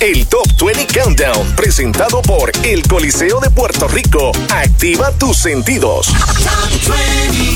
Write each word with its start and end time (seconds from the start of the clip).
el 0.00 0.26
Top 0.26 0.46
20 0.58 0.86
Countdown, 0.86 1.54
presentado 1.54 2.22
por 2.22 2.50
el 2.64 2.82
Coliseo 2.88 3.38
de 3.38 3.50
Puerto 3.50 3.86
Rico. 3.86 4.32
Activa 4.48 5.10
tus 5.12 5.36
sentidos. 5.36 6.06
Top 6.06 6.94
20 7.28 7.50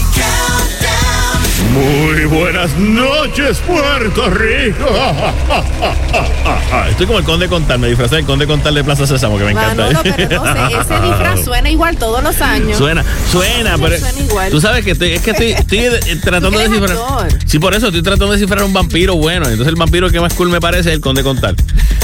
Muy 1.72 2.26
buenas 2.26 2.76
noches, 2.76 3.58
Puerto 3.66 4.28
Rico. 4.28 4.84
Estoy 6.90 7.06
como 7.06 7.18
el 7.18 7.24
Conde 7.24 7.48
Contal, 7.48 7.78
me 7.78 7.88
disfrazé 7.88 8.16
del 8.16 8.26
Conde 8.26 8.46
Contal 8.46 8.74
de 8.74 8.84
Plaza 8.84 9.06
Sésamo, 9.06 9.38
que 9.38 9.44
me 9.44 9.52
encanta. 9.52 9.90
no 9.90 10.02
pero 10.02 10.44
no 10.44 10.46
sé, 10.52 10.76
ese 10.80 11.00
disfraz 11.02 11.44
suena 11.44 11.70
igual 11.70 11.96
todos 11.96 12.22
los 12.22 12.38
años. 12.42 12.76
Suena, 12.76 13.02
suena, 13.32 13.78
pero. 13.78 13.98
Suena 13.98 14.20
igual. 14.20 14.50
Tú 14.50 14.60
sabes 14.60 14.84
que 14.84 14.90
estoy, 14.90 15.12
es 15.12 15.22
que 15.22 15.30
estoy, 15.30 15.52
estoy 15.52 16.18
tratando 16.20 16.58
de 16.58 16.68
descifrar. 16.68 16.98
Sí, 17.46 17.58
por 17.58 17.74
eso 17.74 17.86
estoy 17.86 18.02
tratando 18.02 18.32
de 18.32 18.38
descifrar 18.38 18.62
un 18.64 18.74
vampiro 18.74 19.16
bueno. 19.16 19.46
Entonces 19.46 19.68
el 19.68 19.76
vampiro 19.76 20.10
que 20.10 20.20
más 20.20 20.34
cool 20.34 20.50
me 20.50 20.60
parece 20.60 20.90
es 20.90 20.94
el 20.94 21.00
Conde 21.00 21.22
Contal. 21.22 21.56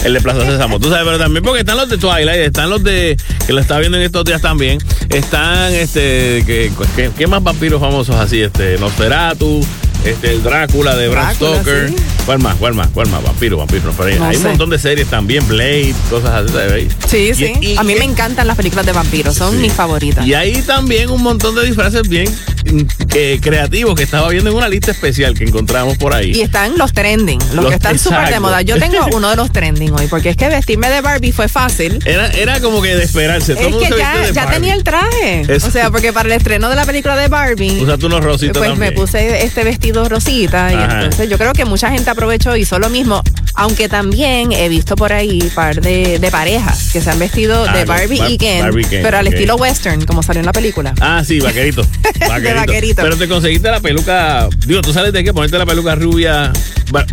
El 0.05 0.15
de 0.15 0.21
Plaza 0.21 0.30
Sésamo. 0.35 0.79
Tú 0.81 0.91
sabes, 0.91 1.05
pero 1.05 1.19
también 1.19 1.45
porque 1.45 1.61
están 1.61 1.77
los 1.77 1.89
de 1.89 1.99
Twilight, 1.99 2.41
están 2.41 2.71
los 2.71 2.83
de. 2.83 3.17
que 3.47 3.53
lo 3.53 3.61
estaba 3.61 3.81
viendo 3.81 3.99
en 3.99 4.05
estos 4.05 4.25
días 4.25 4.41
también. 4.41 4.79
Están, 5.09 5.75
este. 5.75 6.45
que, 6.47 6.71
¿Qué 7.17 7.27
más 7.27 7.43
vampiros 7.43 7.81
famosos 7.81 8.17
así? 8.17 8.41
Este, 8.43 8.79
Nosferatu 8.79 9.65
este, 10.05 10.33
el 10.33 10.43
Drácula 10.43 10.97
de 10.97 11.09
Bram 11.09 11.35
Stoker. 11.35 11.93
¿Cuál 12.25 12.39
más? 12.39 12.57
¿Cuál 12.57 12.75
más? 12.75 12.89
¿Cuál 12.89 13.09
más? 13.09 13.23
Vampiro, 13.23 13.59
vampiro. 13.59 13.93
hay 14.01 14.37
un 14.37 14.43
montón 14.43 14.71
de 14.71 14.79
series 14.79 15.09
también, 15.09 15.47
Blade, 15.47 15.95
cosas 16.09 16.51
así. 16.51 16.89
Sí, 17.07 17.35
sí. 17.35 17.77
a 17.77 17.83
mí 17.83 17.95
me 17.95 18.05
encantan 18.05 18.47
las 18.47 18.57
películas 18.57 18.87
de 18.87 18.93
vampiros, 18.93 19.35
son 19.35 19.61
mis 19.61 19.73
favoritas. 19.73 20.27
Y 20.27 20.35
hay 20.35 20.63
también 20.63 21.11
un 21.11 21.23
montón 21.23 21.55
de 21.55 21.65
disfraces 21.65 22.09
bien 22.09 22.29
eh, 23.15 23.39
creativos 23.41 23.95
que 23.95 24.03
estaba 24.03 24.29
viendo 24.29 24.51
en 24.51 24.57
una 24.57 24.69
lista 24.69 24.91
especial 24.91 25.35
que 25.35 25.45
encontramos 25.45 25.99
por 25.99 26.15
ahí. 26.15 26.33
Y 26.33 26.43
están 26.43 26.77
los 26.79 26.93
trending, 26.93 27.39
los, 27.55 27.67
que 27.67 27.75
están 27.75 27.99
súper 27.99 28.31
de 28.31 28.41
moda. 28.41 28.63
Yo 28.63 28.79
tengo 28.79 29.07
uno 29.13 29.31
de 29.31 29.37
los 29.37 29.53
trending 29.53 29.93
hoy, 29.93 30.07
porque 30.07 30.31
es 30.31 30.37
que 30.37 30.49
vestirme 30.49 30.89
de 30.91 31.01
Barbie 31.01 31.33
fue 31.33 31.49
fácil. 31.49 31.99
Era, 32.05 32.29
era 32.29 32.61
como 32.61 32.83
que 32.83 32.95
de 32.95 33.05
esperarse. 33.05 33.53
es 33.53 33.59
que 33.59 33.91
ya, 33.97 34.31
ya 34.33 34.51
tenía 34.51 34.75
el 34.75 34.85
traje. 34.85 35.47
O 35.55 35.71
sea, 35.71 35.91
porque 35.91 36.13
para 36.13 36.29
el 36.29 36.35
estreno 36.35 36.69
de 36.69 36.77
la 36.77 36.85
película 36.85 37.17
de 37.17 37.29
Barbie. 37.29 37.83
Usaste 37.83 38.07
unos 38.07 38.25
rositos. 38.25 38.59
Pues 38.59 38.77
me 38.77 38.93
puse 38.93 39.45
este 39.45 39.65
vestido 39.65 40.09
rosita. 40.09 40.73
Y 40.73 40.75
entonces 40.75 41.29
yo 41.29 41.39
creo 41.39 41.53
que 41.53 41.65
mucha 41.65 41.91
gente 41.91 42.11
aprovechó 42.11 42.57
y 42.57 42.63
hizo 42.63 42.79
lo 42.79 42.91
mismo. 42.91 43.23
Aunque 43.55 43.89
también 43.89 44.53
he 44.53 44.69
visto 44.69 44.97
por 44.97 45.13
ahí 45.13 45.41
un 45.43 45.51
par 45.51 45.81
de, 45.81 46.19
de 46.19 46.31
parejas 46.31 46.91
que 46.93 47.01
se 47.01 47.11
han 47.11 47.19
vestido 47.19 47.65
de 47.65 47.81
ah, 47.81 47.85
Barbie 47.85 48.23
y 48.29 48.39
Ken. 48.39 48.71
pero 49.03 49.19
al 49.19 49.27
estilo 49.27 49.57
western, 49.57 50.05
como 50.07 50.23
salió 50.23 50.41
en 50.41 50.47
la 50.47 50.53
película. 50.53 50.95
Ah, 51.01 51.23
sí, 51.27 51.41
vaquerito. 51.41 51.87
vaquerito. 52.29 52.60
Pero 52.97 53.17
te 53.17 53.29
conseguiste 53.29 53.71
la 53.71 53.81
peluca. 53.81 54.49
Digo, 54.67 54.81
tú 54.81 54.93
sabes 54.93 55.13
de 55.13 55.25
qué 55.25 55.33
ponerte 55.33 55.59
la 55.59 55.67
peluca 55.67 55.95
rubia. 55.95 56.53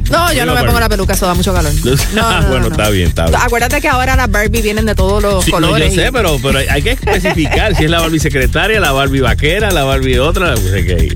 No, 0.09 0.33
yo 0.33 0.45
no 0.45 0.55
me 0.55 0.63
pongo 0.63 0.79
la 0.79 0.89
peluca, 0.89 1.13
eso 1.13 1.25
da 1.27 1.33
mucho 1.33 1.53
calor. 1.53 1.71
No, 2.13 2.47
bueno, 2.49 2.67
está 2.67 2.89
bien, 2.89 3.09
está 3.09 3.25
bien. 3.27 3.39
Acuérdate 3.39 3.79
que 3.79 3.87
ahora 3.87 4.15
las 4.15 4.29
Barbie 4.29 4.61
vienen 4.61 4.85
de 4.85 4.95
todos 4.95 5.21
los 5.21 5.45
colores. 5.45 5.93
yo 5.93 6.01
sé, 6.01 6.11
pero, 6.11 6.39
pero 6.41 6.59
hay 6.69 6.81
que 6.81 6.91
especificar 6.91 7.75
si 7.75 7.85
es 7.85 7.91
la 7.91 7.99
Barbie 7.99 8.19
secretaria, 8.19 8.79
la 8.79 8.91
Barbie 8.91 9.21
vaquera, 9.21 9.71
la 9.71 9.83
Barbie 9.83 10.17
otra, 10.19 10.55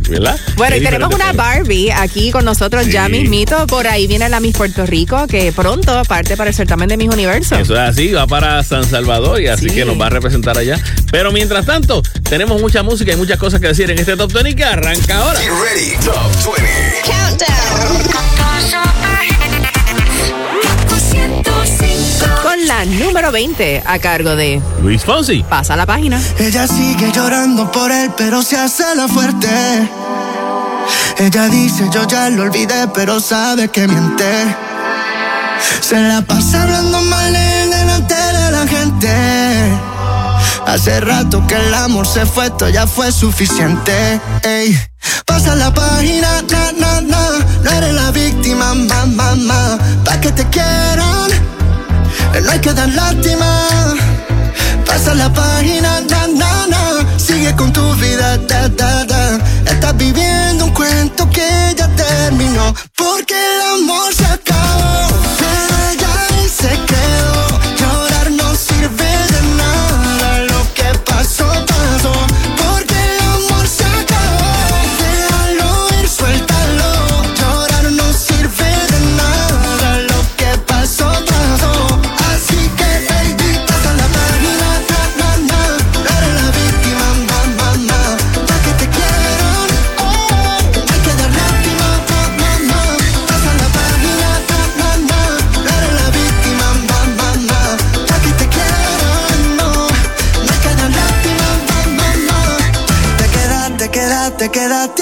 ¿verdad? 0.10 0.40
Bueno, 0.58 0.76
y 0.76 0.82
tenemos 0.82 1.14
una 1.14 1.34
Barbie 1.34 1.92
aquí 1.92 2.32
con 2.32 2.46
nosotros 2.46 2.88
ya 2.88 3.10
mismito. 3.10 3.66
Por 3.68 3.88
ahí 3.88 4.08
viene 4.08 4.30
la 4.30 4.40
Miss 4.40 4.56
Puerto 4.56 4.86
Rico, 4.86 5.26
que 5.28 5.52
pronto 5.52 6.04
parte 6.08 6.38
para 6.38 6.50
el 6.50 6.56
certamen 6.56 6.88
de 6.90 6.98
Miss 6.98 7.10
Universo. 7.12 7.56
Eso 7.56 7.74
es 7.74 7.80
así, 7.80 8.12
va 8.12 8.28
para 8.28 8.64
San 8.64 8.84
Salvador 8.84 9.42
y 9.42 9.48
así 9.48 9.68
que 9.68 9.86
nos 9.86 10.00
va 10.00 10.08
a 10.08 10.10
representar 10.10 10.58
allá. 10.58 10.80
Pero 11.12 11.32
mientras 11.32 11.66
tanto, 11.66 12.02
tenemos 12.30 12.62
mucha 12.62 12.84
música 12.84 13.12
y 13.12 13.16
muchas 13.16 13.40
cosas 13.40 13.60
que 13.60 13.68
decir 13.68 13.90
en 13.90 13.98
este 13.98 14.16
Top 14.22 14.34
20 14.34 14.56
que 14.56 14.64
arranca 14.64 15.18
ahora. 15.18 15.40
ready, 15.40 15.98
Top 16.06 16.32
20. 16.46 17.02
Countdown. 17.08 18.04
Con 22.44 22.68
la 22.68 22.86
número 22.86 23.32
20 23.32 23.82
a 23.84 23.98
cargo 23.98 24.36
de 24.36 24.62
Luis 24.84 25.04
Fonsi. 25.04 25.42
Pasa 25.42 25.76
la 25.76 25.88
página. 25.88 26.22
Ella 26.38 26.68
sigue 26.68 27.12
llorando 27.12 27.72
por 27.72 27.92
él, 27.92 28.12
pero 28.16 28.44
se 28.44 28.58
hace 28.58 28.96
la 28.96 29.08
fuerte. 29.08 29.50
Ella 31.18 31.48
dice 31.48 31.90
yo 31.92 32.06
ya 32.08 32.30
lo 32.30 32.44
olvidé, 32.44 32.90
pero 32.94 33.20
sabe 33.20 33.70
que 33.70 33.88
miente. 33.88 34.56
Se 35.80 36.00
la 36.00 36.22
pasa 36.22 36.62
hablando 36.62 37.02
mal 37.02 37.36
en 37.36 37.72
delante 37.72 38.14
de 38.14 38.52
la 38.52 38.68
gente. 38.68 39.91
Hace 40.66 41.00
rato 41.02 41.46
que 41.48 41.56
el 41.56 41.74
amor 41.74 42.08
se 42.08 42.26
fue, 42.26 42.46
esto 42.48 42.70
ya 42.70 42.88
fue 42.88 43.12
suficiente. 43.12 44.22
Ey. 44.44 44.80
Pasa 45.26 45.56
la 45.56 45.74
página, 45.74 46.42
na, 46.50 46.72
na, 46.72 47.02
na. 47.02 47.22
No 47.64 47.72
eres 47.72 47.94
la 47.94 48.12
víctima, 48.12 48.74
ma, 48.74 49.06
ma, 49.06 49.36
ma. 49.36 49.78
Pa' 50.06 50.20
que 50.20 50.32
te 50.32 50.46
quieran, 50.50 51.30
no 52.44 52.52
hay 52.52 52.60
que 52.60 52.74
dar 52.74 52.90
lástima. 52.90 53.68
Pasa 54.86 55.14
la 55.14 55.32
página, 55.34 56.02
na, 56.02 56.28
na, 56.28 56.68
na. 56.68 57.18
Sigue 57.18 57.56
con 57.56 57.72
tu 57.74 57.94
vida, 57.96 58.38
da, 58.38 58.68
da, 58.70 59.06
da. 59.06 59.40
Estás 59.66 59.96
viviendo 59.98 60.66
un 60.66 60.72
cuento 60.72 61.30
que 61.30 61.76
ya 61.78 61.88
terminó. 61.96 62.74
Porque 62.96 63.36
el 63.36 63.84
amor 63.84 64.14
se 64.14 64.26
acabó. 64.26 65.01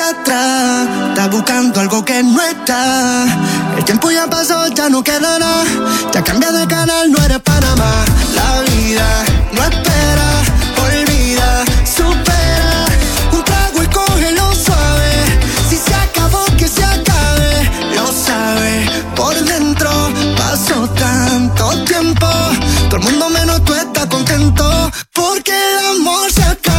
Atrás. 0.09 1.29
Buscando 1.31 1.79
algo 1.79 2.03
que 2.03 2.23
no 2.23 2.41
está. 2.41 3.25
El 3.77 3.83
tiempo 3.85 4.09
ya 4.09 4.27
pasó, 4.27 4.67
ya 4.69 4.89
no 4.89 5.03
queda 5.03 5.37
nada. 5.37 5.63
Ya 6.11 6.23
cambia 6.23 6.51
de 6.51 6.65
canal, 6.65 7.11
no 7.11 7.23
eres 7.23 7.39
Panamá. 7.39 7.91
La 8.35 8.61
vida 8.61 9.07
no 9.53 9.61
espera, 9.63 10.29
olvida, 10.83 11.65
supera. 11.85 12.85
Un 13.31 13.43
trago 13.43 13.83
y 13.83 13.87
cógelo 13.87 14.55
suave. 14.55 15.11
Si 15.69 15.77
se 15.77 15.93
acabó, 15.93 16.43
que 16.57 16.67
se 16.67 16.83
acabe. 16.83 17.69
Lo 17.95 18.11
sabe 18.11 19.03
por 19.15 19.35
dentro. 19.35 19.91
Pasó 20.35 20.87
tanto 20.89 21.83
tiempo. 21.85 22.27
Todo 22.89 22.97
el 22.97 23.03
mundo 23.03 23.29
menos 23.29 23.63
tú 23.65 23.73
estás 23.75 24.07
contento. 24.07 24.91
Porque 25.13 25.51
el 25.51 25.99
amor 26.01 26.31
se 26.31 26.43
acabó. 26.43 26.78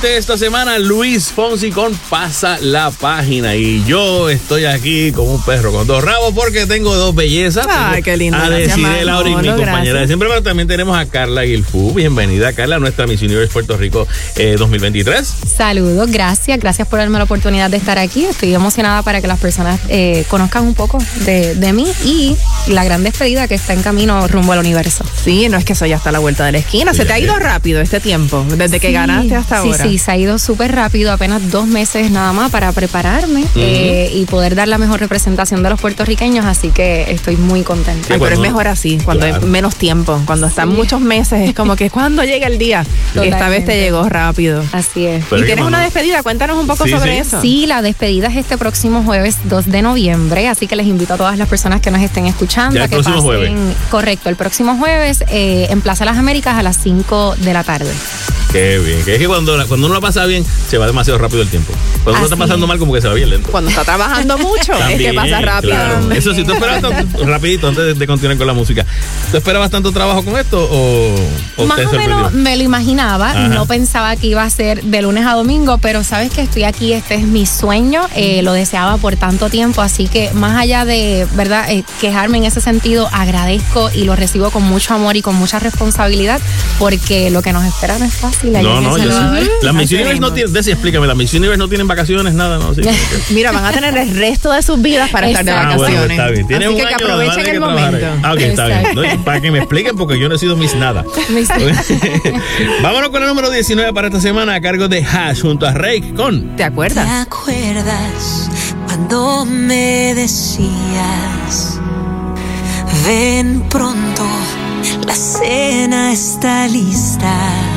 Número 0.00 0.14
20 0.14 0.16
esta 0.16 0.38
semana, 0.38 0.78
Luis 0.78 1.30
Fonsi 1.30 1.70
con 1.70 1.92
Pasa 2.08 2.58
la 2.60 2.90
Página. 2.90 3.54
Y 3.54 3.84
yo 3.84 4.30
estoy 4.30 4.64
aquí 4.64 5.12
como 5.12 5.34
un 5.34 5.42
perro 5.42 5.72
con 5.72 5.86
dos 5.86 6.02
rabos 6.02 6.32
porque 6.34 6.66
tengo 6.66 6.94
dos 6.94 7.14
bellezas. 7.14 7.66
Ay, 7.68 8.02
qué 8.02 8.16
lindo. 8.16 8.38
A 8.38 8.48
decir 8.48 8.86
Laura 9.04 9.28
y 9.28 9.36
mi 9.36 9.48
compañera 9.48 10.00
de 10.00 10.06
siempre, 10.06 10.28
pero 10.28 10.42
también 10.42 10.68
tenemos 10.68 10.96
a 10.98 11.06
Carla 11.06 11.42
Guilfú. 11.42 11.92
Bienvenida, 11.94 12.52
Carla, 12.52 12.76
a 12.76 12.78
nuestra 12.78 13.06
Miss 13.06 13.22
Universe 13.22 13.52
Puerto 13.52 13.76
Rico 13.76 14.06
2023. 14.36 15.18
Eh, 15.18 15.46
Saludos, 15.46 16.10
gracias. 16.10 16.58
Gracias 16.58 16.88
por 16.88 16.98
darme 16.98 17.18
la 17.18 17.24
oportunidad 17.24 17.70
de 17.70 17.76
estar 17.76 17.98
aquí. 17.98 18.24
Estoy 18.24 18.54
emocionada 18.54 19.02
para 19.02 19.20
que 19.20 19.26
las 19.26 19.38
personas 19.38 19.80
eh, 19.88 20.24
conozcan 20.28 20.64
un 20.64 20.74
poco 20.74 20.98
de, 21.24 21.54
de 21.54 21.72
mí 21.72 21.86
y 22.04 22.36
la 22.68 22.84
gran 22.84 23.02
despedida 23.02 23.48
que 23.48 23.54
está 23.54 23.72
en 23.74 23.82
camino 23.82 24.26
rumbo 24.28 24.52
al 24.52 24.60
universo. 24.60 25.04
Sí, 25.24 25.48
no 25.48 25.58
es 25.58 25.64
que 25.64 25.74
soy 25.74 25.92
hasta 25.92 26.10
la 26.12 26.18
vuelta 26.20 26.44
de 26.46 26.52
la 26.52 26.58
esquina. 26.58 26.94
Se 26.94 27.04
te 27.04 27.12
ha 27.12 27.18
ido 27.18 27.38
rápido 27.38 27.80
este 27.80 28.00
tiempo, 28.00 28.46
desde 28.56 28.80
que 28.80 28.92
ganaste 28.92 29.34
hasta 29.34 29.58
ahora. 29.58 29.84
Sí, 29.84 29.89
sí, 29.90 29.98
se 29.98 30.10
ha 30.10 30.16
ido 30.16 30.38
súper 30.38 30.74
rápido, 30.74 31.12
apenas 31.12 31.50
dos 31.50 31.66
meses 31.66 32.10
nada 32.10 32.32
más 32.32 32.50
para 32.50 32.72
prepararme 32.72 33.44
eh, 33.56 34.10
y 34.14 34.24
poder 34.26 34.54
dar 34.54 34.68
la 34.68 34.78
mejor 34.78 35.00
representación 35.00 35.62
de 35.62 35.70
los 35.70 35.80
puertorriqueños, 35.80 36.44
así 36.44 36.70
que 36.70 37.10
estoy 37.10 37.36
muy 37.36 37.62
contenta. 37.62 38.08
pero 38.08 38.26
es 38.26 38.38
mejor 38.38 38.68
así, 38.68 38.98
cuando 39.04 39.26
hay 39.26 39.40
menos 39.40 39.76
tiempo, 39.76 40.20
cuando 40.26 40.46
están 40.46 40.68
muchos 40.68 41.00
meses, 41.00 41.48
es 41.48 41.54
como 41.54 41.76
que 41.76 41.90
cuando 42.00 42.24
llega 42.24 42.46
el 42.46 42.58
día. 42.58 42.84
Esta 43.14 43.48
vez 43.48 43.64
te 43.64 43.80
llegó 43.80 44.08
rápido. 44.08 44.64
Así 44.72 45.06
es. 45.06 45.24
y 45.36 45.42
tienes 45.44 45.64
una 45.64 45.80
despedida, 45.80 46.22
cuéntanos 46.22 46.58
un 46.58 46.66
poco 46.66 46.86
sobre 46.86 47.18
eso. 47.18 47.40
Sí, 47.40 47.66
la 47.66 47.82
despedida 47.82 48.28
es 48.28 48.36
este 48.36 48.58
próximo 48.58 49.02
jueves 49.02 49.36
2 49.44 49.66
de 49.66 49.82
noviembre, 49.82 50.48
así 50.48 50.66
que 50.66 50.76
les 50.76 50.86
invito 50.86 51.14
a 51.14 51.16
todas 51.16 51.38
las 51.38 51.48
personas 51.48 51.80
que 51.80 51.90
nos 51.90 52.02
estén 52.02 52.26
escuchando. 52.26 52.76
Ya 52.76 52.84
el 52.84 52.90
próximo 52.90 53.22
jueves. 53.22 53.52
Correcto, 53.90 54.28
el 54.28 54.36
próximo 54.36 54.76
jueves 54.76 55.24
eh, 55.28 55.66
en 55.70 55.80
Plaza 55.80 56.04
Las 56.04 56.18
Américas 56.18 56.56
a 56.56 56.62
las 56.62 56.76
5 56.78 57.36
de 57.38 57.52
la 57.52 57.64
tarde. 57.64 57.92
Qué 58.52 58.78
bien. 58.78 59.04
Que 59.04 59.14
es 59.14 59.18
que 59.20 59.28
cuando, 59.28 59.52
cuando 59.68 59.86
uno 59.86 59.94
la 59.94 60.00
pasa 60.00 60.26
bien, 60.26 60.44
se 60.68 60.76
va 60.76 60.86
demasiado 60.86 61.18
rápido 61.18 61.42
el 61.42 61.48
tiempo. 61.48 61.72
Cuando 62.02 62.18
uno 62.18 62.24
está 62.24 62.36
pasando 62.36 62.66
mal, 62.66 62.78
como 62.78 62.92
que 62.92 63.00
se 63.00 63.06
va 63.06 63.14
bien 63.14 63.30
lento. 63.30 63.50
Cuando 63.50 63.70
está 63.70 63.84
trabajando 63.84 64.38
mucho, 64.38 64.72
es 64.88 64.98
que 64.98 65.12
pasa 65.12 65.40
rápido. 65.40 66.12
Eso 66.12 66.34
sí, 66.34 66.44
tú 66.44 66.52
esperas 66.54 66.82
rapidito 67.24 67.68
antes 67.68 67.98
de, 67.98 68.06
continuar 68.06 68.38
con 68.38 68.46
la 68.46 68.52
música. 68.52 68.84
¿Tú 69.30 69.36
esperabas 69.36 69.70
tanto 69.70 69.92
trabajo 69.92 70.24
con 70.24 70.36
esto 70.36 70.68
o, 70.70 71.64
Más 71.66 71.86
o 71.86 71.92
menos 71.92 72.32
me 72.32 72.56
lo 72.56 72.62
imaginaba. 72.64 73.34
No 73.48 73.66
pensaba 73.66 74.16
que 74.16 74.26
iba 74.26 74.42
a 74.42 74.50
ser 74.50 74.82
de 74.82 75.02
lunes 75.02 75.26
a 75.26 75.34
domingo, 75.34 75.78
pero 75.78 76.02
sabes 76.02 76.32
que 76.32 76.42
estoy 76.42 76.64
aquí, 76.64 76.92
este 76.92 77.14
es 77.14 77.22
mi 77.22 77.46
sueño. 77.46 78.02
Eh, 78.16 78.42
lo 78.42 78.52
deseaba 78.52 78.96
por 78.96 79.16
tanto 79.16 79.48
tiempo, 79.48 79.82
así 79.82 80.08
que 80.08 80.32
más 80.32 80.58
allá 80.58 80.84
de, 80.84 81.26
¿verdad?, 81.34 81.70
eh, 81.70 81.84
quejarme 82.00 82.38
en 82.38 82.44
ese 82.44 82.60
sentido, 82.60 83.08
agradezco 83.12 83.90
y 83.94 84.04
lo 84.04 84.16
recibo 84.16 84.50
con 84.50 84.64
mucho 84.64 84.94
amor 84.94 85.16
y 85.16 85.22
con 85.22 85.36
mucha 85.36 85.58
responsabilidad, 85.58 86.40
porque 86.78 87.30
lo 87.30 87.42
que 87.42 87.52
nos 87.52 87.64
espera 87.64 87.98
no 87.98 88.04
es 88.04 88.14
fácil. 88.14 88.39
No, 88.44 88.80
no, 88.80 88.98
yo 88.98 89.10
sé. 89.10 89.50
Las 89.62 89.74
misiones 89.74 90.20
no 90.20 90.32
tienen, 90.32 90.52
Desi, 90.52 90.70
explícame, 90.70 91.06
las 91.06 91.16
misiones 91.16 91.58
no 91.58 91.68
tienen 91.68 91.86
vacaciones, 91.86 92.34
nada, 92.34 92.58
¿no? 92.58 92.72
Mira, 93.30 93.52
van 93.52 93.64
a 93.64 93.72
tener 93.72 93.96
el 93.96 94.16
resto 94.16 94.52
de 94.52 94.62
sus 94.62 94.80
vidas 94.80 95.10
para 95.10 95.28
estar 95.28 95.44
de 95.44 95.52
vacaciones. 95.52 95.88
Ah, 95.88 95.98
bueno, 95.98 96.12
está 96.12 96.26
bien. 96.28 96.62
Así 96.62 96.76
que, 96.76 96.86
que 96.86 96.94
aprovechen 96.94 97.46
el 97.46 97.60
momento. 97.60 98.06
Ah, 98.22 98.32
ok, 98.32 98.40
está 98.40 98.66
bien. 98.66 99.22
para 99.24 99.40
que 99.40 99.50
me 99.50 99.58
expliquen, 99.58 99.96
porque 99.96 100.18
yo 100.18 100.28
no 100.28 100.34
he 100.34 100.38
sido 100.38 100.56
mis 100.56 100.74
nada. 100.74 101.04
Vámonos 102.82 103.10
con 103.10 103.22
el 103.22 103.28
número 103.28 103.50
19 103.50 103.92
para 103.92 104.08
esta 104.08 104.20
semana 104.20 104.54
a 104.54 104.60
cargo 104.60 104.88
de 104.88 105.04
Hash 105.04 105.42
junto 105.42 105.66
a 105.66 105.72
Rake 105.72 106.14
con 106.14 106.56
¿Te 106.56 106.64
acuerdas? 106.64 107.06
¿Te 107.06 107.12
acuerdas 107.12 108.50
cuando 108.86 109.44
me 109.46 110.14
decías 110.14 111.78
ven 113.06 113.62
pronto, 113.68 114.26
la 115.06 115.14
cena 115.14 116.12
está 116.12 116.66
lista? 116.68 117.69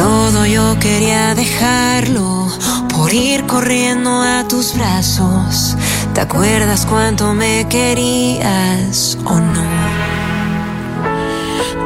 Todo 0.00 0.46
yo 0.46 0.78
quería 0.78 1.34
dejarlo 1.34 2.48
por 2.88 3.12
ir 3.12 3.44
corriendo 3.44 4.22
a 4.22 4.48
tus 4.48 4.74
brazos. 4.74 5.76
¿Te 6.14 6.22
acuerdas 6.22 6.86
cuánto 6.86 7.34
me 7.34 7.68
querías 7.68 9.18
o 9.26 9.38
no? 9.38 9.62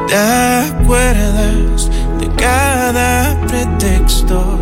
¿Te 0.07 0.15
acuerdas 0.15 1.89
de 2.17 2.29
cada 2.37 3.37
pretexto 3.47 4.59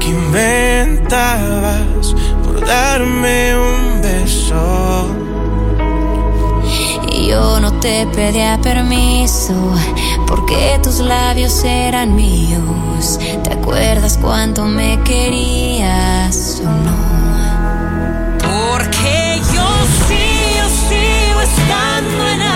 que 0.00 0.08
inventabas 0.08 2.16
por 2.42 2.66
darme 2.66 3.56
un 3.56 4.02
beso? 4.02 5.06
Y 7.12 7.28
yo 7.28 7.60
no 7.60 7.72
te 7.74 8.04
pedía 8.08 8.58
permiso 8.60 9.54
porque 10.30 10.78
tus 10.80 11.00
labios 11.00 11.64
eran 11.64 12.14
míos. 12.14 13.18
¿Te 13.42 13.52
acuerdas 13.52 14.16
cuánto 14.16 14.64
me 14.64 15.02
querías 15.02 16.62
o 16.64 16.70
no? 16.70 16.96
Porque 18.38 19.42
yo 19.52 19.68
sí, 20.06 20.54
yo 20.56 20.66
sigo 20.88 21.40
estando 21.40 22.28
enamorada. 22.28 22.49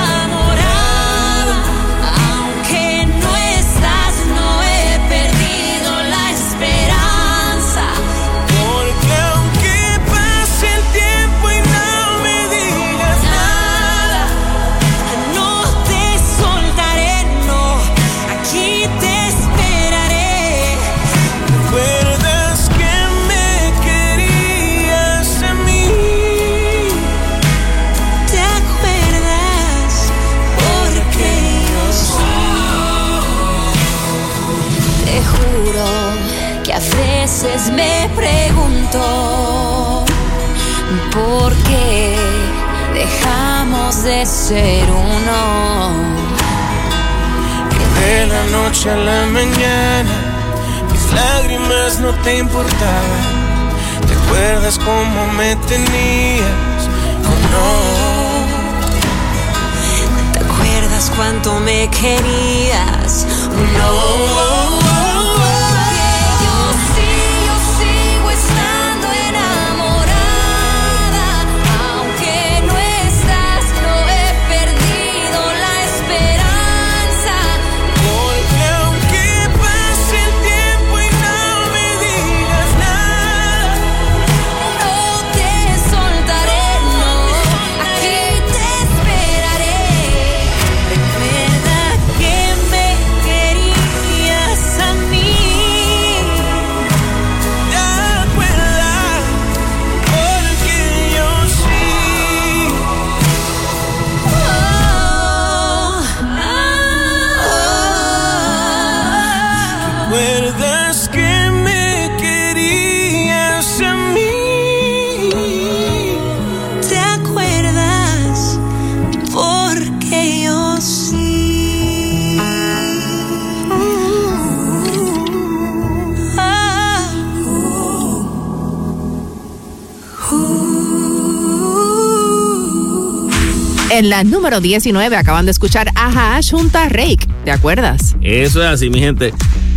La 134.15 134.23
número 134.23 134.61
19 134.61 135.17
acaban 135.17 135.45
de 135.45 135.51
escuchar 135.51 135.91
a 135.97 136.37
Hash 136.37 136.53
junto 136.53 136.79
a 136.79 136.89
Rake 136.89 137.27
¿Te 137.45 137.51
acuerdas? 137.51 138.15
Eso 138.23 138.63
es 138.63 138.69
así, 138.69 138.89
mi 138.89 139.01
gente. 139.01 139.35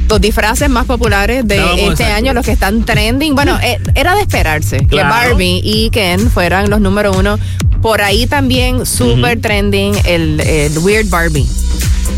Los 0.07 0.21
disfraces 0.21 0.69
más 0.69 0.85
populares 0.85 1.47
de 1.47 1.87
este 1.87 2.03
año, 2.03 2.35
los 2.35 2.45
que 2.45 2.51
están 2.51 2.85
trending. 2.85 3.33
Bueno, 3.33 3.57
eh, 3.63 3.79
era 3.95 4.13
de 4.13 4.21
esperarse 4.21 4.85
que 4.85 4.97
Barbie 4.97 5.59
y 5.63 5.89
Ken 5.89 6.29
fueran 6.29 6.69
los 6.69 6.79
número 6.79 7.13
uno. 7.13 7.39
Por 7.81 8.03
ahí 8.03 8.27
también 8.27 8.85
super 8.85 9.41
trending 9.41 9.95
el, 10.05 10.39
Weird 10.83 11.09
Barbie. 11.09 11.47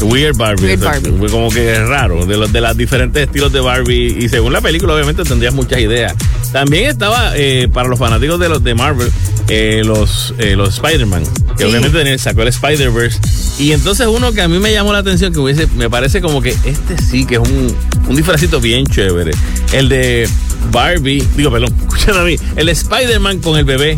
Weird 0.01 0.35
Barbie. 0.35 0.65
Weird 0.65 0.83
Barbie. 0.83 1.31
Como 1.31 1.49
que 1.49 1.71
es 1.71 1.87
raro, 1.87 2.25
de 2.25 2.35
los 2.35 2.51
de 2.51 2.59
los 2.59 2.75
diferentes 2.75 3.23
estilos 3.23 3.53
de 3.53 3.61
Barbie. 3.61 4.17
Y 4.19 4.27
según 4.27 4.51
la 4.51 4.59
película, 4.59 4.93
obviamente 4.93 5.23
tendrías 5.23 5.53
muchas 5.53 5.79
ideas. 5.79 6.13
También 6.51 6.89
estaba, 6.89 7.31
eh, 7.37 7.69
para 7.73 7.87
los 7.87 7.97
fanáticos 7.97 8.41
de 8.41 8.49
los 8.49 8.61
de 8.61 8.75
Marvel, 8.75 9.09
eh, 9.47 9.83
los, 9.85 10.33
los 10.37 10.75
Spider-Man. 10.75 11.23
Que 11.59 11.65
obviamente 11.65 12.17
sacó 12.17 12.43
el 12.43 12.47
Spider-Verse. 12.47 13.19
Y 13.59 13.73
entonces 13.73 14.07
uno 14.07 14.31
que 14.31 14.41
a 14.41 14.47
mí 14.47 14.59
me 14.59 14.71
llamó 14.71 14.93
la 14.93 14.99
atención, 14.99 15.33
que 15.33 15.39
hubiese, 15.39 15.67
me 15.75 15.89
parece 15.89 16.21
como 16.21 16.41
que 16.41 16.55
este 16.63 16.97
sí 16.97 17.25
que 17.25 17.35
es 17.35 17.41
un, 17.41 17.75
un 18.07 18.15
disfrazito 18.15 18.61
bien 18.61 18.85
chévere. 18.85 19.31
El 19.73 19.89
de 19.89 20.29
Barbie, 20.71 21.21
digo, 21.35 21.51
perdón, 21.51 21.75
escúchame 21.79 22.19
a 22.19 22.23
mí, 22.23 22.35
el 22.55 22.69
Spider-Man 22.69 23.39
con 23.39 23.57
el 23.57 23.65
bebé. 23.65 23.97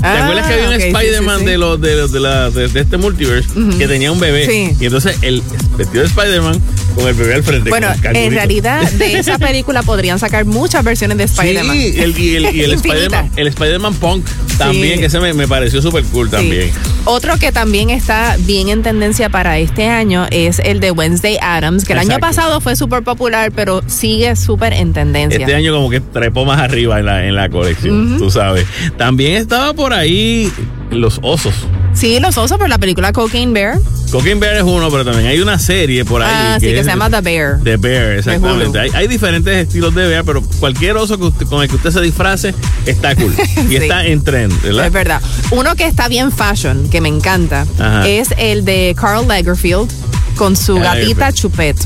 ¿Te 0.00 0.06
ah, 0.06 0.24
acuerdas 0.24 0.46
que 0.46 0.52
había 0.52 0.68
un 0.68 0.74
Spider-Man 0.74 1.44
de, 1.44 1.58
los, 1.58 1.80
de, 1.80 2.08
de, 2.08 2.20
la, 2.20 2.50
de, 2.50 2.66
este 2.66 2.98
multiverse 2.98 3.48
que 3.78 3.88
tenía 3.88 4.12
un 4.12 4.20
bebé? 4.20 4.76
Y 4.78 4.84
entonces 4.84 5.16
el 5.22 5.42
vestido 5.76 6.02
de 6.02 6.08
Spider-Man 6.08 6.60
con 6.98 7.08
el 7.08 7.14
bebé 7.14 7.34
al 7.34 7.42
frente. 7.42 7.70
Bueno, 7.70 7.88
en 8.02 8.32
realidad 8.32 8.90
de 8.92 9.12
esa 9.18 9.38
película 9.38 9.82
podrían 9.82 10.18
sacar 10.18 10.44
muchas 10.44 10.84
versiones 10.84 11.18
de 11.18 11.24
Spider-Man. 11.24 11.76
Sí, 11.76 11.94
el, 11.96 12.18
y 12.18 12.36
el, 12.36 12.54
y 12.54 12.62
el 12.62 12.72
Spider-Man 12.78 13.30
Spider 13.58 13.80
Punk 14.00 14.24
también, 14.56 15.00
que 15.00 15.06
ese 15.06 15.20
me, 15.20 15.32
me 15.34 15.46
pareció 15.46 15.82
súper 15.82 16.04
cool 16.04 16.30
también. 16.30 16.70
Otro 17.04 17.38
que 17.38 17.52
también 17.52 17.90
está 17.90 18.36
bien 18.40 18.68
en 18.68 18.82
tendencia 18.82 19.28
para 19.28 19.58
este 19.58 19.86
año 19.88 20.26
es 20.30 20.58
el 20.58 20.80
de 20.80 20.90
Wednesday 20.90 21.38
Adams, 21.40 21.84
que 21.84 21.92
el 21.92 22.00
año 22.00 22.18
pasado 22.18 22.60
fue 22.60 22.76
súper 22.76 23.02
popular, 23.02 23.52
pero 23.54 23.82
sigue 23.86 24.36
súper 24.36 24.72
en 24.72 24.92
tendencia. 24.92 25.40
Este 25.40 25.54
año 25.54 25.72
como 25.72 25.90
que 25.90 26.00
trepó 26.00 26.44
más 26.44 26.60
arriba 26.60 26.98
en 26.98 27.06
la, 27.06 27.26
en 27.26 27.34
la 27.34 27.48
colección, 27.48 28.18
tú 28.18 28.30
sabes. 28.30 28.66
También 28.96 29.34
estaba 29.34 29.72
por 29.74 29.92
ahí 29.92 30.52
los 30.90 31.18
osos. 31.22 31.54
Sí, 31.98 32.20
los 32.20 32.38
osos 32.38 32.58
por 32.58 32.68
la 32.68 32.78
película 32.78 33.12
Cocaine 33.12 33.52
Bear. 33.52 33.80
Cocaine 34.12 34.38
Bear 34.38 34.54
es 34.54 34.62
uno, 34.62 34.88
pero 34.88 35.04
también 35.04 35.26
hay 35.26 35.40
una 35.40 35.58
serie 35.58 36.04
por 36.04 36.22
ahí. 36.22 36.30
Ah, 36.32 36.56
que 36.60 36.68
sí, 36.68 36.72
que 36.72 36.84
se 36.84 36.90
llama 36.90 37.10
The 37.10 37.20
Bear. 37.22 37.58
The 37.64 37.76
Bear, 37.76 38.18
exactamente. 38.18 38.78
Hay, 38.78 39.08
diferentes 39.08 39.66
estilos 39.66 39.92
de 39.96 40.06
bear, 40.06 40.24
pero 40.24 40.40
cualquier 40.60 40.96
oso 40.96 41.18
con 41.18 41.62
el 41.62 41.68
que 41.68 41.74
usted 41.74 41.90
se 41.90 42.00
disfrace 42.00 42.54
está 42.86 43.16
cool. 43.16 43.34
Y 43.68 43.74
está 43.74 44.06
en 44.06 44.22
trend, 44.22 44.62
¿verdad? 44.62 44.86
Es 44.86 44.92
verdad. 44.92 45.22
Uno 45.50 45.74
que 45.74 45.86
está 45.86 46.06
bien 46.06 46.30
fashion, 46.30 46.88
que 46.88 47.00
me 47.00 47.08
encanta, 47.08 47.66
es 48.06 48.28
el 48.38 48.64
de 48.64 48.94
Carl 48.96 49.26
Lagerfield 49.26 49.90
con 50.36 50.56
su 50.56 50.76
gatita 50.76 51.32
Chupet. 51.32 51.76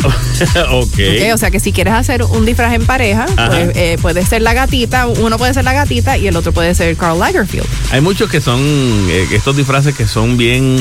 okay. 0.70 1.30
O 1.32 1.38
sea 1.38 1.50
que 1.50 1.60
si 1.60 1.72
quieres 1.72 1.94
hacer 1.94 2.22
un 2.22 2.46
disfraz 2.46 2.74
en 2.74 2.86
pareja, 2.86 3.26
pues, 3.26 3.76
eh, 3.76 3.98
puede 4.00 4.24
ser 4.24 4.42
la 4.42 4.54
gatita, 4.54 5.06
uno 5.06 5.38
puede 5.38 5.54
ser 5.54 5.64
la 5.64 5.72
gatita 5.72 6.18
y 6.18 6.26
el 6.26 6.36
otro 6.36 6.52
puede 6.52 6.74
ser 6.74 6.96
Carl 6.96 7.18
Lagerfield. 7.18 7.66
Hay 7.90 8.00
muchos 8.00 8.30
que 8.30 8.40
son 8.40 8.60
eh, 8.60 9.26
estos 9.32 9.56
disfraces 9.56 9.94
que 9.94 10.06
son 10.06 10.36
bien, 10.36 10.76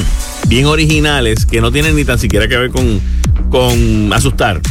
bien 0.47 0.65
originales, 0.65 1.45
que 1.45 1.61
no 1.61 1.71
tienen 1.71 1.95
ni 1.95 2.05
tan 2.05 2.19
siquiera 2.19 2.47
que 2.47 2.57
ver 2.57 2.71
con, 2.71 3.01
con 3.49 4.13
asustar 4.13 4.61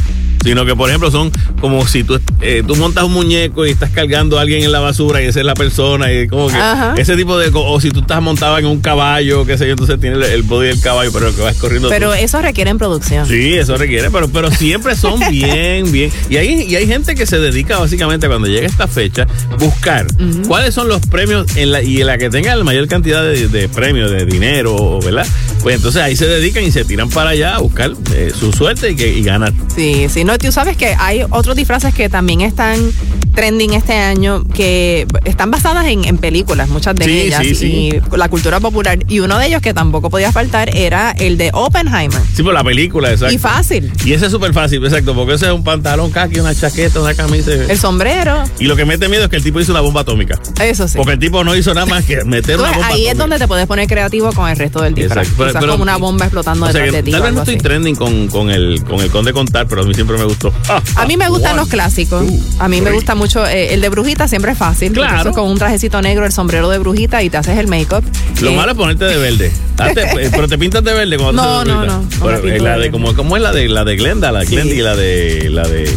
sino 0.42 0.64
que 0.64 0.74
por 0.74 0.88
ejemplo 0.88 1.10
son 1.10 1.30
como 1.60 1.86
si 1.86 2.04
tú, 2.04 2.20
eh, 2.40 2.62
tú 2.66 2.76
montas 2.76 3.04
un 3.04 3.12
muñeco 3.12 3.66
y 3.66 3.70
estás 3.70 3.90
cargando 3.90 4.38
a 4.38 4.42
alguien 4.42 4.62
en 4.62 4.72
la 4.72 4.80
basura 4.80 5.22
y 5.22 5.26
esa 5.26 5.40
es 5.40 5.46
la 5.46 5.54
persona 5.54 6.12
y 6.12 6.28
como 6.28 6.48
que 6.48 6.56
ese 6.96 7.16
tipo 7.16 7.38
de 7.38 7.50
o 7.52 7.80
si 7.80 7.90
tú 7.90 8.00
estás 8.00 8.22
montado 8.22 8.58
en 8.58 8.66
un 8.66 8.80
caballo 8.80 9.44
qué 9.44 9.58
sé 9.58 9.66
yo 9.66 9.72
entonces 9.72 9.98
tiene 10.00 10.16
el, 10.26 10.42
body 10.42 10.68
del 10.68 10.80
caballo 10.80 11.10
pero 11.12 11.34
que 11.34 11.42
vas 11.42 11.56
corriendo 11.56 11.88
pero 11.88 12.14
eso 12.14 12.40
requiere 12.40 12.70
en 12.70 12.78
producción. 12.78 13.26
Sí 13.26 13.54
eso 13.54 13.76
requiere 13.76 14.10
pero 14.10 14.28
pero 14.28 14.50
siempre 14.50 14.94
son 14.96 15.20
bien 15.30 15.90
bien. 15.90 16.10
Y 16.30 16.36
hay 16.36 16.62
y 16.62 16.76
hay 16.76 16.86
gente 16.86 17.14
que 17.14 17.26
se 17.26 17.38
dedica 17.38 17.78
básicamente 17.78 18.28
cuando 18.28 18.48
llega 18.48 18.66
esta 18.66 18.86
fecha 18.86 19.26
buscar 19.58 20.06
cuáles 20.46 20.74
son 20.74 20.88
los 20.88 21.00
premios 21.06 21.56
en 21.56 21.72
la 21.72 21.82
y 21.82 22.00
en 22.00 22.06
la 22.06 22.18
que 22.18 22.30
tenga 22.30 22.54
la 22.54 22.64
mayor 22.64 22.86
cantidad 22.88 23.22
de, 23.22 23.68
premios 23.68 24.10
de 24.10 24.24
dinero 24.24 24.98
verdad 25.00 25.26
pues 25.68 25.76
entonces 25.76 26.00
ahí 26.00 26.16
se 26.16 26.26
dedican 26.26 26.64
y 26.64 26.72
se 26.72 26.82
tiran 26.86 27.10
para 27.10 27.28
allá 27.28 27.56
a 27.56 27.58
buscar 27.58 27.92
eh, 28.14 28.32
su 28.34 28.54
suerte 28.54 28.92
y, 28.92 28.96
que, 28.96 29.12
y 29.12 29.22
ganar 29.22 29.52
sí 29.76 30.06
sí 30.08 30.24
no, 30.24 30.38
tú 30.38 30.50
sabes 30.50 30.78
que 30.78 30.96
hay 30.98 31.26
otros 31.28 31.56
disfraces 31.56 31.92
que 31.92 32.08
también 32.08 32.40
están 32.40 32.90
trending 33.38 33.74
este 33.74 33.92
año 33.92 34.42
que 34.52 35.06
están 35.24 35.52
basadas 35.52 35.86
en, 35.86 36.18
películas, 36.18 36.68
muchas 36.70 36.96
de 36.96 37.26
ellas, 37.26 37.44
y 37.62 37.92
la 38.16 38.28
cultura 38.28 38.58
popular. 38.58 38.98
Y 39.06 39.20
uno 39.20 39.38
de 39.38 39.46
ellos 39.46 39.62
que 39.62 39.72
tampoco 39.72 40.10
podía 40.10 40.32
faltar 40.32 40.74
era 40.74 41.12
el 41.12 41.38
de 41.38 41.50
Oppenheimer. 41.52 42.20
Sí, 42.34 42.42
por 42.42 42.52
la 42.52 42.64
película, 42.64 43.12
exacto. 43.12 43.32
Y 43.32 43.38
fácil. 43.38 43.92
Y 44.04 44.12
ese 44.12 44.26
es 44.26 44.32
súper 44.32 44.52
fácil, 44.52 44.84
exacto, 44.84 45.14
porque 45.14 45.34
ese 45.34 45.46
es 45.46 45.52
un 45.52 45.62
pantalón 45.62 46.10
kaki, 46.10 46.40
una 46.40 46.52
chaqueta, 46.52 47.00
una 47.00 47.14
camisa. 47.14 47.52
El 47.52 47.78
sombrero. 47.78 48.42
Y 48.58 48.64
lo 48.64 48.74
que 48.74 48.84
mete 48.84 49.08
miedo 49.08 49.22
es 49.22 49.30
que 49.30 49.36
el 49.36 49.44
tipo 49.44 49.60
hizo 49.60 49.70
una 49.70 49.82
bomba 49.82 50.00
atómica. 50.00 50.36
Eso 50.60 50.88
sí. 50.88 50.96
Porque 50.96 51.12
el 51.12 51.20
tipo 51.20 51.44
no 51.44 51.54
hizo 51.54 51.72
nada 51.74 51.86
más 51.86 52.04
que 52.04 52.24
meter 52.24 52.58
una 52.58 52.72
bomba 52.72 52.88
Ahí 52.88 53.06
es 53.06 53.16
donde 53.16 53.38
te 53.38 53.46
puedes 53.46 53.68
poner 53.68 53.86
creativo 53.86 54.32
con 54.32 54.50
el 54.50 54.56
resto 54.56 54.82
del 54.82 54.94
disfraz. 54.94 55.28
Exacto. 55.28 55.57
Como 55.66 55.82
una 55.82 55.96
bomba 55.96 56.26
explotando 56.26 56.66
detrás 56.66 56.92
de 56.92 57.02
ti. 57.02 57.10
Tal 57.10 57.22
vez 57.22 57.32
no 57.32 57.40
estoy 57.40 57.58
trending 57.58 57.94
con, 57.96 58.28
con, 58.28 58.50
el, 58.50 58.82
con 58.84 59.00
el 59.00 59.10
Conde 59.10 59.32
Contar, 59.32 59.66
pero 59.66 59.82
a 59.82 59.84
mí 59.84 59.94
siempre 59.94 60.16
me 60.16 60.24
gustó. 60.24 60.52
a 60.96 61.06
mí 61.06 61.16
me 61.16 61.28
gustan 61.28 61.56
los 61.56 61.68
clásicos. 61.68 62.22
Uh, 62.22 62.42
a 62.58 62.68
mí 62.68 62.80
me 62.80 62.92
gusta 62.92 63.14
mucho 63.14 63.46
eh, 63.46 63.74
el 63.74 63.80
de 63.80 63.88
brujita, 63.88 64.28
siempre 64.28 64.52
es 64.52 64.58
fácil. 64.58 64.92
Claro. 64.92 65.32
con 65.32 65.48
un 65.48 65.58
trajecito 65.58 66.00
negro, 66.02 66.26
el 66.26 66.32
sombrero 66.32 66.68
de 66.68 66.78
brujita 66.78 67.22
y 67.22 67.30
te 67.30 67.36
haces 67.36 67.58
el 67.58 67.68
make-up. 67.68 68.04
Lo 68.40 68.50
eh, 68.50 68.56
malo 68.56 68.72
es 68.72 68.76
ponerte 68.76 69.04
de 69.04 69.16
verde. 69.16 69.52
Eh, 69.78 70.28
pero 70.32 70.48
te 70.48 70.58
pintas 70.58 70.82
de 70.82 70.92
verde 70.92 71.16
cuando 71.16 71.40
no, 71.40 71.64
no, 71.64 71.86
no, 71.86 72.02
no, 72.20 72.58
la 72.58 72.78
de, 72.78 72.90
como, 72.90 73.14
¿Cómo 73.14 73.36
es 73.36 73.42
la 73.42 73.52
de 73.52 73.68
la 73.68 73.84
de 73.84 73.96
Glenda? 73.96 74.32
La 74.32 74.40
de 74.40 74.46
Glenda 74.46 74.74
y 74.74 74.78
la 74.78 74.96
de 74.96 75.50
la 75.50 75.62
de 75.68 75.88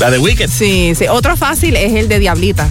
la 0.00 0.10
de 0.10 0.18
Wicked. 0.18 0.50
Sí, 0.50 0.92
sí. 0.96 1.06
Otro 1.08 1.36
fácil 1.36 1.76
es 1.76 1.94
el 1.94 2.08
de 2.08 2.18
Diablita. 2.18 2.68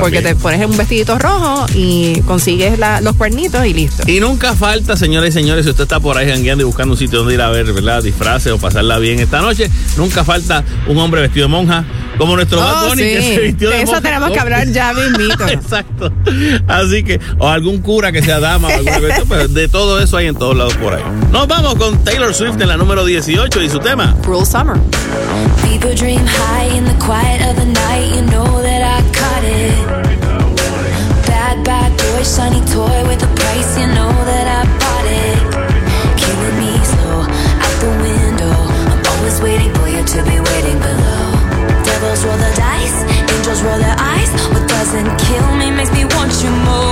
Porque 0.00 0.22
te 0.22 0.34
pones 0.34 0.64
un 0.64 0.76
vestidito 0.76 1.18
rojo 1.18 1.66
y 1.74 2.20
consigues 2.22 2.78
los 3.02 3.16
cuernitos 3.16 3.64
y 3.66 3.74
listo. 3.74 4.02
Y 4.06 4.20
nunca 4.20 4.54
falta, 4.54 4.96
señores 4.96 5.34
y 5.34 5.38
señores, 5.38 5.64
si 5.64 5.70
usted 5.70 5.84
está 5.84 6.00
por 6.00 6.16
ahí 6.16 6.28
jangueando 6.28 6.62
y 6.62 6.66
buscando 6.66 6.92
un 6.92 6.98
sitio 6.98 7.20
donde 7.20 7.34
ir 7.34 7.40
a 7.40 7.50
ver, 7.50 7.72
¿verdad? 7.72 8.02
Disfraces 8.02 8.52
o 8.52 8.58
pasarla 8.58 8.98
bien 8.98 9.18
esta 9.20 9.40
noche, 9.40 9.70
nunca 9.96 10.24
falta 10.24 10.64
un 10.86 10.98
hombre 10.98 11.20
vestido 11.20 11.46
de 11.46 11.52
monja 11.52 11.84
como 12.18 12.36
nuestro 12.36 12.60
oh, 12.60 12.92
que 12.94 13.22
se 13.22 13.40
vistió 13.40 13.70
de, 13.70 13.82
Eso 13.82 14.00
tenemos 14.00 14.30
que 14.30 14.40
hablar 14.40 14.66
ya 14.68 14.92
mismito. 14.94 15.46
Exacto. 15.48 16.12
Así 16.68 17.02
que, 17.02 17.20
o 17.38 17.48
algún 17.48 17.78
cura 17.78 18.12
que 18.12 18.22
sea 18.22 18.40
dama 18.40 18.68
o 18.68 18.70
alguna 18.70 19.00
cosa, 19.00 19.22
pues 19.28 19.54
de 19.54 19.68
todo 19.68 20.00
eso 20.00 20.16
hay 20.16 20.26
en 20.26 20.36
todos 20.36 20.56
lados 20.56 20.74
por 20.74 20.94
ahí. 20.94 21.02
Nos 21.30 21.48
vamos 21.48 21.74
con 21.76 22.02
Taylor 22.04 22.34
Swift 22.34 22.60
en 22.60 22.68
la 22.68 22.76
número 22.76 23.04
18 23.04 23.62
y 23.62 23.68
su 23.68 23.78
tema. 23.78 24.14
Cruel 24.22 24.46
Summer. 24.46 24.76
People 25.62 25.94
dream 25.94 26.24
high 26.26 26.76
in 26.76 26.84
the 26.84 26.94
quiet 27.04 27.40
of 27.48 27.56
the 27.56 27.66
night, 27.66 28.14
you 28.14 28.22
know 28.30 28.62
that 28.62 28.82
I 28.82 29.02
caught 29.12 29.44
it. 29.44 29.86
Bad, 31.26 31.64
bad 31.64 31.96
boy, 31.96 32.22
shiny 32.22 32.60
toy 32.72 33.08
with 33.08 33.22
a 33.22 33.34
price, 33.34 33.78
you 33.78 33.86
know 33.86 34.12
that 34.24 34.66
I 34.66 34.81
Doesn't 44.92 45.18
kill 45.20 45.54
me 45.54 45.70
makes 45.70 45.90
me 45.92 46.04
want 46.04 46.44
you 46.44 46.50
more. 46.50 46.91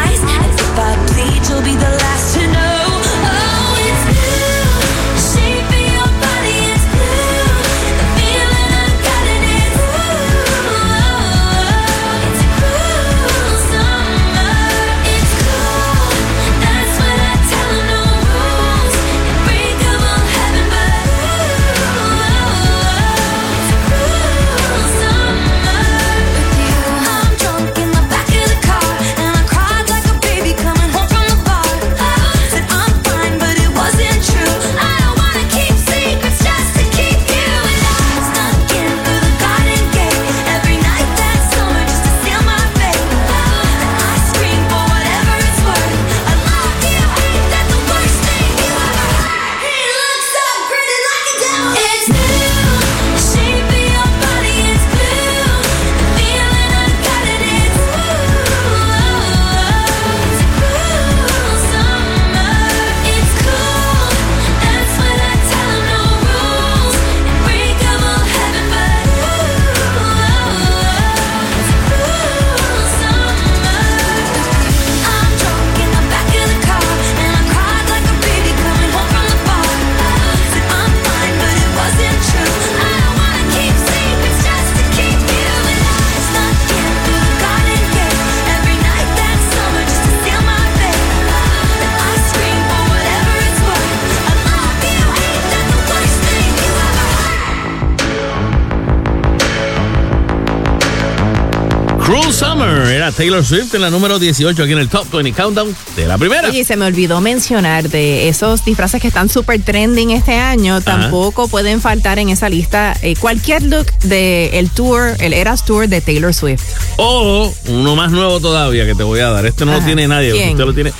Taylor 103.21 103.45
Swift 103.45 103.75
en 103.75 103.81
la 103.81 103.91
número 103.91 104.17
18 104.17 104.63
aquí 104.63 104.71
en 104.71 104.79
el 104.79 104.89
Top 104.89 105.07
20 105.11 105.33
Countdown 105.33 105.75
de 105.95 106.07
la 106.07 106.17
primera. 106.17 106.49
Y 106.49 106.63
se 106.63 106.75
me 106.75 106.87
olvidó 106.87 107.21
mencionar 107.21 107.87
de 107.87 108.27
esos 108.29 108.65
disfraces 108.65 108.99
que 108.99 109.09
están 109.09 109.29
súper 109.29 109.61
trending 109.61 110.09
este 110.09 110.33
año, 110.37 110.81
tampoco 110.81 111.47
pueden 111.47 111.81
faltar 111.81 112.17
en 112.17 112.29
esa 112.29 112.49
lista 112.49 112.97
eh, 113.03 113.13
cualquier 113.15 113.61
look 113.61 113.85
del 113.99 114.51
el 114.55 114.71
tour, 114.71 115.15
el 115.19 115.33
Eras 115.33 115.63
Tour 115.65 115.87
de 115.87 116.01
Taylor 116.01 116.33
Swift. 116.33 116.63
O 116.97 117.53
uno 117.67 117.95
más 117.95 118.11
nuevo 118.11 118.39
todavía 118.39 118.87
que 118.87 118.95
te 118.95 119.03
voy 119.03 119.19
a 119.19 119.29
dar. 119.29 119.45
Este 119.45 119.65
no 119.65 119.73
lo 119.73 119.85
tiene 119.85 120.07
nadie, 120.07 120.33
usted 120.33 120.65
lo 120.65 120.73
tiene 120.73 120.91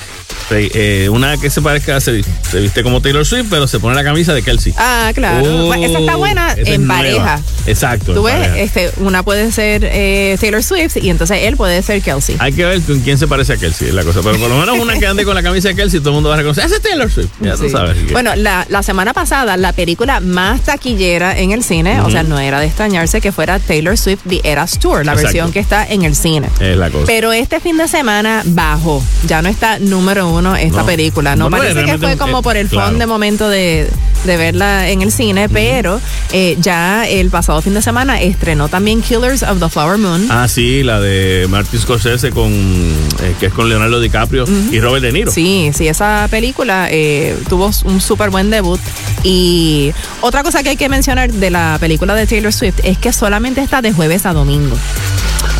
eh, 0.51 1.09
una 1.09 1.37
que 1.37 1.49
se 1.49 1.61
parezca, 1.61 1.99
se, 2.01 2.23
se, 2.23 2.59
viste 2.59 2.83
como 2.83 3.01
Taylor 3.01 3.25
Swift, 3.25 3.47
pero 3.49 3.67
se 3.67 3.79
pone 3.79 3.95
la 3.95 4.03
camisa 4.03 4.33
de 4.33 4.43
Kelsey. 4.43 4.73
Ah, 4.77 5.11
claro. 5.13 5.67
Oh, 5.67 5.73
esa 5.73 5.99
está 5.99 6.15
buena 6.15 6.53
en 6.57 6.87
pareja. 6.87 7.39
Exacto. 7.65 8.13
Tú 8.13 8.23
ves, 8.23 8.49
este, 8.55 8.91
una 8.97 9.23
puede 9.23 9.51
ser 9.51 9.83
eh, 9.85 10.37
Taylor 10.39 10.63
Swift 10.63 10.97
y 10.97 11.09
entonces 11.09 11.39
él 11.43 11.57
puede 11.57 11.81
ser 11.81 12.01
Kelsey. 12.01 12.35
Hay 12.39 12.53
que 12.53 12.65
ver 12.65 12.81
con 12.81 12.99
quién 13.01 13.17
se 13.17 13.27
parece 13.27 13.53
a 13.53 13.57
Kelsey, 13.57 13.89
es 13.89 13.93
la 13.93 14.03
cosa. 14.03 14.21
Pero 14.23 14.37
por 14.39 14.49
lo 14.49 14.57
menos 14.57 14.77
una 14.79 14.97
que 14.97 15.07
ande 15.07 15.23
con 15.25 15.35
la 15.35 15.43
camisa 15.43 15.69
de 15.69 15.75
Kelsey, 15.75 15.99
todo 15.99 16.09
el 16.09 16.15
mundo 16.15 16.29
va 16.29 16.35
a 16.35 16.37
reconocer. 16.39 16.65
Ese 16.65 16.75
es 16.75 16.81
Taylor 16.81 17.09
Swift. 17.11 17.29
Ya 17.39 17.55
tú 17.55 17.69
sabes. 17.69 18.11
Bueno, 18.11 18.35
la, 18.35 18.65
la, 18.69 18.83
semana 18.83 19.13
pasada, 19.13 19.57
la 19.57 19.73
película 19.73 20.19
más 20.19 20.61
taquillera 20.61 21.37
en 21.37 21.51
el 21.51 21.63
cine, 21.63 22.01
o 22.01 22.09
sea, 22.09 22.23
no 22.23 22.39
era 22.39 22.59
de 22.59 22.65
extrañarse 22.65 23.21
que 23.21 23.31
fuera 23.31 23.59
Taylor 23.59 23.97
Swift 23.97 24.21
The 24.27 24.41
Eras 24.43 24.79
Tour, 24.79 25.05
la 25.05 25.15
versión 25.15 25.51
que 25.51 25.59
está 25.59 25.87
en 25.87 26.03
el 26.03 26.15
cine. 26.15 26.49
Es 26.59 26.77
la 26.77 26.89
cosa. 26.89 27.05
Pero 27.05 27.31
este 27.31 27.59
fin 27.59 27.77
de 27.77 27.87
semana 27.87 28.41
bajó. 28.45 29.03
Ya 29.27 29.41
no 29.41 29.49
está 29.49 29.79
número 29.79 30.29
uno 30.29 30.40
esta 30.55 30.85
película. 30.85 31.35
No, 31.35 31.49
parece 31.49 31.83
que 31.83 31.97
fue 31.97 32.17
como 32.17 32.41
por 32.41 32.57
el 32.57 32.69
fondo 32.69 32.99
de 32.99 33.07
momento 33.07 33.49
de, 33.49 33.89
verla 34.25 34.89
en 34.89 35.01
el 35.01 35.11
cine, 35.11 35.49
pero 35.49 35.99
eh, 36.31 36.57
ya 36.59 37.07
el 37.07 37.29
pasado 37.29 37.61
fin 37.61 37.73
de 37.73 37.81
semana 37.81 38.21
estrenó 38.21 38.69
también 38.69 39.01
Killers 39.01 39.43
of 39.43 39.59
the 39.59 39.69
Flower 39.69 39.97
Moon. 39.97 40.27
Ah, 40.29 40.47
sí, 40.47 40.83
la 40.83 40.99
de 40.99 41.47
Martin 41.49 41.79
Scorsese 41.79 42.31
con 42.31 42.51
eh, 42.51 43.35
que 43.39 43.47
es 43.47 43.53
con 43.53 43.67
Leonardo 43.67 43.99
DiCaprio 43.99 44.45
y 44.71 44.79
Robert 44.79 45.03
De 45.03 45.11
Niro. 45.11 45.31
Sí, 45.31 45.71
sí, 45.73 45.87
esa 45.87 46.27
película 46.29 46.87
eh, 46.89 47.37
tuvo 47.49 47.71
un 47.85 48.01
súper 48.01 48.29
buen 48.29 48.49
debut. 48.49 48.79
Y 49.23 49.91
otra 50.21 50.43
cosa 50.43 50.63
que 50.63 50.69
hay 50.69 50.77
que 50.77 50.89
mencionar 50.89 51.31
de 51.31 51.49
la 51.49 51.77
película 51.79 52.15
de 52.15 52.25
Taylor 52.25 52.53
Swift 52.53 52.79
es 52.83 52.97
que 52.97 53.13
solamente 53.13 53.61
está 53.61 53.81
de 53.81 53.91
jueves 53.91 54.25
a 54.25 54.33
domingo. 54.33 54.75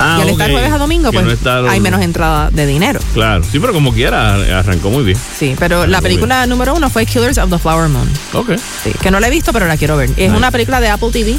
Ah, 0.02 0.18
y 0.20 0.22
al 0.22 0.30
estar 0.30 0.52
jueves 0.52 0.72
a 0.72 0.78
domingo, 0.78 1.12
pues 1.12 1.38
hay 1.46 1.80
menos 1.80 2.02
entrada 2.02 2.50
de 2.52 2.66
dinero. 2.66 3.00
Claro, 3.14 3.44
sí, 3.44 3.60
pero 3.60 3.74
como 3.74 3.94
quiera, 3.94 4.36
arrancó 4.60 4.90
muy 4.90 5.04
bien. 5.04 5.18
Sí, 5.38 5.56
pero 5.60 5.86
la 5.88 6.02
película 6.02 6.46
número 6.48 6.74
uno 6.74 6.90
fue 6.90 7.06
Killers 7.06 7.38
of 7.38 7.50
the 7.50 7.60
Flower 7.60 7.90
Moon. 7.90 8.10
Ok. 8.34 8.52
Sí, 8.84 8.92
que 9.02 9.12
no 9.12 9.20
la 9.20 9.28
he 9.28 9.32
visto, 9.32 9.54
pero 9.54 9.68
la 9.68 9.78
quiero 9.78 9.98
ver. 9.98 10.10
Es 10.18 10.32
una 10.32 10.52
película 10.52 10.82
de 10.82 10.90
Apple 10.90 11.10
TV. 11.12 11.38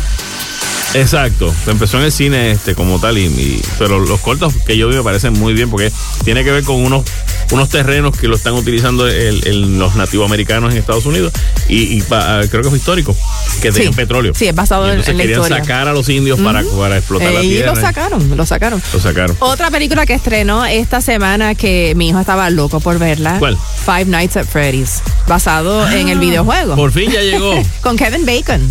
Exacto, 0.95 1.55
empezó 1.67 1.99
en 1.99 2.05
el 2.05 2.13
cine 2.13 2.51
este 2.51 2.75
como 2.75 3.01
tal, 3.01 3.17
y, 3.17 3.63
pero 3.79 3.99
los 3.99 4.21
cortos 4.21 4.53
que 4.67 4.77
yo 4.77 4.89
vi 4.89 4.97
me 4.97 5.03
parecen 5.03 5.33
muy 5.33 5.55
bien 5.55 5.71
porque 5.71 5.91
tiene 6.23 6.45
que 6.45 6.51
ver 6.51 6.65
con 6.65 6.77
unos, 6.77 7.05
unos 7.53 7.69
terrenos 7.69 8.17
que 8.17 8.29
lo 8.29 8.37
están 8.37 8.55
utilizando 8.55 9.07
el, 9.07 9.79
los 9.79 9.95
nativos 9.95 10.27
americanos 10.27 10.73
en 10.73 10.79
Estados 10.79 11.07
Unidos 11.07 11.33
y, 11.69 12.01
creo 12.03 12.49
que 12.63 12.69
fue 12.69 12.79
histórico, 12.79 13.17
que 13.61 13.71
tenían 13.71 13.95
petróleo. 13.95 14.33
Sí, 14.35 14.49
es 14.49 14.55
basado 14.55 14.91
en, 14.91 14.99
la 14.99 15.05
querían 15.05 15.45
sacar 15.45 15.89
a 15.89 15.93
los 15.93 16.09
indios 16.09 16.41
para, 16.41 16.63
para, 16.65 16.99
explotar 16.99 17.33
la 17.33 17.41
tierra. 17.41 17.73
Y 17.73 17.75
lo 17.75 17.81
sacaron, 17.81 18.37
lo 18.37 18.47
sacaron. 18.47 18.83
Lo 18.93 19.01
sacaron. 19.01 19.37
Otra 19.41 19.71
película 19.71 20.07
que 20.07 20.15
estrenó 20.15 20.65
esta 20.65 21.01
semana 21.01 21.55
que 21.55 21.95
mi 21.97 22.09
hijo 22.09 22.21
estaba 22.21 22.51
loco 22.51 22.81
por 22.81 22.99
verla. 22.99 23.39
¿Cuál? 23.39 23.59
Five 23.85 24.07
Nights 24.07 24.37
at 24.37 24.47
Freddy's, 24.47 25.03
basado 25.27 25.89
en 25.91 26.09
el 26.09 26.19
ah, 26.19 26.21
videojuego. 26.21 26.77
Por 26.77 26.93
fin 26.93 27.11
ya 27.11 27.23
llegó. 27.23 27.55
con 27.83 27.97
Kevin 27.97 28.27
Bacon. 28.27 28.69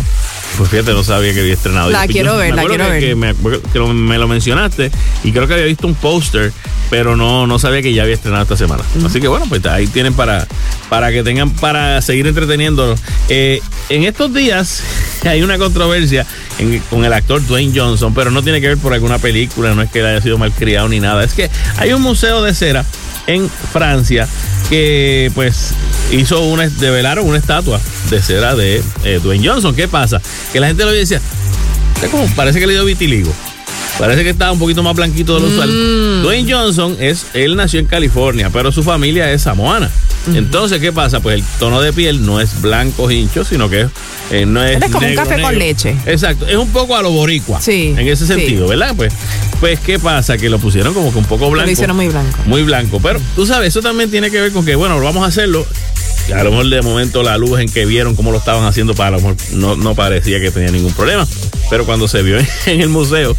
Pues 0.56 0.68
fíjate, 0.70 0.92
no 0.92 1.02
sabía 1.02 1.32
que 1.32 1.40
había 1.40 1.54
estrenado. 1.54 1.90
La 1.90 2.06
quiero 2.06 2.36
ver, 2.36 2.54
la 2.54 2.64
quiero 2.64 2.88
ver. 2.88 3.00
Que 3.00 3.14
me, 3.14 3.34
que 3.72 3.80
me 3.80 4.18
lo 4.18 4.28
mencionaste 4.28 4.90
y 5.24 5.32
creo 5.32 5.46
que 5.46 5.54
había 5.54 5.66
visto 5.66 5.86
un 5.86 5.94
póster, 5.94 6.52
pero 6.90 7.16
no, 7.16 7.46
no 7.46 7.58
sabía 7.58 7.80
que 7.82 7.92
ya 7.94 8.02
había 8.02 8.14
estrenado 8.14 8.42
esta 8.42 8.56
semana. 8.56 8.82
Así 9.04 9.20
que 9.20 9.28
bueno, 9.28 9.46
pues 9.48 9.64
ahí 9.66 9.86
tienen 9.86 10.14
para, 10.14 10.46
para 10.88 11.10
que 11.10 11.22
tengan 11.22 11.50
para 11.50 12.02
seguir 12.02 12.26
entreteniéndonos. 12.26 13.00
Eh, 13.28 13.60
en 13.88 14.04
estos 14.04 14.32
días 14.34 14.82
hay 15.24 15.42
una 15.42 15.58
controversia 15.58 16.26
con 16.90 17.04
el 17.04 17.12
actor 17.12 17.44
Dwayne 17.46 17.72
Johnson, 17.74 18.14
pero 18.14 18.30
no 18.30 18.42
tiene 18.42 18.60
que 18.60 18.68
ver 18.68 18.78
por 18.78 18.92
alguna 18.92 19.18
película, 19.18 19.74
no 19.74 19.82
es 19.82 19.90
que 19.90 20.00
haya 20.00 20.20
sido 20.20 20.38
malcriado 20.38 20.88
ni 20.88 21.00
nada. 21.00 21.24
Es 21.24 21.32
que 21.32 21.50
hay 21.78 21.92
un 21.92 22.02
museo 22.02 22.42
de 22.42 22.54
cera 22.54 22.84
en 23.26 23.48
Francia 23.72 24.28
que 24.68 25.30
pues 25.34 25.74
hizo 26.12 26.42
una, 26.42 26.68
develaron 26.68 27.26
una 27.26 27.38
estatua 27.38 27.80
de 28.10 28.22
cera 28.22 28.54
de 28.54 28.82
eh, 29.04 29.20
Dwayne 29.22 29.48
Johnson. 29.48 29.74
¿Qué 29.74 29.88
pasa? 29.88 30.20
Que 30.52 30.60
la 30.60 30.68
gente 30.68 30.84
lo 30.84 30.92
decía, 30.92 31.20
como, 32.10 32.26
parece 32.34 32.60
que 32.60 32.66
le 32.66 32.74
dio 32.74 32.84
vitiligo. 32.84 33.32
Parece 33.98 34.24
que 34.24 34.30
estaba 34.30 34.52
un 34.52 34.58
poquito 34.58 34.82
más 34.82 34.96
blanquito 34.96 35.34
de 35.34 35.40
lo 35.40 35.46
usual. 35.46 35.68
Mm. 35.68 36.22
Dwayne 36.22 36.52
Johnson 36.52 36.96
es, 36.98 37.26
él 37.34 37.56
nació 37.56 37.78
en 37.78 37.86
California, 37.86 38.50
pero 38.50 38.72
su 38.72 38.82
familia 38.82 39.30
es 39.30 39.42
samoana. 39.42 39.90
Entonces, 40.34 40.80
¿qué 40.80 40.92
pasa? 40.92 41.20
Pues 41.20 41.36
el 41.36 41.44
tono 41.58 41.80
de 41.80 41.92
piel 41.92 42.24
no 42.24 42.40
es 42.40 42.60
blanco 42.62 43.10
hincho, 43.10 43.44
sino 43.44 43.68
que 43.68 43.88
eh, 44.30 44.46
no 44.46 44.64
es. 44.64 44.80
Es 44.80 44.90
como 44.90 45.06
un 45.06 45.14
café 45.14 45.40
con 45.40 45.58
leche. 45.58 45.96
Exacto, 46.06 46.46
es 46.46 46.56
un 46.56 46.68
poco 46.68 46.96
a 46.96 47.02
lo 47.02 47.10
boricua. 47.10 47.60
Sí. 47.60 47.94
En 47.96 48.06
ese 48.06 48.26
sentido, 48.26 48.68
¿verdad? 48.68 48.94
Pues, 48.96 49.12
pues, 49.62 49.78
¿qué 49.78 50.00
pasa? 50.00 50.36
Que 50.36 50.50
lo 50.50 50.58
pusieron 50.58 50.92
como 50.92 51.12
que 51.12 51.18
un 51.18 51.24
poco 51.24 51.48
blanco. 51.48 51.66
Lo 51.66 51.70
hicieron 51.70 51.94
muy 51.94 52.08
blanco. 52.08 52.36
Muy 52.46 52.64
blanco. 52.64 52.98
Pero 53.00 53.20
tú 53.36 53.46
sabes, 53.46 53.68
eso 53.68 53.80
también 53.80 54.10
tiene 54.10 54.28
que 54.28 54.40
ver 54.40 54.50
con 54.50 54.64
que, 54.64 54.74
bueno, 54.74 55.00
vamos 55.00 55.22
a 55.22 55.28
hacerlo. 55.28 55.64
A 56.34 56.42
lo 56.42 56.50
mejor 56.50 56.68
de 56.68 56.82
momento 56.82 57.22
la 57.22 57.38
luz 57.38 57.60
en 57.60 57.70
que 57.70 57.86
vieron 57.86 58.16
cómo 58.16 58.32
lo 58.32 58.38
estaban 58.38 58.64
haciendo, 58.64 58.96
para 58.96 59.12
lo 59.12 59.16
mejor 59.18 59.36
no, 59.52 59.76
no 59.76 59.94
parecía 59.94 60.40
que 60.40 60.50
tenía 60.50 60.72
ningún 60.72 60.92
problema. 60.94 61.28
Pero 61.70 61.86
cuando 61.86 62.08
se 62.08 62.24
vio 62.24 62.38
en 62.66 62.80
el 62.80 62.88
museo, 62.88 63.36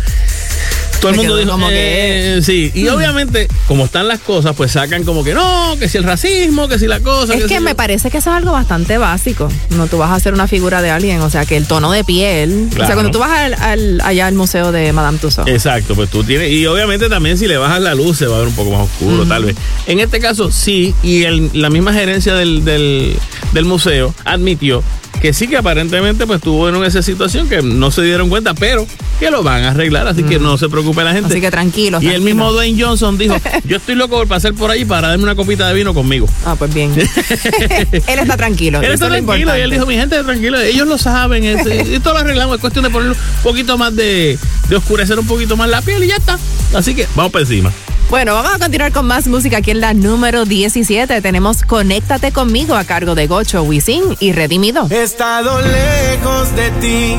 todo 1.04 1.12
el 1.12 1.18
mundo 1.18 1.36
dijo 1.36 1.52
como 1.52 1.68
que 1.68 2.38
eh, 2.38 2.42
sí 2.42 2.72
y 2.74 2.86
mm. 2.86 2.94
obviamente 2.94 3.48
como 3.68 3.84
están 3.86 4.08
las 4.08 4.22
cosas 4.22 4.56
pues 4.56 4.72
sacan 4.72 5.04
como 5.04 5.24
que 5.24 5.34
no 5.34 5.76
que 5.78 5.90
si 5.90 5.98
el 5.98 6.06
racismo 6.06 6.70
que 6.70 6.80
si 6.80 6.88
la 6.88 7.02
cosa 7.02 7.34
es 7.34 7.44
que, 7.44 7.60
me 7.60 7.76
parece 7.76 8.10
que 8.10 8.20
eso 8.20 8.30
es 8.30 8.38
algo 8.38 8.52
bastante 8.52 8.98
básico. 8.98 9.50
No 9.72 9.88
tú 9.88 9.98
vas 9.98 10.12
a 10.12 10.16
hacer 10.16 10.34
una 10.34 10.48
figura 10.48 10.82
de 10.82 10.92
alguien 10.92 11.20
o 11.22 11.30
sea 11.30 11.46
que 11.46 11.58
el 11.58 11.68
tono 11.68 11.92
de 11.92 12.04
piel 12.06 12.70
o 12.72 12.86
sea 12.86 12.94
cuando 12.94 13.12
tú 13.12 13.20
vas 13.20 13.52
al, 13.60 14.00
allá 14.02 14.28
al 14.28 14.36
museo 14.36 14.72
de 14.72 14.94
Madame 14.94 15.18
Tussauds. 15.18 15.50
Exacto 15.50 15.94
pues 15.96 16.10
tú 16.10 16.24
tienes 16.24 16.52
y 16.52 16.66
obviamente 16.68 17.10
también 17.10 17.38
si 17.38 17.48
le 17.48 17.58
bajas 17.58 17.82
la 17.82 17.96
luz 17.96 18.18
se 18.18 18.28
va 18.28 18.38
a 18.38 18.40
ver 18.40 18.48
un 18.48 18.56
poco 18.56 18.72
más 18.72 18.82
oscuro 18.82 19.26
tal 19.26 19.44
vez. 19.44 19.56
En 19.88 20.00
este 20.00 20.22
caso 20.22 20.52
sí 20.52 20.96
y 21.04 21.26
la 21.54 21.70
misma 21.70 21.94
gerencia 21.94 22.34
del, 22.34 22.64
del, 22.64 23.18
del 23.52 23.66
museo 23.66 24.16
admitió 24.24 24.84
que 25.22 25.34
sí 25.34 25.48
que 25.48 25.58
aparentemente 25.58 26.28
pues 26.28 26.42
tuvo 26.42 26.70
en 26.70 26.84
esa 26.84 27.02
situación 27.02 27.48
que 27.48 27.62
no 27.62 27.92
se 27.92 28.02
dieron 28.02 28.30
cuenta, 28.30 28.54
pero 28.54 28.86
que 29.20 29.32
lo 29.32 29.42
van 29.42 29.64
a 29.64 29.72
arreglar, 29.72 30.08
así 30.08 30.24
que 30.24 30.40
no 30.40 30.58
se 30.58 30.70
preocupe 30.70 31.04
la 31.04 31.14
gente. 31.14 31.30
Así 31.30 31.40
que 31.40 31.50
tranquilo. 31.50 32.00
Y 32.02 32.08
el 32.08 32.22
mismo 32.22 32.52
Dwayne 32.52 32.82
Johnson 32.82 33.18
dijo, 33.18 33.36
yo 33.66 33.78
estoy 33.78 33.96
loco 33.96 34.18
por 34.18 34.28
pasar 34.28 34.54
por 34.54 34.70
ahí 34.70 34.86
para 34.86 35.10
darme 35.10 35.24
una 35.24 35.36
copita 35.36 35.68
de 35.68 35.74
vino 35.74 35.94
conmigo. 35.94 36.28
Ah, 36.46 36.56
pues 36.58 36.74
bien. 36.74 36.92
él 36.98 38.20
está 38.20 38.36
tranquilo. 38.38 38.82
Él 38.82 38.92
está 38.92 39.08
tranquilo 39.08 39.58
y 39.58 39.62
él 39.62 39.72
dijo, 39.72 39.86
mi 39.86 39.96
gente, 39.96 40.22
tranquilo, 40.24 40.60
ellos 40.60 40.88
lo 40.88 40.98
saben, 40.98 41.44
y 41.94 42.00
todo 42.00 42.16
lo 42.16 42.20
arreglamos, 42.20 42.56
es 42.56 42.62
cuestión 42.62 42.84
de 42.84 42.90
poner 42.90 43.12
un 43.12 43.18
poquito 43.44 43.78
más 43.78 43.96
de, 43.96 44.38
de 44.70 44.76
oscurecer 44.76 45.18
un 45.18 45.28
poquito 45.28 45.56
más 45.56 45.70
la 45.70 45.82
piel 45.82 46.04
y 46.04 46.08
ya 46.08 46.18
está. 46.18 46.38
Así 46.74 46.94
que 46.96 47.08
vamos 47.16 47.32
por 47.32 47.42
encima. 47.42 47.72
Bueno, 48.14 48.36
vamos 48.36 48.54
a 48.54 48.60
continuar 48.60 48.92
con 48.92 49.08
más 49.08 49.28
música 49.28 49.58
aquí 49.58 49.72
en 49.72 49.82
la 49.82 49.96
número 49.96 50.46
17. 50.46 51.20
Tenemos 51.20 51.64
Conéctate 51.64 52.32
conmigo 52.32 52.76
a 52.76 52.84
cargo 52.84 53.16
de 53.16 53.26
Gocho, 53.26 53.64
Wisin 53.64 54.04
y 54.20 54.34
Redimido. 54.34 54.86
He 54.92 55.02
estado 55.02 55.60
lejos 55.60 56.56
de 56.56 56.70
ti, 56.80 57.16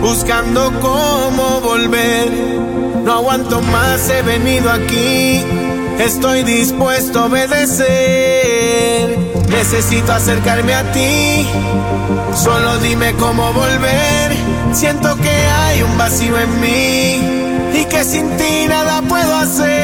buscando 0.00 0.72
cómo 0.80 1.60
volver. 1.62 2.30
No 3.02 3.14
aguanto 3.14 3.60
más, 3.60 4.08
he 4.08 4.22
venido 4.22 4.70
aquí. 4.70 5.44
Estoy 5.98 6.44
dispuesto 6.44 7.18
a 7.18 7.26
obedecer. 7.26 7.88
Necesito 9.48 10.12
acercarme 10.12 10.74
a 10.74 10.92
ti. 10.92 11.44
Solo 12.36 12.78
dime 12.78 13.14
cómo 13.14 13.52
volver. 13.52 14.36
Siento 14.74 15.16
que 15.16 15.28
hay 15.28 15.82
un 15.82 15.98
vacío 15.98 16.38
en 16.38 16.60
mí 16.60 17.20
y 17.80 17.84
que 17.86 18.04
sin 18.04 18.36
ti 18.36 18.66
nada 18.68 19.02
puedo 19.02 19.34
hacer. 19.34 19.79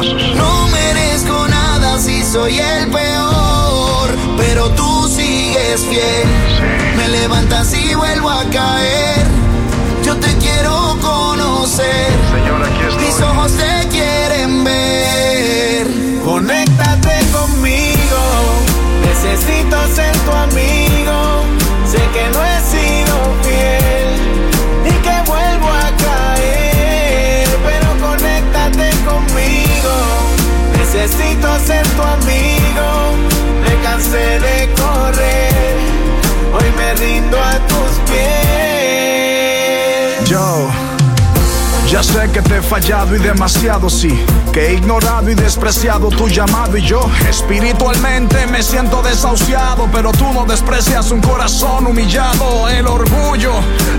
No 0.00 0.68
merezco 0.68 1.46
nada 1.48 1.98
si 1.98 2.22
soy 2.22 2.58
el 2.58 2.88
peor, 2.88 4.08
pero 4.38 4.70
tú 4.70 5.06
sigues 5.08 5.82
fiel. 5.82 6.26
Me 6.96 7.06
levantas 7.08 7.74
y 7.74 7.94
vuelvo 7.94 8.30
a 8.30 8.42
caer. 8.44 9.26
Yo 10.02 10.16
te 10.16 10.34
quiero 10.38 10.96
conocer. 11.02 12.12
Señor, 12.32 12.62
aquí 12.64 12.80
estoy. 12.88 13.04
Mis 13.04 13.20
ojos 13.20 13.52
te 13.52 13.88
quieren 13.88 14.64
ver. 14.64 15.86
Conéctate 16.24 17.20
conmigo. 17.30 18.20
Necesito 19.02 19.76
ser 19.94 20.16
tu 20.16 20.32
amigo. 20.32 20.89
Necesito 31.00 31.58
ser 31.60 31.82
tu 31.96 32.02
amigo, 32.02 33.16
me 33.62 33.82
cansé 33.82 34.38
de 34.38 34.68
correr, 34.74 35.78
hoy 36.52 36.70
me 36.76 36.94
rindo 36.96 37.40
a 37.40 37.54
tus 37.68 37.98
pies. 38.10 38.49
Ya 41.90 42.04
sé 42.04 42.30
que 42.32 42.40
te 42.40 42.58
he 42.58 42.62
fallado 42.62 43.16
y 43.16 43.18
demasiado, 43.18 43.90
sí. 43.90 44.24
Que 44.52 44.68
he 44.68 44.74
ignorado 44.74 45.28
y 45.28 45.34
despreciado 45.34 46.08
tu 46.08 46.28
llamado 46.28 46.76
y 46.76 46.82
yo 46.82 47.00
espiritualmente 47.28 48.46
me 48.46 48.62
siento 48.62 49.02
desahuciado. 49.02 49.88
Pero 49.92 50.12
tú 50.12 50.32
no 50.32 50.46
desprecias 50.46 51.10
un 51.10 51.20
corazón 51.20 51.88
humillado. 51.88 52.68
El 52.68 52.86
orgullo, 52.86 53.54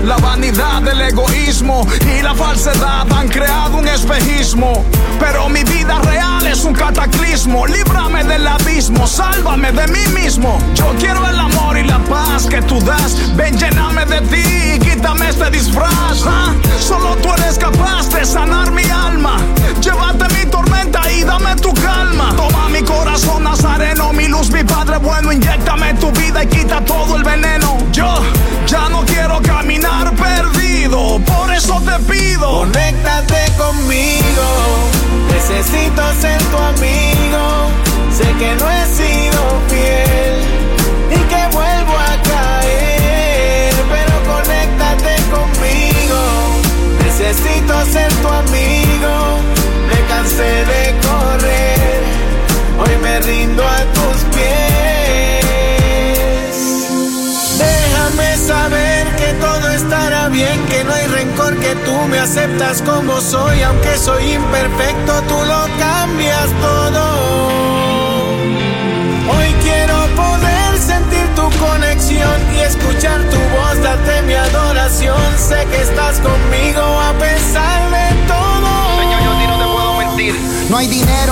la 0.06 0.16
vanidad, 0.16 0.88
el 0.88 1.02
egoísmo 1.02 1.86
y 2.18 2.22
la 2.22 2.34
falsedad 2.34 3.12
han 3.12 3.28
creado 3.28 3.76
un 3.76 3.86
espejismo. 3.86 4.86
Pero 5.20 5.50
mi 5.50 5.62
vida 5.62 6.00
real 6.00 6.46
es 6.46 6.64
un 6.64 6.72
cataclismo. 6.72 7.66
Líbrame 7.66 8.24
del 8.24 8.46
abismo, 8.46 9.06
sálvame 9.06 9.70
de 9.70 9.86
mí 9.88 10.06
mismo. 10.18 10.58
Yo 10.72 10.94
quiero 10.98 11.28
el 11.28 11.38
amor 11.38 11.76
y 11.76 11.84
la 11.84 11.98
paz 11.98 12.46
que 12.46 12.62
tú 12.62 12.80
das. 12.80 13.36
Ven, 13.36 13.54
lléname 13.58 14.06
de 14.06 14.22
ti 14.22 14.74
y 14.76 14.78
quítame 14.78 15.28
este 15.28 15.50
disfraz. 15.50 16.24
¿ah? 16.26 16.54
Solo 16.80 17.16
tú 17.16 17.28
eres 17.34 17.58
capaz 17.58 17.81
de 17.86 18.24
sanar 18.24 18.70
mi 18.70 18.84
alma. 18.84 19.36
Llévate 19.80 20.26
mi 20.34 20.50
tormenta 20.50 21.00
y 21.10 21.24
dame 21.24 21.54
tu 21.56 21.72
calma. 21.74 22.34
Toma 22.36 22.68
mi 22.68 22.82
corazón, 22.82 23.42
Nazareno, 23.44 24.12
mi 24.12 24.28
luz, 24.28 24.50
mi 24.50 24.62
Padre 24.64 24.98
bueno. 24.98 25.32
Inyectame 25.32 25.94
tu 25.94 26.10
vida 26.12 26.44
y 26.44 26.46
quita 26.46 26.80
todo 26.84 27.16
el 27.16 27.24
veneno. 27.24 27.78
Yo 27.92 28.14
ya 28.66 28.88
no 28.88 29.04
quiero 29.04 29.40
caminar 29.42 30.12
perdido. 30.14 31.18
Por 31.20 31.52
eso 31.52 31.80
te 31.80 31.98
pido, 32.12 32.60
conéctate 32.60 33.52
conmigo. 33.58 34.46
Necesito 35.32 36.02
ser 36.20 36.42
tu 36.44 36.56
amigo. 36.56 37.70
Sé 38.16 38.26
que 38.38 38.54
no 38.56 38.70
he 38.70 38.86
sido 38.86 39.42
fiel 39.68 40.41
Necesito 47.32 47.74
ser 47.86 48.12
tu 48.20 48.28
amigo. 48.28 49.40
Me 49.88 49.98
cansé 50.06 50.66
de 50.72 50.94
correr, 51.00 52.02
hoy 52.78 52.94
me 53.02 53.20
rindo 53.20 53.66
a 53.66 53.78
tus 53.96 54.16
pies. 54.34 55.46
Déjame 57.58 58.36
saber 58.36 59.06
que 59.16 59.32
todo 59.40 59.70
estará 59.70 60.28
bien, 60.28 60.62
que 60.66 60.84
no 60.84 60.92
hay 60.92 61.06
rencor, 61.06 61.56
que 61.56 61.74
tú 61.86 61.94
me 62.10 62.18
aceptas 62.18 62.82
como 62.82 63.18
soy, 63.22 63.62
aunque 63.62 63.96
soy 63.96 64.32
imperfecto, 64.32 65.22
tú 65.22 65.42
lo 65.46 65.68
cambias 65.78 66.50
todo. 66.60 67.11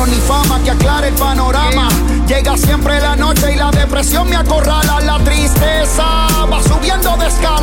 Ni 0.06 0.16
fama 0.16 0.58
que 0.64 0.70
aclare 0.70 1.08
el 1.08 1.14
panorama. 1.14 1.88
Llega 2.26 2.56
siempre 2.56 3.00
la 3.00 3.16
noche 3.16 3.52
y 3.52 3.56
la 3.56 3.70
depresión 3.70 4.28
me 4.28 4.36
acorrala. 4.36 5.00
La 5.00 5.18
tristeza 5.18 6.04
va 6.50 6.62
subiendo 6.62 7.16
de 7.16 7.26
escala, 7.26 7.59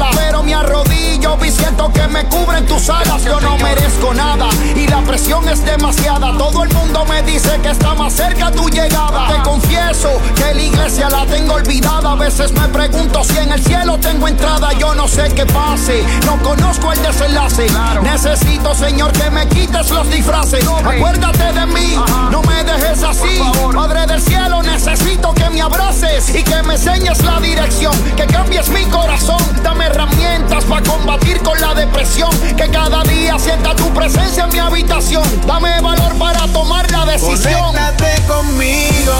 me 0.48 0.56
arrodillo 0.56 1.38
y 1.46 1.52
siento 1.52 1.92
que 1.92 2.08
me 2.08 2.24
cubren 2.26 2.66
tus 2.66 2.90
alas. 2.90 3.22
Yo 3.26 3.40
no 3.42 3.58
merezco 3.58 4.14
nada 4.14 4.48
y 4.76 4.88
la 4.88 5.02
presión 5.02 5.48
es 5.50 5.64
demasiada. 5.66 6.38
Todo 6.38 6.64
el 6.64 6.74
mundo 6.74 7.04
me 7.06 7.22
dice 7.24 7.60
que 7.62 7.72
está 7.72 7.94
más 7.96 8.14
cerca 8.14 8.50
tu 8.52 8.70
llegada. 8.70 9.28
Te 9.28 9.42
confieso 9.44 10.10
que 10.36 10.54
la 10.54 10.62
iglesia 10.62 11.10
la 11.10 11.26
tengo 11.26 11.56
olvidada. 11.56 12.14
A 12.14 12.16
veces 12.16 12.54
me 12.54 12.66
pregunto 12.70 13.26
si 13.26 13.38
en 13.38 13.52
el 13.52 13.62
cielo 13.62 13.98
tengo 13.98 14.26
entrada. 14.30 14.72
Yo 14.80 14.96
no 14.96 15.06
sé 15.10 15.30
qué 15.36 15.46
pase, 15.46 16.06
no 16.26 16.42
conozco 16.42 16.94
el 16.94 17.02
desenlace. 17.02 17.68
Necesito, 18.02 18.74
Señor, 18.74 19.12
que 19.12 19.30
me 19.30 19.50
quites 19.50 19.90
los 19.90 20.10
disfraces. 20.10 20.66
Acuérdate 20.66 21.52
de 21.60 21.66
mí, 21.66 22.00
no 22.32 22.42
me 22.44 22.64
dejes 22.64 23.04
así. 23.04 23.42
Padre 23.76 24.06
del 24.06 24.22
cielo, 24.22 24.64
necesito 24.64 25.34
que 25.34 25.50
me 25.50 25.62
abraces 25.62 26.34
y 26.34 26.42
que 26.42 26.64
me 26.64 26.76
enseñes 26.76 27.22
la 27.24 27.42
dirección. 27.42 27.94
Que 28.16 28.26
cambies 28.28 28.70
mi 28.70 28.86
corazón, 28.86 29.44
dame 29.62 29.90
herramientas 30.38 30.65
para 30.65 30.84
combatir 30.84 31.39
con 31.41 31.60
la 31.60 31.73
depresión. 31.73 32.30
Que 32.56 32.69
cada 32.69 33.04
día 33.04 33.38
sienta 33.39 33.76
tu 33.76 33.89
presencia 33.93 34.45
en 34.45 34.54
mi 34.54 34.60
habitación. 34.60 35.23
Dame 35.45 35.80
valor 35.82 36.15
para 36.17 36.47
tomar 36.47 36.89
la 36.91 37.06
decisión. 37.06 37.62
Conéctate 37.65 38.21
conmigo, 38.28 39.13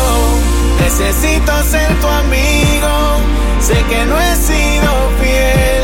necesito 0.80 1.51
ser 1.63 1.93
tu 1.99 2.08
amigo. 2.08 3.21
Sé 3.60 3.84
que 3.89 4.06
no 4.06 4.19
he 4.19 4.36
sido 4.36 4.91
fiel 5.19 5.84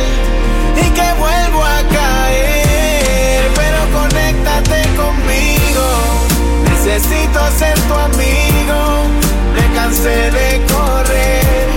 y 0.77 0.89
que 0.91 1.13
vuelvo 1.19 1.63
a 1.63 1.81
caer, 1.91 3.51
pero 3.55 3.77
conéctate 3.99 4.83
conmigo. 4.95 5.85
Necesito 6.69 7.39
ser 7.57 7.79
tu 7.81 7.93
amigo. 7.93 9.07
Me 9.55 9.75
cansé 9.75 10.31
de 10.31 10.61
correr, 10.71 11.67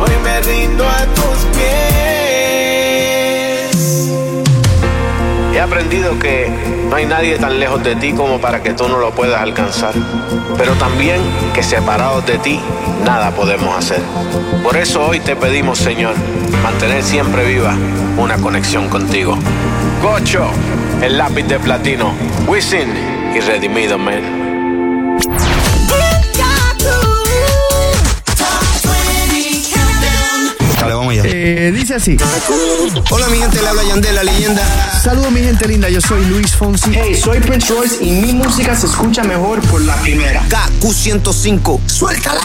hoy 0.00 0.12
me 0.22 0.40
rindo 0.40 0.84
a 0.88 1.04
tus 1.14 1.56
pies. 1.56 2.27
He 5.58 5.60
aprendido 5.60 6.16
que 6.20 6.48
no 6.88 6.94
hay 6.94 7.04
nadie 7.04 7.36
tan 7.36 7.58
lejos 7.58 7.82
de 7.82 7.96
ti 7.96 8.12
como 8.12 8.40
para 8.40 8.62
que 8.62 8.74
tú 8.74 8.88
no 8.88 8.98
lo 8.98 9.10
puedas 9.10 9.40
alcanzar. 9.40 9.92
Pero 10.56 10.74
también 10.74 11.20
que 11.52 11.64
separados 11.64 12.24
de 12.26 12.38
ti, 12.38 12.60
nada 13.04 13.32
podemos 13.32 13.76
hacer. 13.76 14.00
Por 14.62 14.76
eso 14.76 15.04
hoy 15.04 15.18
te 15.18 15.34
pedimos, 15.34 15.78
Señor, 15.78 16.14
mantener 16.62 17.02
siempre 17.02 17.44
viva 17.44 17.74
una 18.18 18.36
conexión 18.36 18.88
contigo. 18.88 19.36
Gocho, 20.00 20.48
el 21.02 21.18
lápiz 21.18 21.48
de 21.48 21.58
platino, 21.58 22.12
Wisin 22.46 22.94
y 23.34 23.40
Redimido 23.40 23.98
Man. 23.98 24.47
Vamos 31.08 31.24
allá. 31.24 31.32
Eh, 31.34 31.72
dice 31.72 31.94
así. 31.94 32.16
Hola, 33.10 33.28
mi 33.28 33.38
gente, 33.38 33.60
le 33.60 33.68
habla 33.68 33.82
Yandel, 33.84 34.14
la 34.14 34.24
leyenda. 34.24 34.62
Saludos, 35.02 35.30
mi 35.30 35.40
gente 35.40 35.66
linda. 35.68 35.88
Yo 35.88 36.00
soy 36.00 36.24
Luis 36.26 36.54
Fonsi. 36.54 36.90
Hey, 36.92 37.14
soy 37.14 37.40
Prince 37.40 37.72
Royce 37.72 38.04
y 38.04 38.10
mi 38.12 38.32
música 38.32 38.74
se 38.74 38.86
escucha 38.86 39.22
mejor 39.24 39.60
por 39.62 39.80
la 39.82 39.96
primera. 39.96 40.42
KQ105. 40.48 41.80
Suéltala. 41.86 42.40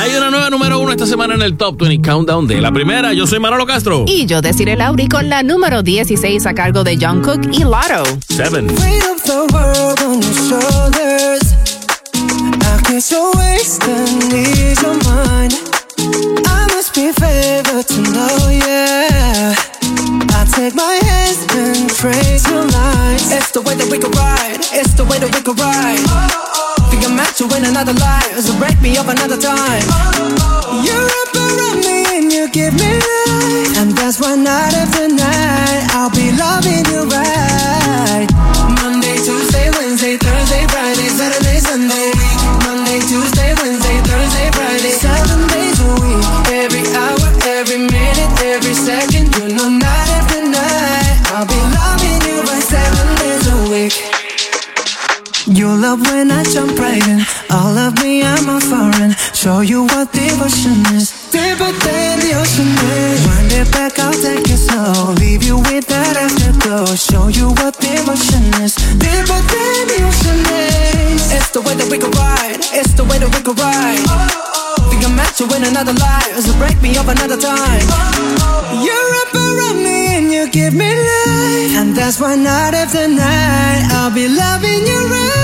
Hay 0.00 0.14
una 0.16 0.30
nueva 0.30 0.50
número 0.50 0.78
uno 0.80 0.90
esta 0.90 1.06
semana 1.06 1.34
en 1.34 1.42
el 1.42 1.56
Top 1.56 1.80
20 1.80 2.06
Countdown 2.06 2.46
de 2.46 2.60
la 2.60 2.72
primera. 2.72 3.12
Yo 3.14 3.26
soy 3.26 3.40
Manolo 3.40 3.66
Castro. 3.66 4.04
Y 4.06 4.26
yo, 4.26 4.42
Desiree 4.42 4.76
Lauri, 4.76 5.08
con 5.08 5.28
la 5.30 5.42
número 5.42 5.82
16 5.82 6.44
a 6.46 6.54
cargo 6.54 6.84
de 6.84 6.98
John 7.00 7.22
Cook 7.22 7.48
y 7.52 7.60
Lotto. 7.60 8.04
Seven. 8.28 8.66
Guess 12.94 13.10
you're 13.10 13.32
wasting 13.34 14.22
ease 14.30 14.78
of 14.86 14.94
mine. 15.02 15.50
I 16.46 16.62
must 16.70 16.94
be 16.94 17.10
favored 17.10 17.88
to 17.90 18.00
know, 18.14 18.38
yeah. 18.54 19.50
I 20.30 20.46
take 20.54 20.76
my 20.78 20.94
hands 21.02 21.42
and 21.58 21.90
trace 21.90 22.46
your 22.46 22.62
lines. 22.62 23.34
It's 23.34 23.50
the 23.50 23.62
way 23.62 23.74
that 23.74 23.90
we 23.90 23.98
could 23.98 24.14
ride. 24.14 24.62
It's 24.70 24.94
the 24.94 25.02
way 25.10 25.18
that 25.18 25.26
we 25.26 25.42
could 25.42 25.58
ride. 25.58 26.06
Oh, 26.06 26.38
oh, 26.38 26.78
oh. 26.78 26.90
Think 26.94 27.02
I'm 27.02 27.16
meant 27.18 27.34
to 27.42 27.50
win 27.50 27.64
another 27.66 27.98
life, 27.98 28.38
so 28.38 28.54
break 28.62 28.78
me 28.78 28.94
up 28.96 29.10
another 29.10 29.42
time. 29.42 29.82
You 30.86 30.94
wrap 30.94 31.34
around 31.34 31.82
me 31.82 31.98
and 32.14 32.30
you 32.30 32.46
give 32.46 32.78
me 32.78 32.94
life, 32.94 33.74
and 33.82 33.90
that's 33.98 34.22
why 34.22 34.38
night 34.38 34.70
after 34.70 35.10
night 35.10 35.82
I'll 35.98 36.14
be 36.14 36.30
loving 36.38 36.86
you 36.94 37.10
right. 37.10 38.30
Monday, 38.78 39.18
Tuesday, 39.18 39.66
Wednesday, 39.82 40.14
Thursday, 40.14 40.62
Friday, 40.70 41.10
Saturday, 41.10 41.58
Sunday. 41.58 42.14
Monday, 42.62 42.83
Tuesday, 43.06 43.52
Wednesday, 43.60 43.98
Thursday, 44.08 44.48
Friday. 44.56 44.94
Seven 44.96 45.46
days 45.48 45.78
a 45.80 45.90
week. 46.00 46.24
Every 46.48 46.84
hour, 46.96 47.28
every 47.44 47.78
minute, 47.78 48.32
every 48.42 48.74
second. 48.74 49.28
You 49.36 49.48
know, 49.56 49.68
night 49.68 50.08
after 50.18 50.42
night. 50.42 51.20
I'll 51.36 51.46
be 51.46 51.60
loving 51.76 52.20
you 52.28 52.40
by 52.48 52.60
seven 52.60 53.08
days 53.20 53.46
a 53.46 53.58
week. 53.70 53.94
You 55.46 55.68
love 55.68 56.00
when 56.10 56.30
I 56.30 56.42
jump 56.44 56.78
right 56.78 57.06
in. 57.06 57.20
All 57.50 57.76
of 57.76 58.02
me, 58.02 58.22
I'm 58.22 58.48
a 58.48 58.60
foreign. 58.60 59.12
Show 59.34 59.60
you 59.60 59.84
what 59.84 60.10
devotion 60.12 60.80
is. 60.96 61.23
Deeper 61.34 61.72
than 61.82 62.14
the 62.22 62.30
ocean 62.38 62.70
is. 62.94 63.26
Wind 63.26 63.50
it 63.50 63.66
back, 63.74 63.98
I'll 63.98 64.14
take 64.14 64.46
it 64.46 64.56
slow. 64.56 65.14
Leave 65.18 65.42
you 65.42 65.58
with 65.66 65.86
that 65.90 66.14
afterglow. 66.14 66.86
Show 66.94 67.26
you 67.26 67.50
what 67.58 67.74
devotion 67.82 68.46
is. 68.62 68.78
Deeper 69.02 69.40
than 69.50 69.82
the 69.90 69.98
ocean 70.06 70.38
is. 70.46 71.34
It's 71.34 71.50
the 71.50 71.60
way 71.66 71.74
that 71.74 71.90
we 71.90 71.98
could 71.98 72.14
ride. 72.14 72.62
It's 72.78 72.94
the 72.94 73.02
way 73.02 73.18
that 73.18 73.30
we 73.34 73.40
could 73.42 73.58
ride. 73.58 73.98
Think 74.90 75.02
I'm 75.02 75.16
meant 75.18 75.34
to 75.42 75.44
win 75.50 75.64
another 75.66 75.94
life. 75.98 76.38
So 76.38 76.54
break 76.54 76.78
me 76.80 76.94
up 76.96 77.08
another 77.10 77.36
time. 77.36 77.82
Oh, 77.90 78.86
You're 78.86 79.12
up 79.26 79.34
around 79.34 79.82
me 79.82 79.98
and 80.14 80.26
you 80.30 80.46
give 80.54 80.72
me 80.72 80.86
life. 80.86 81.82
And 81.82 81.96
that's 81.98 82.20
why 82.20 82.36
night 82.38 82.74
after 82.78 83.08
night 83.10 83.82
I'll 83.90 84.14
be 84.14 84.28
loving 84.30 84.86
you 84.86 85.00
right. 85.10 85.43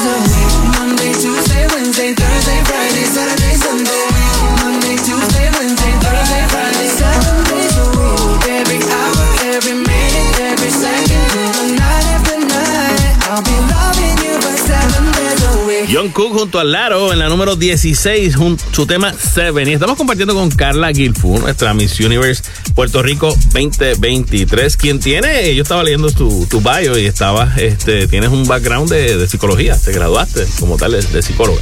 for 14.41 14.57
seven 14.57 15.11
days 15.11 15.43
a 15.43 15.67
week. 15.67 15.89
John 15.93 16.09
Cook 16.09 16.33
junto 16.33 16.57
al 16.57 16.71
Laro 16.71 17.13
en 17.13 17.19
la 17.19 17.29
número 17.29 17.55
16, 17.55 18.35
su 18.71 18.85
tema 18.87 19.13
Seven. 19.13 19.67
Y 19.67 19.73
estamos 19.73 19.95
compartiendo 19.95 20.33
con 20.33 20.49
Carla 20.49 20.91
Guilfu, 20.91 21.37
nuestra 21.37 21.75
Miss 21.75 21.99
Universe 21.99 22.41
Puerto 22.73 23.03
Rico 23.03 23.27
2023. 23.53 24.75
Quien 24.75 24.99
tiene, 24.99 25.53
yo 25.53 25.61
estaba 25.61 25.83
leyendo 25.83 26.09
tu, 26.09 26.47
tu 26.47 26.61
bio 26.61 26.97
y 26.97 27.05
estaba, 27.05 27.53
este, 27.57 28.07
tienes 28.07 28.31
un 28.31 28.47
background 28.47 28.89
de, 28.89 29.27
psicología, 29.27 29.77
te 29.77 29.91
graduaste 29.91 30.47
como 30.59 30.77
tal 30.77 30.93
de 30.93 31.21
psicóloga. 31.21 31.61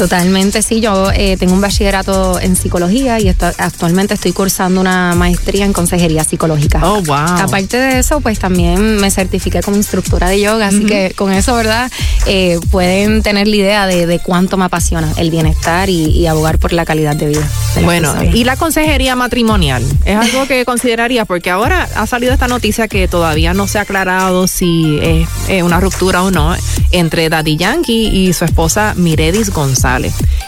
Totalmente, 0.00 0.62
sí. 0.62 0.80
Yo 0.80 1.10
eh, 1.12 1.36
tengo 1.36 1.52
un 1.52 1.60
bachillerato 1.60 2.40
en 2.40 2.56
psicología 2.56 3.20
y 3.20 3.28
actualmente 3.28 4.14
estoy 4.14 4.32
cursando 4.32 4.80
una 4.80 5.14
maestría 5.14 5.66
en 5.66 5.74
consejería 5.74 6.24
psicológica. 6.24 6.80
Oh, 6.82 7.02
wow. 7.02 7.16
Aparte 7.16 7.76
de 7.76 7.98
eso, 7.98 8.22
pues 8.22 8.38
también 8.38 8.96
me 8.96 9.10
certifiqué 9.10 9.60
como 9.60 9.76
instructora 9.76 10.30
de 10.30 10.40
yoga, 10.40 10.68
así 10.68 10.86
que 10.86 11.12
con 11.14 11.34
eso, 11.34 11.54
¿verdad? 11.54 11.92
Eh, 12.24 12.58
pueden 12.70 13.22
tener 13.22 13.46
la 13.46 13.56
idea 13.56 13.86
de, 13.86 14.20
cuánto 14.20 14.56
me 14.56 14.64
apasiona 14.64 15.12
el 15.18 15.30
bienestar 15.30 15.90
y, 15.90 16.26
abogar 16.26 16.58
por 16.58 16.72
la 16.72 16.86
calidad 16.86 17.14
de 17.14 17.26
vida. 17.26 17.46
bueno, 17.84 18.14
y 18.32 18.44
la 18.44 18.56
consejería 18.56 19.16
matrimonial, 19.16 19.84
¿es 20.06 20.16
algo 20.16 20.46
que 20.46 20.64
consideraría? 20.70 21.26
Porque 21.26 21.50
ahora 21.50 21.86
ha 21.94 22.06
salido 22.06 22.32
esta 22.32 22.48
noticia 22.48 22.88
que 22.88 23.06
todavía 23.06 23.52
no 23.52 23.66
se 23.66 23.78
ha 23.78 23.82
aclarado 23.82 24.46
si 24.46 24.98
es 25.02 25.62
una 25.62 25.78
ruptura 25.78 26.22
o 26.22 26.30
no 26.30 26.56
entre 26.90 27.28
Daddy 27.28 27.56
Yankee 27.56 28.08
y 28.08 28.32
su 28.32 28.46
esposa 28.46 28.94
Miredis 28.96 29.50
González. 29.50 29.89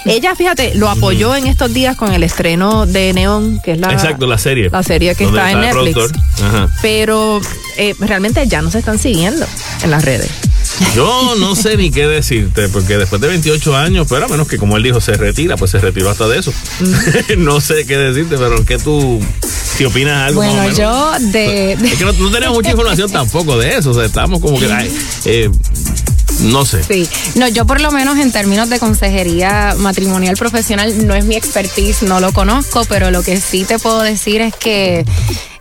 Ella, 0.05 0.35
fíjate, 0.35 0.75
lo 0.75 0.89
apoyó 0.89 1.35
en 1.37 1.47
estos 1.47 1.73
días 1.73 1.97
con 1.97 2.13
el 2.13 2.23
estreno 2.23 2.87
de 2.87 3.13
Neon, 3.13 3.61
que 3.61 3.73
es 3.73 3.79
la, 3.79 3.93
Exacto, 3.93 4.27
la 4.27 4.39
serie. 4.39 4.69
La 4.71 4.83
serie 4.83 5.15
que 5.15 5.25
está, 5.25 5.51
en 5.51 5.61
Netflix. 5.61 6.13
Pero 6.81 7.41
eh, 7.77 7.95
realmente 7.99 8.47
ya 8.47 8.63
no 8.63 8.71
se 8.71 8.79
están 8.79 8.99
siguiendo 8.99 9.47
en 9.83 9.91
las 9.91 10.05
redes. 10.05 10.31
Yo 10.95 11.35
no 11.39 11.55
sé 11.55 11.77
ni 11.77 11.91
qué 11.91 12.07
decirte, 12.07 12.69
porque 12.69 12.97
después 12.99 13.21
de 13.21 13.29
28 13.29 13.77
años, 13.77 14.07
pero 14.09 14.27
a 14.27 14.29
menos 14.29 14.49
que 14.49 14.59
como 14.59 14.77
él 14.77 14.83
dijo, 14.83 15.01
se 15.01 15.15
retira, 15.15 15.57
pues 15.57 15.71
se 15.71 15.79
retiró 15.79 16.11
hasta 16.11 16.29
de 16.29 16.39
eso. 16.39 16.53
No 17.39 17.61
sé 17.61 17.85
qué 17.87 17.97
decirte, 17.97 18.37
pero 18.37 18.65
¿qué 18.65 18.79
tú 18.79 19.21
si 19.77 19.85
opinas 19.85 20.29
algo? 20.29 20.43
Bueno, 20.43 20.71
yo 20.77 21.13
de, 21.33 21.73
Es 21.73 21.95
que 21.97 22.05
no, 22.05 22.13
tenemos 22.31 22.57
mucha 22.57 22.71
información 22.71 23.11
tampoco 23.11 23.59
de 23.59 23.77
eso, 23.77 23.91
o 23.91 23.95
sea, 23.95 24.05
estamos 24.05 24.41
como 24.41 24.59
que... 24.59 24.67
eh, 25.25 25.51
no 26.41 26.65
sé. 26.65 26.83
Sí, 26.83 27.09
no, 27.35 27.49
yo 27.49 27.67
por 27.67 27.81
lo 27.81 27.91
menos 27.91 28.19
en 28.19 28.33
términos 28.33 28.69
de 28.69 28.79
consejería 28.79 29.75
matrimonial 29.79 30.37
profesional 30.37 31.07
no 31.07 31.15
es 31.15 31.25
mi 31.25 31.37
expertise, 31.37 32.03
no 32.03 32.21
lo 32.21 32.33
conozco, 32.33 32.85
pero 32.89 33.11
lo 33.11 33.23
que 33.23 33.41
sí 33.41 33.65
te 33.65 33.79
puedo 33.79 34.03
decir 34.03 34.41
es 34.41 34.55
que 34.55 35.05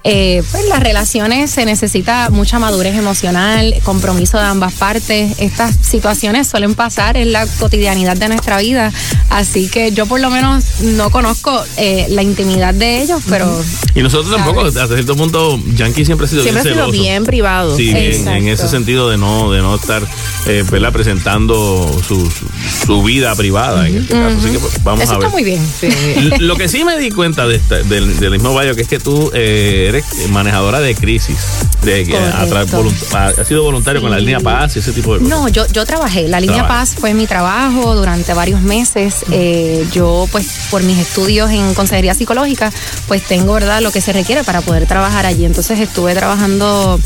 eh, 0.04 0.42
pues 0.52 0.68
las 0.68 0.80
relaciones 0.80 1.52
se 1.52 1.64
necesita 1.66 2.30
mucha 2.32 2.58
madurez 2.58 2.96
emocional, 2.96 3.76
compromiso 3.84 4.38
de 4.38 4.46
ambas 4.46 4.74
partes. 4.74 5.36
Estas 5.38 5.76
situaciones 5.82 6.48
suelen 6.48 6.74
pasar 6.74 7.18
en 7.18 7.32
la 7.32 7.46
cotidianidad 7.60 8.18
de 8.18 8.30
nuestra 8.30 8.58
vida, 8.60 8.92
así 9.30 9.70
que 9.70 9.92
yo 9.92 10.08
por 10.08 10.20
lo 10.20 10.32
menos 10.32 10.82
no 10.82 11.12
conozco 11.12 11.64
eh, 11.78 12.08
la 12.10 12.24
intimidad 12.24 12.74
de 12.74 13.04
ellos, 13.04 13.22
pero... 13.30 13.64
Y 13.94 14.02
nosotros 14.02 14.36
tampoco, 14.36 14.62
hasta 14.62 14.88
cierto 14.88 15.16
punto, 15.16 15.60
Yankee 15.76 16.06
siempre 16.06 16.26
ha 16.26 16.30
sido 16.30 16.44
siempre 16.44 16.64
bien 16.64 16.80
ha 16.80 16.86
sido 16.86 16.92
bien 16.92 17.24
privado. 17.26 17.76
Sí, 17.78 17.92
en, 17.92 18.48
ese 18.48 18.68
sentido 18.68 19.10
de 19.10 19.18
no, 19.18 19.52
de 19.52 19.62
no 19.62 19.76
estar 19.76 20.08
eh, 20.48 20.64
presentando 20.92 22.02
su, 22.08 22.32
su, 22.86 23.04
vida 23.04 23.36
privada 23.36 23.88
en 23.88 23.98
este 23.98 24.14
caso. 24.14 24.38
Así 24.38 24.50
que 24.52 24.60
pues, 24.60 24.84
vamos 24.84 25.04
Eso 25.04 25.14
a 25.14 25.18
ver. 25.18 25.28
está 25.28 25.36
muy 25.36 25.44
bien. 25.44 25.62
Lo 26.40 26.56
que 26.56 26.68
sí 26.68 26.84
me 26.84 26.98
di 26.98 27.12
cuenta 27.12 27.48
de 27.48 27.62
del, 27.88 28.20
del 28.20 28.32
mismo 28.32 28.54
Bayo, 28.54 28.76
que 28.76 28.82
es 28.82 28.88
que 28.88 29.00
tú... 29.00 29.30
Eh, 29.34 29.91
eres 29.92 30.30
manejadora 30.30 30.80
de 30.80 30.96
crisis. 30.96 31.38
De, 31.84 32.18
ha, 33.14 33.46
sido 33.46 33.64
voluntario 33.64 34.02
con 34.02 34.12
la 34.12 34.20
línea 34.20 34.40
Paz 34.40 34.76
y 34.76 34.80
ese 34.80 34.92
tipo 34.92 35.14
de 35.14 35.20
cosas. 35.20 35.30
No, 35.38 35.48
yo, 35.50 35.68
yo 35.68 35.86
trabajé. 35.86 36.28
La 36.28 36.40
línea 36.40 36.68
Paz 36.68 36.96
fue 36.98 37.14
mi 37.14 37.28
trabajo 37.28 37.96
durante 37.96 38.34
varios 38.34 38.62
meses. 38.62 39.26
Eh, 39.32 39.86
yo, 39.92 40.28
pues, 40.32 40.48
por 40.70 40.84
mis 40.84 40.98
estudios 40.98 41.52
en 41.52 41.74
consejería 41.74 42.14
psicológica, 42.14 42.72
pues 43.08 43.24
tengo, 43.24 43.54
¿verdad?, 43.54 43.82
lo 43.82 43.92
que 43.92 44.02
se 44.02 44.14
requiere 44.14 44.44
para 44.44 44.62
poder 44.62 44.86
trabajar 44.86 45.26
allí. 45.26 45.46
Entonces 45.46 45.80
estuve 45.80 46.14
trabajando, 46.14 47.00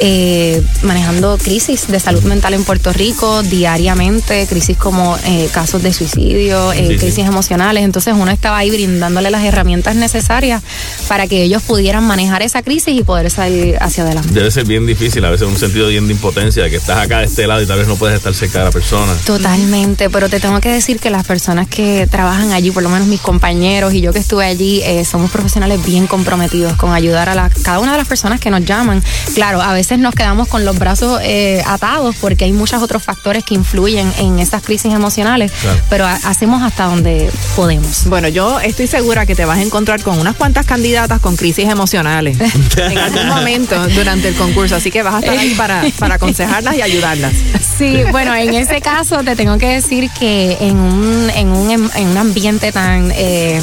eh, 0.00 0.62
manejando 0.82 1.38
crisis 1.38 1.86
de 1.88 2.00
salud 2.00 2.22
mental 2.24 2.54
en 2.54 2.64
Puerto 2.64 2.92
Rico 2.92 3.42
diariamente, 3.42 4.46
crisis 4.46 4.76
como 4.76 5.16
eh, 5.26 5.48
casos 5.52 5.82
de 5.82 5.92
suicidio, 5.92 6.70
crisis 6.98 7.26
emocionales. 7.26 7.84
Entonces 7.84 8.14
uno 8.16 8.30
estaba 8.30 8.58
ahí 8.58 8.70
brindándole 8.70 9.30
las 9.30 9.44
herramientas 9.44 9.96
necesarias 9.96 10.62
para 11.08 11.26
que 11.26 11.42
ellos 11.42 11.62
pudieran 11.62 12.04
manejar 12.04 12.23
esa 12.42 12.62
crisis 12.62 12.98
y 12.98 13.02
poder 13.02 13.30
salir 13.30 13.76
hacia 13.80 14.04
adelante. 14.04 14.30
Debe 14.32 14.50
ser 14.50 14.64
bien 14.64 14.86
difícil, 14.86 15.24
a 15.24 15.30
veces 15.30 15.46
un 15.48 15.56
sentido 15.56 15.88
bien 15.88 16.06
de 16.06 16.14
impotencia, 16.14 16.68
que 16.68 16.76
estás 16.76 16.98
acá 16.98 17.18
de 17.20 17.26
este 17.26 17.46
lado 17.46 17.62
y 17.62 17.66
tal 17.66 17.78
vez 17.78 17.88
no 17.88 17.96
puedes 17.96 18.16
estar 18.16 18.34
cerca 18.34 18.60
de 18.60 18.64
la 18.66 18.70
persona. 18.70 19.12
Totalmente, 19.24 20.10
pero 20.10 20.28
te 20.28 20.40
tengo 20.40 20.60
que 20.60 20.70
decir 20.70 20.98
que 20.98 21.10
las 21.10 21.26
personas 21.26 21.68
que 21.68 22.06
trabajan 22.10 22.52
allí, 22.52 22.70
por 22.70 22.82
lo 22.82 22.88
menos 22.88 23.06
mis 23.08 23.20
compañeros 23.20 23.94
y 23.94 24.00
yo 24.00 24.12
que 24.12 24.18
estuve 24.18 24.44
allí, 24.44 24.82
eh, 24.84 25.04
somos 25.04 25.30
profesionales 25.30 25.84
bien 25.84 26.06
comprometidos 26.06 26.74
con 26.74 26.92
ayudar 26.92 27.28
a 27.28 27.34
la, 27.34 27.50
cada 27.62 27.78
una 27.78 27.92
de 27.92 27.98
las 27.98 28.08
personas 28.08 28.40
que 28.40 28.50
nos 28.50 28.64
llaman. 28.64 29.02
Claro, 29.34 29.60
a 29.60 29.72
veces 29.72 29.98
nos 29.98 30.14
quedamos 30.14 30.48
con 30.48 30.64
los 30.64 30.78
brazos 30.78 31.20
eh, 31.22 31.62
atados 31.66 32.16
porque 32.20 32.44
hay 32.44 32.52
muchos 32.52 32.82
otros 32.82 33.02
factores 33.02 33.44
que 33.44 33.54
influyen 33.54 34.12
en 34.18 34.38
esas 34.38 34.62
crisis 34.62 34.92
emocionales, 34.92 35.52
pero 35.90 36.06
hacemos 36.06 36.62
hasta 36.62 36.84
donde 36.84 37.30
podemos. 37.56 38.04
Bueno, 38.06 38.28
yo 38.28 38.60
estoy 38.60 38.86
segura 38.86 39.26
que 39.26 39.34
te 39.34 39.44
vas 39.44 39.58
a 39.58 39.62
encontrar 39.62 40.02
con 40.02 40.18
unas 40.18 40.36
cuantas 40.36 40.66
candidatas 40.66 41.20
con 41.20 41.36
crisis 41.36 41.68
emocionales 41.68 42.13
en 42.76 42.98
algún 42.98 43.28
momento 43.28 43.88
durante 43.88 44.28
el 44.28 44.34
concurso. 44.34 44.76
Así 44.76 44.90
que 44.90 45.02
vas 45.02 45.14
a 45.14 45.18
estar 45.20 45.36
ahí 45.36 45.54
para, 45.54 45.84
para 45.98 46.14
aconsejarlas 46.16 46.76
y 46.76 46.82
ayudarlas. 46.82 47.32
Sí, 47.78 47.98
bueno, 48.12 48.34
en 48.34 48.54
ese 48.54 48.80
caso 48.80 49.22
te 49.24 49.36
tengo 49.36 49.58
que 49.58 49.66
decir 49.68 50.10
que 50.18 50.56
en 50.60 50.76
un, 50.78 51.30
en 51.30 51.48
un, 51.48 51.70
en 51.70 52.08
un 52.08 52.16
ambiente 52.16 52.72
tan 52.72 53.12
eh, 53.14 53.60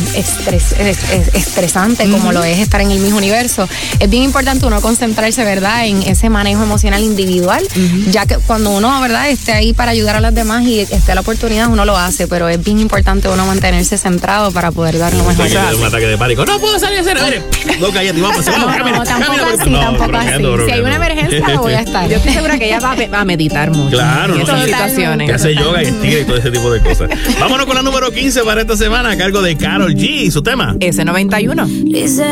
estresante 1.34 2.10
como 2.10 2.32
lo 2.32 2.44
es 2.44 2.60
estar 2.60 2.82
en 2.82 2.92
el 2.92 3.00
mismo 3.00 3.18
universo, 3.18 3.68
es 4.00 4.10
bien 4.10 4.24
importante 4.24 4.66
uno 4.66 4.82
concentrarse, 4.82 5.44
¿verdad?, 5.44 5.86
en 5.86 6.04
ese 6.04 6.30
manejo 6.30 6.64
emocional 6.64 7.02
individual, 7.02 7.66
ya 8.10 8.26
que 8.26 8.38
cuando 8.38 8.72
uno, 8.72 9.00
¿verdad?, 9.02 9.30
esté 9.30 9.54
ahí 9.54 9.74
para 9.74 9.92
ayudar 9.92 10.16
a 10.18 10.22
las 10.22 10.36
demás 10.36 10.64
y 10.64 10.80
esté 10.80 11.16
la 11.16 11.22
oportunidad, 11.22 11.68
uno 11.70 11.86
lo 11.86 11.98
hace, 11.98 12.28
pero 12.28 12.50
es 12.50 12.64
bien 12.64 12.80
importante 12.80 13.30
uno 13.30 13.46
mantenerse 13.46 13.98
centrado 13.98 14.52
para 14.52 14.72
poder 14.72 14.98
dar 14.98 15.14
lo 15.14 15.24
mejor. 15.24 15.48
Un 15.78 15.86
ataque 15.86 16.08
de 16.08 16.18
pánico. 16.18 16.46
No 16.46 16.60
puedo 16.60 16.80
salir 16.80 17.00
a 17.00 17.02
hacer. 17.02 17.44
No, 17.80 17.92
cállate, 17.92 18.22
vamos 18.22 18.41
no, 18.46 18.92
no, 18.92 19.04
tampoco 19.04 19.46
así, 19.46 19.72
tampoco 19.72 20.18
así. 20.18 20.44
Si 20.66 20.72
hay 20.72 20.82
una 20.82 20.96
emergencia, 20.96 21.60
voy 21.60 21.74
a 21.74 21.82
estar. 21.82 22.10
Yo 22.10 22.18
estoy 22.18 22.34
segura 22.34 22.58
que 22.58 22.66
ella 22.66 22.80
va 22.80 23.20
a 23.20 23.26
meditar 23.26 23.72
mucho. 23.72 23.98
Claro, 23.98 24.36
en 24.36 24.42
esas 24.42 24.64
situaciones. 24.64 25.28
Que 25.28 25.34
hace 25.34 25.56
yoga 25.56 25.84
y 25.84 25.88
estira 25.88 26.20
y 26.20 26.26
todo 26.26 26.38
ese 26.38 26.52
tipo 26.52 26.72
de 26.72 26.82
cosas. 26.82 27.10
Vámonos 27.40 27.66
con 27.66 27.76
la 27.76 27.82
número 27.82 28.12
15 28.12 28.44
para 28.44 28.62
esta 28.62 28.78
semana 28.78 29.12
a 29.12 29.18
cargo 29.18 29.42
de 29.42 29.56
Carol 29.58 29.94
G 29.94 30.24
y 30.24 30.32
su 30.32 30.42
tema. 30.42 30.74
S91. 30.76 31.66
Dice, 31.84 32.26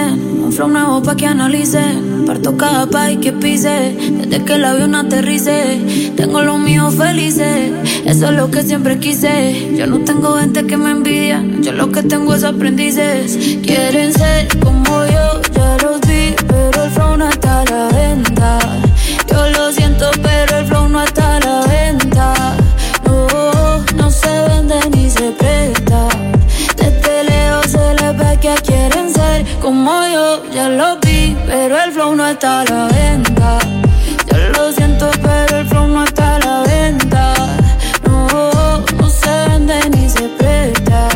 un 0.50 0.56
flow 0.56 0.68
nuevo 0.68 1.04
pa' 1.04 1.16
que 1.16 1.28
analice. 1.28 1.84
Parto 2.26 2.58
cada 2.58 2.88
país 2.88 3.20
que 3.22 3.32
pise. 3.32 3.96
Desde 4.20 4.44
que 4.44 4.54
el 4.56 4.66
avión 4.66 4.96
aterrice. 4.96 5.80
Tengo 6.16 6.42
los 6.42 6.60
míos 6.60 6.96
felices. 6.96 7.72
Eso 8.06 8.30
es 8.30 8.36
lo 8.36 8.50
que 8.50 8.64
siempre 8.64 8.98
quise. 8.98 9.76
Yo 9.78 9.86
no 9.86 10.00
tengo 10.00 10.38
gente 10.38 10.66
que 10.66 10.76
me 10.76 10.92
envidia. 10.92 11.44
Yo 11.62 11.72
lo 11.74 11.92
que 11.92 12.02
tengo 12.02 12.34
es 12.34 12.44
aprendices. 12.44 13.60
Quieren 13.62 14.12
ser 14.12 14.48
como 14.60 15.06
yo, 15.06 15.42
ya 15.54 15.78
los 15.84 16.02
siento, 16.08 16.44
pero 16.48 16.84
el 16.84 16.92
flow 16.92 17.18
no 17.18 17.30
está 17.30 17.62
a. 17.62 18.29
como 29.70 30.04
yo, 30.08 30.42
ya 30.52 30.68
lo 30.68 30.98
vi, 30.98 31.38
pero 31.46 31.80
el 31.80 31.92
flow 31.92 32.16
no 32.16 32.28
está 32.28 32.62
a 32.62 32.66
la 32.66 32.88
venta. 32.88 33.60
Ya 34.26 34.38
lo 34.58 34.72
siento, 34.72 35.12
pero 35.22 35.60
el 35.60 35.68
flow 35.68 35.88
no 35.88 36.04
está 36.06 36.38
a 36.38 36.40
la 36.40 36.64
venta. 36.64 37.34
No, 38.04 38.80
no 38.98 39.10
se 39.10 39.30
vende 39.48 39.78
ni 39.92 40.10
se 40.10 40.24
presta. 40.40 41.08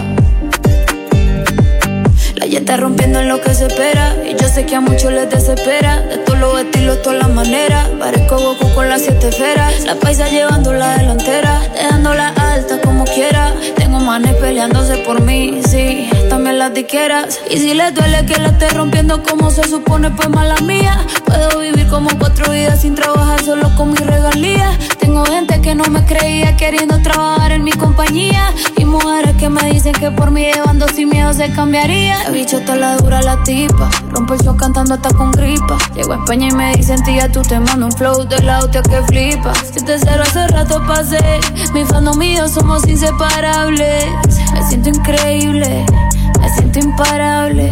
La 2.36 2.46
está 2.46 2.78
rompiendo 2.78 3.22
en 3.22 3.30
lo 3.30 3.42
que 3.42 3.56
se 3.56 3.66
espera. 3.66 4.16
Y 4.24 4.36
yo 4.40 4.48
sé 4.48 4.68
que 4.68 4.76
a 4.76 4.82
muchos 4.82 5.12
les 5.12 5.32
desespera. 5.32 6.02
De 6.02 6.18
todos 6.18 6.38
los 6.38 6.62
estilos, 6.62 7.02
todas 7.02 7.18
las 7.24 7.30
maneras. 7.32 7.88
Parezco 8.00 8.38
Goku 8.38 8.72
con 8.76 8.88
las 8.88 9.02
siete 9.02 9.30
esferas. 9.30 9.84
La 9.86 9.96
paisa 9.96 10.30
llevando 10.30 10.74
la 10.74 11.00
delantera. 11.00 11.60
Dejándola 11.76 12.28
alta 12.38 12.80
como 12.82 13.04
quiera. 13.06 13.52
Tengo 13.94 14.06
manes 14.06 14.34
peleándose 14.38 14.98
por 15.06 15.22
mí, 15.22 15.62
sí. 15.70 16.10
También 16.28 16.58
las 16.58 16.74
diqueras. 16.74 17.40
Y 17.48 17.58
si 17.58 17.76
les 17.76 17.94
duele 17.94 18.26
que 18.26 18.40
la 18.40 18.48
esté 18.48 18.70
rompiendo 18.70 19.22
como 19.22 19.52
se 19.52 19.68
supone, 19.68 20.10
pues 20.10 20.30
mala 20.30 20.56
mía. 20.62 20.98
Puedo 21.24 21.60
vivir 21.60 21.88
como 21.90 22.10
cuatro 22.18 22.52
vidas 22.52 22.82
sin 22.82 22.96
trabajar 22.96 23.44
solo 23.44 23.70
con 23.76 23.92
mi 23.92 23.98
regalía. 23.98 24.72
Tengo 25.14 25.26
gente 25.26 25.62
que 25.62 25.76
no 25.76 25.84
me 25.92 26.04
creía 26.06 26.58
queriendo 26.58 27.00
trabajar 27.04 27.52
en 27.52 27.64
mi 27.64 27.72
compañía. 27.72 28.52
Y 28.78 28.86
mujeres 28.86 29.36
que 29.36 29.48
me 29.48 29.62
dicen 29.72 29.94
que 29.94 30.10
por 30.10 30.32
mí 30.32 30.42
llevando 30.42 30.88
sin 30.88 31.10
miedo 31.10 31.32
se 31.36 31.52
cambiaría 31.52 32.32
bicho 32.32 32.58
está 32.58 32.76
la 32.76 32.98
dura 32.98 33.22
la 33.22 33.44
tipa. 33.44 33.92
Rompo 34.10 34.34
el 34.34 34.40
show 34.40 34.58
cantando 34.58 34.96
hasta 34.96 35.14
con 35.14 35.30
gripa. 35.30 35.78
Llego 35.94 36.14
a 36.14 36.16
España 36.16 36.48
y 36.48 36.56
me 36.56 36.76
dicen, 36.76 37.04
tía, 37.04 37.32
tú 37.32 37.44
te 37.44 37.60
mando 37.60 37.86
un 37.86 37.92
flow 37.92 38.28
de 38.28 38.42
la 38.42 38.58
hostia 38.62 38.82
que 38.82 39.04
flipa. 39.04 39.54
Si 39.54 39.86
te 39.86 40.00
cero 40.00 40.24
hace 40.24 40.48
rato 40.48 40.82
pasé. 40.88 41.40
Mi 41.76 41.86
fandom 41.86 42.18
mío 42.18 42.48
somos 42.48 42.88
inseparables. 42.88 44.08
Me 44.52 44.68
siento 44.68 44.90
increíble, 44.90 45.86
me 46.42 46.50
siento 46.56 46.80
imparable. 46.80 47.72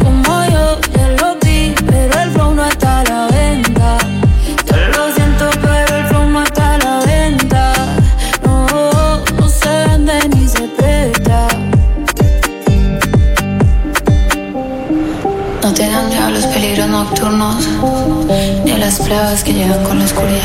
ni 18.63 18.71
a 18.71 18.77
las 18.77 18.99
pruebas 18.99 19.43
que 19.43 19.53
llegan 19.53 19.83
con 19.83 19.97
la 19.97 20.05
oscuridad. 20.05 20.41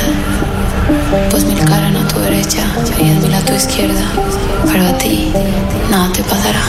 Pues 1.30 1.44
mil 1.44 1.62
caras 1.64 1.94
a 1.94 2.08
tu 2.08 2.20
derecha 2.20 2.62
y 2.98 3.04
mil 3.04 3.34
a 3.34 3.40
tu 3.44 3.52
izquierda, 3.52 4.00
pero 4.64 4.86
a 4.86 4.96
ti 4.96 5.30
nada 5.90 6.10
te 6.12 6.22
pasará. 6.22 6.60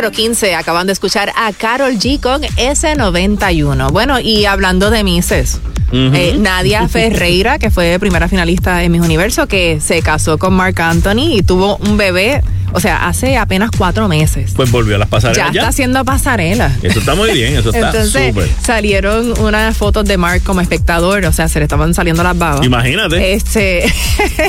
Número 0.00 0.16
15 0.16 0.54
acaban 0.54 0.86
de 0.86 0.94
escuchar 0.94 1.30
a 1.36 1.52
Carol 1.52 1.92
G 1.98 2.20
con 2.20 2.40
S91. 2.40 3.92
Bueno, 3.92 4.18
y 4.18 4.46
hablando 4.46 4.88
de 4.88 5.04
Mises. 5.04 5.60
Eh, 5.92 6.36
Nadia 6.38 6.88
Ferreira, 6.88 7.58
que 7.58 7.70
fue 7.70 7.98
primera 8.00 8.26
finalista 8.26 8.82
en 8.82 8.92
Mis 8.92 9.02
Universo, 9.02 9.46
que 9.46 9.78
se 9.78 10.00
casó 10.00 10.38
con 10.38 10.54
Mark 10.54 10.80
Anthony 10.80 11.34
y 11.36 11.42
tuvo 11.42 11.76
un 11.76 11.98
bebé 11.98 12.42
o 12.72 12.80
sea, 12.80 13.08
hace 13.08 13.36
apenas 13.36 13.70
cuatro 13.76 14.08
meses. 14.08 14.52
Pues 14.54 14.70
volvió 14.70 14.96
a 14.96 14.98
las 14.98 15.08
pasarelas. 15.08 15.52
Ya, 15.52 15.60
está 15.60 15.68
haciendo 15.68 16.04
pasarelas. 16.04 16.72
Eso 16.82 17.00
está 17.00 17.14
muy 17.14 17.32
bien, 17.32 17.56
eso 17.56 17.70
está 17.70 17.90
Entonces, 17.90 18.34
salieron 18.62 19.38
unas 19.40 19.76
fotos 19.76 20.04
de 20.04 20.16
Mark 20.16 20.42
como 20.44 20.60
espectador, 20.60 21.24
o 21.24 21.32
sea, 21.32 21.48
se 21.48 21.58
le 21.58 21.64
estaban 21.64 21.94
saliendo 21.94 22.22
las 22.22 22.36
babas. 22.36 22.64
Imagínate. 22.64 23.34
Este, 23.34 23.84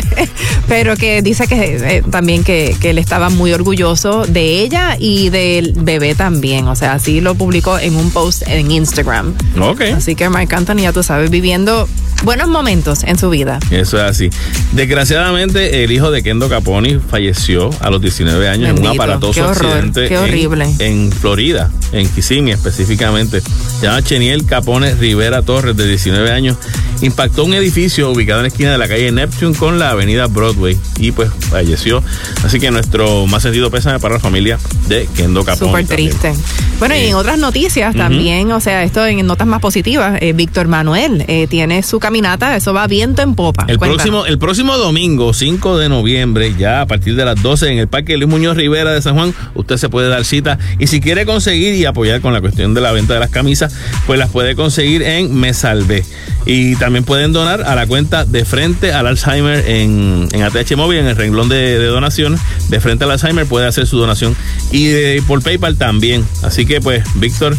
pero 0.67 0.95
que 0.95 1.21
dice 1.21 1.47
que 1.47 1.97
eh, 1.97 2.03
también 2.09 2.43
que, 2.43 2.75
que 2.79 2.91
él 2.91 2.97
estaba 2.97 3.29
muy 3.29 3.53
orgulloso 3.53 4.25
de 4.25 4.61
ella 4.61 4.95
y 4.99 5.29
del 5.29 5.73
bebé 5.77 6.15
también. 6.15 6.67
O 6.67 6.75
sea, 6.75 6.93
así 6.93 7.21
lo 7.21 7.35
publicó 7.35 7.79
en 7.79 7.95
un 7.95 8.11
post 8.11 8.43
en 8.47 8.71
Instagram. 8.71 9.33
Ok. 9.59 9.81
Así 9.95 10.15
que 10.15 10.29
Mark 10.29 10.53
Anthony, 10.53 10.81
ya 10.81 10.93
tú 10.93 11.03
sabes, 11.03 11.29
viviendo 11.29 11.87
buenos 12.23 12.47
momentos 12.47 13.03
en 13.03 13.17
su 13.17 13.29
vida. 13.29 13.59
Eso 13.71 13.97
es 13.97 14.03
así. 14.03 14.29
Desgraciadamente, 14.73 15.83
el 15.83 15.91
hijo 15.91 16.11
de 16.11 16.23
Kendo 16.23 16.49
Caponi 16.49 16.99
falleció 16.99 17.69
a 17.79 17.89
los 17.89 18.01
19 18.11 18.49
años 18.49 18.69
en 18.69 18.79
un 18.79 18.87
aparatoso 18.87 19.47
accidente 19.47 20.07
qué 20.07 20.17
horrible. 20.17 20.67
En, 20.79 21.11
Florida, 21.11 21.71
en 21.93 22.09
Kissimmee 22.09 22.51
específicamente. 22.51 23.41
Se 23.41 23.85
llama 23.87 24.03
Cheniel 24.03 24.45
Capone 24.45 24.93
Rivera 24.95 25.41
Torres, 25.43 25.77
de 25.77 25.87
19 25.87 26.29
años. 26.29 26.57
Impactó 27.01 27.45
un 27.45 27.53
edificio 27.53 28.11
ubicado 28.11 28.39
en 28.39 28.43
la 28.43 28.47
esquina 28.49 28.71
de 28.71 28.77
la 28.77 28.87
calle 28.87 29.11
Neptune 29.11 29.55
con 29.55 29.79
la 29.79 29.91
avenida 29.91 30.27
Broadway 30.27 30.77
y 30.97 31.11
pues 31.11 31.29
falleció. 31.49 32.03
Así 32.43 32.59
que 32.59 32.71
nuestro 32.71 33.27
más 33.27 33.43
sentido 33.43 33.71
pésame 33.71 33.99
para 33.99 34.15
la 34.15 34.19
familia 34.19 34.59
de 34.87 35.07
Kendo 35.15 35.43
Capone. 35.43 35.71
Súper 35.71 35.87
triste. 35.87 36.33
Bueno, 36.79 36.95
y 36.95 37.05
en 37.05 37.15
otras 37.15 37.37
noticias 37.37 37.95
también, 37.95 38.51
o 38.51 38.59
sea, 38.59 38.83
esto 38.83 39.05
en 39.05 39.25
notas 39.27 39.45
más 39.45 39.61
positivas, 39.61 40.17
eh, 40.19 40.33
Víctor 40.33 40.67
Manuel 40.67 41.23
eh, 41.27 41.45
tiene 41.47 41.83
su 41.83 41.99
caminata, 41.99 42.55
eso 42.55 42.73
va 42.73 42.87
viento 42.87 43.21
en 43.21 43.35
popa. 43.35 43.65
El 43.67 43.77
próximo, 43.77 44.25
el 44.25 44.39
próximo 44.39 44.75
domingo, 44.77 45.33
5 45.33 45.77
de 45.77 45.89
noviembre, 45.89 46.55
ya 46.57 46.81
a 46.81 46.87
partir 46.87 47.15
de 47.15 47.23
las 47.23 47.41
12 47.41 47.69
en 47.69 47.77
el 47.77 47.87
Parque 47.87 48.17
Luis 48.17 48.29
Muñoz 48.29 48.57
Rivera 48.57 48.91
de 48.91 49.01
San 49.01 49.15
Juan, 49.15 49.33
usted 49.53 49.77
se 49.77 49.89
puede 49.89 50.09
dar 50.09 50.25
cita 50.25 50.57
y 50.79 50.87
si 50.87 51.01
quiere 51.01 51.25
conseguir 51.25 51.75
y 51.75 51.85
apoyar 51.85 52.19
con 52.21 52.33
la 52.33 52.41
cuestión 52.41 52.73
de 52.73 52.81
la 52.81 52.91
venta 52.91 53.13
de 53.13 53.19
las 53.19 53.29
camisas, 53.29 53.75
pues 54.07 54.17
las 54.17 54.29
puede 54.29 54.55
conseguir 54.55 55.03
en 55.03 55.35
Me 55.35 55.53
Salvé. 55.53 56.03
Y 56.45 56.75
también 56.77 56.90
pueden 57.01 57.33
donar 57.33 57.61
a 57.63 57.75
la 57.75 57.87
cuenta 57.87 58.25
de 58.25 58.43
frente 58.45 58.93
al 58.93 59.07
Alzheimer 59.07 59.63
en, 59.67 60.27
en 60.31 60.43
ATH 60.43 60.75
Móvil, 60.75 60.99
en 60.99 61.07
el 61.07 61.15
renglón 61.15 61.49
de, 61.49 61.79
de 61.79 61.85
donación. 61.85 62.37
De 62.69 62.79
frente 62.79 63.05
al 63.05 63.11
Alzheimer 63.11 63.45
puede 63.45 63.67
hacer 63.67 63.87
su 63.87 63.97
donación 63.97 64.35
y 64.71 65.21
por 65.21 65.41
PayPal 65.41 65.77
también. 65.77 66.25
Así 66.43 66.65
que 66.65 66.81
pues, 66.81 67.03
Víctor, 67.15 67.55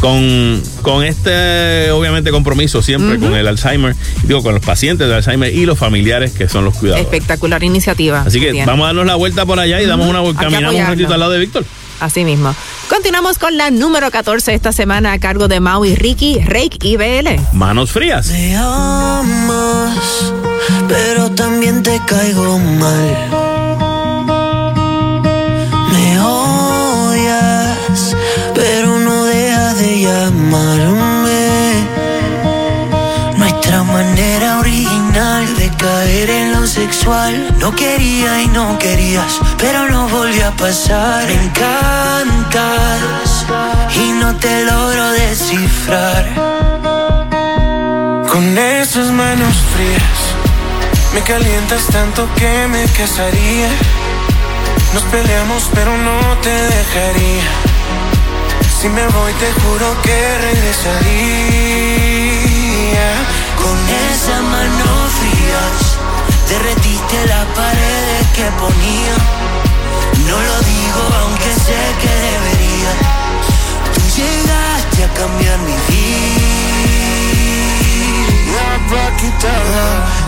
con, 0.00 0.62
con 0.82 1.04
este, 1.04 1.90
obviamente, 1.90 2.30
compromiso 2.30 2.82
siempre 2.82 3.18
con 3.18 3.34
el 3.34 3.46
Alzheimer, 3.46 3.94
digo, 4.24 4.42
con 4.42 4.54
los 4.54 4.64
pacientes 4.64 5.08
de 5.08 5.14
Alzheimer 5.14 5.52
y 5.52 5.66
los 5.66 5.78
familiares 5.78 6.32
que 6.32 6.48
son 6.48 6.64
los 6.64 6.76
cuidados. 6.76 7.02
Espectacular 7.02 7.62
iniciativa. 7.64 8.22
Así 8.22 8.40
que 8.40 8.64
vamos 8.64 8.84
a 8.84 8.86
darnos 8.88 9.06
la 9.06 9.16
vuelta 9.16 9.46
por 9.46 9.58
allá 9.58 9.80
y 9.82 9.86
damos 9.86 10.06
una 10.06 10.22
caminamos 10.38 10.80
un 10.80 10.86
ratito 10.86 11.14
al 11.14 11.20
lado 11.20 11.32
de 11.32 11.38
Víctor. 11.40 11.64
Así 12.00 12.24
mismo. 12.24 12.54
Continuamos 12.88 13.38
con 13.38 13.56
la 13.56 13.70
número 13.70 14.10
14 14.10 14.54
esta 14.54 14.72
semana 14.72 15.12
a 15.12 15.18
cargo 15.18 15.48
de 15.48 15.60
Maui 15.60 15.94
Ricky, 15.94 16.40
Rake 16.40 16.78
y 16.82 16.96
BL. 16.96 17.40
Manos 17.52 17.90
frías. 17.90 18.28
Me 18.28 18.56
amas, 18.56 20.32
pero 20.88 21.30
también 21.30 21.82
te 21.82 22.00
caigo 22.06 22.58
mal. 22.58 23.85
Sexual. 36.86 37.34
No 37.58 37.74
quería 37.74 38.42
y 38.42 38.48
no 38.48 38.78
querías, 38.78 39.40
pero 39.58 39.88
no 39.88 40.08
volvió 40.08 40.46
a 40.46 40.52
pasar. 40.52 41.26
Me 41.26 41.34
encantas 41.46 43.28
y 43.96 44.12
no 44.20 44.36
te 44.36 44.64
logro 44.64 45.10
descifrar. 45.12 46.24
Con 48.30 48.58
esas 48.58 49.10
manos 49.10 49.54
frías, 49.72 50.18
me 51.14 51.22
calientas 51.22 51.86
tanto 51.88 52.28
que 52.36 52.68
me 52.68 52.84
casaría. 52.98 53.70
Nos 54.94 55.02
peleamos, 55.14 55.68
pero 55.74 55.90
no 55.96 56.18
te 56.42 56.54
dejaría 56.76 57.46
si 58.80 58.88
me 58.90 59.06
voy 59.08 59.32
te 59.40 59.50
juro 59.60 59.88
que 60.02 60.38
regresaría 60.48 61.06
Con 63.56 63.78
esa 64.12 64.42
mano 64.42 64.86
frías 65.18 65.85
Derretiste 66.48 67.26
las 67.26 67.44
paredes 67.56 68.26
que 68.34 68.44
ponía 68.60 69.14
No 70.28 70.36
lo 70.48 70.56
digo 70.60 71.02
aunque 71.22 71.50
sé 71.66 71.80
que 72.00 72.12
debería 72.28 72.92
Tú 73.94 74.00
llegaste 74.16 75.04
a 75.04 75.08
cambiar 75.14 75.58
mi 75.60 75.74
vida 75.88 76.36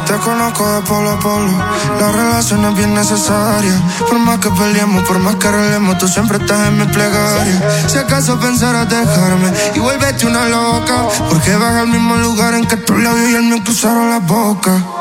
Te 0.07 0.15
conozco 0.19 0.73
de 0.73 0.81
polo 0.83 1.11
a 1.11 1.19
polo. 1.19 1.53
La 2.01 2.13
relación 2.13 2.65
es 2.65 2.75
bien 2.75 2.95
necesaria. 2.95 3.81
Por 4.09 4.19
más 4.19 4.39
que 4.39 4.51
peleemos, 4.51 5.05
por 5.05 5.19
más 5.19 5.37
que 5.37 5.49
arreglemos, 5.49 5.99
tú 5.99 6.09
siempre 6.09 6.39
estás 6.39 6.67
en 6.67 6.79
mi 6.79 6.85
plegaria. 6.87 7.63
Si 7.87 7.99
acaso 7.99 8.39
pensarás 8.41 8.89
dejarme 8.89 9.53
y 9.75 9.79
vuélvete 9.79 10.27
una 10.27 10.47
loca. 10.47 11.07
Porque 11.29 11.55
vas 11.57 11.75
al 11.75 11.89
mismo 11.89 12.17
lugar 12.17 12.55
en 12.55 12.67
que 12.67 12.77
tu 12.79 12.97
labios 12.97 13.31
y 13.31 13.35
el 13.35 13.43
mío 13.45 13.59
cruzaron 13.63 14.11
la 14.11 14.19
boca. 14.19 14.98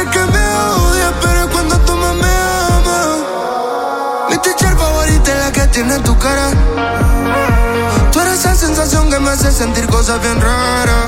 Dices 0.00 0.10
que 0.10 0.32
me 0.32 0.54
odias, 0.54 1.12
pero 1.22 1.48
cuando 1.50 1.78
tú 1.80 1.96
más 1.96 2.14
me 2.14 2.26
amas. 2.26 3.18
Mi 4.30 4.38
teacher 4.38 4.76
favorita 4.76 5.32
es 5.32 5.38
la 5.38 5.52
que 5.52 5.66
tiene 5.68 5.98
tu 6.00 6.16
cara 6.18 6.50
esa 8.40 8.54
sensación 8.54 9.10
que 9.10 9.18
me 9.18 9.30
hace 9.30 9.52
sentir 9.52 9.86
cosas 9.88 10.20
bien 10.22 10.40
raras. 10.40 11.06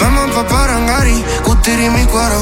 Vamos 0.00 0.30
pa' 0.30 0.46
Parangari, 0.46 1.24
Cutiri 1.42 1.90
mi 1.90 2.04
cuero. 2.04 2.40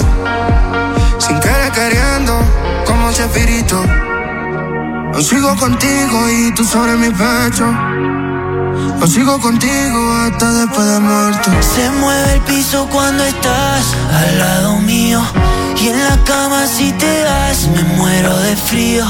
Sin 1.18 1.40
querer 1.40 1.72
queriendo, 1.72 2.38
como 2.86 3.10
Chespirito. 3.12 3.82
Yo 5.14 5.22
sigo 5.22 5.56
contigo 5.56 6.28
y 6.28 6.52
tú 6.54 6.64
sobre 6.64 6.96
mi 6.96 7.08
pecho. 7.08 7.64
Yo 9.00 9.06
sigo 9.06 9.40
contigo 9.40 10.12
hasta 10.14 10.52
después 10.52 10.86
de 10.86 11.00
muerto. 11.00 11.50
Se 11.74 11.90
mueve 11.90 12.34
el 12.34 12.40
piso 12.42 12.86
cuando 12.90 13.24
estás 13.24 13.84
al 14.12 14.38
lado 14.38 14.76
mío. 14.78 15.22
Y 15.80 15.88
en 15.88 16.04
la 16.04 16.22
cama 16.24 16.66
si 16.66 16.92
te 16.92 17.20
das 17.20 17.68
me 17.68 17.82
muero 17.96 18.36
de 18.38 18.56
frío. 18.56 19.06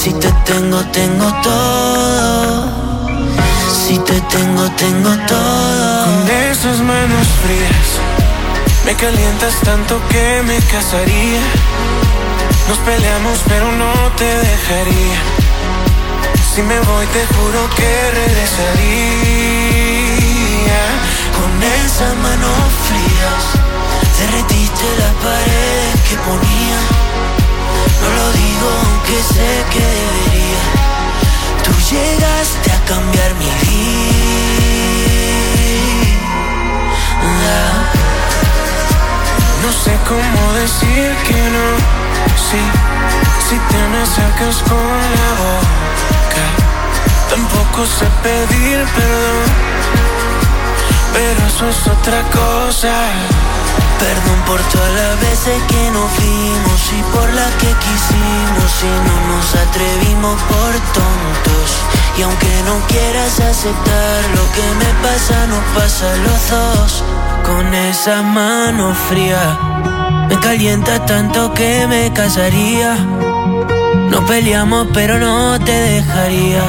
Si 0.00 0.12
te 0.12 0.30
tengo, 0.44 0.80
tengo 0.92 1.32
todo. 1.42 2.84
Si 3.86 3.98
te 3.98 4.20
tengo, 4.20 4.70
tengo 4.76 5.10
todo. 5.26 6.04
Con 6.04 6.30
esas 6.30 6.78
manos 6.80 7.26
frías, 7.42 7.88
me 8.86 8.94
calientas 8.94 9.54
tanto 9.64 10.00
que 10.08 10.42
me 10.46 10.58
casaría. 10.72 11.40
Nos 12.68 12.78
peleamos, 12.78 13.38
pero 13.46 13.70
no 13.72 13.92
te 14.16 14.24
dejaría. 14.24 15.43
Si 16.54 16.62
me 16.62 16.78
voy, 16.78 17.06
te 17.06 17.26
juro 17.34 17.68
que 17.74 18.10
regresaría. 18.12 18.82
Con 21.36 21.50
esas 21.60 22.14
manos 22.18 22.56
frías, 22.86 23.42
derretiste 24.20 24.86
las 25.00 25.14
paredes 25.14 26.00
que 26.08 26.16
ponía. 26.18 26.78
No 28.00 28.08
lo 28.18 28.26
digo, 28.32 28.68
aunque 28.86 29.16
sé 29.34 29.50
que 29.72 29.84
debería. 29.98 30.62
Tú 31.64 31.72
llegaste 31.90 32.68
a 32.70 32.80
cambiar 32.84 33.34
mi 33.34 33.50
vida. 33.66 34.14
No 39.60 39.70
sé 39.72 39.92
cómo 40.06 40.52
decir 40.52 41.16
que 41.26 41.40
no. 41.54 41.66
Sí, 42.48 42.62
si 43.48 43.56
te 43.56 43.88
me 43.92 44.06
sacas 44.06 44.56
con 44.62 44.96
la 45.16 45.30
boca. 45.44 46.44
Tampoco 47.28 47.84
sé 47.84 48.06
pedir 48.22 48.78
perdón. 48.96 49.48
Pero 51.12 51.46
eso 51.46 51.68
es 51.68 51.86
otra 51.86 52.22
cosa. 52.30 52.94
Perdón 53.98 54.40
por 54.46 54.60
todas 54.72 54.92
las 54.92 55.20
veces 55.20 55.62
que 55.68 55.90
nos 55.90 56.10
fuimos 56.12 56.80
y 56.98 57.02
por 57.14 57.28
las 57.34 57.50
que 57.60 57.70
quisimos 57.84 58.72
y 58.82 58.94
no 59.06 59.16
nos 59.30 59.54
atrevimos 59.54 60.40
por 60.42 60.72
tontos. 60.98 61.68
Y 62.16 62.22
aunque 62.22 62.52
no 62.64 62.74
quieras 62.86 63.40
aceptar 63.40 64.18
lo 64.36 64.44
que 64.52 64.66
me 64.80 64.90
pasa, 65.02 65.46
nos 65.46 65.64
pasa 65.74 66.12
a 66.12 66.16
los 66.16 66.50
dos. 66.50 67.04
Con 67.44 67.74
esa 67.74 68.22
mano 68.22 68.94
fría, 69.08 69.58
me 70.28 70.38
calienta 70.40 71.04
tanto 71.04 71.52
que 71.52 71.86
me 71.86 72.12
casaría. 72.12 72.96
No 74.10 74.26
peleamos, 74.26 74.88
pero 74.92 75.18
no 75.18 75.58
te 75.60 75.72
dejaría. 75.72 76.62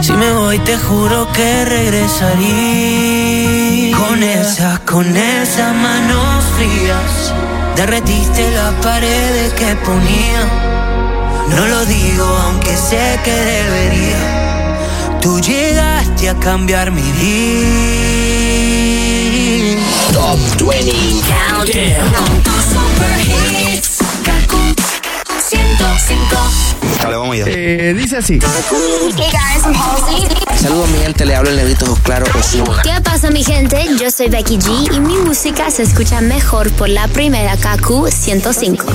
Si 0.00 0.12
me 0.12 0.32
voy, 0.32 0.58
te 0.58 0.76
juro 0.76 1.32
que 1.32 1.64
regresaría. 1.64 3.96
Con 3.96 4.22
esa, 4.22 4.78
con 4.84 5.16
esas 5.16 5.74
manos 5.74 6.44
frías, 6.56 7.32
derretiste 7.76 8.50
las 8.50 8.74
paredes 8.84 9.54
que 9.54 9.74
ponía 9.84 10.72
no 11.56 11.66
lo 11.66 11.84
digo 11.84 12.24
aunque 12.24 12.74
sé 12.76 13.18
que 13.24 13.34
debería. 13.34 15.18
Tú 15.20 15.40
llegaste 15.40 16.30
a 16.30 16.38
cambiar 16.38 16.90
mi 16.90 17.12
vida. 17.12 17.68
Top 20.12 20.38
20 20.58 20.92
Countdown. 21.28 23.51
Con 25.82 26.71
tus 27.02 27.10
super 27.10 27.10
hits. 27.10 27.10
105. 27.10 27.10
Dale, 27.10 27.16
vamos 27.16 27.34
allá. 27.34 27.44
Eh, 27.48 27.94
dice 27.94 28.16
así. 28.16 28.38
Hey 29.16 29.30
guys, 29.30 29.64
I'm 29.64 29.74
Halsey. 29.74 30.42
Saludos 30.62 30.90
mi 30.90 30.98
gente, 30.98 31.24
le 31.26 31.34
hablo 31.34 31.50
el 31.50 31.56
negrito 31.56 31.98
Claro 32.04 32.26
Osuna. 32.38 32.82
¿Qué 32.82 33.00
pasa 33.02 33.30
mi 33.30 33.42
gente? 33.42 33.84
Yo 34.00 34.10
soy 34.10 34.28
Becky 34.28 34.58
G 34.58 34.94
y 34.94 35.00
mi 35.00 35.16
música 35.16 35.70
se 35.70 35.82
escucha 35.82 36.20
mejor 36.20 36.70
por 36.72 36.88
la 36.88 37.08
primera 37.08 37.56
KQ 37.56 38.08
105. 38.10 38.86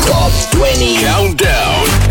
Top 0.05 0.31
20 0.61 1.05
Countdown. 1.05 2.01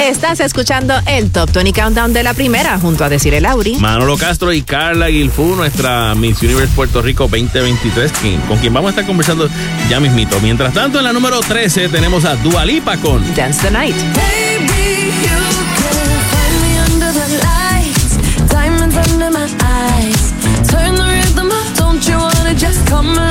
Estás 0.00 0.40
escuchando 0.40 0.94
el 1.06 1.30
Top 1.30 1.50
20 1.52 1.72
Countdown 1.72 2.12
de 2.12 2.22
la 2.22 2.32
primera 2.34 2.78
junto 2.78 3.04
a 3.04 3.08
Decir 3.08 3.34
el 3.34 3.44
Auri. 3.46 3.76
Manolo 3.76 4.16
Castro 4.16 4.52
y 4.52 4.62
Carla 4.62 5.08
Guilfú, 5.08 5.54
nuestra 5.54 6.14
Miss 6.14 6.40
Universe 6.42 6.72
Puerto 6.74 7.02
Rico 7.02 7.24
2023, 7.24 8.12
con 8.48 8.58
quien 8.58 8.72
vamos 8.72 8.88
a 8.88 8.90
estar 8.90 9.06
conversando 9.06 9.48
ya 9.90 10.00
mismito. 10.00 10.40
Mientras 10.40 10.72
tanto, 10.72 10.98
en 10.98 11.04
la 11.04 11.12
número 11.12 11.40
13 11.40 11.88
tenemos 11.88 12.24
a 12.24 12.36
Dua 12.36 12.64
Lipa 12.64 12.96
con 12.98 13.22
Dance 13.34 13.60
the 13.62 13.70
Night. 13.70 13.96
Baby, 14.14 15.12
you 15.22 15.28
can 15.76 16.08
find 16.30 16.54
me 16.62 16.78
under 16.94 17.12
the 17.12 17.28
lights, 17.44 18.48
diamonds 18.48 18.96
under 18.96 19.30
my 19.30 19.46
eyes. 19.62 20.32
Turn 20.70 20.94
the 20.94 21.04
rhythm 21.04 21.50
up, 21.50 21.76
don't 21.76 22.02
you 22.08 22.16
wanna 22.16 22.54
just 22.54 22.86
come 22.88 23.27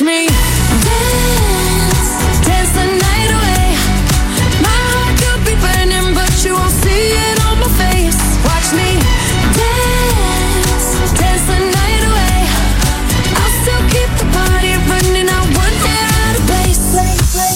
Watch 0.00 0.06
me 0.06 0.26
dance, 0.80 2.08
dance 2.40 2.72
the 2.72 2.86
night 3.04 3.30
away. 3.36 3.76
My 4.64 4.80
heart 4.88 5.12
could 5.20 5.44
be 5.44 5.52
burning, 5.60 6.14
but 6.16 6.32
you 6.42 6.54
won't 6.54 6.72
see 6.72 7.12
it 7.12 7.36
on 7.44 7.60
my 7.60 7.68
face. 7.76 8.16
Watch 8.48 8.72
me 8.72 8.96
dance, 9.60 10.88
dance 11.20 11.44
the 11.52 11.60
night 11.76 12.04
away. 12.08 12.48
I'll 13.44 13.54
still 13.60 13.84
keep 13.92 14.08
the 14.16 14.24
party 14.32 14.72
running. 14.88 15.28
I. 15.28 15.50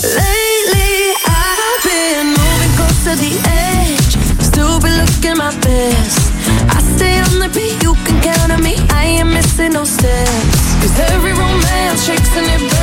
Lately, 0.05 1.17
I've 1.25 1.81
been 1.83 2.27
moving 2.29 2.73
close 2.77 3.05
to 3.09 3.17
the 3.25 3.33
edge. 3.49 4.21
Still 4.45 4.79
be 4.85 4.91
looking 4.93 5.39
my 5.39 5.49
best. 5.65 6.29
I 6.69 6.79
stay 6.97 7.19
on 7.25 7.41
the 7.41 7.49
beat, 7.57 7.83
you 7.83 7.95
can 8.05 8.21
count 8.21 8.53
on 8.53 8.63
me. 8.63 8.77
I 8.91 9.17
ain't 9.17 9.33
missing 9.33 9.73
no 9.73 9.85
steps. 9.85 10.61
Cause 10.83 11.01
every 11.11 11.34
romance 12.07 12.21
shakes 12.21 12.37
and 12.37 12.63
it 12.63 12.74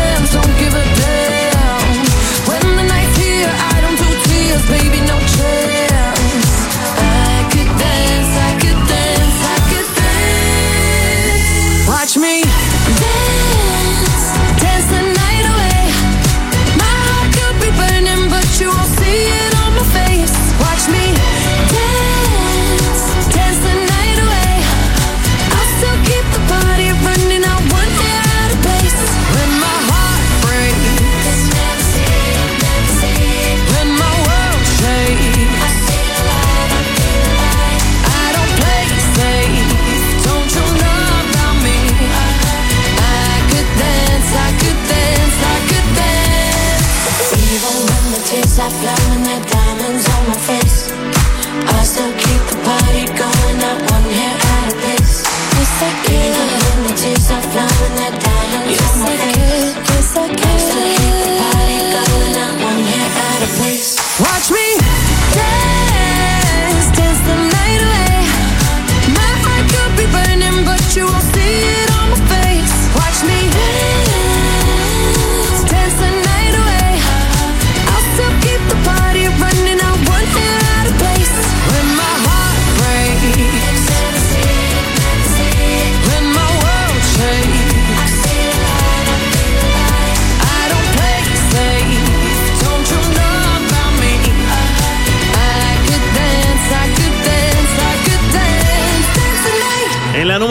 that 57.95 58.20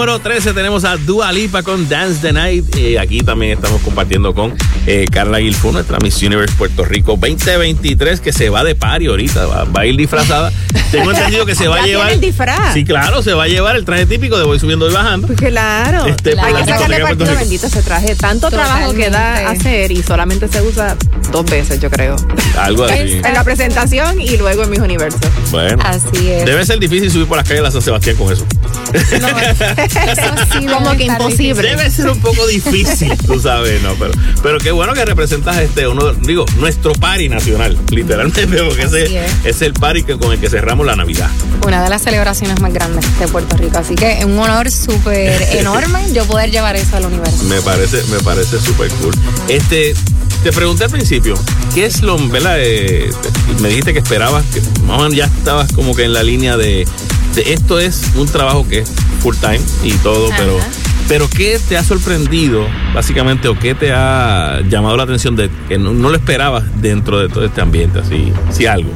número 0.01 0.19
13 0.19 0.55
tenemos 0.55 0.85
a 0.85 0.97
Dua 0.97 1.31
Lipa 1.31 1.63
con 1.63 1.87
Dance 1.87 2.23
the 2.23 2.33
Night. 2.33 2.75
Eh, 2.75 2.99
aquí 2.99 3.21
también 3.21 3.53
estamos 3.53 3.83
compartiendo 3.83 4.33
con 4.33 4.55
eh, 4.87 5.05
Carla 5.13 5.41
Guilfo, 5.41 5.73
nuestra 5.73 5.99
Miss 5.99 6.23
Universe 6.23 6.55
Puerto 6.57 6.87
Rico 6.87 7.19
2023, 7.21 8.21
que 8.21 8.33
se 8.33 8.49
va 8.49 8.65
de 8.65 8.75
party 8.75 9.09
ahorita, 9.09 9.45
va, 9.45 9.65
va 9.65 9.83
a 9.83 9.87
ir 9.87 9.99
disfrazada. 9.99 10.51
Tengo 10.91 11.11
entendido 11.11 11.45
que 11.45 11.55
se 11.55 11.69
va 11.69 11.83
a 11.83 11.87
llevar. 11.87 12.13
el 12.13 12.21
disfraz. 12.21 12.73
Sí, 12.73 12.83
claro, 12.83 13.23
se 13.23 13.35
va 13.35 13.45
a 13.45 13.49
llevar 13.49 13.77
el 13.77 13.85
traje 13.85 14.07
típico 14.07 14.39
de 14.39 14.45
voy 14.45 14.59
subiendo 14.59 14.89
y 14.89 14.93
bajando. 14.95 15.29
Claro, 15.35 16.07
Este, 16.07 16.31
hay 16.41 16.55
que 16.55 16.65
sacarle 16.65 17.01
partido 17.01 17.35
bendito 17.37 17.67
ese 17.67 17.83
traje. 17.83 18.15
Tanto 18.15 18.49
trabajo 18.49 18.95
que 18.95 19.11
da 19.11 19.51
hacer 19.51 19.93
y 19.93 20.03
solamente 20.03 20.49
se 20.49 20.63
usa 20.63 20.97
dos 21.31 21.45
veces, 21.45 21.79
yo 21.79 21.91
creo. 21.91 22.17
Algo 22.59 22.85
así. 22.85 23.21
En 23.23 23.35
la 23.35 23.45
presentación 23.45 24.19
y 24.19 24.39
luego 24.39 24.63
en 24.63 24.71
mis 24.71 24.81
universos. 24.81 25.21
Bueno. 25.51 25.83
Así 25.85 26.31
es. 26.31 26.47
Debe 26.47 26.65
ser 26.65 26.79
difícil 26.79 27.11
subir 27.11 27.27
por 27.27 27.37
las 27.37 27.47
calles 27.47 27.61
de 27.61 27.65
la 27.65 27.71
San 27.71 27.83
Sebastián 27.83 28.17
con 28.17 28.33
eso. 28.33 28.47
Como 30.73 30.97
que 30.97 31.05
imposible. 31.05 31.69
Debe 31.71 31.91
ser 31.91 32.11
un 32.11 32.21
poco 32.21 32.47
difícil, 32.47 33.17
tú 33.27 33.41
sabes, 33.41 33.83
¿no? 33.83 33.95
Pero, 33.95 34.13
pero 34.43 34.59
qué 34.59 34.71
bueno 34.71 34.93
que 34.95 35.05
representas 35.05 35.59
este, 35.59 35.87
uno, 35.87 36.13
digo, 36.13 36.45
nuestro 36.57 36.93
party 36.93 37.29
nacional, 37.29 37.79
literalmente, 37.91 38.47
porque 38.47 38.83
ese 38.83 39.05
es. 39.05 39.33
es 39.45 39.63
el 39.63 39.73
party 39.73 40.03
que, 40.05 40.19
con 40.19 40.33
el 40.33 40.41
que 40.41 40.49
cerramos 40.49 40.87
la 40.87 40.97
Navidad. 40.97 41.29
Una 41.67 41.83
de 41.83 41.91
las 41.91 42.03
celebraciones 42.03 42.61
más 42.61 42.73
grandes 42.73 43.05
de 43.19 43.29
Puerto 43.29 43.57
Rico. 43.57 43.79
Así 43.79 43.95
que 43.95 44.19
es 44.19 44.25
un 44.25 44.39
honor 44.39 44.71
súper 44.71 45.43
enorme 45.53 46.13
yo 46.13 46.25
poder 46.25 46.51
llevar 46.51 46.77
eso 46.77 46.97
al 46.97 47.07
universo. 47.07 47.45
Me 47.45 47.61
parece, 47.61 48.03
me 48.11 48.21
parece 48.21 48.61
súper 48.61 48.91
cool. 48.95 49.15
Este, 49.49 49.95
te 50.43 50.53
pregunté 50.53 50.85
al 50.85 50.91
principio, 50.91 51.35
¿qué 51.75 51.85
es 51.85 52.03
lo, 52.03 52.17
verdad? 52.29 52.57
Eh, 52.59 53.11
me 53.61 53.69
dijiste 53.69 53.93
que 53.93 53.99
esperabas, 53.99 54.45
que 54.47 54.61
más 54.83 54.99
o 54.99 55.03
menos 55.03 55.15
ya 55.15 55.27
estabas 55.27 55.71
como 55.73 55.95
que 55.95 56.05
en 56.05 56.13
la 56.13 56.23
línea 56.23 56.57
de, 56.57 56.87
de 57.35 57.53
esto 57.53 57.79
es 57.79 58.03
un 58.17 58.27
trabajo 58.27 58.67
que 58.67 58.81
es 58.81 58.93
full 59.21 59.37
time 59.37 59.61
y 59.85 59.93
todo, 59.99 60.29
pero, 60.37 60.59
pero 61.09 61.29
¿qué 61.29 61.59
te 61.69 61.77
ha 61.77 61.85
sorprendido 61.85 62.67
básicamente 62.95 63.49
o 63.49 63.59
qué 63.59 63.75
te 63.75 63.93
ha 63.93 64.61
llamado 64.69 64.97
la 64.97 65.05
atención 65.05 65.37
de 65.37 65.51
que 65.69 65.79
no, 65.79 65.93
no 65.93 66.09
lo 66.09 66.17
esperabas 66.17 66.65
dentro 66.81 67.19
de 67.19 67.29
todo 67.29 67.45
este 67.45 67.61
ambiente, 67.61 68.01
así, 68.01 68.33
si 68.51 68.67
algo? 68.67 68.91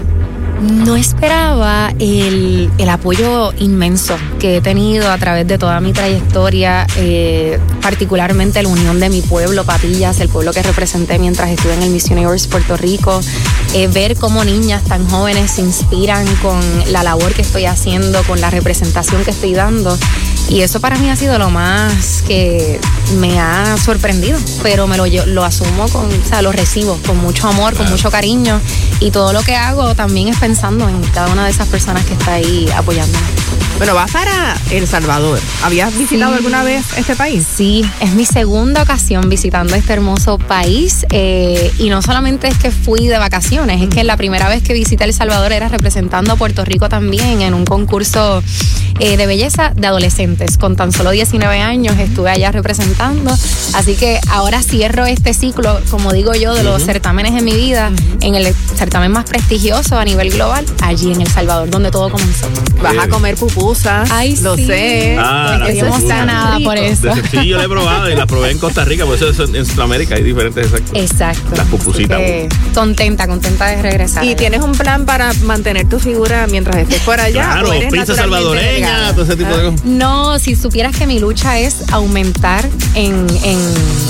No 0.61 0.97
esperaba 0.97 1.93
el, 1.99 2.71
el 2.79 2.89
apoyo 2.89 3.53
inmenso 3.59 4.17
que 4.39 4.57
he 4.57 4.61
tenido 4.61 5.11
a 5.11 5.19
través 5.19 5.47
de 5.47 5.59
toda 5.59 5.81
mi 5.81 5.93
trayectoria, 5.93 6.87
eh, 6.97 7.59
particularmente 7.83 8.63
la 8.63 8.69
unión 8.69 9.01
de 9.01 9.09
mi 9.11 9.21
pueblo, 9.21 9.65
Patillas, 9.65 10.21
el 10.21 10.29
pueblo 10.29 10.53
que 10.53 10.63
representé 10.63 11.19
mientras 11.19 11.51
estuve 11.51 11.75
en 11.75 11.83
el 11.83 11.91
Miss 11.91 12.07
Universe 12.11 12.49
Puerto 12.49 12.77
Rico, 12.77 13.21
eh, 13.75 13.89
ver 13.89 14.17
cómo 14.17 14.45
niñas 14.45 14.85
tan 14.85 15.09
jóvenes 15.09 15.51
se 15.51 15.63
inspiran 15.63 16.25
con 16.37 16.61
la 16.93 17.03
labor 17.03 17.35
que 17.35 17.43
estoy 17.43 17.67
haciendo, 17.67 18.23
con 18.23 18.41
la 18.41 18.51
representación 18.51 19.25
que 19.25 19.33
estoy 19.33 19.55
dando. 19.55 19.99
Y 20.55 20.61
eso 20.63 20.81
para 20.81 20.97
mí 20.99 21.11
ha 21.11 21.17
sido 21.17 21.37
lo 21.37 21.51
más 21.51 22.23
que 22.23 22.79
me 23.19 23.41
ha 23.41 23.77
sorprendido, 23.77 24.39
pero 24.63 24.87
me 24.87 24.97
lo, 24.97 25.05
lle- 25.05 25.25
lo 25.27 25.43
asumo 25.45 25.89
con, 25.89 26.07
o 26.07 26.25
sea, 26.29 26.43
lo 26.43 26.53
recibo 26.53 26.97
con 27.05 27.19
mucho 27.19 27.49
amor, 27.49 27.75
con 27.75 27.91
mucho 27.91 28.09
cariño 28.09 28.61
y 29.01 29.11
todo 29.11 29.33
lo 29.33 29.43
que 29.43 29.57
hago 29.57 29.97
también 29.97 30.29
es 30.29 30.39
pensando 30.39 30.89
en 30.89 31.03
cada 31.13 31.33
una 31.33 31.45
de 31.47 31.51
esas 31.51 31.67
personas 31.67 32.05
que 32.05 32.13
está 32.13 32.35
ahí 32.35 32.69
apoyándome. 32.77 33.27
Bueno, 33.79 33.95
vas 33.97 34.11
para 34.13 34.57
El 34.71 34.87
Salvador. 34.87 35.41
¿Habías 35.65 35.97
visitado 35.99 36.31
Sí. 36.33 36.37
alguna 36.39 36.63
vez 36.63 36.85
este 36.97 37.17
país? 37.17 37.45
Sí, 37.57 37.85
es 38.01 38.13
mi 38.15 38.25
segunda 38.25 38.83
ocasión 38.83 39.29
visitando 39.29 39.75
este 39.75 39.93
hermoso 39.93 40.39
país 40.39 41.05
eh, 41.11 41.73
y 41.79 41.91
no 41.91 42.01
solamente 42.01 42.47
es 42.49 42.57
que 42.57 42.71
fui 42.71 43.09
de 43.09 43.19
vacaciones, 43.19 43.83
es 43.83 43.89
que 43.89 44.05
la 44.05 44.17
primera 44.17 44.49
vez 44.49 44.63
que 44.63 44.73
visité 44.75 45.05
El 45.05 45.13
Salvador 45.13 45.53
era 45.53 45.69
representando 45.69 46.33
a 46.33 46.37
Puerto 46.37 46.65
Rico 46.65 46.89
también 46.89 47.43
en 47.43 47.53
un 47.53 47.65
concurso 47.65 48.43
eh, 49.01 49.17
de 49.17 49.27
belleza 49.27 49.73
de 49.75 49.87
adolescentes. 49.89 50.57
Con 50.57 50.77
tan 50.77 50.93
solo 50.93 51.11
19 51.11 51.61
años 51.61 51.99
estuve 51.99 52.31
allá 52.31 52.53
representando, 52.53 53.37
así 53.75 53.97
que 53.97 54.21
ahora 54.31 54.63
cierro 54.63 55.05
este 55.05 55.35
ciclo, 55.35 55.81
como 55.91 56.13
digo 56.13 56.33
yo, 56.35 56.55
de 56.55 56.63
los 56.63 56.85
certámenes 56.85 57.33
en 57.37 57.45
mi 57.45 57.55
vida, 57.55 57.91
en 58.21 58.37
el 58.37 58.55
certamen 58.77 59.11
más 59.11 59.25
prestigioso 59.25 59.99
a 59.99 60.05
nivel 60.05 60.31
global, 60.31 60.65
allí 60.81 61.13
en 61.13 61.21
El 61.23 61.29
Salvador, 61.29 61.69
donde 61.71 61.91
todo 61.91 62.09
comenzó. 62.11 62.47
Vas 62.81 62.97
a 62.99 63.09
comer 63.09 63.37
pupusas. 63.65 64.11
Ay, 64.11 64.37
lo 64.43 64.57
sí. 64.57 64.67
sé. 64.67 65.17
Ah, 65.19 65.57
las 65.59 65.69
pupusas. 65.71 65.89
emocionada 65.89 66.61
por 66.61 66.77
eso. 66.79 67.11
Sí, 67.31 67.47
yo 67.49 67.57
la 67.59 67.65
he 67.65 67.69
probado 67.69 68.11
y 68.11 68.15
la 68.15 68.27
probé 68.27 68.51
en 68.51 68.59
Costa 68.59 68.85
Rica, 68.85 69.05
por 69.07 69.17
eso 69.17 69.29
es- 69.31 69.39
en 69.55 69.65
Sudamérica 69.67 70.15
hay 70.17 70.23
diferentes 70.23 70.67
exactos. 70.67 70.93
Exacto. 70.95 71.57
Las 71.57 71.67
pupusitas. 71.69 72.21
Contenta, 72.75 73.27
contenta 73.27 73.67
de 73.67 73.83
regresar. 73.83 74.25
¿Y 74.25 74.35
tienes 74.35 74.63
un 74.63 74.73
plan 74.73 75.07
para 75.07 75.33
mantener 75.45 75.89
tu 75.89 75.99
figura 75.99 76.47
mientras 76.51 76.77
estés 76.77 77.01
por 77.03 77.21
allá? 77.21 77.45
Claro, 77.45 77.71
¿O 77.71 77.73
eres 77.73 77.93
pizza 77.93 78.15
salvadoreña, 78.15 78.71
delgada? 78.73 79.13
todo 79.13 79.25
ese 79.25 79.37
tipo 79.37 79.57
de 79.57 79.65
cosas. 79.71 79.85
No, 79.85 80.39
si 80.39 80.57
supieras 80.57 80.97
que 80.97 81.07
mi 81.07 81.19
lucha 81.19 81.59
es 81.59 81.77
aumentar 81.93 82.69
en, 82.95 83.27
en, 83.45 83.59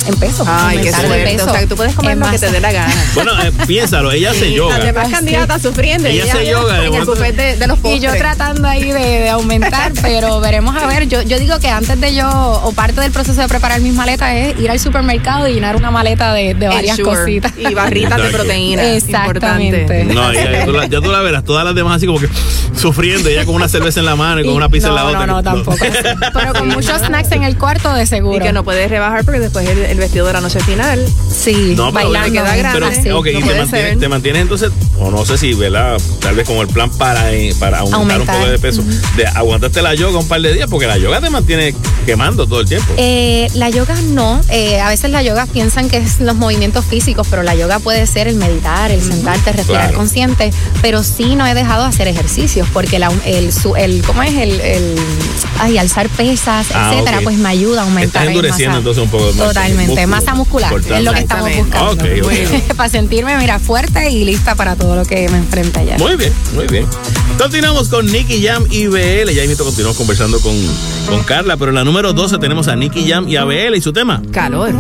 en 0.09 0.15
peso. 0.19 0.45
Ay, 0.49 0.79
qué 0.79 0.91
suerte. 0.93 1.25
peso. 1.25 1.47
O 1.47 1.51
sea, 1.51 1.61
que 1.61 1.67
tú 1.67 1.77
puedes 1.77 1.95
comer 1.95 2.17
lo 2.17 2.25
que 2.27 2.33
más- 2.33 2.41
te 2.41 2.51
dé 2.51 2.61
la 2.61 2.73
gana. 2.73 2.95
Bueno, 3.15 3.31
eh, 3.43 3.53
piénsalo, 3.67 4.11
ella 4.13 4.31
hace 4.33 4.53
yoga. 4.53 4.77
Las 4.79 4.87
demás 4.87 5.09
candidatas 5.11 5.63
sufriendo. 5.63 6.09
Ella 6.09 6.27
y 6.27 6.29
hace 6.29 6.47
yoga, 6.51 6.73
de 6.75 6.79
En 6.79 6.85
el 6.85 6.91
momento- 6.91 7.13
buffet 7.15 7.37
de, 7.37 7.57
de 7.57 7.67
los 7.67 7.79
Y 7.85 8.01
yo 8.01 8.13
tratando 8.17 8.67
ahí 8.69 8.91
de, 8.91 8.99
de 9.21 9.29
aumentar, 9.29 9.44
pero 10.03 10.41
veremos 10.41 10.77
a 10.77 10.87
ver. 10.87 11.09
Yo, 11.09 11.23
yo 11.23 11.39
digo 11.39 11.59
que 11.59 11.69
antes 11.69 12.01
de 12.01 12.15
yo, 12.15 12.29
o 12.29 12.73
parte 12.73 13.01
del 13.01 13.13
proceso 13.13 13.41
de 13.41 13.49
preparar 13.49 13.81
mis 13.81 13.95
maletas 13.95 14.35
es 14.35 14.59
ir 14.59 14.71
al 14.71 14.81
supermercado 14.81 15.49
y 15.49 15.55
llenar 15.55 15.77
una 15.77 15.91
maleta 15.91 16.33
de, 16.33 16.55
varias 16.55 16.99
cositas. 16.99 17.53
Y 17.57 17.75
barritas 17.75 18.23
de 18.23 18.29
proteína. 18.31 18.95
Exactamente. 18.95 20.05
No, 20.05 20.33
ya, 20.33 20.65
tú 20.65 20.73
la, 20.73 20.87
ya, 20.87 21.01
tú 21.01 21.11
la, 21.11 21.21
verás, 21.21 21.45
todas 21.45 21.65
las 21.65 21.75
demás 21.75 21.97
así 21.97 22.07
como 22.07 22.19
que 22.19 22.29
sufriendo, 22.77 23.31
ya 23.31 23.45
con 23.45 23.55
una 23.55 23.69
cerveza 23.69 24.01
en 24.01 24.07
la 24.07 24.17
mano 24.17 24.41
y 24.41 24.45
con 24.45 24.55
una 24.55 24.69
pizza 24.69 24.89
en 24.89 24.95
la 24.95 25.05
otra. 25.05 25.27
No, 25.27 25.35
no, 25.35 25.43
tampoco. 25.43 25.77
pero 26.35 26.53
con 26.53 26.69
muchos 26.69 27.01
snacks 27.01 27.33
en 27.33 27.43
el 27.43 27.57
cuarto 27.57 27.93
de 27.93 28.07
seguro. 28.07 28.37
Y 28.37 28.41
que 28.41 28.53
no 28.53 28.65
puedes 28.65 28.91
rebajar 28.91 29.25
porque 29.25 29.41
después 29.41 29.69
el, 29.69 29.99
vestido 29.99 30.27
de 30.27 30.33
la 30.33 30.41
noche 30.41 30.61
final. 30.61 31.05
Sí, 31.31 31.75
no, 31.77 31.93
bailando. 31.93 32.33
queda 32.33 32.57
grande. 32.57 33.01
Pero, 33.03 33.19
ok, 33.19 33.27
y 33.27 33.43
te 33.43 33.55
mantienes, 33.55 33.99
te 33.99 34.09
mantienes, 34.09 34.43
entonces, 34.43 34.73
o 34.99 35.11
no 35.11 35.25
sé 35.25 35.39
si, 35.39 35.55
¿verdad? 35.55 35.97
Tal 36.21 36.35
vez 36.35 36.47
como 36.47 36.63
el 36.63 36.69
plan 36.69 36.91
para, 36.91 37.33
eh, 37.33 37.55
para 37.59 37.81
aumentar, 37.81 38.21
un 38.21 38.27
poco 38.27 38.47
de 38.47 38.59
peso. 38.59 38.83
De 39.17 39.27
aguantarte 39.35 39.83
la 39.83 39.95
yoga 39.95 40.19
un 40.19 40.29
par 40.29 40.41
de 40.41 40.53
días 40.53 40.69
porque 40.71 40.87
la 40.87 40.97
yoga 40.99 41.21
te 41.21 41.31
mantiene 41.31 41.75
quemando 42.07 42.47
todo 42.47 42.61
el 42.61 42.69
tiempo. 42.69 42.93
Eh, 42.97 43.49
la 43.55 43.71
yoga 43.71 43.95
no. 44.11 44.41
Eh, 44.49 44.81
a 44.81 44.89
veces 44.89 45.11
la 45.11 45.23
yoga 45.23 45.47
piensan 45.47 45.89
que 45.89 45.99
es 45.99 46.21
los 46.21 46.37
movimientos 46.37 46.85
físicos, 46.85 47.27
pero 47.29 47.43
la 47.43 47.55
yoga 47.55 47.79
puede 47.79 48.07
ser 48.07 48.29
el 48.29 48.37
meditar, 48.37 48.91
el 48.91 49.03
sentarte, 49.03 49.53
respirar 49.53 49.93
consciente. 49.95 50.53
Pero 50.83 51.03
sí 51.03 51.37
no 51.37 51.47
he 51.47 51.55
dejado 51.55 51.83
de 51.83 51.89
hacer 51.89 52.09
ejercicios 52.09 52.69
porque 52.73 52.99
la, 52.99 53.13
el, 53.25 53.51
el, 53.77 54.03
¿cómo 54.03 54.23
es? 54.23 54.35
El, 54.35 54.61
el 54.61 54.95
ay, 55.59 55.79
alzar 55.79 56.09
pesas, 56.11 56.69
ah, 56.75 56.93
etcétera, 56.93 57.21
pues 57.23 57.37
me 57.37 57.49
ayuda 57.49 57.83
a 57.83 57.85
aumentar. 57.85 58.23
Estás 58.23 58.29
endureciendo 58.29 58.79
entonces 58.79 59.03
un 59.03 59.11
poco 59.11 59.33
más. 59.33 59.49
Totalmente, 59.49 60.07
masa 60.07 60.35
muscular 60.35 60.73
es 60.75 61.03
lo 61.03 61.13
que 61.13 61.21
estamos 61.21 61.51
buscando. 61.57 62.05
para 62.77 62.89
sentirme, 62.89 63.37
mira, 63.39 63.59
fuerte 63.59 64.11
y 64.11 64.25
lista 64.25 64.55
para 64.55 64.77
todo 64.77 64.97
lo 64.97 65.05
que 65.05 65.29
me 65.29 65.39
enfrenta 65.39 65.83
ya. 65.83 65.97
Muy 65.99 66.17
bien, 66.17 66.33
muy 66.55 66.67
bien. 66.67 66.87
Continuamos 67.39 67.89
con 67.89 68.07
Nicky 68.07 68.45
Jam 68.45 68.65
y 68.71 68.87
BL. 68.87 69.24
Ya 69.33 69.43
invito 69.43 69.65
continuamos 69.65 69.97
conversando 69.97 70.39
con, 70.41 70.55
con 71.09 71.23
Carla, 71.25 71.57
pero 71.57 71.71
en 71.71 71.77
la 71.77 71.85
número 71.85 72.13
12 72.13 72.39
tenemos 72.39 72.69
a 72.69 72.77
Nicky 72.77 73.09
Jam 73.09 73.27
y 73.27 73.37
a 73.37 73.45
BL 73.45 73.75
y 73.75 73.81
su 73.81 73.93
tema. 73.93 74.21
Calor. 74.31 74.75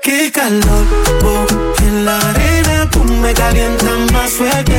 Qué 0.00 0.30
calor, 0.32 0.86
oh, 1.24 1.46
en 1.88 2.04
la 2.04 2.18
arena 2.18 2.88
tú 2.90 3.02
me 3.04 3.34
calientas 3.34 4.12
más 4.12 4.30
fuerte 4.30 4.71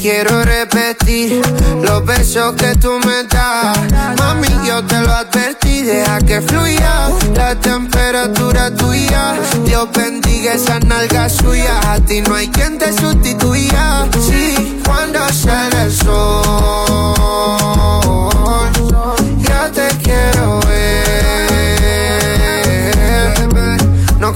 quiero 0.00 0.44
repetir 0.44 1.42
los 1.82 2.04
besos 2.04 2.54
que 2.54 2.74
tú 2.76 2.98
me 3.04 3.24
das. 3.24 3.78
Mami, 4.18 4.48
yo 4.66 4.84
te 4.84 5.00
lo 5.00 5.12
advertí, 5.12 5.82
deja 5.82 6.18
que 6.20 6.40
fluya 6.40 7.10
la 7.34 7.54
temperatura 7.56 8.74
tuya. 8.74 9.34
Dios 9.64 9.88
bendiga 9.92 10.52
esa 10.54 10.78
nalga 10.80 11.28
suya. 11.28 11.92
A 11.92 12.00
ti 12.00 12.22
no 12.22 12.34
hay 12.34 12.48
quien 12.48 12.78
te 12.78 12.92
sustituya. 12.92 14.06
Sí, 14.26 14.80
cuando 14.84 15.20
sale 15.32 15.82
el 15.82 15.92
sol, 15.92 17.14
ya 19.42 19.70
te 19.72 19.88
quiero 20.02 20.60
ver. 20.60 21.47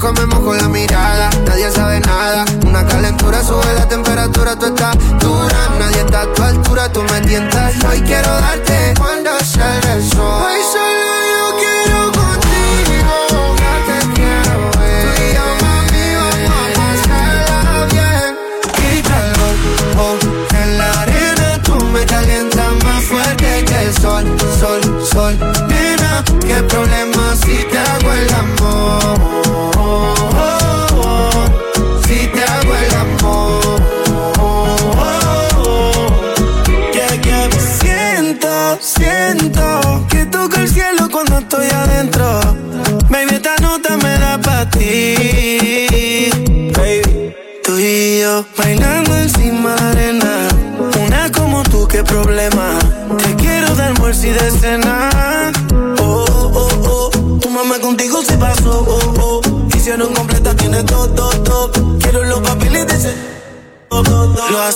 Comemos 0.03 0.41
con 0.41 0.57
la 0.57 0.67
mirada, 0.67 1.29
nadie 1.47 1.71
sabe 1.71 2.01
nada. 2.01 2.43
Una 2.67 2.85
calentura 2.85 3.41
sube 3.41 3.73
la 3.73 3.87
temperatura, 3.87 4.53
tú 4.53 4.65
estás 4.65 4.97
dura. 5.17 5.69
Nadie 5.79 6.01
está 6.01 6.23
a 6.23 6.33
tu 6.33 6.43
altura, 6.43 6.91
tú 6.91 7.01
me 7.03 7.21
tientas. 7.21 7.73
Hoy 7.89 8.01
quiero 8.01 8.27
darte 8.27 8.95
cuando 8.97 9.31
sale 9.39 9.93
el 9.93 10.03
sol. 10.11 10.62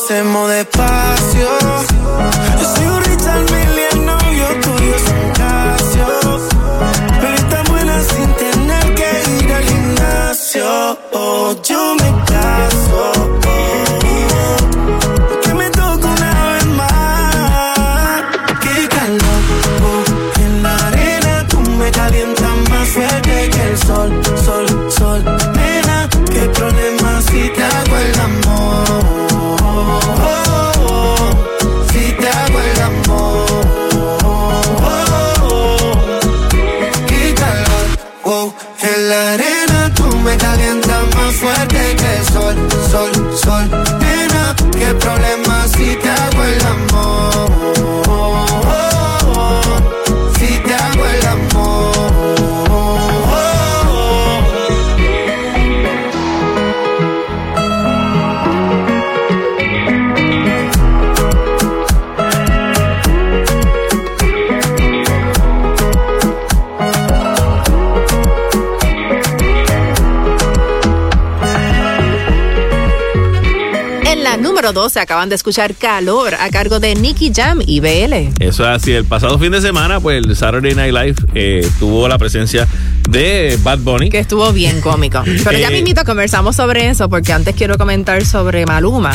Hacemos 0.09 0.49
despacio. 0.49 0.76
Acaban 75.07 75.29
de 75.29 75.35
escuchar 75.35 75.73
Calor 75.73 76.35
a 76.35 76.49
cargo 76.49 76.81
de 76.81 76.93
Nicky 76.93 77.31
Jam 77.33 77.61
y 77.65 77.79
BL. 77.79 78.13
Eso 78.43 78.63
es 78.63 78.69
así. 78.69 78.91
El 78.91 79.05
pasado 79.05 79.39
fin 79.39 79.53
de 79.53 79.61
semana, 79.61 80.01
pues 80.01 80.21
el 80.21 80.35
Saturday 80.35 80.75
Night 80.75 80.93
Live 80.93 81.15
eh, 81.33 81.65
tuvo 81.79 82.09
la 82.09 82.17
presencia 82.17 82.67
de 83.09 83.57
Bad 83.63 83.79
Bunny. 83.79 84.09
Que 84.09 84.19
estuvo 84.19 84.51
bien 84.51 84.81
cómico. 84.81 85.23
Pero 85.45 85.57
ya 85.57 85.69
Eh, 85.69 85.71
mismito 85.71 86.03
conversamos 86.03 86.57
sobre 86.57 86.89
eso 86.89 87.07
porque 87.09 87.31
antes 87.31 87.55
quiero 87.55 87.77
comentar 87.77 88.25
sobre 88.25 88.65
Maluma. 88.65 89.13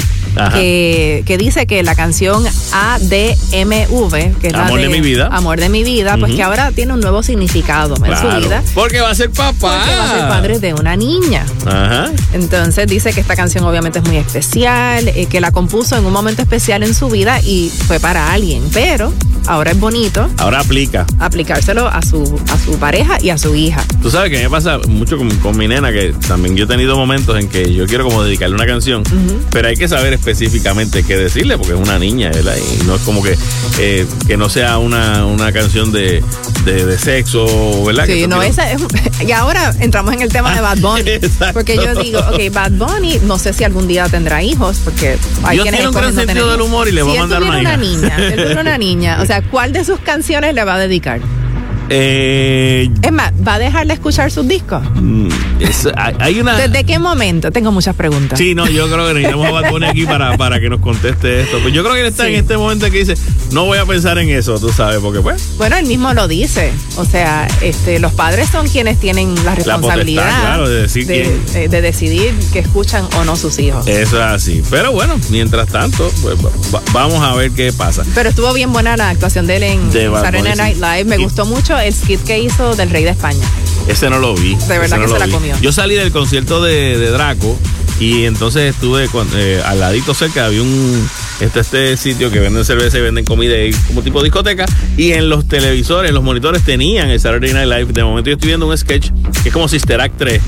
Que, 0.54 1.22
que 1.26 1.36
dice 1.36 1.66
que 1.66 1.82
la 1.82 1.94
canción 1.94 2.42
ADMV, 2.72 4.38
que 4.40 4.46
es 4.48 4.52
la 4.52 4.66
Amor 4.66 4.80
de 4.80 4.88
mi 4.88 5.00
vida. 5.00 5.28
Amor 5.30 5.60
de 5.60 5.68
mi 5.68 5.84
vida, 5.84 6.16
pues 6.18 6.34
que 6.34 6.42
ahora 6.42 6.72
tiene 6.72 6.92
un 6.94 7.00
nuevo 7.00 7.22
significado 7.22 7.94
en 8.04 8.16
su 8.16 8.28
vida. 8.38 8.62
Porque 8.74 9.00
va 9.00 9.10
a 9.10 9.14
ser 9.14 9.30
papá. 9.30 9.52
Porque 9.60 9.96
va 9.96 10.04
a 10.04 10.10
ser 10.10 10.28
padre 10.28 10.58
de 10.58 10.74
una 10.74 10.96
niña. 10.96 11.44
Ajá. 11.66 12.10
Entonces 12.32 12.86
dice 12.86 13.12
que 13.12 13.20
esta 13.20 13.36
canción 13.36 13.64
obviamente 13.64 13.98
es 13.98 14.04
muy 14.04 14.16
especial, 14.16 15.08
eh, 15.08 15.26
que 15.26 15.40
la 15.40 15.50
compuso 15.50 15.96
en 15.96 16.04
un 16.04 16.12
momento 16.12 16.42
especial 16.42 16.82
en 16.82 16.94
su 16.94 17.08
vida 17.08 17.40
y 17.40 17.70
fue 17.86 18.00
para 18.00 18.32
alguien, 18.32 18.62
pero 18.72 19.12
ahora 19.46 19.72
es 19.72 19.80
bonito. 19.80 20.28
Ahora 20.38 20.60
aplica. 20.60 21.06
Aplicárselo 21.18 21.86
a 21.86 22.02
su, 22.02 22.40
a 22.50 22.58
su 22.58 22.78
pareja 22.78 23.18
y 23.20 23.30
a 23.30 23.38
su 23.38 23.54
hija. 23.54 23.84
Tú 24.02 24.10
sabes 24.10 24.30
que 24.30 24.42
me 24.42 24.50
pasa 24.50 24.78
mucho 24.88 25.18
con, 25.18 25.56
mi 25.56 25.68
nena, 25.68 25.92
que 25.92 26.14
también 26.26 26.56
yo 26.56 26.64
he 26.64 26.68
tenido 26.68 26.96
momentos 26.96 27.38
en 27.38 27.48
que 27.48 27.72
yo 27.72 27.86
quiero 27.86 28.04
como 28.04 28.22
dedicarle 28.22 28.54
una 28.54 28.66
canción, 28.66 29.02
pero 29.50 29.68
hay 29.68 29.76
que 29.76 29.88
saber 29.88 30.12
específicamente 30.12 31.02
qué 31.04 31.16
decirle, 31.16 31.56
porque 31.56 31.74
es 31.74 31.80
una 31.80 31.98
niña, 31.98 32.30
¿verdad? 32.30 32.56
Y 32.56 32.84
no 32.84 32.96
es 32.96 33.02
como 33.02 33.22
que, 33.22 33.36
eh, 33.78 34.06
que 34.26 34.36
no 34.36 34.48
sea 34.48 34.78
una, 34.78 35.26
una 35.26 35.52
canción 35.52 35.92
de, 35.92 36.22
de, 36.64 36.98
sexo, 36.98 37.84
¿verdad? 37.84 38.06
Sí, 38.06 38.26
no, 38.26 38.42
esa 38.42 38.70
es, 38.70 38.82
y 39.26 39.32
ahora 39.32 39.72
entramos 39.80 40.14
en 40.14 40.22
el 40.22 40.28
tema 40.28 40.54
de 40.54 40.60
Bad 40.60 40.78
Bunny. 40.80 41.12
porque 41.52 41.76
yo 41.76 41.94
digo, 41.94 42.20
ok, 42.20 42.52
Bad 42.52 42.72
Bunny, 42.72 43.20
no 43.24 43.38
sé 43.38 43.52
si 43.52 43.64
algún 43.64 43.88
día 43.88 44.08
tendrá 44.08 44.42
hijos, 44.42 44.80
porque 44.84 45.18
hay 45.44 45.56
Dios 45.56 45.68
tiene 45.68 45.88
un 45.88 45.94
gran 45.94 46.14
sentido 46.14 46.50
del 46.50 46.60
humor 46.60 46.88
y 46.88 46.92
le 46.92 47.02
va 47.02 47.12
a 47.12 47.16
mandar 47.16 47.42
una, 47.42 47.58
una 47.58 47.76
niña. 47.76 48.16
Él 48.16 48.56
una 48.58 48.78
niña. 48.78 49.18
O 49.22 49.26
sea, 49.26 49.42
¿cuál 49.42 49.72
de 49.72 49.84
sus 49.84 49.98
canciones 50.00 50.54
le 50.54 50.64
va 50.64 50.74
a 50.74 50.78
dedicar? 50.78 51.20
Eh, 51.94 52.88
es 53.02 53.12
más, 53.12 53.32
¿va 53.46 53.54
a 53.54 53.58
dejarle 53.58 53.92
escuchar 53.92 54.30
sus 54.30 54.48
discos? 54.48 54.82
Mm, 54.94 55.28
hay 56.18 56.40
una... 56.40 56.56
¿Desde 56.56 56.84
qué 56.84 56.98
momento? 56.98 57.50
Tengo 57.50 57.70
muchas 57.70 57.94
preguntas. 57.94 58.38
Sí, 58.38 58.54
no, 58.54 58.66
yo 58.66 58.88
creo 58.88 59.08
que 59.08 59.14
necesitamos 59.14 59.46
a 59.48 59.50
Bad 59.50 59.82
aquí 59.84 60.06
para, 60.06 60.36
para 60.38 60.58
que 60.58 60.70
nos 60.70 60.80
conteste 60.80 61.42
esto. 61.42 61.58
Pues 61.60 61.74
yo 61.74 61.82
creo 61.82 61.94
que 61.94 62.00
él 62.00 62.06
está 62.06 62.28
en 62.28 62.36
este 62.36 62.56
momento 62.56 62.90
que 62.90 63.04
dice, 63.04 63.14
no 63.52 63.64
voy 63.64 63.78
a 63.78 63.86
pensar 63.86 64.18
en 64.18 64.30
eso, 64.30 64.58
tú 64.58 64.70
sabes, 64.70 64.98
porque 65.00 65.20
pues... 65.20 65.56
Bueno, 65.56 65.76
él 65.76 65.86
mismo 65.86 66.12
lo 66.14 66.28
dice. 66.28 66.72
O 66.96 67.04
sea, 67.04 67.46
este, 67.60 67.98
los 67.98 68.12
padres 68.12 68.48
son 68.50 68.68
quienes 68.68 68.98
tienen 68.98 69.34
la 69.44 69.54
responsabilidad 69.54 70.64
de, 70.64 70.70
decir 70.70 71.06
de, 71.06 71.68
de, 71.68 71.82
decidir 71.82 72.34
que 72.52 72.60
escuchan 72.60 73.06
o 73.18 73.24
no 73.24 73.36
sus 73.36 73.58
hijos. 73.58 73.86
Eso 73.86 74.16
es 74.16 74.22
así. 74.22 74.62
Pero 74.70 74.92
bueno, 74.92 75.18
mientras 75.30 75.68
tanto, 75.68 76.10
pues 76.22 76.36
vamos 76.92 77.22
a 77.22 77.34
ver 77.34 77.50
qué 77.52 77.72
pasa. 77.72 78.04
Pero 78.14 78.30
estuvo 78.30 78.52
bien 78.52 78.72
buena 78.72 78.96
la 78.96 79.10
actuación 79.10 79.46
de 79.46 79.56
él 79.56 79.62
en 79.64 79.92
Saturday 79.92 80.56
Night 80.56 80.76
Live. 80.76 81.04
Me 81.04 81.18
gustó 81.18 81.44
mucho 81.46 81.78
el 81.78 81.92
skit 81.92 82.22
que 82.22 82.38
hizo 82.38 82.74
del 82.74 82.90
Rey 82.90 83.04
de 83.04 83.10
España. 83.10 83.46
Ese 83.88 84.08
no 84.08 84.18
lo 84.18 84.34
vi. 84.34 84.54
De 84.54 84.78
verdad 84.78 85.00
que 85.00 85.08
se 85.08 85.18
la 85.18 85.28
comió. 85.28 85.58
Yo 85.60 85.72
salí 85.72 85.94
del 85.94 86.12
concierto 86.12 86.62
de, 86.62 87.10
Draco 87.10 87.58
y 88.02 88.24
entonces 88.24 88.74
estuve 88.74 89.08
eh, 89.36 89.62
al 89.64 89.78
ladito 89.78 90.12
cerca, 90.12 90.46
había 90.46 90.60
un 90.60 91.08
este, 91.38 91.60
este 91.60 91.96
sitio 91.96 92.32
que 92.32 92.40
venden 92.40 92.64
cerveza 92.64 92.98
y 92.98 93.00
venden 93.00 93.24
comida 93.24 93.56
y 93.56 93.70
como 93.72 94.02
tipo 94.02 94.20
discoteca 94.24 94.66
y 94.96 95.12
en 95.12 95.28
los 95.28 95.46
televisores, 95.46 96.08
en 96.08 96.16
los 96.16 96.24
monitores 96.24 96.64
tenían 96.64 97.10
el 97.10 97.20
Saturday 97.20 97.52
Night 97.52 97.68
Live. 97.68 97.92
De 97.92 98.02
momento 98.02 98.28
yo 98.28 98.34
estoy 98.34 98.48
viendo 98.48 98.66
un 98.66 98.76
sketch 98.76 99.10
que 99.44 99.50
es 99.50 99.52
como 99.54 99.68
Sister 99.68 100.00
Act 100.00 100.16
3 100.18 100.42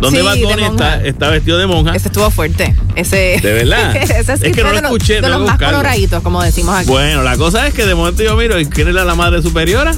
donde 0.00 0.22
Bad 0.22 0.38
Bunny 0.38 0.62
está, 1.04 1.30
vestido 1.30 1.58
de 1.58 1.66
monja. 1.66 1.94
Ese 1.94 2.08
estuvo 2.08 2.30
fuerte. 2.30 2.74
Ese, 2.94 3.38
de 3.42 3.52
verdad. 3.52 3.94
es 3.96 4.40
que 4.40 4.62
no 4.62 4.72
lo 4.72 4.78
escuché. 4.78 5.20
De 5.20 5.28
los, 5.28 5.40
más 5.40 5.58
coloraditos, 5.58 6.22
como 6.22 6.42
decimos 6.42 6.74
aquí. 6.74 6.88
Bueno, 6.88 7.22
la 7.22 7.36
cosa 7.36 7.66
es 7.66 7.74
que 7.74 7.84
de 7.84 7.94
momento 7.94 8.22
yo 8.22 8.34
miro, 8.36 8.58
¿y 8.58 8.66
quién 8.66 8.88
es 8.88 8.94
la 8.94 9.14
madre 9.14 9.42
superiora? 9.42 9.94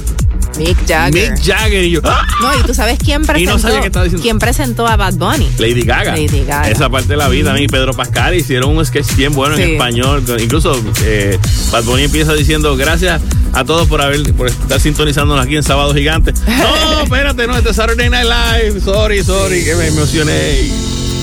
Mick 0.57 0.77
Jagger. 0.87 1.31
Mick 1.31 1.43
Jagger 1.43 1.83
y 1.83 1.91
yo. 1.91 2.01
¡ah! 2.03 2.25
No, 2.41 2.59
y 2.59 2.63
tú 2.63 2.73
sabes 2.73 2.97
quién 3.03 3.23
presentó. 3.23 4.03
¿Quién 4.21 4.39
presentó 4.39 4.87
a 4.87 4.95
Bad 4.95 5.15
Bunny? 5.15 5.49
Lady 5.57 5.81
Gaga. 5.81 6.15
Lady 6.15 6.43
Gaga. 6.45 6.69
Esa 6.69 6.89
parte 6.89 7.09
de 7.09 7.17
la 7.17 7.27
vida, 7.27 7.51
a 7.51 7.53
mí 7.53 7.67
Pedro 7.67 7.93
Pascal 7.93 8.35
hicieron 8.35 8.75
un 8.75 8.85
sketch 8.85 9.15
bien 9.15 9.33
bueno 9.33 9.55
en 9.55 9.73
español. 9.73 10.23
Incluso 10.39 10.79
eh, 11.03 11.37
Bad 11.71 11.83
Bunny 11.83 12.03
empieza 12.03 12.33
diciendo 12.33 12.75
gracias 12.75 13.21
a 13.53 13.63
todos 13.65 13.87
por 13.87 14.01
haber 14.01 14.33
por 14.33 14.47
estar 14.47 14.79
sintonizándonos 14.79 15.45
aquí 15.45 15.55
en 15.55 15.63
Sábado 15.63 15.93
Gigante. 15.93 16.33
No, 16.63 17.01
espérate, 17.01 17.47
no, 17.47 17.57
este 17.57 17.71
es 17.71 17.75
Saturday 17.75 18.09
Night 18.09 18.25
Live. 18.25 18.81
Sorry, 18.81 19.23
sorry, 19.23 19.63
que 19.63 19.75
me 19.75 19.87
emocioné. 19.87 20.71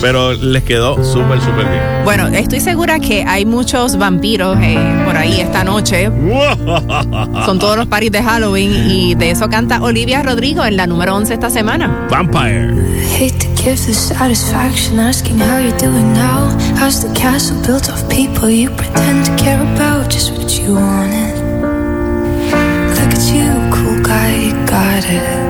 Pero 0.01 0.33
les 0.33 0.63
quedó 0.65 1.03
súper, 1.05 1.41
súper 1.41 1.69
bien. 1.69 1.83
Bueno, 2.05 2.29
estoy 2.29 2.61
segura 2.61 2.99
que 2.99 3.25
hay 3.27 3.45
muchos 3.45 3.99
vampiros 3.99 4.57
eh, 4.61 4.79
por 5.05 5.17
ahí 5.17 5.41
esta 5.41 5.63
noche. 5.63 6.07
Son 7.47 7.59
todos 7.59 7.77
los 7.77 7.87
parties 7.87 8.13
de 8.13 8.23
Halloween 8.23 8.91
y 8.91 9.15
de 9.15 9.31
eso 9.31 9.49
canta 9.49 9.83
Olivia 9.83 10.23
Rodrigo 10.23 10.65
en 10.65 10.77
la 10.77 10.87
número 10.87 11.15
11 11.17 11.35
esta 11.35 11.51
semana. 11.51 12.07
Vampire. 12.11 12.75
Hate 13.19 13.39
to 13.39 13.63
give 13.63 13.77
the 13.87 13.93
satisfaction 13.93 14.99
asking 14.99 15.39
how 15.39 15.59
you're 15.59 15.77
doing 15.79 16.13
now. 16.15 16.57
How's 16.79 17.03
the 17.07 17.13
castle 17.15 17.57
built 17.67 17.89
of 17.91 18.09
people 18.09 18.49
you 18.49 18.71
pretend 18.71 19.27
to 19.27 19.37
care 19.37 19.61
about 19.75 20.11
just 20.11 20.33
what 20.33 20.51
you 20.59 20.75
wanted? 20.75 21.37
Look 22.97 23.13
at 23.13 23.33
you, 23.33 23.53
cool 23.71 24.01
guy, 24.03 24.35
you 24.47 24.67
got 24.67 25.05
it. 25.05 25.50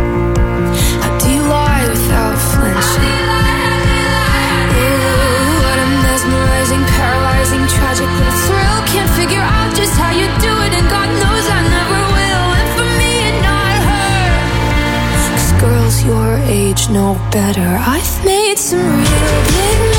Age 16.47 16.89
know 16.89 17.13
better. 17.31 17.61
I've 17.61 18.25
made 18.25 18.57
some 18.57 18.79
real 18.79 19.43
big 19.45 19.90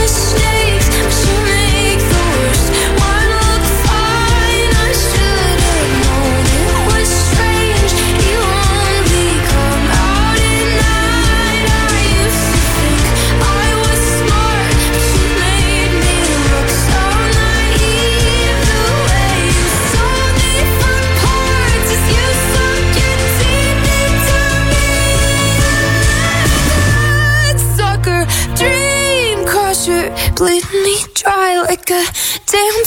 like 31.73 31.91
a 31.91 32.05
damn 32.45 32.85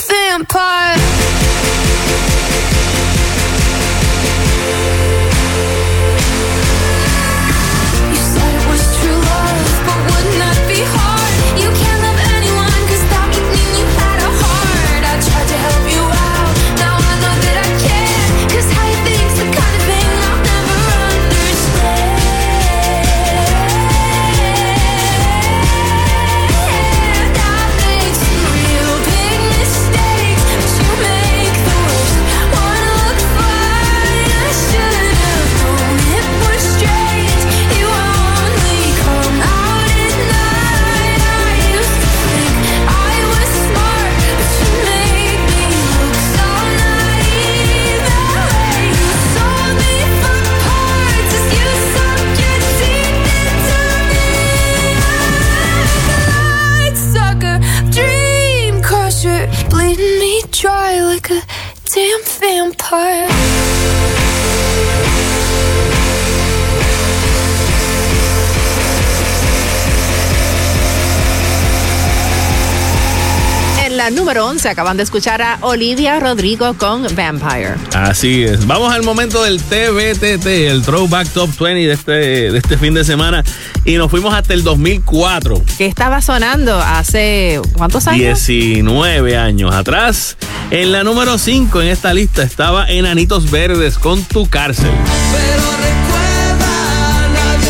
la 74.05 74.11
número 74.11 74.45
11 74.45 74.69
acaban 74.69 74.97
de 74.97 75.03
escuchar 75.03 75.41
a 75.41 75.57
Olivia 75.61 76.19
Rodrigo 76.19 76.75
con 76.75 77.07
Vampire. 77.15 77.73
Así 77.95 78.43
es. 78.43 78.67
Vamos 78.67 78.93
al 78.93 79.01
momento 79.01 79.41
del 79.41 79.59
TBTT, 79.59 80.45
el 80.45 80.83
Throwback 80.83 81.27
Top 81.29 81.49
20 81.57 81.87
de 81.87 81.91
este, 81.91 82.11
de 82.51 82.55
este 82.55 82.77
fin 82.77 82.93
de 82.93 83.03
semana. 83.03 83.43
Y 83.83 83.95
nos 83.95 84.11
fuimos 84.11 84.31
hasta 84.35 84.53
el 84.53 84.63
2004. 84.63 85.59
¿Qué 85.79 85.87
estaba 85.87 86.21
sonando 86.21 86.77
hace 86.77 87.59
cuántos 87.73 88.05
años? 88.05 88.45
19 88.45 89.37
años 89.37 89.73
atrás. 89.73 90.37
En 90.69 90.91
la 90.91 91.03
número 91.03 91.39
5 91.39 91.81
en 91.81 91.87
esta 91.87 92.13
lista 92.13 92.43
estaba 92.43 92.87
Enanitos 92.87 93.49
Verdes 93.49 93.97
con 93.97 94.23
Tu 94.23 94.47
Cárcel. 94.47 94.91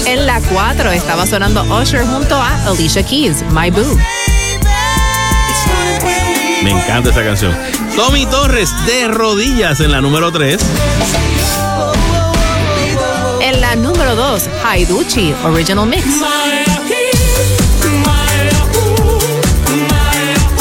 En 0.06 0.26
la 0.26 0.42
4 0.42 0.92
estaba 0.92 1.26
sonando 1.28 1.64
Usher 1.64 2.06
junto 2.06 2.36
a 2.36 2.66
Alicia 2.66 3.04
Keys, 3.04 3.42
My 3.54 3.72
Boo. 3.72 3.98
Me 6.66 6.72
encanta 6.72 7.12
esa 7.12 7.24
canción. 7.24 7.56
Tommy 7.96 8.26
Torres 8.26 8.74
de 8.88 9.08
rodillas 9.08 9.82
en 9.82 9.92
la 9.92 10.02
número 10.02 10.32
3. 10.32 10.58
En 13.40 13.62
la 13.62 13.76
número 13.76 14.16
2, 14.16 14.50
Haiduchi 14.66 15.36
Original 15.44 15.86
Mix. 15.86 16.04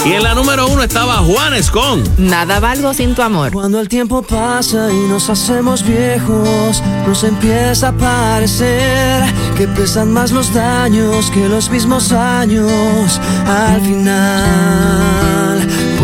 Y 0.04 0.12
en 0.12 0.22
la 0.22 0.34
número 0.34 0.68
uno 0.68 0.82
estaba 0.82 1.14
Juanes 1.20 1.70
con 1.70 2.04
Nada 2.18 2.60
valgo 2.60 2.92
sin 2.92 3.14
tu 3.14 3.22
amor. 3.22 3.52
Cuando 3.52 3.80
el 3.80 3.88
tiempo 3.88 4.20
pasa 4.20 4.92
y 4.92 5.08
nos 5.08 5.30
hacemos 5.30 5.82
viejos, 5.82 6.82
nos 7.06 7.24
empieza 7.24 7.88
a 7.88 7.92
parecer 7.92 9.22
que 9.56 9.66
pesan 9.68 10.12
más 10.12 10.32
los 10.32 10.52
daños 10.52 11.30
que 11.30 11.48
los 11.48 11.70
mismos 11.70 12.12
años 12.12 13.18
al 13.46 13.80
final. 13.80 15.83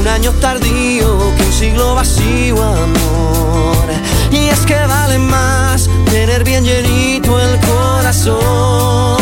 Un 0.00 0.08
año 0.08 0.32
tardío 0.40 1.18
que 1.36 1.42
un 1.44 1.52
siglo 1.52 1.94
vacío, 1.94 2.62
amor. 2.62 3.86
Y 4.30 4.48
es 4.48 4.60
que 4.60 4.78
vale 4.86 5.18
más 5.18 5.88
tener 6.10 6.42
bien 6.44 6.64
llenito 6.64 7.38
el 7.38 7.58
corazón. 7.60 9.20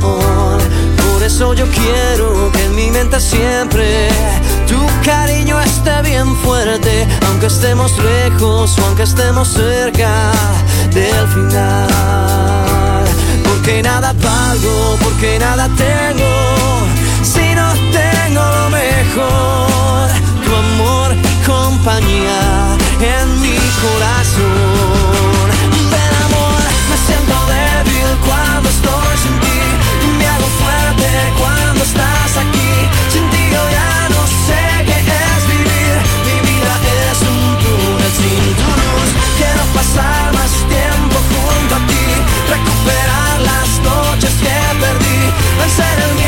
Por 0.00 1.22
eso 1.22 1.54
yo 1.54 1.66
quiero 1.68 2.50
que 2.52 2.64
en 2.64 2.74
mi 2.74 2.90
mente 2.90 3.20
siempre 3.20 4.08
tu 4.66 4.78
cariño 5.04 5.60
esté 5.60 6.02
bien 6.02 6.34
fuerte, 6.36 7.06
aunque 7.28 7.46
estemos 7.46 7.92
lejos 7.98 8.78
o 8.78 8.84
aunque 8.86 9.02
estemos 9.02 9.48
cerca 9.48 10.32
del 10.92 11.28
final. 11.28 13.04
Porque 13.44 13.82
nada 13.82 14.14
valgo, 14.22 14.96
porque 15.02 15.38
nada 15.38 15.68
tengo, 15.76 16.30
si 17.22 17.54
no 17.54 17.72
tengo 17.92 18.42
lo 18.42 18.70
mejor, 18.70 19.73
amor 20.56 21.14
compañía 21.46 22.76
en 23.00 23.40
mi 23.40 23.56
corazón. 23.82 25.46
Ven 25.90 26.12
amor, 26.26 26.62
me 26.90 26.96
siento 27.06 27.36
débil 27.52 28.10
cuando 28.26 28.68
estoy 28.68 29.14
sin 29.22 29.36
ti, 29.40 29.60
me 30.18 30.26
hago 30.26 30.48
fuerte 30.60 31.08
cuando 31.38 31.82
estás 31.84 32.36
aquí, 32.44 32.72
sin 33.12 33.28
ti 33.30 33.42
yo 33.52 33.62
ya 33.78 34.08
no 34.14 34.22
sé 34.46 34.62
qué 34.88 34.98
es 34.98 35.42
vivir, 35.52 35.94
mi 36.26 36.36
vida 36.48 36.74
es 37.10 37.18
un 37.32 37.44
túnel 37.62 38.12
sin 38.20 38.44
tu 38.58 38.68
luz, 38.80 39.10
quiero 39.38 39.64
pasar 39.78 40.32
más 40.32 40.52
tiempo 40.74 41.16
junto 41.30 41.74
a 41.74 41.82
ti, 41.90 42.06
recuperar 42.54 43.34
las 43.50 43.68
noches 43.90 44.32
que 44.42 44.56
perdí, 44.80 45.20
vencer 45.60 45.96
el 46.08 46.23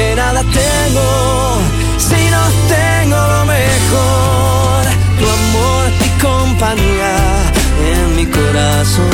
porque 0.00 0.14
nada 0.16 0.42
tengo, 0.42 1.58
si 1.98 2.30
no 2.30 2.42
tengo 2.68 3.16
lo 3.16 3.44
mejor, 3.44 4.84
tu 5.18 5.26
amor 5.28 5.90
y 6.06 6.20
compañía 6.20 7.16
en 7.92 8.16
mi 8.16 8.26
corazón. 8.26 9.10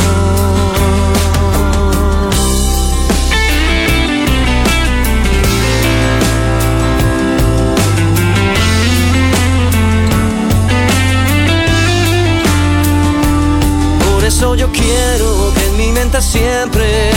Por 14.11 14.25
eso 14.25 14.55
yo 14.55 14.71
quiero 14.71 15.53
que 15.55 15.67
en 15.67 15.77
mi 15.77 15.93
mente 15.93 16.21
siempre 16.23 17.11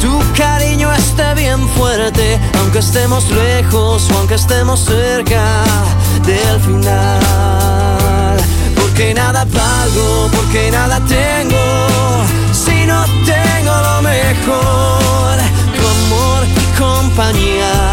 tu 0.00 0.22
cariño 0.36 0.92
esté 0.92 1.34
bien 1.34 1.68
fuerte, 1.70 2.38
aunque 2.60 2.78
estemos 2.78 3.28
lejos 3.30 4.10
o 4.10 4.18
aunque 4.18 4.34
estemos 4.34 4.80
cerca 4.80 5.64
del 6.24 6.60
final. 6.60 8.36
Porque 8.74 9.14
nada 9.14 9.44
valgo, 9.44 10.28
porque 10.32 10.70
nada 10.70 11.00
tengo, 11.06 11.64
si 12.52 12.86
no 12.86 13.04
tengo 13.24 13.72
lo 13.88 14.02
mejor, 14.02 15.38
amor 16.06 16.44
y 16.46 16.78
compañía 16.78 17.85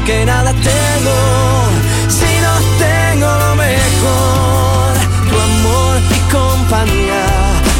porque 0.00 0.24
nada 0.24 0.52
tengo, 0.52 1.16
si 2.08 2.40
no 2.40 2.54
tengo 2.78 3.26
lo 3.26 3.54
mejor, 3.56 4.94
tu 5.28 5.38
amor 5.38 6.00
y 6.10 6.18
compañía 6.32 7.26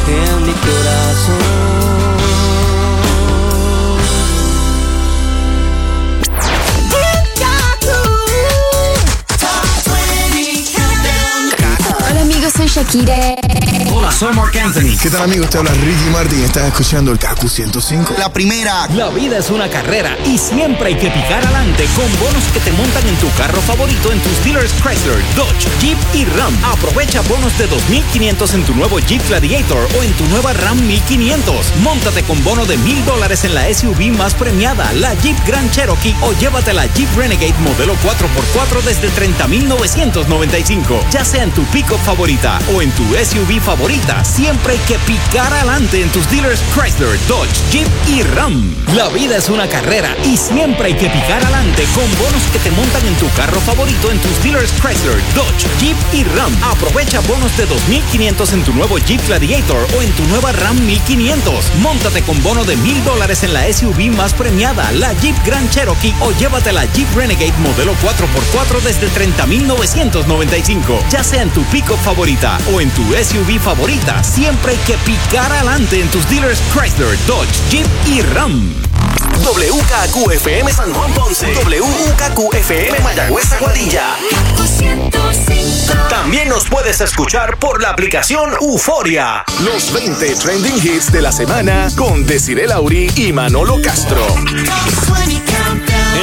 en 0.06 0.46
mi 0.46 0.52
corazón. 0.52 1.80
Hola 12.10 12.20
amigos, 12.20 12.52
soy 12.52 12.66
Shakira. 12.66 13.49
Hola, 13.92 14.12
soy 14.12 14.32
Mark 14.34 14.56
Anthony. 14.56 14.96
¿Qué 15.02 15.10
tal 15.10 15.22
amigos? 15.22 15.50
Te 15.50 15.58
habla 15.58 15.72
Ricky 15.72 16.10
Martin. 16.12 16.44
Estás 16.44 16.68
escuchando 16.68 17.10
el 17.10 17.18
KQ 17.18 17.48
105. 17.48 18.14
La 18.18 18.32
primera. 18.32 18.86
La 18.94 19.08
vida 19.08 19.38
es 19.38 19.50
una 19.50 19.68
carrera 19.68 20.16
y 20.24 20.38
siempre 20.38 20.88
hay 20.88 20.94
que 20.94 21.10
picar 21.10 21.44
adelante 21.44 21.86
con 21.96 22.06
bonos 22.20 22.44
que 22.52 22.60
te 22.60 22.70
montan 22.72 23.04
en 23.08 23.16
tu 23.16 23.28
carro 23.32 23.60
favorito 23.62 24.12
en 24.12 24.20
tus 24.20 24.44
dealers 24.44 24.72
Chrysler, 24.74 25.18
Dodge, 25.34 25.66
Jeep 25.80 25.98
y 26.14 26.24
Ram. 26.36 26.56
Aprovecha 26.64 27.20
bonos 27.22 27.56
de 27.58 27.68
2.500 27.68 28.54
en 28.54 28.64
tu 28.64 28.74
nuevo 28.76 29.00
Jeep 29.00 29.26
Gladiator 29.26 29.88
o 29.98 30.02
en 30.04 30.12
tu 30.12 30.24
nueva 30.26 30.52
Ram 30.52 30.80
1500. 30.86 31.74
Móntate 31.82 32.22
con 32.22 32.42
bono 32.44 32.66
de 32.66 32.78
$1,000 32.78 33.04
dólares 33.04 33.44
en 33.44 33.54
la 33.54 33.74
SUV 33.74 34.16
más 34.16 34.34
premiada, 34.34 34.92
la 34.92 35.14
Jeep 35.14 35.36
Grand 35.46 35.68
Cherokee 35.72 36.14
o 36.22 36.32
llévate 36.34 36.72
la 36.72 36.86
Jeep 36.94 37.08
Renegade 37.16 37.58
modelo 37.58 37.96
4x4 37.96 38.82
desde 38.84 39.10
30.995. 39.10 41.10
Ya 41.10 41.24
sea 41.24 41.42
en 41.42 41.50
tu 41.50 41.64
pick-up 41.64 41.98
favorita 42.04 42.60
o 42.72 42.82
en 42.82 42.92
tu 42.92 43.02
SUV 43.02 43.60
favorita, 43.60 43.79
siempre 44.24 44.74
hay 44.74 44.78
que 44.80 44.98
picar 45.00 45.52
adelante 45.52 46.02
en 46.02 46.10
tus 46.10 46.28
dealers 46.30 46.60
Chrysler, 46.74 47.18
Dodge, 47.26 47.48
Jeep 47.70 47.88
y 48.08 48.22
Ram. 48.22 48.74
La 48.94 49.08
vida 49.08 49.36
es 49.36 49.48
una 49.48 49.68
carrera 49.68 50.16
y 50.24 50.36
siempre 50.36 50.88
hay 50.88 50.94
que 50.94 51.08
picar 51.08 51.42
adelante 51.42 51.84
con 51.94 52.04
bonos 52.18 52.42
que 52.52 52.58
te 52.58 52.70
montan 52.72 53.04
en 53.06 53.14
tu 53.16 53.28
carro 53.30 53.60
favorito 53.60 54.10
en 54.10 54.18
tus 54.18 54.42
dealers 54.42 54.72
Chrysler, 54.80 55.16
Dodge, 55.34 55.66
Jeep 55.80 55.96
y 56.12 56.24
Ram. 56.24 56.52
Aprovecha 56.62 57.20
bonos 57.20 57.56
de 57.56 57.68
2.500 57.68 58.52
en 58.52 58.64
tu 58.64 58.72
nuevo 58.72 58.98
Jeep 58.98 59.24
Gladiator 59.26 59.86
o 59.96 60.02
en 60.02 60.10
tu 60.12 60.24
nueva 60.24 60.52
Ram 60.52 60.78
1500. 60.86 61.72
Móntate 61.80 62.22
con 62.22 62.42
bono 62.42 62.64
de 62.64 62.76
$1,000 62.76 63.02
dólares 63.04 63.42
en 63.42 63.52
la 63.52 63.72
SUV 63.72 64.14
más 64.16 64.34
premiada, 64.34 64.90
la 64.92 65.12
Jeep 65.14 65.36
Grand 65.44 65.70
Cherokee 65.70 66.14
o 66.20 66.32
llévate 66.32 66.72
la 66.72 66.84
Jeep 66.92 67.08
Renegade 67.14 67.54
modelo 67.58 67.94
4x4 68.02 68.80
desde 68.82 69.08
30.995. 69.08 71.08
Ya 71.10 71.24
sea 71.24 71.42
en 71.42 71.50
tu 71.50 71.62
pick 71.64 71.90
favorita 72.04 72.58
o 72.72 72.80
en 72.80 72.90
tu 72.90 73.02
SUV 73.02 73.58
favorita, 73.58 73.69
siempre 74.22 74.72
hay 74.72 74.78
que 74.78 74.94
picar 75.04 75.52
adelante 75.52 76.00
en 76.00 76.08
tus 76.08 76.28
dealers 76.28 76.60
Chrysler, 76.74 77.16
Dodge, 77.26 77.48
Jeep 77.70 77.86
y 78.06 78.20
Ram. 78.22 78.74
WKQFM 79.44 80.72
San 80.72 80.92
Juan 80.92 81.12
Ponce. 81.12 81.54
WKQFM 81.54 83.00
Mayagüez 83.00 83.52
Aguadilla. 83.52 84.16
También 86.08 86.48
nos 86.48 86.66
puedes 86.66 87.00
escuchar 87.00 87.58
por 87.58 87.80
la 87.80 87.90
aplicación 87.90 88.50
Euforia. 88.60 89.44
Los 89.64 89.92
20 89.92 90.34
trending 90.34 90.76
hits 90.76 91.12
de 91.12 91.22
la 91.22 91.30
semana 91.30 91.88
con 91.96 92.26
Desiree 92.26 92.66
Lauri 92.66 93.10
y 93.14 93.32
Manolo 93.32 93.80
Castro. 93.80 94.26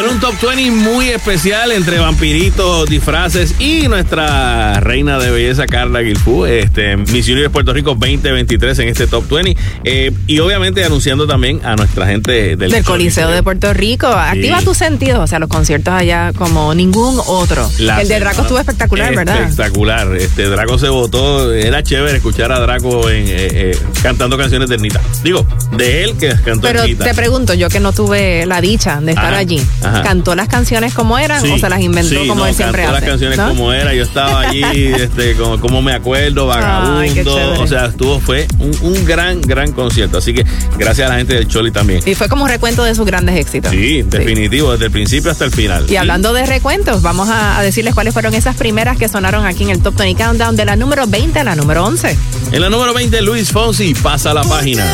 Un 0.10 0.22
top 0.22 0.36
20 0.41 0.72
muy 0.72 1.10
especial 1.10 1.72
entre 1.72 1.99
vampiritos, 1.99 2.89
disfraces 2.89 3.55
y 3.60 3.88
nuestra 3.89 4.80
reina 4.80 5.20
de 5.20 5.32
belleza 5.32 5.66
Carla 5.66 5.99
Guilfú, 5.99 6.45
este, 6.45 6.95
Miss 6.95 7.26
de 7.26 7.49
Puerto 7.49 7.74
Rico 7.74 7.89
2023 7.99 8.80
en 8.80 8.88
este 8.88 9.08
top 9.08 9.28
20. 9.30 9.58
Eh, 9.84 10.14
y 10.28 10.39
obviamente 10.39 10.86
anunciando 10.86 11.28
también 11.28 11.60
a 11.66 11.76
nuestra 11.76 12.08
gente 12.08 12.55
del, 12.55 12.72
del 12.72 12.84
Coliseo 12.86 13.30
de 13.30 13.43
Puerto 13.43 13.74
Rico. 13.74 14.08
Activa 14.08 14.62
tus 14.62 14.78
sentidos, 14.78 15.20
o 15.20 15.28
sea, 15.28 15.39
los 15.39 15.49
conciertos 15.49 15.93
allá 15.93 16.32
como 16.34 16.74
ningún 16.74 17.20
otro. 17.26 17.70
el 17.78 18.08
de 18.08 18.20
Draco 18.20 18.43
estuvo 18.43 18.60
espectacular, 18.60 19.14
¿verdad? 19.14 19.41
Espectacular. 19.41 20.16
Este 20.16 20.43
Draco 20.47 20.78
se 20.78 20.88
votó, 20.88 21.53
era 21.53 21.84
chévere 21.84 22.18
escuchar 22.18 22.51
a 22.53 22.60
Draco 22.60 23.10
en, 23.10 23.28
eh, 23.28 23.47
eh, 23.51 23.80
cantando 24.01 24.38
canciones 24.38 24.70
de 24.70 24.78
Nita. 24.78 25.01
Digo, 25.24 25.45
de 25.76 26.05
él 26.05 26.18
que 26.18 26.30
cantó 26.30 26.62
Pero 26.62 26.84
te 26.86 27.14
pregunto, 27.14 27.53
yo 27.53 27.68
que 27.70 27.82
no 27.82 27.91
tuve 27.91 28.45
la 28.45 28.62
dicha 28.62 29.01
de 29.01 29.12
estar 29.12 29.34
allí. 29.34 29.62
¿Cantó 30.03 30.35
las 30.35 30.47
canciones 30.47 30.93
como 30.93 31.17
eran 31.17 31.43
o 31.49 31.57
se 31.57 31.69
las 31.69 31.81
inventó 31.81 32.27
como 32.27 32.45
él 32.45 32.53
siempre 32.53 32.83
cantó 32.83 32.97
hace? 32.97 33.05
las 33.05 33.11
canciones 33.11 33.39
como 33.39 33.73
era. 33.73 33.93
Yo 33.93 34.03
estaba 34.03 34.41
allí, 34.41 34.63
este, 34.97 35.35
como, 35.35 35.81
me 35.81 35.93
acuerdo, 35.93 36.47
vagabundo. 36.47 37.61
o 37.61 37.67
sea, 37.67 37.87
estuvo, 37.87 38.19
fue 38.19 38.47
un, 38.59 39.05
gran, 39.05 39.41
gran 39.41 39.71
concierto. 39.71 40.17
Así 40.17 40.33
que 40.33 40.45
gracias 40.77 41.07
a 41.07 41.11
la 41.11 41.17
gente 41.17 41.35
del 41.35 41.47
Choli 41.47 41.71
también. 41.71 42.01
Y 42.05 42.15
fue 42.15 42.27
como 42.27 42.43
un 42.43 42.49
recuento 42.49 42.83
de 42.83 42.95
sus 42.95 43.05
grandes 43.05 43.35
éxitos. 43.35 43.71
Sí, 43.71 44.03
definitivo, 44.03 44.71
desde 44.71 44.85
el 44.85 44.91
principio 44.91 45.31
hasta 45.31 45.45
el 45.45 45.51
final. 45.51 45.89
Y 45.89 45.95
hablando 45.95 46.33
de 46.33 46.45
recuentos, 46.45 47.01
vamos 47.01 47.29
a, 47.31 47.61
decirles 47.61 47.93
cuáles 47.93 48.13
fueron 48.13 48.33
esas 48.33 48.55
primeras 48.55 48.97
que 48.97 49.07
sonaron 49.09 49.45
aquí 49.45 49.63
en 49.63 49.69
el 49.69 49.81
Top 49.81 49.95
20 49.95 50.23
Countdown 50.23 50.55
de 50.55 50.65
la 50.65 50.75
número 50.75 51.05
20 51.07 51.39
a 51.39 51.43
la 51.43 51.55
número 51.55 51.83
11. 51.85 52.17
En 52.51 52.61
la 52.61 52.69
número 52.69 52.93
20, 52.93 53.21
Luis 53.21 53.51
Fonsi, 53.51 53.93
pasa 53.93 54.33
la 54.33 54.43
página. 54.43 54.85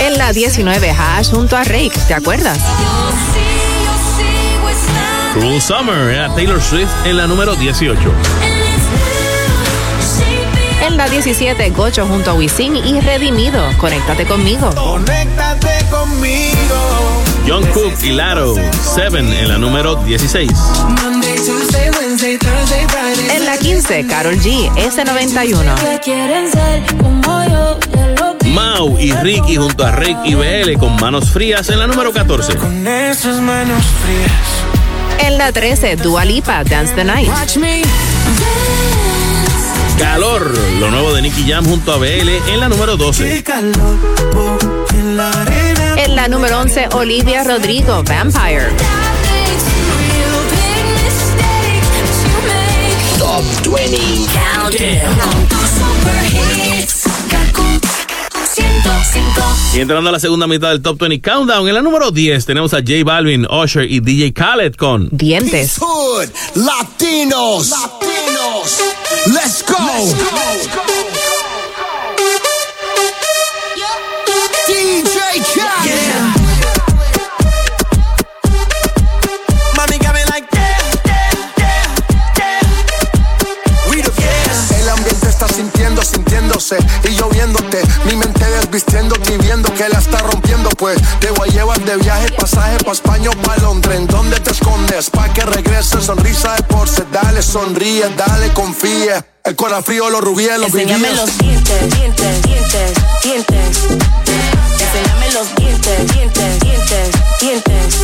En 0.00 0.16
la 0.16 0.32
19, 0.32 0.90
Hash 0.90 1.30
junto 1.30 1.56
a 1.56 1.64
Rake, 1.64 1.92
¿te 2.06 2.14
acuerdas? 2.14 2.58
Cruel 5.34 5.60
Summer, 5.60 6.10
era 6.10 6.34
Taylor 6.34 6.62
Swift 6.62 6.90
en 7.04 7.16
la 7.16 7.26
número 7.26 7.54
18. 7.56 8.00
En 10.86 10.96
la 10.96 11.08
17, 11.08 11.70
Gocho 11.70 12.06
junto 12.06 12.30
a 12.30 12.34
Wisin 12.34 12.76
y 12.76 13.00
Redimido, 13.00 13.60
Conéctate 13.78 14.24
conmigo. 14.24 14.70
Conéctate 14.74 15.84
conmigo. 15.90 17.18
John 17.46 17.66
Cook 17.72 17.94
y 18.02 18.10
Laro, 18.10 18.54
Seven 18.94 19.32
en 19.32 19.48
la 19.48 19.58
número 19.58 19.96
16. 19.96 20.50
En 23.30 23.44
la 23.44 23.56
15, 23.58 24.06
Carol 24.06 24.38
G, 24.38 24.70
S91. 24.74 25.74
Mau 28.58 28.98
y 28.98 29.12
Ricky 29.12 29.54
junto 29.54 29.86
a 29.86 29.92
Rick 29.92 30.18
y 30.24 30.34
BL 30.34 30.76
con 30.80 30.96
manos 30.96 31.30
frías 31.30 31.68
en 31.68 31.78
la 31.78 31.86
número 31.86 32.12
14. 32.12 32.56
Con 32.56 32.88
esas 32.88 33.40
manos 33.40 33.84
frías. 34.02 34.32
En 35.24 35.38
la 35.38 35.52
13, 35.52 35.94
Dua 35.94 36.24
Lipa, 36.24 36.64
Dance 36.64 36.92
the 36.94 37.04
Night. 37.04 37.30
Calor, 39.96 40.58
lo 40.80 40.90
nuevo 40.90 41.14
de 41.14 41.22
Nicky 41.22 41.48
Jam 41.48 41.64
junto 41.64 41.92
a 41.92 41.98
BL 41.98 42.28
en 42.48 42.58
la 42.58 42.68
número 42.68 42.96
12. 42.96 43.44
En 45.96 46.16
la 46.16 46.26
número 46.26 46.58
11, 46.58 46.88
Olivia 46.94 47.44
Rodrigo, 47.44 48.02
Vampire. 48.02 48.70
Top 53.18 53.44
20 53.72 53.98
Y 59.74 59.80
entrando 59.80 60.08
a 60.08 60.12
la 60.12 60.20
segunda 60.20 60.46
mitad 60.46 60.70
del 60.70 60.82
Top 60.82 60.98
20 60.98 61.20
Countdown, 61.20 61.68
en 61.68 61.74
la 61.74 61.82
número 61.82 62.10
10 62.10 62.44
tenemos 62.44 62.74
a 62.74 62.78
J 62.78 63.04
Balvin, 63.04 63.46
Usher 63.46 63.90
y 63.90 64.00
DJ 64.00 64.32
Khaled 64.32 64.74
con 64.74 65.08
Dientes. 65.12 65.78
Latinos. 66.54 67.70
Latinos. 67.70 68.78
Let's 69.26 69.64
go. 69.66 69.76
DJ 74.66 75.38
me 80.12 80.24
like 80.26 80.48
El 84.78 84.88
ambiente 84.88 85.28
está 85.28 85.48
sintiendo, 85.48 86.02
sintiéndose 86.02 86.76
y 87.04 87.14
lloviéndote. 87.14 87.37
Rompiendo. 90.78 90.98
Pues 90.98 91.00
te 91.20 91.30
voy 91.32 91.48
a 91.48 91.52
llevar 91.52 91.80
de 91.80 91.96
viaje, 91.96 92.30
pasaje 92.32 92.78
pa' 92.84 92.92
España 92.92 93.30
o 93.30 93.42
pa' 93.42 93.56
Londres. 93.58 93.96
¿En 93.96 94.06
dónde 94.06 94.38
te 94.40 94.50
escondes? 94.52 95.10
Pa' 95.10 95.28
que 95.32 95.42
regrese, 95.42 96.00
sonrisa 96.00 96.54
de 96.54 96.62
porce. 96.64 97.04
Dale, 97.12 97.42
sonríe, 97.42 98.08
dale, 98.16 98.52
confía. 98.52 99.24
El 99.44 99.56
corazón 99.56 99.84
frío, 99.84 100.10
los 100.10 100.20
rubíes, 100.20 100.58
los 100.58 100.66
Enséñame 100.68 101.08
vivíes. 101.08 101.16
los 101.16 101.38
dientes, 101.38 101.94
dientes, 101.94 102.42
dientes, 102.42 102.92
dientes. 103.22 103.78
Enséñame 104.78 105.32
los 105.32 105.54
dientes, 105.56 106.12
dientes, 106.12 106.60
dientes, 106.60 107.10
dientes. 107.40 107.94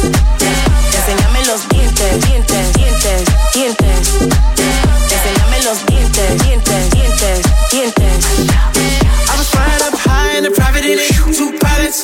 Enséñame 0.94 1.46
los 1.46 1.68
dientes, 1.68 2.20
dientes, 2.26 2.72
dientes, 2.72 3.24
dientes. 3.52 4.08
Enséñame 5.12 5.62
los 5.64 5.86
dientes, 5.86 6.42
dientes, 6.42 6.90
dientes, 6.90 7.40
dientes. 7.70 8.26
I 9.28 9.36
was 9.36 9.48
flying 9.50 9.82
up 9.82 9.98
high 9.98 10.38
in 10.38 10.46
a 10.46 10.50
private. 10.50 10.74
Two 11.36 11.52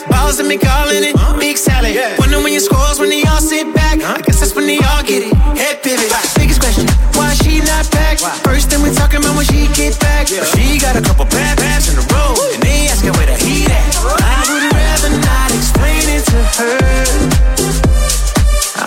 balls 0.07 0.39
and 0.39 0.49
me 0.49 0.57
calling 0.59 1.03
it. 1.03 1.15
Big 1.39 1.57
salad. 1.57 1.97
Wonder 2.19 2.39
when 2.43 2.53
your 2.53 2.63
scores 2.63 2.99
when 3.01 3.11
they 3.11 3.23
all 3.25 3.41
sit 3.41 3.73
back. 3.75 4.03
I 4.03 4.21
guess 4.23 4.41
that's 4.41 4.55
when 4.55 4.67
they 4.67 4.79
all 4.79 5.03
get 5.03 5.23
it. 5.27 5.35
Head 5.57 5.83
pivot. 5.83 6.13
Biggest 6.37 6.61
question, 6.61 6.87
why 7.17 7.35
she 7.43 7.59
not 7.65 7.91
back? 7.91 8.19
First 8.45 8.71
thing 8.71 8.83
we 8.83 8.91
talking 8.95 9.21
about 9.21 9.37
when 9.37 9.47
she 9.47 9.67
get 9.75 9.99
back. 9.99 10.29
She 10.29 10.79
got 10.79 10.95
a 10.97 11.03
couple 11.03 11.25
bad 11.27 11.57
babs 11.59 11.89
in 11.91 11.99
a 11.99 12.05
row. 12.13 12.37
And 12.55 12.63
they 12.63 12.87
asking 12.93 13.15
where 13.17 13.27
the 13.27 13.35
heat 13.35 13.71
at. 13.71 13.89
I 14.05 14.41
would 14.53 14.67
rather 14.71 15.13
not 15.19 15.49
explain 15.51 16.05
it 16.13 16.23
to 16.29 16.41
her. 16.61 16.79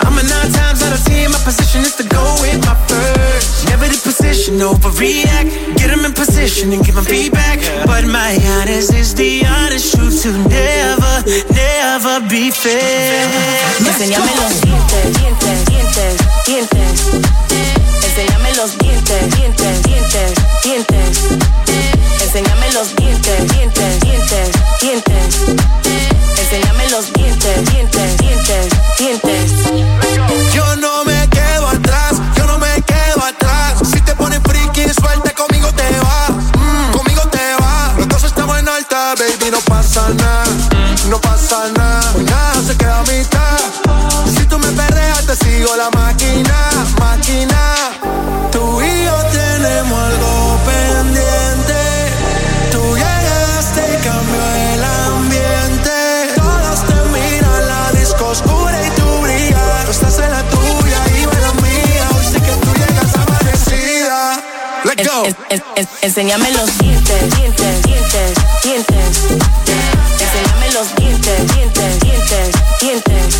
I'm 0.04 0.14
a 0.16 0.22
nine 0.22 0.50
times 0.52 0.80
out 0.82 0.92
of 0.94 1.02
ten. 1.04 1.30
My 1.30 1.38
position 1.42 1.82
is 1.82 1.94
to 1.96 2.04
go 2.04 2.13
with 2.13 2.13
my 2.13 2.13
position, 4.16 4.60
overreact. 4.60 5.76
Get 5.76 5.90
them 5.90 6.04
in 6.04 6.12
position 6.12 6.72
and 6.72 6.84
give 6.84 6.94
them 6.94 7.04
feedback. 7.04 7.58
But 7.86 8.04
my 8.04 8.38
honest 8.54 8.92
is 8.94 9.14
the 9.14 9.44
honest 9.46 9.94
truth 9.94 10.22
to 10.22 10.30
never, 10.48 11.14
never 11.50 12.20
be 12.28 12.50
fair. 12.50 13.26
Los 13.80 13.98
dientes, 14.60 15.04
dientes, 15.18 15.64
dientes, 15.66 16.14
dientes. 16.46 16.92
Enséñame 18.06 18.54
los 18.54 18.78
dientes, 18.78 19.20
dientes, 19.36 19.82
dientes, 19.82 20.32
dientes. 20.62 21.18
Enséñame 22.22 22.72
los 22.72 22.94
dientes, 22.96 23.38
dientes, 23.52 24.00
dientes, 24.00 24.50
dientes. 24.80 25.24
Enséñame 26.38 26.90
los 26.90 27.12
dientes, 27.12 27.70
dientes, 27.70 28.16
dientes, 28.18 28.68
dientes. 28.98 29.50
Yo 30.54 30.76
no 30.76 30.93
baby, 39.24 39.50
no 39.50 39.58
pasa 39.60 40.08
nada. 40.14 40.44
No 41.08 41.20
pasa 41.20 41.70
nada, 41.76 42.12
hoy 42.14 42.24
nada 42.24 42.62
se 42.66 42.76
queda 42.76 42.98
a 42.98 43.02
mitad. 43.02 43.58
Si 44.34 44.44
tú 44.46 44.58
me 44.58 44.68
perreas, 44.68 45.26
te 45.26 45.36
sigo 45.36 45.76
la 45.76 45.90
máquina, 45.90 46.70
máquina. 46.98 47.83
Enséñame 66.02 66.50
los 66.52 66.78
dientes, 66.78 67.36
dientes, 67.36 67.82
dientes, 67.82 68.34
dientes. 68.64 69.20
Enséñame 70.20 70.72
los 70.72 70.94
dientes, 70.96 71.54
dientes, 71.54 72.00
dientes, 72.00 72.50
dientes. 72.80 73.38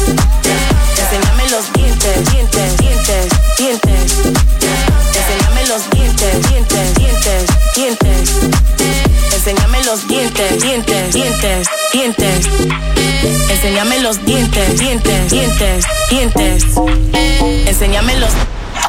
Enséñame 0.99 1.51
los 1.51 1.73
dientes, 1.73 2.31
dientes, 2.31 2.77
dientes, 2.79 3.29
dientes. 3.59 4.17
Enséñame 5.15 5.67
los 5.67 5.91
dientes, 5.91 6.49
dientes, 6.49 6.95
dientes, 6.95 7.47
dientes. 7.75 8.35
Enséñame 9.35 9.85
los 9.85 10.07
dientes, 10.07 10.63
dientes, 10.63 11.13
dientes, 11.13 11.69
dientes. 11.93 12.47
Enséñame 13.51 13.99
los 14.01 14.25
dientes, 14.25 14.79
dientes, 14.79 15.31
dientes, 15.31 15.85
dientes. 16.11 16.65
Enséñame 17.67 18.17
los 18.17 18.31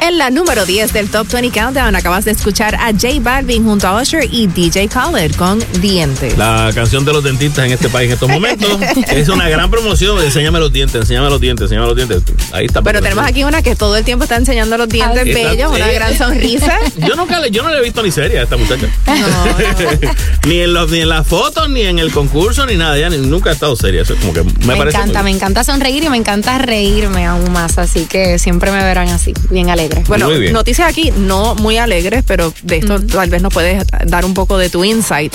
en 0.02 0.18
la 0.18 0.30
número 0.30 0.66
10 0.66 0.94
del 0.94 1.10
Top 1.10 1.28
20 1.28 1.52
Countdown 1.58 1.96
acabas 1.96 2.26
de 2.26 2.32
escuchar 2.32 2.76
a 2.76 2.92
J 2.92 3.20
Balvin 3.20 3.64
junto 3.64 3.88
a 3.88 4.02
Usher 4.02 4.28
y 4.32 4.48
DJ 4.48 4.88
Khaled 4.88 5.36
con 5.36 5.64
Dientes. 5.82 6.38
La 6.38 6.72
canción 6.74 7.06
de 7.06 7.14
los 7.14 7.24
dentistas 7.24 7.66
en 7.66 7.72
este 7.72 7.90
país 7.90 8.08
en 8.08 8.14
estos 8.14 8.30
momentos 8.30 8.70
es 9.08 9.30
una 9.30 9.50
gran 9.50 9.70
promoción. 9.70 10.22
Enséñame 10.24 10.60
los 10.60 10.72
dientes, 10.72 10.96
enséñame 10.96 11.30
los 11.30 11.40
dientes, 11.40 11.64
enséñame 11.64 11.88
los 11.88 11.96
dientes. 11.96 12.24
Ahí 12.52 12.66
está. 12.66 12.82
Pero 12.82 13.02
tenemos 13.02 13.26
aquí 13.26 13.44
una 13.44 13.62
que 13.62 13.76
todo 13.76 13.96
el 13.96 14.04
tiempo 14.04 14.24
está 14.24 14.36
enseñando 14.36 14.78
los 14.78 14.90
dientes 14.90 15.24
bellos, 15.24 15.72
una 15.72 15.88
gran 15.88 16.18
sonrisa. 16.18 16.80
Yo 16.98 17.16
nunca 17.16 17.40
le, 17.40 17.52
yo 17.52 17.64
no 17.64 17.70
le 17.70 17.78
he 17.78 17.84
visto 17.84 18.02
ni 18.02 18.12
seria 18.12 18.42
a 18.42 18.44
esta 18.44 18.58
muchacha. 18.58 18.88
ni, 20.48 20.60
en 20.60 20.74
los, 20.74 20.90
ni 20.92 21.02
en 21.02 21.10
las 21.10 21.28
fotos, 21.28 21.70
ni 21.70 21.82
en 21.82 22.00
el 22.00 22.12
concurso, 22.12 22.66
ni 22.66 22.76
nada. 22.76 23.10
nunca 23.10 23.50
ha 23.50 23.54
estado 23.54 23.76
seria. 23.76 24.02
Eso 24.02 24.16
como 24.16 24.34
que 24.34 24.44
me, 24.44 24.76
me 24.76 24.84
encanta, 24.84 25.24
me 25.24 25.32
encanta 25.32 25.64
sonreír 25.64 26.04
y 26.04 26.10
me 26.10 26.18
encanta 26.18 26.58
reírme 26.58 27.26
aún 27.26 27.52
más. 27.52 27.78
Así 27.78 28.06
que 28.06 28.40
siempre 28.40 28.72
me 28.72 28.84
verán 28.84 29.10
así, 29.10 29.34
bien 29.50 29.70
alegre. 29.70 29.85
Bueno, 30.08 30.30
noticias 30.52 30.88
aquí 30.88 31.12
no 31.16 31.56
muy 31.56 31.78
alegres, 31.78 32.24
pero 32.26 32.54
de 32.64 32.78
esto 32.78 33.00
tal 33.02 33.30
vez 33.30 33.42
nos 33.42 33.54
puedes 33.54 33.84
dar 34.06 34.26
un 34.26 34.34
poco 34.34 34.58
de 34.58 34.70
tu 34.70 34.84
insight. 34.84 35.34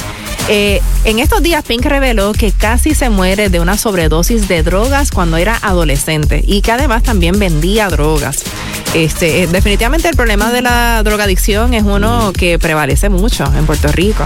Eh, 0.48 0.80
en 1.04 1.18
estos 1.18 1.42
días 1.42 1.64
Pink 1.64 1.84
reveló 1.84 2.32
que 2.32 2.50
casi 2.50 2.94
se 2.94 3.08
muere 3.10 3.50
de 3.50 3.60
una 3.60 3.76
sobredosis 3.76 4.48
de 4.48 4.62
drogas 4.62 5.10
cuando 5.10 5.36
era 5.36 5.56
adolescente 5.62 6.42
y 6.44 6.62
que 6.62 6.72
además 6.72 7.02
también 7.02 7.38
vendía 7.38 7.88
drogas. 7.88 8.42
Este, 8.94 9.42
eh, 9.42 9.46
definitivamente 9.46 10.08
el 10.08 10.16
problema 10.16 10.50
de 10.50 10.62
la 10.62 11.02
drogadicción 11.04 11.74
es 11.74 11.84
uno 11.84 12.32
que 12.32 12.58
prevalece 12.58 13.08
mucho 13.08 13.44
en 13.56 13.66
Puerto 13.66 13.88
Rico. 13.92 14.24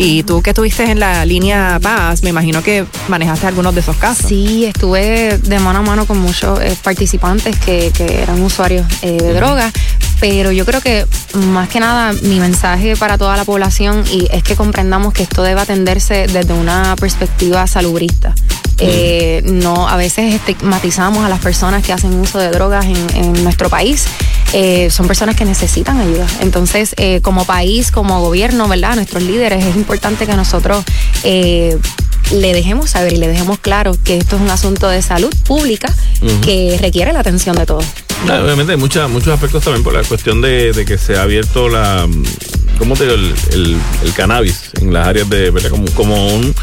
Y 0.00 0.22
tú 0.22 0.42
que 0.42 0.50
estuviste 0.50 0.90
en 0.90 1.00
la 1.00 1.26
línea 1.26 1.78
Paz, 1.82 2.22
me 2.22 2.30
imagino 2.30 2.62
que 2.62 2.86
manejaste 3.08 3.48
algunos 3.48 3.74
de 3.74 3.80
esos 3.80 3.96
casos. 3.96 4.26
Sí, 4.26 4.64
estuve 4.64 5.38
de 5.38 5.58
mano 5.58 5.80
a 5.80 5.82
mano 5.82 6.06
con 6.06 6.18
muchos 6.18 6.60
eh, 6.60 6.76
participantes 6.82 7.58
que, 7.58 7.90
que, 7.92 8.22
eran 8.22 8.40
usuarios 8.40 8.86
de 9.02 9.34
drogas 9.34 9.72
pero 10.20 10.50
yo 10.52 10.64
creo 10.64 10.80
que 10.80 11.06
más 11.34 11.68
que 11.68 11.80
nada 11.80 12.12
mi 12.22 12.40
mensaje 12.40 12.96
para 12.96 13.18
toda 13.18 13.36
la 13.36 13.44
población 13.44 14.04
y 14.10 14.26
es 14.30 14.42
que 14.42 14.56
comprendamos 14.56 15.12
que 15.12 15.22
esto 15.22 15.42
debe 15.42 15.60
atenderse 15.60 16.26
desde 16.26 16.54
una 16.54 16.96
perspectiva 16.96 17.66
salubrista. 17.66 18.34
Eh, 18.80 19.42
no, 19.44 19.88
a 19.88 19.96
veces 19.96 20.34
estigmatizamos 20.34 21.24
a 21.24 21.28
las 21.28 21.40
personas 21.40 21.84
que 21.84 21.92
hacen 21.92 22.14
uso 22.14 22.38
de 22.38 22.50
drogas 22.50 22.86
en, 22.86 23.32
nuestro 23.42 23.68
país. 23.68 24.06
Eh, 24.52 24.88
son 24.90 25.06
personas 25.06 25.36
que 25.36 25.44
necesitan 25.44 26.00
ayuda. 26.00 26.26
Entonces, 26.40 26.94
eh, 26.96 27.20
como 27.22 27.44
país, 27.44 27.90
como 27.90 28.20
gobierno, 28.20 28.66
¿verdad? 28.68 28.96
Nuestros 28.96 29.22
líderes, 29.22 29.64
es 29.64 29.76
importante 29.76 30.26
que 30.26 30.34
nosotros 30.34 30.84
le 32.32 32.52
dejemos 32.52 32.90
saber 32.90 33.14
y 33.14 33.16
le 33.16 33.28
dejemos 33.28 33.58
claro 33.58 33.92
que 34.04 34.18
esto 34.18 34.36
es 34.36 34.42
un 34.42 34.50
asunto 34.50 34.88
de 34.88 35.00
salud 35.02 35.34
pública 35.46 35.92
que 36.42 36.78
requiere 36.80 37.12
la 37.12 37.20
atención 37.20 37.56
de 37.56 37.66
todos. 37.66 37.84
obviamente 38.24 38.72
hay 38.72 38.78
mucha, 38.78 39.08
muchos 39.08 39.28
aspectos 39.28 39.64
también 39.64 39.82
por 39.82 39.94
la 39.94 40.02
cuestión 40.02 40.40
de, 40.40 40.84
que 40.86 40.98
se 40.98 41.16
ha 41.16 41.22
abierto 41.22 41.68
la, 41.68 42.06
¿cómo 42.78 42.96
te 42.96 43.04
digo? 43.04 43.16
El, 43.52 43.76
cannabis 44.14 44.70
en 44.80 44.92
las 44.92 45.06
áreas 45.06 45.28
de, 45.30 45.50
¿verdad? 45.50 45.70
Como, 45.70 45.86
como, 45.92 46.34
un, 46.34 46.54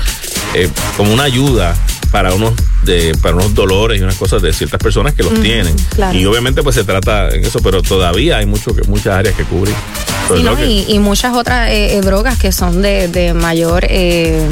eh, 0.53 0.70
como 0.98 1.14
una 1.14 1.24
ayuda 1.24 1.76
para 2.12 2.34
unos 2.34 2.53
de, 2.86 3.16
para 3.22 3.36
unos 3.36 3.53
dolores 3.53 3.99
y 3.99 4.03
unas 4.03 4.16
cosas 4.16 4.41
de 4.41 4.53
ciertas 4.53 4.80
personas 4.80 5.14
que 5.14 5.24
los 5.24 5.34
tienen. 5.41 5.76
Y 6.14 6.26
obviamente 6.26 6.64
pues 6.64 6.76
se 6.76 6.84
trata 6.84 7.30
en 7.30 7.45
eso, 7.45 7.60
pero 7.62 7.82
todavía 7.82 8.38
hay 8.38 8.45
mucho 8.45 8.72
muchas 8.88 9.14
áreas 9.14 9.36
que 9.36 9.44
cubrir. 9.44 9.76
y, 10.88 10.99
muchas 10.99 11.36
otras 11.36 11.70
eh, 11.70 11.98
eh, 11.98 12.02
drogas 12.02 12.38
que 12.40 12.52
son 12.52 12.82
de, 12.82 13.34
mayor 13.36 13.86
eh, 13.90 14.48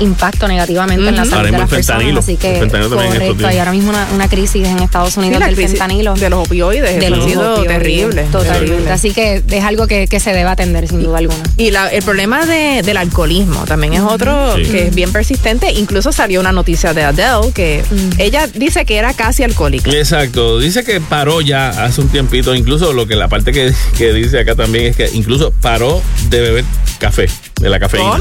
impacto 0.00 0.48
negativamente 0.48 1.08
en 1.08 1.16
la 1.16 1.24
salud 1.24 1.50
de 1.50 1.58
las 1.58 1.68
personas. 1.68 2.18
Así 2.18 2.36
que 2.36 2.58
correcto, 2.58 3.46
hay 3.46 3.58
ahora 3.58 3.72
mismo 3.72 3.92
una, 4.14 4.28
crisis 4.28 4.66
en 4.66 4.78
Estados 4.78 5.16
Unidos 5.16 5.44
del 5.44 5.56
fentanilo. 5.56 6.14
De 6.14 6.30
los 6.30 6.46
opioides, 6.46 6.98
de 6.98 7.10
los 7.10 7.24
opioides, 7.24 7.66
terrible. 7.68 8.22
Totalmente. 8.30 8.90
Así 8.90 9.12
que 9.12 9.42
es 9.48 9.64
algo 9.64 9.86
que, 9.86 10.08
se 10.22 10.32
debe 10.32 10.50
atender 10.50 10.86
sin 10.86 11.02
duda 11.02 11.18
alguna. 11.18 11.42
Y 11.56 11.68
el 11.68 12.02
problema 12.04 12.46
del 12.46 12.96
alcoholismo 12.96 13.64
también 13.64 13.94
es 13.94 14.02
otro 14.02 14.54
que 14.56 14.88
es 14.88 14.94
bien 14.94 15.12
persistente. 15.12 15.72
Incluso 15.72 16.12
salió 16.12 16.40
una 16.40 16.52
noticia 16.52 16.94
de 16.94 17.02
Adele 17.02 17.52
que 17.54 17.71
ella 18.18 18.46
dice 18.46 18.84
que 18.84 18.96
era 18.96 19.14
casi 19.14 19.42
alcohólica. 19.42 19.90
Exacto, 19.90 20.58
dice 20.58 20.84
que 20.84 21.00
paró 21.00 21.40
ya 21.40 21.70
hace 21.70 22.00
un 22.00 22.08
tiempito, 22.08 22.54
incluso 22.54 22.92
lo 22.92 23.06
que 23.06 23.16
la 23.16 23.28
parte 23.28 23.52
que, 23.52 23.72
que 23.96 24.12
dice 24.12 24.40
acá 24.40 24.54
también 24.54 24.86
es 24.86 24.96
que 24.96 25.08
incluso 25.12 25.52
paró 25.60 26.02
de 26.28 26.40
beber 26.40 26.64
café 26.98 27.28
de 27.62 27.70
la 27.70 27.78
cafeína. 27.78 28.18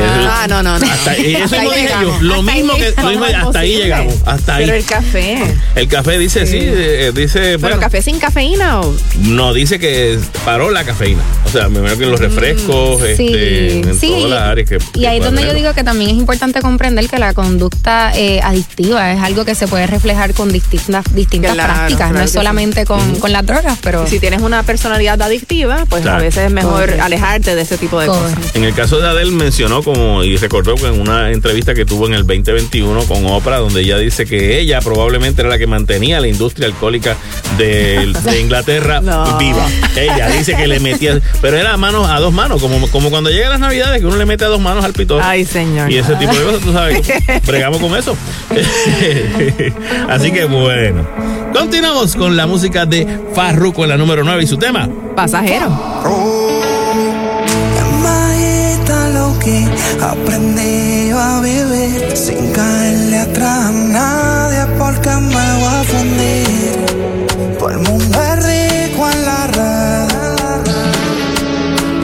ah, 0.00 0.46
no, 0.48 0.62
no, 0.62 0.78
no. 0.78 0.86
Hasta, 0.90 1.14
eso 1.14 1.62
lo 1.62 1.70
dije 1.72 1.90
yo. 2.00 2.18
Lo 2.22 2.42
mismo 2.42 2.74
que 2.74 2.88
hasta 2.88 3.58
ahí 3.58 3.76
llegamos. 3.76 4.14
Hasta 4.24 4.56
ahí. 4.56 4.64
Pero 4.64 4.76
el 4.78 4.84
café. 4.84 5.54
El 5.74 5.88
café 5.88 6.18
dice 6.18 6.46
sí, 6.46 6.58
eh, 6.60 7.12
dice. 7.14 7.58
¿Pero 7.58 7.78
café 7.78 8.00
sin 8.00 8.18
cafeína 8.18 8.80
o? 8.80 8.94
No, 9.20 9.52
dice 9.52 9.78
que 9.78 10.18
paró 10.44 10.70
la 10.70 10.84
cafeína. 10.84 11.20
O 11.44 11.50
sea, 11.50 11.68
me 11.68 11.80
imagino 11.80 11.98
que 11.98 12.04
en 12.04 12.10
los 12.10 12.20
mm, 12.20 12.22
refrescos, 12.22 13.02
este, 13.02 13.80
en 13.80 14.00
todas 14.00 14.30
las 14.30 14.42
áreas 14.42 14.68
que. 14.68 14.78
Y 14.94 15.04
ahí 15.04 15.18
es 15.18 15.24
donde 15.24 15.42
yo 15.42 15.52
digo 15.52 15.74
que 15.74 15.84
también 15.84 16.10
es 16.10 16.16
importante 16.16 16.62
comprender 16.62 17.08
que 17.08 17.18
la 17.18 17.34
conducta 17.34 18.12
eh, 18.16 18.40
adictiva 18.42 19.12
es 19.12 19.20
algo 19.20 19.44
que 19.44 19.54
se 19.54 19.68
puede 19.68 19.86
reflejar 19.86 20.32
con 20.32 20.50
distintas, 20.50 21.04
distintas 21.14 21.54
prácticas, 21.54 22.12
no 22.12 22.20
es 22.20 22.32
solamente 22.32 22.86
con, 22.86 23.16
con, 23.16 23.32
las 23.32 23.44
drogas, 23.44 23.78
pero. 23.82 24.06
Si 24.06 24.18
tienes 24.18 24.40
una 24.40 24.62
personalidad 24.62 25.20
adictiva, 25.20 25.84
pues 25.90 26.06
a 26.06 26.16
veces 26.16 26.46
es 26.46 26.50
mejor 26.50 26.98
alejarte 27.00 27.54
de 27.54 27.62
ese 27.62 27.76
tipo 27.76 28.00
de 28.00 28.06
cosas. 28.06 28.32
En 28.54 28.64
el 28.64 28.77
caso 28.78 29.00
de 29.00 29.08
Adele 29.08 29.32
mencionó 29.32 29.82
como 29.82 30.22
y 30.22 30.36
recordó 30.36 30.76
que 30.76 30.86
en 30.86 31.00
una 31.00 31.32
entrevista 31.32 31.74
que 31.74 31.84
tuvo 31.84 32.06
en 32.06 32.14
el 32.14 32.24
2021 32.24 33.06
con 33.06 33.26
Oprah 33.26 33.56
donde 33.56 33.80
ella 33.80 33.98
dice 33.98 34.24
que 34.24 34.60
ella 34.60 34.80
probablemente 34.80 35.40
era 35.40 35.50
la 35.50 35.58
que 35.58 35.66
mantenía 35.66 36.20
la 36.20 36.28
industria 36.28 36.68
alcohólica 36.68 37.16
de, 37.56 38.14
Inglaterra 38.40 39.00
viva. 39.40 39.66
Ella 39.96 40.28
dice 40.28 40.54
que 40.54 40.68
le 40.68 40.78
metía, 40.78 41.20
pero 41.40 41.56
era 41.56 41.72
a 41.72 41.76
manos 41.76 42.08
a 42.08 42.20
dos 42.20 42.32
manos, 42.32 42.62
como, 42.62 42.88
como 42.92 43.10
cuando 43.10 43.30
llegan 43.30 43.50
las 43.50 43.58
navidades 43.58 43.98
que 43.98 44.06
uno 44.06 44.14
le 44.14 44.26
mete 44.26 44.44
a 44.44 44.48
dos 44.48 44.60
manos 44.60 44.84
al 44.84 44.92
pito. 44.92 45.18
Ay, 45.20 45.44
señor. 45.44 45.90
Y 45.90 45.96
ese 45.96 46.14
tipo 46.14 46.32
de 46.32 46.44
cosas, 46.44 46.60
tú 46.60 46.72
sabes, 46.72 47.00
bregamos 47.44 47.80
con 47.80 47.96
eso. 47.96 48.16
Así 50.08 50.30
que 50.30 50.44
bueno. 50.44 51.04
Continuamos 51.52 52.14
con 52.14 52.36
la 52.36 52.46
música 52.46 52.86
de 52.86 53.08
Farruko 53.34 53.82
en 53.82 53.88
la 53.88 53.96
número 53.96 54.22
9 54.22 54.44
y 54.44 54.46
su 54.46 54.56
tema. 54.56 54.88
Pasajero 55.16 56.57
aprendí 60.02 61.10
a 61.10 61.40
vivir 61.40 62.16
sin 62.16 62.52
caerle 62.52 63.18
atrás 63.18 63.66
a 63.66 63.70
nadie 63.70 64.66
porque 64.78 65.10
me 65.10 65.46
voy 65.60 65.74
a 65.80 65.84
fundir. 65.92 67.56
Todo 67.58 67.70
el 67.70 67.78
mundo 67.78 68.18
es 68.22 68.36
rico 68.46 69.10
en 69.10 69.24
la 69.24 69.46
red 69.56 70.66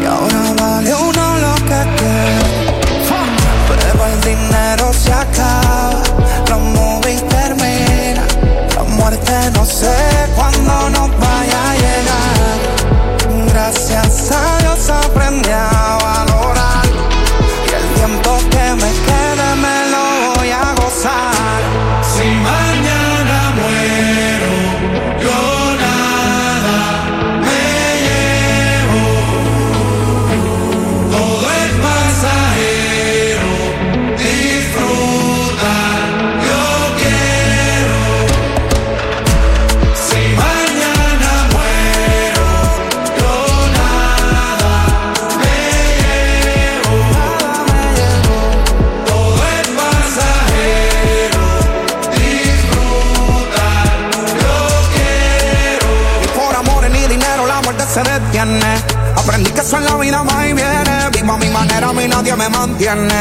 y 0.03 0.05
ahora 0.05 0.43
vale 0.61 0.95
uno 0.95 1.25
lo 1.45 1.55
que 1.69 1.81
quiere. 1.99 2.75
Pero 3.69 4.07
el 4.07 4.21
dinero 4.21 4.93
se 4.93 5.13
acaba, 5.13 6.03
los 6.51 6.61
movies 6.61 7.23
terminan, 7.29 8.27
la 8.77 8.83
muerte 8.97 9.33
no 9.55 9.65
sé 9.65 9.97
cuándo 10.37 10.91
nos 10.91 11.11
vaya 11.19 11.34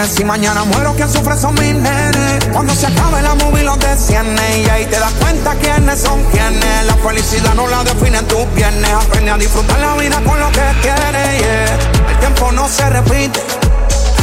Si 0.08 0.24
mañana 0.24 0.64
muero, 0.66 0.94
quien 0.96 1.10
sufre 1.10 1.36
son 1.36 1.56
mis 1.56 1.74
nenes. 1.74 2.46
Cuando 2.52 2.76
se 2.76 2.86
acabe 2.86 3.22
la 3.24 3.34
movie, 3.36 3.64
los 3.64 3.80
desciende. 3.80 4.62
Y 4.62 4.70
ahí 4.70 4.86
te 4.86 5.00
das 5.00 5.12
cuenta 5.14 5.56
quiénes 5.56 6.00
son 6.00 6.24
quienes. 6.26 6.86
La 6.86 6.96
felicidad 6.98 7.56
no 7.56 7.68
la 7.68 7.84
definen 7.84 8.24
tus 8.28 8.46
viernes. 8.54 8.92
Aprende 8.92 9.32
a 9.32 9.38
disfrutar 9.38 9.80
la 9.80 9.96
vida 9.96 10.22
con 10.24 10.40
lo 10.40 10.52
que 10.52 10.62
quieres. 10.82 11.72
El 12.08 12.20
tiempo 12.20 12.52
no 12.52 12.70
se 12.70 12.88
repite. 12.90 13.40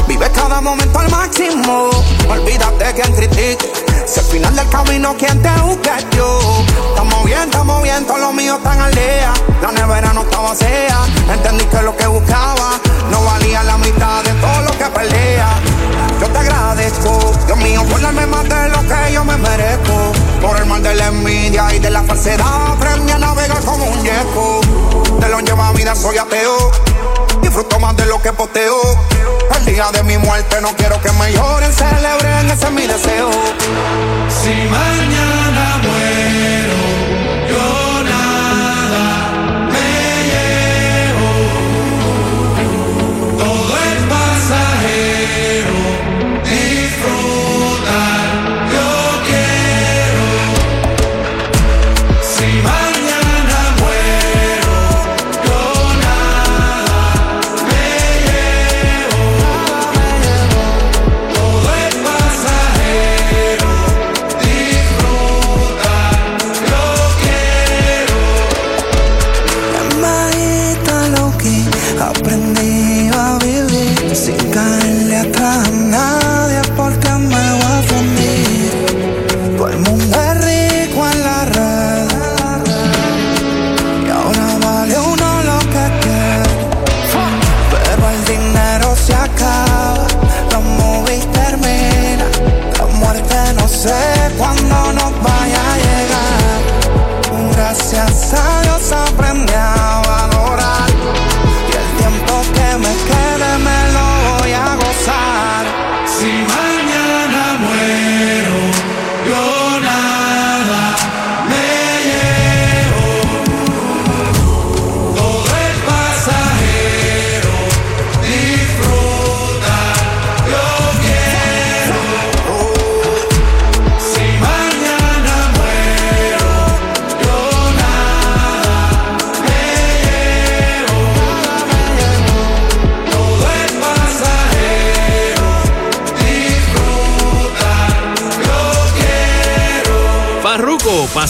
Vive 0.07 0.31
cada 0.31 0.61
momento 0.61 0.99
al 1.01 1.11
máximo. 1.11 1.91
Olvídate 2.29 2.95
quien 2.95 3.17
critique. 3.17 3.80
Si 4.11 4.19
al 4.19 4.27
final 4.27 4.57
del 4.57 4.69
camino, 4.71 5.15
quien 5.17 5.41
te 5.41 5.49
busca 5.61 6.01
yo. 6.17 6.41
Estamos 6.89 7.25
bien, 7.25 7.43
estamos 7.43 7.81
bien, 7.85 8.05
todos 8.05 8.19
los 8.19 8.35
míos 8.35 8.59
están 8.59 8.81
al 8.81 8.93
día. 8.93 9.33
La 9.63 9.71
nevera 9.71 10.13
no 10.13 10.23
estaba 10.23 10.49
vacía. 10.49 10.99
Entendí 11.33 11.65
que 11.67 11.81
lo 11.83 11.97
que 11.97 12.09
buscaba 12.09 12.81
no 13.09 13.23
valía 13.23 13.63
la 13.63 13.79
mitad 13.79 14.25
de 14.25 14.33
todo 14.33 14.63
lo 14.63 14.73
que 14.73 14.85
perdía. 14.87 15.47
Yo 16.21 16.27
te 16.27 16.39
agradezco, 16.39 17.33
Dios 17.47 17.59
mío, 17.59 17.85
por 17.85 18.01
más 18.01 18.49
de 18.49 18.69
lo 18.71 18.81
que 18.83 19.13
yo 19.13 19.25
me 19.25 19.37
merezco. 19.37 20.13
Por 20.41 20.57
el 20.57 20.67
mal 20.67 20.83
de 20.83 20.93
la 20.93 21.07
envidia 21.07 21.73
y 21.73 21.79
de 21.79 21.91
la 21.91 22.03
falsedad, 22.03 22.73
aprendí 22.73 23.13
a 23.13 23.19
navegar 23.19 23.63
como 23.65 23.85
un 23.85 24.03
yeco. 24.03 24.61
De 25.21 25.29
lo 25.29 25.39
lleva 25.39 25.71
vida 25.71 25.95
soy 25.95 26.19
ateo. 26.19 26.73
Disfruto 27.51 27.81
más 27.81 27.97
de 27.97 28.07
lo 28.07 28.23
que 28.23 28.33
posteo. 28.33 28.81
El 29.57 29.65
día 29.65 29.91
de 29.93 30.05
mi 30.05 30.17
muerte 30.19 30.61
no 30.61 30.69
quiero 30.77 31.01
que 31.03 31.11
me 31.11 31.33
lloren, 31.33 31.73
celebren, 31.73 32.49
ese 32.49 32.67
es 32.67 32.71
mi 32.71 32.87
deseo. 32.87 33.29
Si 34.29 34.55
mañana 34.71 35.81
muero, 35.83 36.80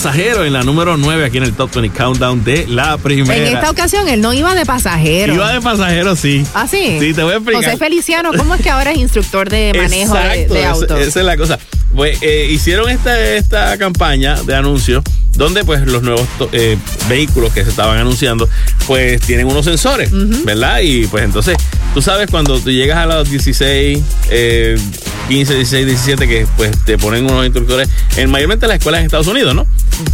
pasajero 0.01 0.43
en 0.45 0.53
la 0.53 0.63
número 0.63 0.97
9 0.97 1.25
aquí 1.25 1.37
en 1.37 1.43
el 1.43 1.53
Top 1.53 1.71
20 1.75 1.95
Countdown 1.95 2.43
de 2.43 2.65
la 2.65 2.97
primera. 2.97 3.37
En 3.37 3.55
esta 3.55 3.69
ocasión 3.69 4.09
él 4.09 4.19
no 4.19 4.33
iba 4.33 4.55
de 4.55 4.65
pasajero. 4.65 5.35
Iba 5.35 5.53
de 5.53 5.61
pasajero, 5.61 6.15
sí. 6.15 6.43
¿Ah, 6.55 6.65
sí? 6.67 6.97
Sí, 6.99 7.13
te 7.13 7.21
voy 7.21 7.33
a 7.33 7.35
explicar. 7.35 7.63
José 7.63 7.77
Feliciano, 7.77 8.31
¿cómo 8.35 8.55
es 8.55 8.61
que 8.63 8.71
ahora 8.71 8.93
es 8.93 8.97
instructor 8.97 9.47
de 9.47 9.73
manejo 9.77 10.15
de, 10.15 10.21
Exacto, 10.21 10.53
de 10.55 10.65
autos? 10.65 10.99
Esa, 11.01 11.19
es 11.19 11.25
la 11.27 11.37
cosa. 11.37 11.59
Pues 11.95 12.17
eh, 12.23 12.47
hicieron 12.49 12.89
esta, 12.89 13.35
esta 13.35 13.77
campaña 13.77 14.41
de 14.41 14.55
anuncios 14.55 15.03
donde 15.33 15.63
pues 15.63 15.85
los 15.85 16.01
nuevos 16.01 16.27
eh, 16.51 16.79
vehículos 17.07 17.53
que 17.53 17.63
se 17.63 17.69
estaban 17.69 17.99
anunciando 17.99 18.49
pues 18.87 19.21
tienen 19.21 19.45
unos 19.45 19.65
sensores, 19.65 20.09
¿verdad? 20.43 20.79
Y 20.81 21.05
pues 21.05 21.23
entonces, 21.23 21.57
tú 21.93 22.01
sabes 22.01 22.27
cuando 22.31 22.59
tú 22.59 22.71
llegas 22.71 22.97
a 22.97 23.05
los 23.05 23.29
16, 23.29 23.99
eh, 24.31 24.79
15, 25.27 25.55
16, 25.55 25.85
17 25.85 26.27
que 26.27 26.47
pues 26.57 26.71
te 26.85 26.97
ponen 26.97 27.25
unos 27.25 27.45
instructores 27.45 27.87
en 28.17 28.31
mayormente 28.31 28.67
las 28.67 28.77
escuelas 28.77 29.01
en 29.01 29.05
Estados 29.05 29.27
Unidos, 29.27 29.53
¿no? 29.53 29.67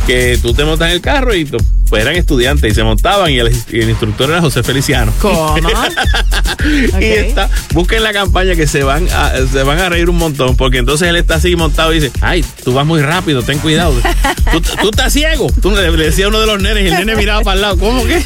Que 0.05 0.37
tú 0.41 0.53
te 0.53 0.63
montas 0.65 0.89
en 0.89 0.95
el 0.95 1.01
carro 1.01 1.35
y 1.35 1.45
pues 1.89 2.01
eran 2.01 2.15
estudiantes 2.15 2.71
y 2.71 2.75
se 2.75 2.83
montaban 2.83 3.31
y 3.31 3.39
el, 3.39 3.55
y 3.71 3.79
el 3.79 3.89
instructor 3.89 4.29
era 4.29 4.41
José 4.41 4.63
Feliciano. 4.63 5.13
¿Cómo? 5.21 5.55
Y 6.99 7.05
está, 7.05 7.49
busquen 7.73 8.03
la 8.03 8.13
campaña 8.13 8.55
que 8.55 8.67
se 8.67 8.83
van 8.83 9.07
a, 9.11 9.33
se 9.51 9.63
van 9.63 9.79
a 9.79 9.89
reír 9.89 10.09
un 10.09 10.17
montón, 10.17 10.55
porque 10.57 10.79
entonces 10.79 11.07
él 11.07 11.15
está 11.15 11.35
así 11.35 11.55
montado 11.55 11.93
y 11.93 11.99
dice, 11.99 12.11
ay, 12.21 12.43
tú 12.63 12.73
vas 12.73 12.85
muy 12.85 13.01
rápido, 13.01 13.41
ten 13.41 13.59
cuidado. 13.59 13.93
tú, 14.51 14.61
tú 14.81 14.89
estás 14.89 15.13
ciego. 15.13 15.47
Tú 15.61 15.71
le, 15.71 15.89
le 15.91 16.05
decía 16.05 16.25
a 16.25 16.29
uno 16.29 16.39
de 16.39 16.47
los 16.47 16.61
nenes 16.61 16.83
y 16.83 16.87
el 16.87 16.93
nene 16.93 17.15
miraba 17.15 17.41
para 17.41 17.55
el 17.55 17.61
lado. 17.61 17.77
¿Cómo 17.77 18.03
que? 18.05 18.23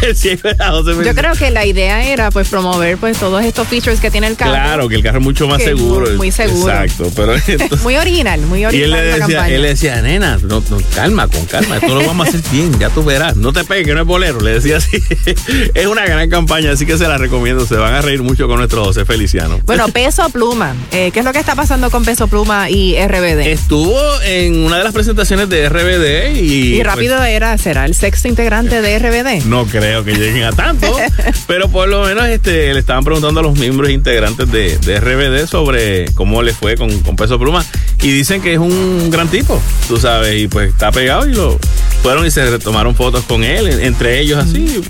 Yo 1.04 1.14
creo 1.14 1.32
que 1.34 1.50
la 1.50 1.66
idea 1.66 2.04
era 2.04 2.30
pues 2.30 2.48
promover 2.48 2.96
pues 2.98 3.18
todos 3.18 3.44
estos 3.44 3.66
features 3.68 4.00
que 4.00 4.10
tiene 4.10 4.26
el 4.26 4.36
carro. 4.36 4.52
Claro, 4.52 4.88
que 4.88 4.94
el 4.96 5.02
carro 5.02 5.18
es 5.18 5.24
mucho 5.24 5.46
más 5.46 5.62
seguro. 5.62 6.06
muy- 6.08 6.16
muy 6.16 6.30
seguro. 6.30 6.72
Exacto, 6.72 7.10
pero 7.14 7.34
entonces- 7.46 7.82
Muy 7.82 7.96
original, 7.96 8.40
muy 8.42 8.60
y 8.60 8.64
original 8.66 8.90
él 8.90 8.90
le, 8.92 9.02
decía, 9.06 9.18
campaña. 9.26 9.54
él 9.54 9.62
le 9.62 9.68
decía, 9.68 10.02
nena, 10.02 10.38
no, 10.42 10.62
no, 10.70 10.78
calma, 10.94 11.28
con 11.28 11.44
calma, 11.46 11.76
esto 11.76 11.94
lo 11.94 12.06
vamos 12.06 12.26
a 12.26 12.28
hacer 12.30 12.40
bien, 12.50 12.78
ya 12.78 12.88
tú 12.90 13.04
verás, 13.04 13.36
no 13.36 13.52
te 13.52 13.64
pegues, 13.64 13.86
que 13.86 13.94
no 13.94 14.00
es 14.02 14.06
bolero, 14.06 14.40
le 14.40 14.52
decía 14.54 14.78
así. 14.78 15.02
es 15.74 15.86
una 15.86 16.04
gran 16.06 16.28
campaña, 16.30 16.72
así 16.72 16.86
que 16.86 16.96
se 16.98 17.06
la 17.08 17.18
recomiendo, 17.18 17.66
se 17.66 17.76
van 17.76 17.94
a 17.94 18.00
reír 18.02 18.22
mucho 18.22 18.46
con 18.48 18.58
nuestro 18.58 18.84
José 18.84 19.04
Feliciano. 19.04 19.60
Bueno, 19.64 19.88
Peso 19.88 20.28
Pluma. 20.30 20.74
Eh, 20.92 21.10
¿Qué 21.12 21.20
es 21.20 21.24
lo 21.24 21.32
que 21.32 21.38
está 21.38 21.54
pasando 21.54 21.90
con 21.90 22.04
Peso 22.04 22.28
Pluma 22.28 22.70
y 22.70 22.96
RBD? 22.96 23.46
Estuvo 23.46 23.98
en 24.22 24.64
una 24.64 24.78
de 24.78 24.84
las 24.84 24.92
presentaciones 24.92 25.48
de 25.48 25.68
RBD 25.68 26.36
y... 26.40 26.74
y 26.76 26.82
rápido 26.82 27.16
pues, 27.18 27.30
era, 27.30 27.56
¿será 27.58 27.84
el 27.84 27.94
sexto 27.94 28.28
integrante 28.28 28.80
de 28.82 28.98
RBD? 28.98 29.44
no 29.46 29.66
creo 29.66 29.89
que 30.04 30.14
lleguen 30.14 30.44
a 30.44 30.52
tanto, 30.52 30.86
pero 31.46 31.68
por 31.68 31.88
lo 31.88 32.04
menos 32.04 32.26
este, 32.28 32.72
le 32.72 32.80
estaban 32.80 33.04
preguntando 33.04 33.40
a 33.40 33.42
los 33.42 33.58
miembros 33.58 33.90
integrantes 33.90 34.50
de, 34.50 34.78
de 34.78 35.00
RBD 35.00 35.46
sobre 35.48 36.06
cómo 36.14 36.42
le 36.42 36.54
fue 36.54 36.76
con, 36.76 37.00
con 37.00 37.16
Peso 37.16 37.38
Pluma 37.38 37.64
y 38.02 38.10
dicen 38.10 38.40
que 38.40 38.52
es 38.54 38.58
un 38.58 39.10
gran 39.10 39.28
tipo, 39.28 39.60
tú 39.88 39.98
sabes, 39.98 40.40
y 40.40 40.48
pues 40.48 40.70
está 40.72 40.90
pegado 40.92 41.28
y 41.28 41.34
lo 41.34 41.58
fueron 42.02 42.24
y 42.26 42.30
se 42.30 42.58
tomaron 42.60 42.94
fotos 42.94 43.24
con 43.24 43.44
él, 43.44 43.66
en- 43.68 43.80
entre 43.80 44.20
ellos 44.20 44.38
así. 44.38 44.80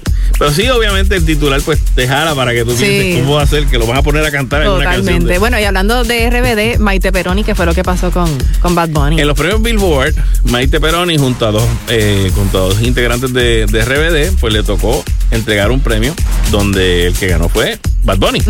Pero 0.40 0.52
sí, 0.52 0.66
obviamente 0.70 1.14
el 1.16 1.26
titular 1.26 1.60
pues 1.60 1.78
te 1.94 2.08
jala 2.08 2.34
para 2.34 2.52
que 2.54 2.64
tú 2.64 2.70
Sí. 2.70 2.78
pienses 2.84 3.20
cómo 3.20 3.34
va 3.34 3.42
a 3.42 3.46
ser, 3.46 3.66
que 3.66 3.76
lo 3.78 3.86
van 3.86 3.98
a 3.98 4.02
poner 4.02 4.24
a 4.24 4.30
cantar 4.30 4.62
en 4.62 4.68
una 4.70 4.84
canción. 4.84 5.02
Totalmente. 5.04 5.32
de- 5.34 5.38
Bueno, 5.38 5.60
y 5.60 5.64
hablando 5.64 6.02
de 6.02 6.26
RBD, 6.30 6.78
Maite 6.78 7.12
Peroni, 7.12 7.44
¿qué 7.44 7.54
fue 7.54 7.66
lo 7.66 7.74
que 7.74 7.84
pasó 7.84 8.10
con, 8.10 8.26
con 8.62 8.74
Bad 8.74 8.88
Bunny? 8.88 9.20
En 9.20 9.28
los 9.28 9.36
premios 9.36 9.60
Billboard, 9.60 10.14
Maite 10.44 10.80
Peroni 10.80 11.18
junto 11.18 11.46
a 11.46 11.50
dos, 11.52 11.62
eh, 11.88 12.32
junto 12.34 12.56
a 12.56 12.60
dos 12.68 12.80
integrantes 12.80 13.34
de, 13.34 13.66
de 13.66 13.84
RBD, 13.84 14.32
pues 14.40 14.54
le 14.54 14.62
tocó 14.62 15.04
entregar 15.30 15.70
un 15.70 15.80
premio 15.80 16.14
donde 16.50 17.08
el 17.08 17.12
que 17.14 17.26
ganó 17.28 17.50
fue 17.50 17.78
Bad 18.04 18.16
Bunny. 18.16 18.40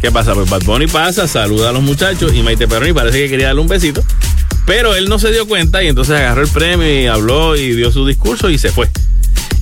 ¿Qué 0.00 0.12
pasa? 0.12 0.34
Pues 0.34 0.48
Bad 0.48 0.62
Bunny 0.62 0.86
pasa, 0.86 1.26
saluda 1.26 1.70
a 1.70 1.72
los 1.72 1.82
muchachos 1.82 2.32
y 2.32 2.42
Maite 2.44 2.68
Peroni 2.68 2.92
parece 2.92 3.18
que 3.24 3.28
quería 3.28 3.46
darle 3.48 3.60
un 3.62 3.66
besito, 3.68 4.04
pero 4.66 4.94
él 4.94 5.08
no 5.08 5.18
se 5.18 5.32
dio 5.32 5.48
cuenta 5.48 5.82
y 5.82 5.88
entonces 5.88 6.14
agarró 6.14 6.42
el 6.42 6.48
premio 6.48 7.02
y 7.02 7.08
habló 7.08 7.56
y 7.56 7.72
dio 7.74 7.90
su 7.90 8.06
discurso 8.06 8.48
y 8.50 8.56
se 8.56 8.70
fue. 8.70 8.88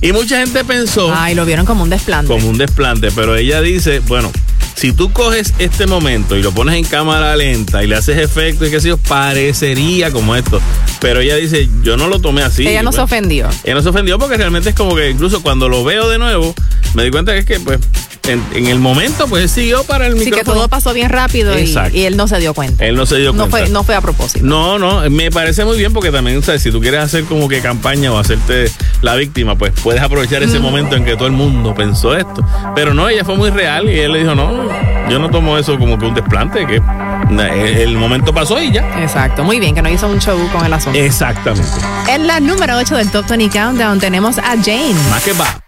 Y 0.01 0.13
mucha 0.13 0.39
gente 0.39 0.63
pensó 0.63 1.13
Ay, 1.13 1.35
lo 1.35 1.45
vieron 1.45 1.65
como 1.65 1.83
un 1.83 1.89
desplante. 1.89 2.31
como 2.31 2.47
un 2.49 2.57
desplante, 2.57 3.11
pero 3.11 3.35
ella 3.35 3.61
dice, 3.61 3.99
bueno, 3.99 4.31
si 4.79 4.93
tú 4.93 5.11
coges 5.11 5.53
este 5.59 5.87
momento 5.87 6.37
y 6.37 6.41
lo 6.41 6.53
pones 6.53 6.75
en 6.75 6.85
cámara 6.85 7.35
lenta 7.35 7.83
y 7.83 7.87
le 7.87 7.97
haces 7.97 8.17
efecto 8.17 8.65
y 8.65 8.71
qué 8.71 8.79
sé 8.79 8.87
yo, 8.87 8.95
parecería 8.95 10.09
como 10.09 10.37
esto. 10.37 10.61
Pero 11.01 11.19
ella 11.19 11.35
dice, 11.35 11.67
yo 11.83 11.97
no 11.97 12.07
lo 12.07 12.21
tomé 12.21 12.43
así. 12.43 12.65
Ella 12.65 12.81
no 12.81 12.93
se 12.93 13.01
ofendió. 13.01 13.49
Ella 13.65 13.73
no 13.73 13.81
se 13.81 13.89
ofendió 13.89 14.17
porque 14.17 14.37
realmente 14.37 14.69
es 14.69 14.75
como 14.75 14.95
que 14.95 15.09
incluso 15.09 15.43
cuando 15.43 15.67
lo 15.67 15.83
veo 15.83 16.07
de 16.07 16.17
nuevo, 16.17 16.55
me 16.93 17.03
di 17.03 17.11
cuenta 17.11 17.33
que 17.33 17.39
es 17.39 17.45
que 17.45 17.59
pues 17.59 17.79
en, 18.29 18.67
el 18.67 18.79
momento, 18.79 19.27
pues 19.27 19.51
siguió 19.51 19.83
para 19.83 20.07
el 20.07 20.13
micrófono. 20.13 20.35
Sí, 20.35 20.39
que 20.39 20.45
todo 20.45 20.67
pasó 20.69 20.93
bien 20.93 21.09
rápido 21.09 21.57
y, 21.57 22.03
él 22.03 22.15
no 22.15 22.27
se 22.27 22.37
dio 22.39 22.53
cuenta. 22.53 22.85
Él 22.85 22.95
no 22.95 23.05
se 23.05 23.17
dio 23.17 23.33
cuenta. 23.33 23.45
No 23.45 23.51
fue, 23.51 23.69
no 23.69 23.83
fue 23.83 23.95
a 23.95 24.01
propósito. 24.01 24.45
No, 24.45 24.77
no, 24.77 25.09
me 25.09 25.31
parece 25.31 25.65
muy 25.65 25.77
bien 25.77 25.93
porque 25.93 26.11
también, 26.11 26.41
¿sabes? 26.43 26.61
si 26.61 26.71
tú 26.71 26.79
quieres 26.79 27.01
hacer 27.01 27.23
como 27.23 27.47
que 27.47 27.61
campaña 27.61 28.11
o 28.11 28.17
hacerte 28.17 28.71
la 29.01 29.15
víctima, 29.15 29.57
pues 29.57 29.73
puedes 29.83 30.01
aprovechar 30.01 30.43
ese 30.43 30.59
momento 30.59 30.95
en 30.95 31.05
que 31.05 31.15
todo 31.15 31.27
el 31.27 31.33
mundo 31.33 31.73
pensó 31.73 32.15
esto. 32.15 32.45
Pero 32.75 32.93
no, 32.93 33.09
ella 33.09 33.25
fue 33.25 33.35
muy 33.35 33.49
real 33.49 33.89
y 33.89 33.99
él 33.99 34.11
le 34.11 34.19
dijo, 34.19 34.35
no, 34.35 34.68
yo 35.09 35.19
no 35.19 35.29
tomo 35.29 35.57
eso 35.57 35.77
como 35.77 35.97
que 35.97 36.05
un 36.05 36.13
desplante, 36.13 36.65
que 36.65 36.81
el 37.81 37.97
momento 37.97 38.33
pasó 38.33 38.61
y 38.61 38.71
ya. 38.71 39.01
Exacto, 39.01 39.43
muy 39.43 39.59
bien, 39.59 39.75
que 39.75 39.81
no 39.81 39.89
hizo 39.89 40.07
un 40.07 40.19
show 40.19 40.37
con 40.51 40.65
el 40.65 40.73
asunto. 40.73 40.97
Exactamente. 40.99 41.67
En 42.07 42.27
la 42.27 42.39
número 42.39 42.77
8 42.77 42.97
del 42.97 43.11
Top 43.11 43.27
20 43.27 43.49
Countdown 43.57 43.99
tenemos 43.99 44.37
a 44.37 44.55
Jane. 44.63 44.95
Más 45.09 45.23
que 45.23 45.33
va. 45.33 45.59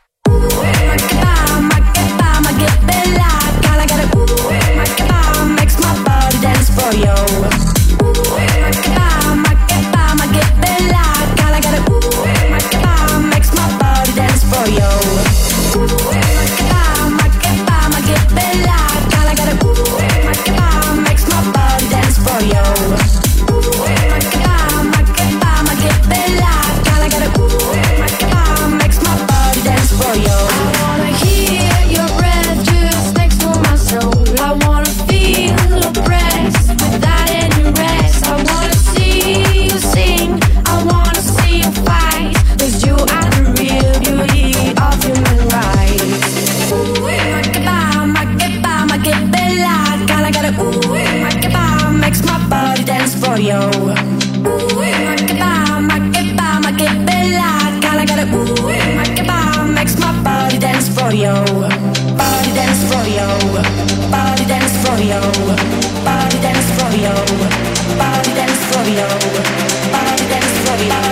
Oreo. 53.32 53.62
Make 54.76 55.32
it 55.32 55.40
bomb, 55.40 55.88
make 55.88 56.18
it 56.20 56.36
bomb, 56.36 56.64
make 56.64 56.82
it 56.82 57.06
bella. 57.06 57.48
Ooh. 58.36 58.68
Make 58.98 59.20
it 59.20 59.74
makes 59.74 59.98
my 59.98 60.12
body 60.22 60.58
dance 60.60 60.90
for 60.90 61.14
you. 61.14 61.34
Body 62.20 62.52
dance 62.60 62.84
for 62.92 63.06
you. 63.08 63.28
Body 64.12 64.46
dance 64.52 64.76
for 64.84 64.98
you. 65.00 65.22
Body 66.04 66.38
dance 66.46 66.70
for 66.76 66.92
you. 67.04 67.16
Body 68.02 68.34
dance 68.40 68.64
for 68.70 68.84
you. 68.98 69.08
Body 69.94 70.26
dance 70.28 70.58
for 70.66 70.84
you. 70.84 71.11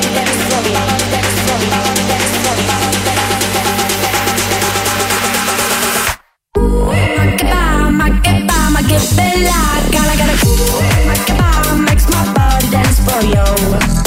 yo. 13.34 13.99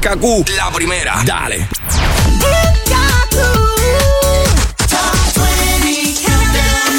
Kaku, 0.00 0.44
la 0.56 0.70
primera. 0.72 1.22
Dale. 1.26 1.68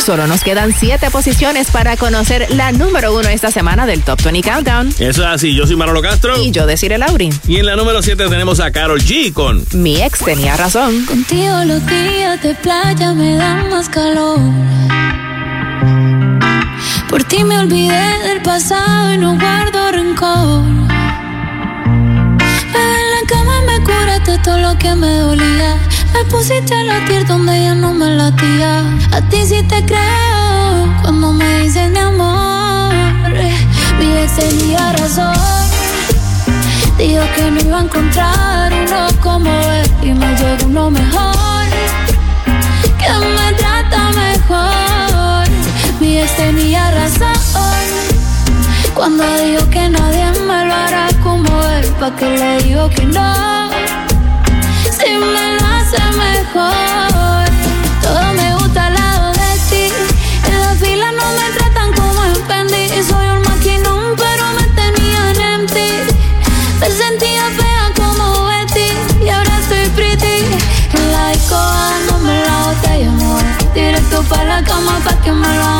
Solo 0.05 0.27
nos 0.27 0.43
quedan 0.43 0.71
siete 0.71 1.09
posiciones 1.09 1.71
para 1.71 1.97
conocer 1.97 2.47
la 2.51 2.71
número 2.71 3.15
uno 3.15 3.29
esta 3.29 3.49
semana 3.49 3.87
del 3.87 4.03
Top 4.03 4.21
20 4.21 4.47
Countdown. 4.47 4.89
Eso 4.99 5.21
es 5.21 5.27
así, 5.27 5.55
yo 5.55 5.65
soy 5.65 5.75
Manolo 5.75 6.01
Castro. 6.03 6.37
Y 6.41 6.51
yo 6.51 6.67
Desiree 6.67 6.99
Lauri. 6.99 7.29
Y 7.47 7.57
en 7.57 7.65
la 7.65 7.75
número 7.75 8.01
7 8.03 8.27
tenemos 8.29 8.59
a 8.59 8.71
Carol 8.71 9.01
G 9.01 9.33
con 9.33 9.65
Mi 9.73 10.01
ex 10.01 10.19
tenía 10.19 10.55
razón. 10.55 11.05
Contigo 11.05 11.63
los 11.65 11.85
días 11.87 12.41
de 12.43 12.53
playa 12.55 13.13
me 13.13 13.35
dan 13.35 13.69
más 13.69 13.89
calor. 13.89 14.39
Por 17.09 17.23
ti 17.23 17.43
me 17.43 17.57
olvidé 17.57 18.19
del 18.27 18.41
pasado 18.41 19.13
y 19.13 19.17
no 19.17 19.37
guardo 19.37 19.91
rencor. 19.91 20.89
todo 24.37 24.57
lo 24.57 24.77
que 24.77 24.93
me 24.95 25.19
dolía. 25.19 25.77
Me 26.13 26.23
pusiste 26.25 26.73
a 26.73 26.83
latir 26.83 27.25
donde 27.25 27.63
ya 27.63 27.75
no 27.75 27.93
me 27.93 28.09
latía. 28.15 28.83
A 29.11 29.21
ti 29.21 29.45
sí 29.45 29.63
te 29.63 29.83
creo 29.85 30.93
cuando 31.01 31.33
me 31.33 31.61
dices 31.61 31.89
mi 31.89 31.99
amor. 31.99 32.93
Mi 33.99 34.17
ex 34.17 34.35
tenía 34.35 34.91
razón. 34.93 35.35
Dijo 36.97 37.23
que 37.35 37.51
no 37.51 37.59
iba 37.61 37.79
a 37.79 37.83
encontrar 37.83 38.73
uno 38.73 39.07
como 39.21 39.49
él 39.49 39.91
y 40.03 40.13
me 40.13 40.27
llegó 40.35 40.65
uno 40.65 40.91
mejor. 40.91 41.65
Que 42.99 43.09
me. 43.35 43.68
Ex 46.29 46.35
tenía 46.35 46.91
razón. 46.91 47.33
Cuando 48.93 49.23
dijo 49.37 49.69
que 49.69 49.89
nadie 49.89 50.31
me 50.41 50.65
lo 50.65 50.73
hará 50.73 51.07
como 51.23 51.47
él, 51.63 51.85
pa' 51.99 52.15
que 52.15 52.25
le 52.25 52.63
digo 52.63 52.89
que 52.89 53.05
no 53.05 53.69
si 54.91 55.11
me 55.11 55.45
lo 55.55 55.65
hace 55.65 56.01
mejor. 56.17 57.45
Todo 58.01 58.33
me 58.33 58.53
gusta 58.55 58.87
al 58.87 58.93
lado 58.93 59.31
de 59.31 59.59
ti. 59.69 59.93
En 60.51 60.59
la 60.61 60.75
fila 60.75 61.11
no 61.11 61.25
me 61.37 61.57
tratan 61.57 61.93
como 61.93 62.23
en 62.25 62.35
Fendi. 62.47 63.03
Soy 63.03 63.27
un 63.27 63.41
maquinón, 63.43 64.15
pero 64.17 64.43
me 64.57 64.65
tenían 64.81 65.41
en 65.41 65.67
ti. 65.67 65.91
Me 66.79 66.91
sentía 66.91 67.43
fea 67.57 67.91
como 67.95 68.45
Betty 68.45 68.89
y 69.23 69.29
ahora 69.29 69.57
estoy 69.59 69.89
pretty. 69.95 70.45
En 70.93 71.11
la 71.11 71.29
disco 71.29 71.55
dándome 71.55 72.41
la 72.45 72.57
botella, 72.65 73.09
amor. 73.09 73.41
Directo 73.73 74.23
para 74.23 74.43
la 74.43 74.63
cama 74.63 74.99
pa' 75.03 75.15
que 75.21 75.31
me 75.31 75.47
lo 75.47 75.63
hagan. 75.63 75.79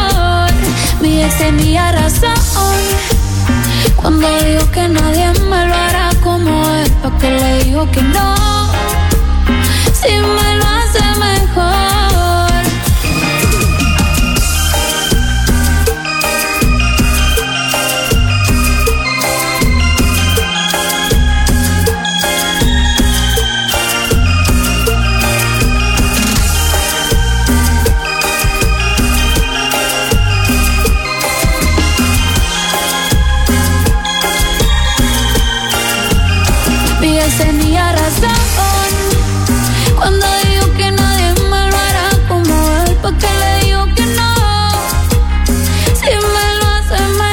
Ex 1.23 1.37
tenía 1.37 1.91
razón. 1.91 2.33
Cuando 3.95 4.27
dijo 4.43 4.71
que 4.71 4.87
nadie 4.87 5.31
me 5.49 5.65
lo 5.67 5.75
hará 5.75 6.09
como 6.21 6.67
él, 6.77 6.91
porque 7.03 7.29
le 7.29 7.63
digo 7.63 7.89
que 7.91 8.01
no 8.01 8.35
si 9.93 10.09
me 10.09 10.55
lo 10.55 10.65
hace 10.65 10.99
mejor. 11.19 11.30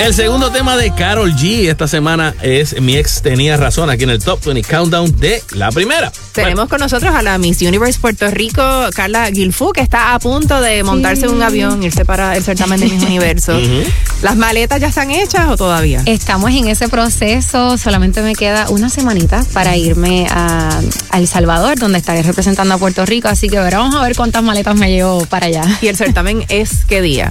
El 0.09 0.15
segundo 0.15 0.51
tema 0.51 0.75
de 0.79 0.91
Carol 0.95 1.35
G 1.35 1.69
esta 1.69 1.87
semana 1.87 2.35
es 2.41 2.81
Mi 2.81 2.97
ex 2.97 3.21
tenía 3.21 3.59
razón 3.59 3.91
aquí 3.91 4.05
en 4.05 4.11
el 4.11 4.19
Top 4.19 4.43
20 4.43 4.67
Countdown 4.67 5.21
de 5.21 5.43
la 5.53 5.71
primera. 5.71 6.11
Tenemos 6.33 6.71
con 6.71 6.81
nosotros 6.81 7.15
a 7.15 7.21
la 7.21 7.37
Miss 7.37 7.61
Universe 7.61 8.01
Puerto 8.01 8.31
Rico, 8.31 8.63
Carla 8.95 9.29
Guilfú, 9.29 9.71
que 9.73 9.83
está 9.83 10.15
a 10.15 10.19
punto 10.19 10.63
de 10.63 10.83
montarse 10.83 11.27
en 11.27 11.33
un 11.33 11.43
avión, 11.43 11.83
irse 11.83 12.07
para 12.07 12.35
el 12.39 12.43
certamen 12.43 12.81
de 12.81 12.87
Miss 12.87 13.03
Universo. 13.07 13.61
¿Las 14.23 14.37
maletas 14.37 14.81
ya 14.81 14.87
están 14.87 15.11
hechas 15.11 15.47
o 15.51 15.59
todavía? 15.59 16.03
Estamos 16.07 16.53
en 16.53 16.69
ese 16.69 16.89
proceso, 16.89 17.77
solamente 17.77 18.23
me 18.23 18.35
queda 18.35 18.71
una 18.71 18.89
semanita 18.89 19.45
para 19.53 19.77
irme 19.77 20.27
a, 20.31 20.81
El 21.13 21.29
Salvador, 21.29 21.79
donde 21.79 21.99
estaré 21.99 22.23
representando 22.23 22.73
a 22.73 22.79
Puerto 22.79 23.05
Rico, 23.05 23.29
así 23.29 23.51
que 23.51 23.59
vamos 23.59 23.95
a 23.95 24.01
ver 24.01 24.17
cuántas 24.17 24.43
maletas 24.43 24.75
me 24.75 24.91
llevo 24.91 25.27
para 25.27 25.49
allá. 25.49 25.65
¿Y 25.83 25.89
el 25.89 25.97
certamen 25.97 26.47
es 26.49 26.87
qué 26.87 27.03
día? 27.03 27.31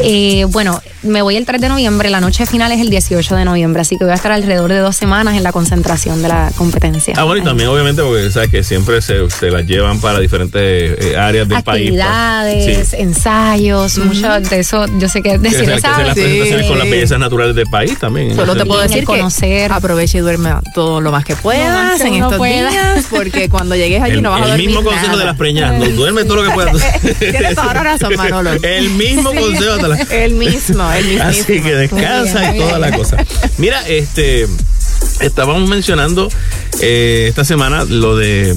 Eh, 0.00 0.46
bueno, 0.48 0.82
me 1.02 1.22
voy 1.22 1.36
el 1.36 1.46
3 1.46 1.60
de 1.60 1.68
noviembre, 1.68 2.10
la 2.10 2.20
noche 2.20 2.44
final 2.46 2.72
es 2.72 2.80
el 2.80 2.90
18 2.90 3.36
de 3.36 3.44
noviembre, 3.44 3.82
así 3.82 3.96
que 3.96 4.04
voy 4.04 4.12
a 4.12 4.16
estar 4.16 4.32
alrededor 4.32 4.70
de 4.70 4.78
dos 4.78 4.96
semanas 4.96 5.36
en 5.36 5.42
la 5.42 5.52
concentración 5.52 6.22
de 6.22 6.28
la 6.28 6.50
competencia. 6.56 7.14
Ah, 7.16 7.24
bueno, 7.24 7.42
y 7.42 7.44
también 7.44 7.68
obviamente 7.68 8.02
porque 8.02 8.30
sabes 8.30 8.50
que 8.50 8.64
siempre 8.64 9.00
se, 9.02 9.28
se 9.30 9.50
las 9.50 9.64
llevan 9.66 10.00
para 10.00 10.18
diferentes 10.20 10.60
eh, 11.04 11.16
áreas 11.16 11.48
del 11.48 11.62
país. 11.62 11.90
pues. 11.90 12.00
Actividades, 12.00 12.92
ensayos, 12.94 13.98
mucho 13.98 14.40
de 14.40 14.60
eso, 14.60 14.86
yo 14.98 15.08
sé 15.08 15.22
que 15.22 15.38
decir 15.38 15.60
que, 15.60 15.64
que 15.66 15.70
las 15.72 16.14
presentaciones 16.14 16.66
con 16.66 16.78
las 16.78 16.90
bellezas 16.90 17.18
naturales 17.18 17.54
del 17.54 17.66
país 17.66 17.98
también. 17.98 18.34
Solo 18.34 18.56
te 18.56 18.64
puedo 18.66 18.80
decir 18.80 19.04
conocer. 19.04 19.68
que 19.68 19.74
aproveche 19.74 20.18
y 20.18 20.20
duerme 20.20 20.50
todo 20.74 21.00
lo 21.00 21.12
más 21.12 21.24
que 21.24 21.36
puedas 21.36 22.00
en 22.00 22.14
estos 22.14 22.42
días, 22.42 23.06
porque 23.10 23.48
cuando 23.48 23.74
llegues 23.76 24.02
allí 24.02 24.14
el, 24.14 24.22
no 24.22 24.30
vas 24.30 24.40
a 24.40 24.44
El 24.44 24.50
dormir 24.50 24.66
mismo 24.68 24.82
consejo 24.82 25.06
nada. 25.08 25.18
de 25.18 25.24
las 25.26 25.36
preñas, 25.36 25.74
no, 25.74 25.86
duerme 25.90 26.24
todo 26.24 26.36
lo 26.42 26.44
que 26.44 26.50
puedas. 26.50 26.74
Tienes 27.18 27.54
toda 27.54 27.74
la 27.74 27.82
razón, 27.82 28.14
Manolo. 28.16 28.50
El 28.62 28.90
mismo 28.90 29.30
Sí. 29.32 29.36
consejo 29.38 29.76
de 29.76 29.88
las 29.88 30.10
El 30.10 30.34
mismo, 30.34 30.87
el 30.96 31.06
mismo. 31.06 31.24
Así 31.24 31.60
que 31.60 31.74
descansa 31.74 32.54
y 32.54 32.58
toda 32.58 32.78
la 32.78 32.96
cosa. 32.96 33.16
Mira, 33.58 33.86
este 33.88 34.46
estábamos 35.20 35.68
mencionando 35.68 36.28
eh, 36.80 37.26
esta 37.28 37.44
semana 37.44 37.84
lo 37.84 38.16
de 38.16 38.54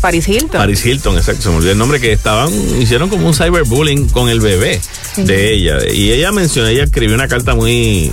Paris 0.00 0.28
Hilton. 0.28 0.60
Paris 0.60 0.84
Hilton, 0.84 1.16
exacto, 1.16 1.42
se 1.42 1.48
me 1.50 1.56
olvidó 1.56 1.72
el 1.72 1.78
nombre, 1.78 2.00
que 2.00 2.12
estaban, 2.12 2.52
hicieron 2.80 3.08
como 3.08 3.26
un 3.26 3.34
cyberbullying 3.34 4.08
con 4.08 4.28
el 4.28 4.40
bebé 4.40 4.80
de 5.16 5.52
ella. 5.54 5.78
Y 5.92 6.12
ella 6.12 6.32
mencionó, 6.32 6.68
ella 6.68 6.84
escribió 6.84 7.14
una 7.14 7.28
carta 7.28 7.54
muy 7.54 8.10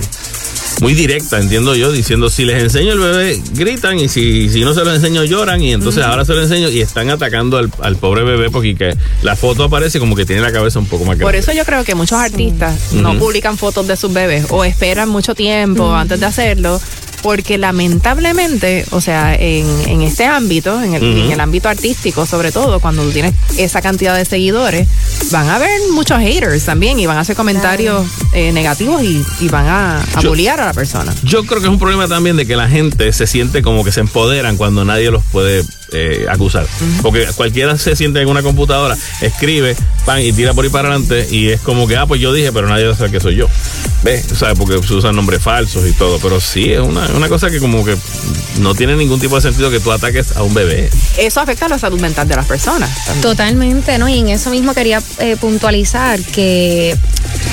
muy 0.82 0.94
directa, 0.94 1.40
entiendo 1.40 1.76
yo, 1.76 1.92
diciendo 1.92 2.30
si 2.30 2.44
les 2.46 2.62
enseño 2.64 2.94
el 2.94 3.00
bebé, 3.00 3.42
gritan 3.54 4.00
y 4.00 4.10
si, 4.10 4.50
si 4.50 4.62
no 4.62 4.74
se 4.74 4.84
los 4.84 4.96
enseño 4.96 5.24
lloran 5.24 5.62
y 5.62 5.74
entonces 5.74 6.04
ahora 6.04 6.26
se 6.26 6.34
lo 6.34 6.42
enseño 6.42 6.70
y 6.70 6.82
están 6.82 7.10
atacando 7.10 7.58
al, 7.58 7.72
al 7.82 7.96
pobre 7.96 8.24
bebé 8.24 8.50
porque 8.50 8.76
que 8.76 8.96
la 9.22 9.36
foto 9.36 9.64
aparece 9.64 10.00
como 10.00 10.16
que 10.16 10.26
tiene 10.26 10.42
la 10.42 10.52
cabeza 10.52 10.80
un 10.80 10.88
poco 10.88 11.06
más 11.06 11.16
Por 11.18 11.32
grande. 11.32 11.38
eso 11.40 11.54
yo 11.54 11.64
creo 11.66 11.84
que 11.84 11.96
muchos 11.96 12.18
artistas 12.20 12.94
no 12.94 13.18
publican 13.18 13.58
fotos 13.58 13.88
de 13.88 13.96
sus 13.96 14.12
bebés 14.12 14.46
o 14.50 14.64
esperan 14.66 15.10
mucho 15.10 15.34
tiempo 15.36 15.94
antes 15.94 16.20
de 16.20 16.26
hacerlo. 16.26 16.82
Porque 17.26 17.58
lamentablemente, 17.58 18.86
o 18.92 19.02
sea, 19.02 19.34
en, 19.34 19.66
en 19.88 20.02
este 20.04 20.26
ámbito, 20.26 20.80
en 20.84 20.94
el, 20.94 21.04
Ujú. 21.04 21.26
en 21.26 21.32
el 21.32 21.40
ámbito 21.40 21.68
artístico, 21.70 22.28
sobre 22.28 22.52
todo, 22.52 22.80
cuando 22.80 23.02
tú 23.04 23.12
tienes 23.12 23.34
esa 23.58 23.82
cantidad 23.82 24.16
de 24.16 24.26
seguidores, 24.26 24.88
van 25.32 25.50
a 25.50 25.56
haber 25.56 25.72
muchos 25.92 26.20
haters 26.20 26.64
también 26.66 27.00
y 27.00 27.08
van 27.08 27.18
a 27.18 27.22
hacer 27.22 27.36
comentarios 27.36 28.06
eh, 28.34 28.52
negativos 28.52 29.02
y, 29.04 29.26
y 29.40 29.48
van 29.50 29.66
a, 29.66 30.02
a 30.02 30.22
Yo- 30.22 30.30
bullear 30.30 30.60
a 30.62 30.66
la 30.66 30.74
persona. 30.74 31.16
Yo 31.24 31.44
creo 31.46 31.62
que 31.62 31.66
es 31.66 31.72
un 31.72 31.80
problema 31.80 32.08
también 32.08 32.38
de 32.38 32.46
que 32.46 32.56
la 32.56 32.70
gente 32.70 33.12
se 33.12 33.26
siente 33.26 33.64
como 33.64 33.84
que 33.84 33.92
se 33.92 34.02
empoderan 34.02 34.56
cuando 34.56 34.86
nadie 34.86 35.10
los 35.10 35.24
puede 35.32 35.64
eh, 35.96 36.26
acusar. 36.30 36.68
Porque 37.02 37.28
cualquiera 37.36 37.78
se 37.78 37.96
siente 37.96 38.22
en 38.22 38.28
una 38.28 38.44
computadora, 38.44 38.98
escribe, 39.22 39.76
pan, 40.06 40.22
y 40.22 40.34
tira 40.34 40.54
por 40.54 40.66
ahí 40.66 40.70
para 40.70 40.90
adelante 40.90 41.28
y 41.32 41.50
es 41.50 41.62
como 41.62 41.88
que, 41.88 41.96
ah, 41.98 42.06
pues 42.06 42.22
yo 42.22 42.34
dije, 42.34 42.52
pero 42.52 42.68
nadie 42.68 42.94
sabe 42.96 43.12
que 43.12 43.20
soy 43.20 43.36
yo. 43.36 43.48
¿Ves? 44.04 44.32
O 44.32 44.36
sea, 44.36 44.54
porque 44.54 44.86
se 44.86 44.94
usan 44.94 45.16
nombres 45.16 45.42
falsos 45.42 45.88
y 45.88 45.94
todo. 45.94 46.20
Pero 46.20 46.40
sí, 46.40 46.72
es 46.72 46.80
una, 46.80 47.08
una 47.16 47.30
cosa 47.30 47.50
que 47.50 47.60
como 47.60 47.84
que 47.84 47.96
no 48.60 48.76
tiene 48.76 48.96
ningún 48.96 49.20
tipo 49.20 49.36
de 49.36 49.42
sentido 49.42 49.72
que 49.72 49.80
tú 49.80 49.92
ataques 49.92 50.36
a 50.36 50.44
un 50.44 50.54
bebé. 50.54 50.90
Eso 51.18 51.40
afecta 51.40 51.66
a 51.66 51.70
la 51.70 51.80
salud 51.80 52.00
mental 52.00 52.28
de 52.28 52.36
las 52.36 52.46
personas. 52.46 52.90
también. 53.06 53.22
Totalmente, 53.22 53.98
¿no? 53.98 54.08
Y 54.08 54.20
en 54.20 54.30
eso 54.30 54.50
mismo 54.50 54.74
quería 54.74 55.02
eh, 55.20 55.38
puntualizar 55.40 56.20
que 56.22 56.96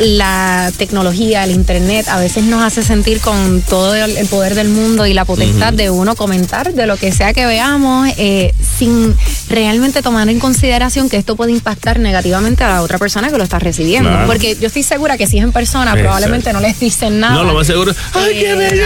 la 0.00 0.72
tecnología, 0.76 1.44
el 1.44 1.50
internet, 1.50 2.08
a 2.08 2.18
veces 2.18 2.44
nos 2.44 2.62
hace 2.62 2.82
sentir 2.82 3.20
con 3.20 3.62
todo 3.62 3.94
el, 3.94 4.26
poder 4.26 4.54
del 4.54 4.68
mundo 4.68 5.06
y 5.06 5.14
la 5.14 5.24
potestad 5.24 5.72
de 5.72 5.90
uno 5.90 6.16
comentar 6.16 6.72
de 6.72 6.86
lo 6.86 6.96
que 6.96 7.12
sea 7.12 7.32
que 7.32 7.46
veamos, 7.46 8.08
eh, 8.16 8.31
sin 8.78 9.14
realmente 9.48 10.02
tomar 10.02 10.28
en 10.28 10.38
consideración 10.38 11.08
que 11.08 11.16
esto 11.16 11.36
puede 11.36 11.52
impactar 11.52 11.98
negativamente 11.98 12.64
a 12.64 12.68
la 12.68 12.82
otra 12.82 12.98
persona 12.98 13.30
que 13.30 13.38
lo 13.38 13.44
está 13.44 13.58
recibiendo. 13.58 14.10
Claro. 14.10 14.26
Porque 14.26 14.56
yo 14.60 14.66
estoy 14.66 14.82
segura 14.82 15.16
que 15.16 15.26
si 15.26 15.38
es 15.38 15.44
en 15.44 15.52
persona, 15.52 15.92
Exacto. 15.92 16.02
probablemente 16.02 16.52
no 16.52 16.60
les 16.60 16.78
dicen 16.80 17.20
nada. 17.20 17.34
No, 17.34 17.44
lo 17.44 17.54
más 17.54 17.66
seguro 17.66 17.92
es, 17.92 17.96
ay, 18.14 18.40
qué 18.40 18.54
bello 18.54 18.84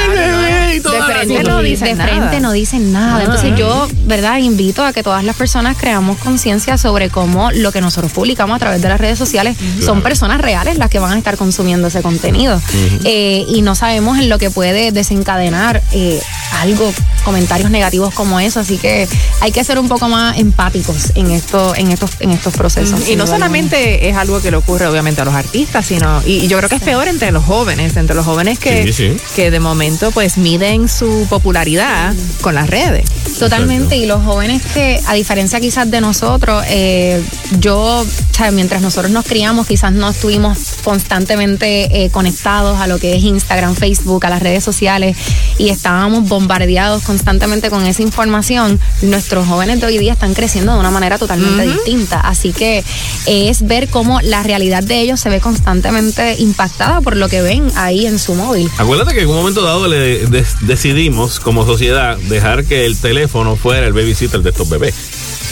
toda 0.82 1.06
de 1.08 1.14
frente 1.14 1.42
no 1.44 1.62
dicen 1.62 1.96
de 1.96 2.02
frente 2.02 2.40
no 2.40 2.52
dicen 2.52 2.92
nada. 2.92 3.18
Ah. 3.18 3.24
Entonces 3.24 3.56
yo, 3.56 3.88
¿verdad? 4.06 4.38
Invito 4.38 4.84
a 4.84 4.92
que 4.92 5.02
todas 5.02 5.24
las 5.24 5.36
personas 5.36 5.76
creamos 5.76 6.18
conciencia 6.18 6.78
sobre 6.78 7.10
cómo 7.10 7.50
lo 7.52 7.72
que 7.72 7.80
nosotros 7.80 8.12
publicamos 8.12 8.56
a 8.56 8.58
través 8.58 8.82
de 8.82 8.88
las 8.88 9.00
redes 9.00 9.18
sociales 9.18 9.56
son 9.84 10.02
personas 10.02 10.40
reales 10.40 10.78
las 10.78 10.90
que 10.90 10.98
van 10.98 11.12
a 11.12 11.18
estar 11.18 11.36
consumiendo 11.36 11.88
ese 11.88 12.02
contenido. 12.02 12.60
Eh, 13.04 13.44
y 13.48 13.62
no 13.62 13.74
sabemos 13.74 14.18
en 14.18 14.28
lo 14.28 14.38
que 14.38 14.50
puede 14.50 14.92
desencadenar 14.92 15.82
eh, 15.92 16.20
algo, 16.60 16.92
comentarios 17.24 17.70
negativos 17.70 18.14
como 18.14 18.40
eso. 18.40 18.60
Así 18.60 18.78
que 18.78 19.08
hay 19.40 19.52
que 19.52 19.62
ser 19.64 19.78
un 19.78 19.88
poco 19.88 20.08
más 20.08 20.38
empáticos 20.38 21.12
en 21.14 21.30
esto, 21.30 21.74
en 21.76 21.90
estos, 21.90 22.10
en 22.20 22.30
estos 22.30 22.54
procesos. 22.54 23.08
Y 23.08 23.16
no 23.16 23.26
solamente 23.26 24.08
es 24.08 24.16
algo 24.16 24.40
que 24.40 24.50
le 24.50 24.56
ocurre 24.56 24.86
obviamente 24.86 25.20
a 25.20 25.24
los 25.24 25.34
artistas, 25.34 25.86
sino, 25.86 26.22
y, 26.24 26.38
y 26.44 26.48
yo 26.48 26.56
creo 26.58 26.68
que 26.68 26.76
es 26.76 26.82
peor 26.82 27.08
entre 27.08 27.30
los 27.32 27.44
jóvenes, 27.44 27.96
entre 27.96 28.16
los 28.16 28.24
jóvenes 28.24 28.58
que, 28.58 28.84
Sí, 28.86 28.92
sí. 28.92 29.16
que 29.34 29.50
de 29.50 29.60
momento 29.60 30.10
pues 30.10 30.36
miden 30.38 30.88
su 30.88 31.26
popularidad 31.28 32.14
con 32.40 32.54
las 32.54 32.68
redes. 32.68 33.04
Totalmente, 33.38 33.96
y 33.96 34.06
los 34.06 34.24
jóvenes 34.24 34.62
que, 34.74 35.00
a 35.06 35.14
diferencia 35.14 35.60
quizás 35.60 35.90
de 35.90 36.00
nosotros, 36.00 36.64
eh, 36.68 37.22
yo, 37.60 38.00
o 38.00 38.06
sea, 38.34 38.50
mientras 38.50 38.80
nosotros 38.82 39.10
nos 39.10 39.24
criamos, 39.24 39.66
quizás 39.66 39.92
no 39.92 40.08
estuvimos 40.10 40.58
constantemente 40.82 42.04
eh, 42.04 42.10
conectados 42.10 42.80
a 42.80 42.86
lo 42.86 42.98
que 42.98 43.16
es 43.16 43.22
Instagram, 43.22 43.74
Facebook, 43.74 44.24
a 44.26 44.30
las 44.30 44.42
redes 44.42 44.64
sociales, 44.64 45.16
y 45.58 45.68
estábamos 45.68 46.28
bombardeados 46.28 47.02
constantemente 47.02 47.70
con 47.70 47.84
esa 47.86 48.02
información. 48.02 48.80
Nuestros 49.16 49.46
jóvenes 49.46 49.80
de 49.80 49.86
hoy 49.86 49.96
día 49.96 50.12
están 50.12 50.34
creciendo 50.34 50.74
de 50.74 50.78
una 50.78 50.90
manera 50.90 51.16
totalmente 51.16 51.62
distinta, 51.62 52.20
así 52.20 52.52
que 52.52 52.84
es 53.24 53.66
ver 53.66 53.88
cómo 53.88 54.20
la 54.20 54.42
realidad 54.42 54.82
de 54.82 55.00
ellos 55.00 55.20
se 55.20 55.30
ve 55.30 55.40
constantemente 55.40 56.36
impactada 56.38 57.00
por 57.00 57.16
lo 57.16 57.26
que 57.30 57.40
ven 57.40 57.66
ahí 57.76 58.04
en 58.04 58.18
su 58.18 58.34
móvil. 58.34 58.70
Acuérdate 58.76 59.14
que 59.14 59.22
en 59.22 59.28
un 59.30 59.36
momento 59.36 59.62
dado 59.62 59.88
le 59.88 60.26
decidimos 60.60 61.40
como 61.40 61.64
sociedad 61.64 62.18
dejar 62.28 62.66
que 62.66 62.84
el 62.84 62.98
teléfono 62.98 63.56
fuera 63.56 63.86
el 63.86 63.94
babysitter 63.94 64.42
de 64.42 64.50
estos 64.50 64.68
bebés. 64.68 64.94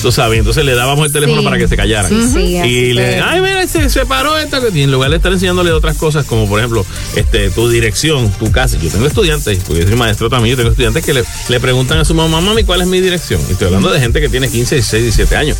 Tú 0.05 0.13
sabes, 0.13 0.39
entonces 0.39 0.67
le 0.67 0.75
dábamos 0.75 1.07
el 1.07 1.13
teléfono 1.13 1.41
Sí. 1.41 1.45
para 1.47 1.57
que 1.57 1.67
se 1.67 1.77
callaran. 1.79 2.11
Sí, 2.11 2.29
sí, 2.31 2.59
así 2.59 2.69
y 2.69 2.93
le, 2.93 3.21
ay, 3.21 3.41
mira, 3.41 3.67
se 3.67 3.89
separó 3.89 4.37
esta. 4.37 4.61
Y 4.75 4.83
en 4.83 4.93
lugar 4.93 5.09
de 5.09 5.17
estar 5.17 5.33
enseñándole 5.33 5.73
otras 5.73 5.97
cosas, 5.97 6.27
como 6.27 6.47
por 6.47 6.59
ejemplo, 6.61 6.85
este, 7.17 7.49
tu 7.49 7.71
dirección, 7.71 8.31
tu 8.33 8.53
casa. 8.53 8.77
Yo 8.83 8.91
tengo 8.91 9.07
estudiantes, 9.07 9.61
porque 9.67 9.81
yo 9.81 9.89
soy 9.89 9.97
maestro 9.97 10.29
también, 10.29 10.51
yo 10.53 10.57
tengo 10.59 10.71
estudiantes 10.73 11.03
que 11.07 11.15
le, 11.15 11.25
le 11.49 11.59
preguntan 11.59 11.99
a 12.01 12.05
su 12.05 12.13
mamá, 12.15 12.43
mami, 12.43 12.65
¿cuál 12.65 12.83
es 12.83 12.87
mi 12.87 13.01
dirección? 13.01 13.41
Y 13.49 13.53
estoy 13.53 13.69
hablando 13.69 13.91
de 13.91 13.99
gente 13.99 14.21
que 14.21 14.29
tiene 14.29 14.51
15, 14.51 14.75
16, 14.75 15.03
17 15.05 15.37
años. 15.37 15.57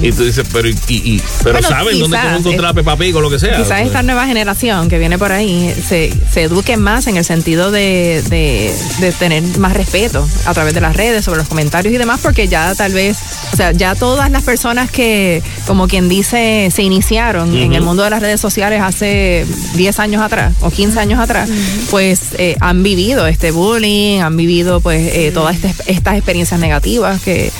Y 0.00 0.12
tú 0.12 0.22
dices, 0.24 0.46
pero, 0.52 0.68
y, 0.68 0.76
y- 0.88 1.22
pero 1.42 1.54
Bueno, 1.54 1.68
saben 1.68 1.98
dónde 1.98 2.16
quizás, 2.16 2.26
cómo 2.36 2.38
encontrar 2.38 2.70
a 2.70 2.74
Peppa 2.74 2.96
Pig 2.96 3.16
o 3.16 3.20
lo 3.20 3.30
que 3.30 3.40
sea. 3.40 3.56
Quizás 3.56 3.80
esta 3.84 4.04
nueva 4.04 4.28
generación 4.28 4.88
que 4.88 5.00
viene 5.00 5.18
por 5.18 5.32
ahí 5.32 5.74
se, 5.88 6.12
se 6.32 6.42
eduque 6.44 6.76
más 6.76 7.08
en 7.08 7.16
el 7.16 7.24
sentido 7.24 7.72
de, 7.72 8.22
de- 8.30 8.72
de 9.00 9.12
tener 9.12 9.42
más 9.58 9.72
respeto 9.74 10.24
a 10.46 10.54
través 10.54 10.72
de 10.72 10.80
las 10.80 10.94
redes, 10.96 11.24
sobre 11.24 11.38
los 11.40 11.48
comentarios 11.48 11.92
y 11.92 11.98
demás, 11.98 12.20
porque 12.22 12.46
ya 12.46 12.76
tal 12.76 12.92
vez, 12.92 13.18
o 13.52 13.56
sea, 13.56 13.72
ya 13.72 13.87
todas 13.94 14.30
las 14.30 14.42
personas 14.42 14.90
que, 14.90 15.42
como 15.66 15.88
quien 15.88 16.08
dice, 16.08 16.68
se 16.72 16.82
iniciaron 16.82 17.54
en 17.56 17.72
el 17.72 17.82
mundo 17.82 18.02
de 18.02 18.10
las 18.10 18.20
redes 18.20 18.40
sociales 18.40 18.80
hace 18.82 19.46
10 19.74 19.98
años 20.00 20.22
atrás 20.22 20.54
o 20.60 20.70
15 20.70 20.98
años 21.00 21.20
atrás, 21.20 21.50
pues 21.90 22.20
eh, 22.38 22.56
han 22.60 22.82
vivido 22.82 23.26
este 23.26 23.50
bullying, 23.50 24.20
han 24.20 24.36
vivido 24.36 24.80
pues 24.80 25.14
eh, 25.14 25.30
todas 25.32 25.56
estas, 25.56 25.82
estas 25.86 26.16
experiencias 26.16 26.60
negativas 26.60 27.20
que 27.22 27.50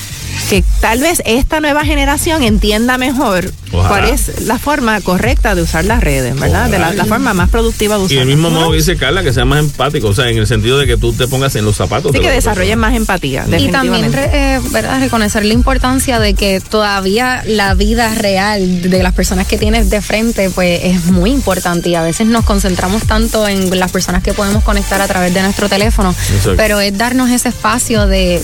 que 0.51 0.65
tal 0.81 1.01
vez 1.01 1.23
esta 1.27 1.61
nueva 1.61 1.85
generación 1.85 2.43
entienda 2.43 2.97
mejor 2.99 3.51
Ojalá. 3.73 3.89
cuál 3.89 4.05
es 4.15 4.43
la 4.47 4.59
forma 4.59 5.01
correcta 5.01 5.55
de 5.55 5.63
usar 5.63 5.85
las 5.85 6.03
redes, 6.03 6.39
¿verdad? 6.39 6.71
De 6.71 6.79
la, 6.79 6.93
la 6.93 7.05
forma 7.05 7.35
más 7.35 7.51
productiva 7.51 7.97
de 7.97 8.03
Y 8.03 8.05
usarlas. 8.07 8.23
el 8.23 8.29
mismo 8.29 8.51
modo 8.51 8.71
que 8.71 8.77
dice 8.79 8.97
Carla, 8.97 9.23
que 9.23 9.33
sea 9.33 9.45
más 9.45 9.59
empático, 9.59 10.09
o 10.09 10.15
sea, 10.15 10.29
en 10.31 10.39
el 10.39 10.47
sentido 10.47 10.79
de 10.79 10.87
que 10.87 10.97
tú 10.97 11.13
te 11.13 11.29
pongas 11.29 11.55
en 11.57 11.65
los 11.65 11.77
zapatos. 11.77 12.13
Sí, 12.13 12.19
de 12.19 12.25
que 12.25 12.31
desarrollen 12.31 12.79
más 12.79 12.95
empatía, 12.95 13.45
Y 13.59 13.69
también 13.69 14.11
eh, 14.15 14.61
¿verdad? 14.71 15.01
reconocer 15.01 15.45
la 15.45 15.55
importancia 15.55 16.19
de 16.19 16.35
que 16.35 16.61
todavía 16.61 17.43
la 17.47 17.75
vida 17.75 18.15
real 18.15 18.83
de 18.83 19.03
las 19.03 19.13
personas 19.13 19.47
que 19.47 19.59
tienes 19.59 19.91
de 19.91 20.01
frente 20.01 20.49
pues 20.51 20.81
es 20.85 21.05
muy 21.07 21.31
importante 21.31 21.89
y 21.91 21.95
a 21.95 22.03
veces 22.03 22.27
nos 22.27 22.45
concentramos 22.45 23.03
tanto 23.07 23.47
en 23.49 23.79
las 23.79 23.91
personas 23.93 24.23
que 24.23 24.33
podemos 24.33 24.63
conectar 24.65 25.01
a 25.01 25.07
través 25.09 25.35
de 25.35 25.43
nuestro 25.43 25.69
teléfono, 25.69 26.11
Exacto. 26.11 26.55
pero 26.57 26.81
es 26.81 26.97
darnos 26.97 27.31
ese 27.31 27.49
espacio 27.51 28.07
de 28.07 28.43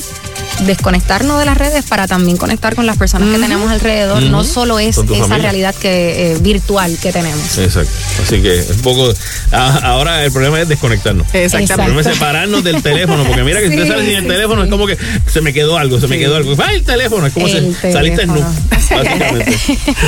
desconectarnos 0.62 1.38
de 1.38 1.44
las 1.44 1.56
redes 1.56 1.84
para 1.84 2.06
también 2.06 2.36
conectar 2.36 2.74
con 2.74 2.86
las 2.86 2.96
personas 2.96 3.28
que 3.28 3.38
tenemos 3.38 3.70
alrededor. 3.70 4.22
No 4.22 4.44
solo 4.44 4.78
es 4.78 4.98
esa 4.98 5.38
realidad 5.38 5.74
que 5.74 6.32
eh, 6.32 6.38
virtual 6.40 6.96
que 7.00 7.12
tenemos. 7.12 7.58
Exacto. 7.58 7.90
Así 8.22 8.40
que 8.40 8.64
un 8.70 8.82
poco. 8.82 9.12
ahora 9.52 10.24
el 10.24 10.32
problema 10.32 10.60
es 10.60 10.68
desconectarnos. 10.68 11.26
Exactamente. 11.34 11.72
El 11.72 11.76
problema 11.76 12.00
es 12.00 12.06
separarnos 12.06 12.64
del 12.64 12.82
teléfono. 12.82 13.24
Porque 13.24 13.42
mira 13.42 13.60
que 13.60 13.68
si 13.68 13.76
usted 13.76 13.88
sale 13.88 14.06
sin 14.06 14.16
el 14.16 14.26
teléfono, 14.26 14.64
es 14.64 14.70
como 14.70 14.86
que 14.86 14.96
se 15.30 15.40
me 15.40 15.52
quedó 15.52 15.78
algo, 15.78 16.00
se 16.00 16.08
me 16.08 16.18
quedó 16.18 16.36
algo. 16.36 16.54
¡Ay, 16.64 16.76
el 16.76 16.84
teléfono! 16.84 17.26
Es 17.26 17.32
como 17.32 17.48
si 17.48 17.74
saliste 17.80 18.26
nu. 18.26 18.42
Básicamente. 18.70 19.58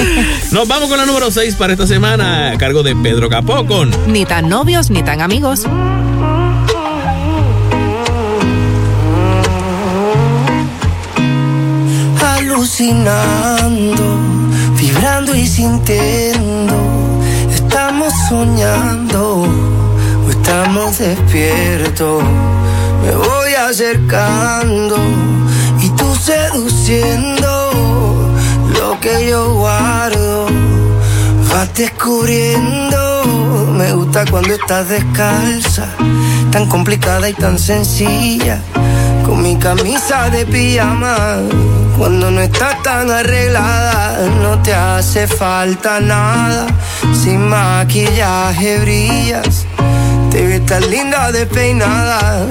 Nos 0.53 0.69
vamos 0.69 0.89
con 0.89 0.99
la 0.99 1.07
número 1.07 1.31
6 1.31 1.55
para 1.57 1.73
esta 1.73 1.87
semana, 1.87 2.53
a 2.53 2.59
cargo 2.59 2.83
de 2.83 2.95
Pedro 2.97 3.29
Capó 3.29 3.67
con 3.67 3.91
Ni 4.07 4.25
tan 4.25 4.49
novios 4.49 4.91
ni 4.91 5.03
tan 5.03 5.21
amigos. 5.21 5.67
Alucinando, 12.57 14.19
vibrando 14.79 15.35
y 15.35 15.47
sintiendo, 15.47 16.75
estamos 17.53 18.11
soñando 18.31 19.47
o 20.27 20.31
estamos 20.31 20.97
despiertos. 20.97 22.25
Me 23.03 23.15
voy 23.15 23.53
acercando 23.53 24.97
y 25.83 25.91
tú 25.91 26.17
seduciendo 26.17 27.51
lo 28.81 28.99
que 29.01 29.29
yo 29.29 29.53
guardo. 29.53 30.47
Vas 31.53 31.75
descubriendo, 31.75 33.67
me 33.77 33.93
gusta 33.93 34.25
cuando 34.31 34.55
estás 34.55 34.89
descalza, 34.89 35.89
tan 36.51 36.67
complicada 36.71 37.29
y 37.29 37.35
tan 37.35 37.59
sencilla, 37.59 38.63
mi 39.37 39.57
camisa 39.57 40.31
de 40.31 40.45
pijama. 40.47 41.39
Cuando 41.99 42.31
no 42.31 42.41
estás 42.41 42.83
tan 42.83 43.11
arreglada, 43.11 44.29
no 44.43 44.61
te 44.63 44.75
hace 44.75 45.27
falta 45.27 46.01
nada. 46.01 46.67
Sin 47.15 47.49
maquillaje 47.49 48.79
brillas, 48.81 49.67
te 50.31 50.47
ves 50.47 50.67
tan 50.67 50.91
linda 50.91 51.33
despeinada, 51.33 52.47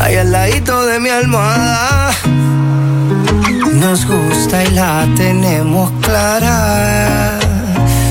ahí 0.00 0.16
al 0.16 0.32
ladito 0.32 0.86
de 0.86 0.98
mi 1.00 1.08
almohada. 1.08 2.10
Nos 3.72 4.04
gusta 4.06 4.64
y 4.64 4.70
la 4.72 5.06
tenemos 5.16 5.90
clara. 6.02 7.38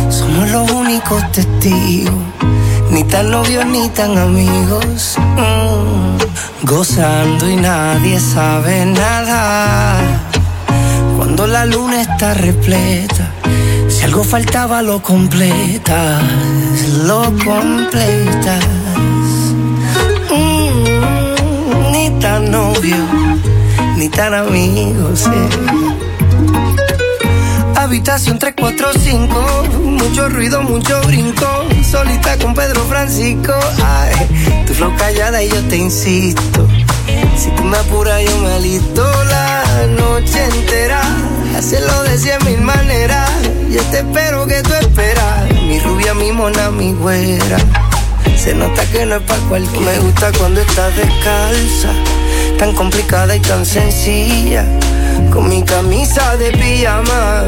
Somos 0.10 0.50
los 0.50 0.72
únicos 0.72 1.22
testigos, 1.32 2.14
ni 2.92 3.04
tan 3.04 3.30
novios 3.30 3.66
ni 3.66 3.90
tan 3.90 4.18
amigos. 4.18 5.18
Mm, 5.38 6.09
gozando 6.64 7.50
y 7.50 7.56
nadie 7.56 8.20
sabe 8.20 8.86
nada. 8.86 9.98
Cuando 11.18 11.48
la 11.48 11.66
luna 11.66 12.02
está 12.02 12.34
repleta, 12.34 13.32
si 13.88 14.04
algo 14.04 14.24
faltaba 14.24 14.82
lo 14.82 15.02
completas, 15.02 16.22
lo 17.06 17.24
completas. 17.44 18.66
Mm, 20.32 21.92
ni 21.92 22.10
tan 22.20 22.52
novio, 22.52 22.98
ni 23.98 24.10
tan 24.10 24.34
amigos. 24.34 25.28
eh. 25.28 26.89
Habitación 27.80 28.38
345, 28.38 29.80
mucho 29.86 30.28
ruido, 30.28 30.62
mucho 30.64 31.02
brinco. 31.04 31.48
Solita 31.90 32.38
con 32.38 32.54
Pedro 32.54 32.84
Francisco. 32.84 33.54
Ay, 33.82 34.66
tu 34.68 34.74
flow 34.74 34.94
callada 34.98 35.42
y 35.42 35.50
yo 35.50 35.64
te 35.70 35.78
insisto. 35.78 36.68
Si 37.38 37.50
tú 37.52 37.64
me 37.64 37.78
apuras, 37.78 38.22
yo 38.22 38.38
me 38.40 38.52
alisto 38.52 39.02
la 39.30 39.64
noche 39.98 40.44
entera. 40.44 41.02
Hacerlo 41.58 42.04
de 42.04 42.18
cien 42.18 42.38
mil 42.46 42.60
maneras. 42.60 43.30
Yo 43.72 43.82
te 43.84 44.00
espero 44.00 44.46
que 44.46 44.62
tú 44.62 44.74
esperas. 44.74 45.50
Mi 45.54 45.80
rubia, 45.80 46.14
mi 46.14 46.34
mona, 46.34 46.72
mi 46.72 46.92
güera. 46.92 47.60
Se 48.38 48.54
nota 48.56 48.86
que 48.92 49.06
no 49.06 49.16
es 49.16 49.22
para 49.22 49.40
cualquiera. 49.44 49.86
Me 49.86 50.00
gusta 50.00 50.34
cuando 50.38 50.60
estás 50.60 50.94
descalza, 50.98 51.94
tan 52.58 52.76
complicada 52.76 53.38
y 53.38 53.40
tan 53.40 53.66
sencilla. 53.66 54.66
Con 55.32 55.50
mi 55.50 55.64
camisa 55.64 56.36
de 56.38 56.52
pijama, 56.52 57.44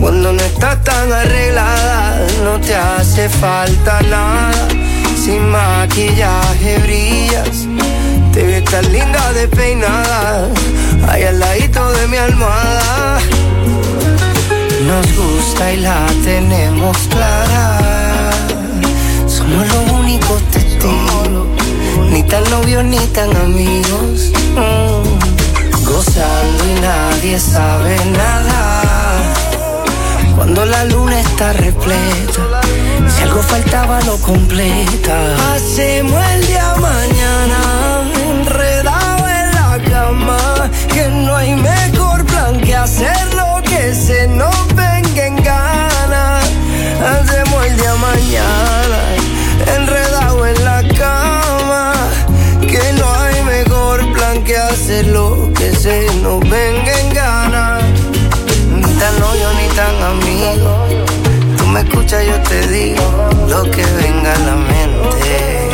cuando 0.00 0.32
no 0.32 0.42
estás 0.42 0.82
tan 0.84 1.12
arreglada, 1.12 2.26
no 2.44 2.60
te 2.60 2.74
hace 2.74 3.28
falta 3.28 4.00
nada. 4.02 4.52
Sin 5.24 5.48
maquillaje 5.48 6.78
brillas, 6.78 7.66
te 8.32 8.42
ves 8.42 8.64
tan 8.64 8.92
linda 8.92 9.32
despeinada, 9.32 10.48
ahí 11.08 11.22
al 11.22 11.38
ladito 11.38 11.92
de 11.92 12.06
mi 12.08 12.16
almohada. 12.18 13.20
Nos 14.86 15.06
gusta 15.16 15.72
y 15.72 15.78
la 15.78 16.06
tenemos 16.24 16.96
clara. 17.08 18.30
Somos 19.26 19.66
los 19.66 19.90
únicos 19.98 20.42
testigos, 20.50 21.46
ni 22.10 22.22
tan 22.22 22.44
novios 22.50 22.84
ni 22.84 22.98
tan 22.98 23.34
amigos. 23.34 24.30
Mm, 24.54 25.33
Gozando 25.84 26.64
y 26.64 26.80
nadie 26.80 27.38
sabe 27.38 27.96
nada. 28.06 28.82
Cuando 30.36 30.64
la 30.64 30.84
luna 30.84 31.20
está 31.20 31.52
repleta, 31.52 32.60
si 33.08 33.22
algo 33.22 33.42
faltaba 33.42 34.00
lo 34.02 34.16
completa. 34.18 35.16
Hacemos 35.54 36.22
el 36.34 36.46
día 36.46 36.74
mañana, 36.80 37.58
enredado 38.30 39.28
en 39.28 39.54
la 39.54 39.78
cama, 39.90 40.70
que 40.92 41.08
no 41.08 41.36
hay 41.36 41.54
mejor 41.54 42.24
plan 42.26 42.60
que 42.60 42.74
hacerlo 42.74 43.62
que 43.62 43.94
se 43.94 44.26
nos 44.28 44.66
venga 44.74 45.26
en 45.26 45.36
gana. 45.36 46.40
Hacemos 47.12 47.66
el 47.66 47.76
día 47.76 47.94
mañana, 47.94 48.83
hacerlo 54.94 55.50
que 55.56 55.74
se 55.74 56.06
nos 56.22 56.38
venga 56.48 57.00
en 57.00 57.12
gana. 57.12 57.78
Ni 58.76 58.94
tan 59.00 59.18
novio 59.18 59.48
ni 59.60 59.68
tan 59.74 60.02
amigo. 60.02 60.86
Tú 61.56 61.66
me 61.66 61.80
escuchas, 61.80 62.24
yo 62.24 62.40
te 62.42 62.68
digo 62.68 63.02
lo 63.48 63.62
que 63.72 63.84
venga 63.96 64.32
a 64.32 64.38
la 64.38 64.54
mente, 64.54 65.70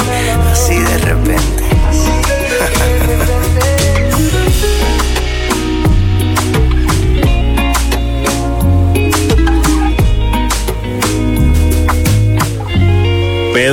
así 0.51 0.79
de 0.79 0.99
repente. 0.99 1.70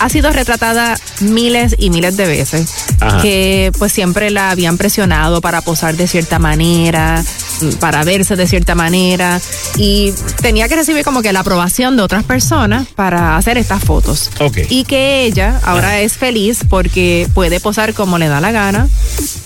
ha 0.00 0.08
sido 0.08 0.30
retratada 0.30 0.98
miles 1.20 1.74
y 1.78 1.90
miles 1.90 2.16
de 2.16 2.26
veces, 2.26 2.72
Ajá. 3.00 3.20
que 3.20 3.72
pues 3.78 3.92
siempre 3.92 4.30
la 4.30 4.50
habían 4.50 4.78
presionado 4.78 5.40
para 5.40 5.60
posar 5.60 5.96
de 5.96 6.06
cierta 6.06 6.38
manera, 6.38 7.24
para 7.80 8.04
verse 8.04 8.36
de 8.36 8.46
cierta 8.46 8.74
manera 8.74 9.40
y 9.76 10.12
tenía 10.42 10.68
que 10.68 10.76
recibir 10.76 11.04
como 11.04 11.22
que 11.22 11.32
la 11.32 11.40
aprobación 11.40 11.96
de 11.96 12.02
otras 12.02 12.24
personas 12.24 12.86
para 12.94 13.36
hacer 13.36 13.58
estas 13.58 13.82
fotos. 13.82 14.30
Y 14.68 14.84
que 14.84 15.24
ella 15.24 15.60
ahora 15.64 16.00
es 16.00 16.14
feliz 16.14 16.60
porque 16.68 17.28
puede 17.34 17.60
posar 17.60 17.94
como 17.94 18.18
le 18.18 18.28
da 18.28 18.40
la 18.40 18.52
gana, 18.52 18.88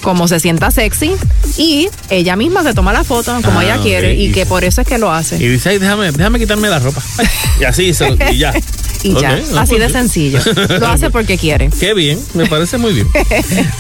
como 0.03 0.29
se 0.29 0.41
sienta 0.41 0.71
sexy 0.71 1.13
y 1.57 1.89
ella 2.11 2.37
misma 2.37 2.63
se 2.63 2.75
toma 2.75 2.93
la 2.93 3.05
foto 3.05 3.39
como 3.43 3.61
ella 3.61 3.77
ah, 3.79 3.83
quiere 3.83 4.15
y, 4.15 4.33
que 4.33 4.47
por 4.47 4.65
eso 4.65 4.81
es 4.81 4.87
que 4.87 4.99
lo 4.99 5.13
hace. 5.13 5.37
Y 5.37 5.49
dice, 5.49 5.79
déjame, 5.79 6.13
déjame 6.13 6.39
quitarme 6.39 6.69
la 6.69 6.79
ropa. 6.79 7.03
y 7.61 7.65
así, 7.65 7.93
y 8.31 8.39
ya. 8.39 8.53
y 9.03 9.15
ya. 9.15 9.41
Así 9.59 9.79
de 9.79 9.89
sencillo. 9.89 10.32
Lo 10.81 10.87
hace 10.87 11.11
porque 11.11 11.39
quiere. 11.39 11.71
Qué 11.79 11.95
bien, 11.95 12.19
me 12.35 12.47
parece 12.47 12.79
muy 12.79 12.93
bien. 12.93 13.09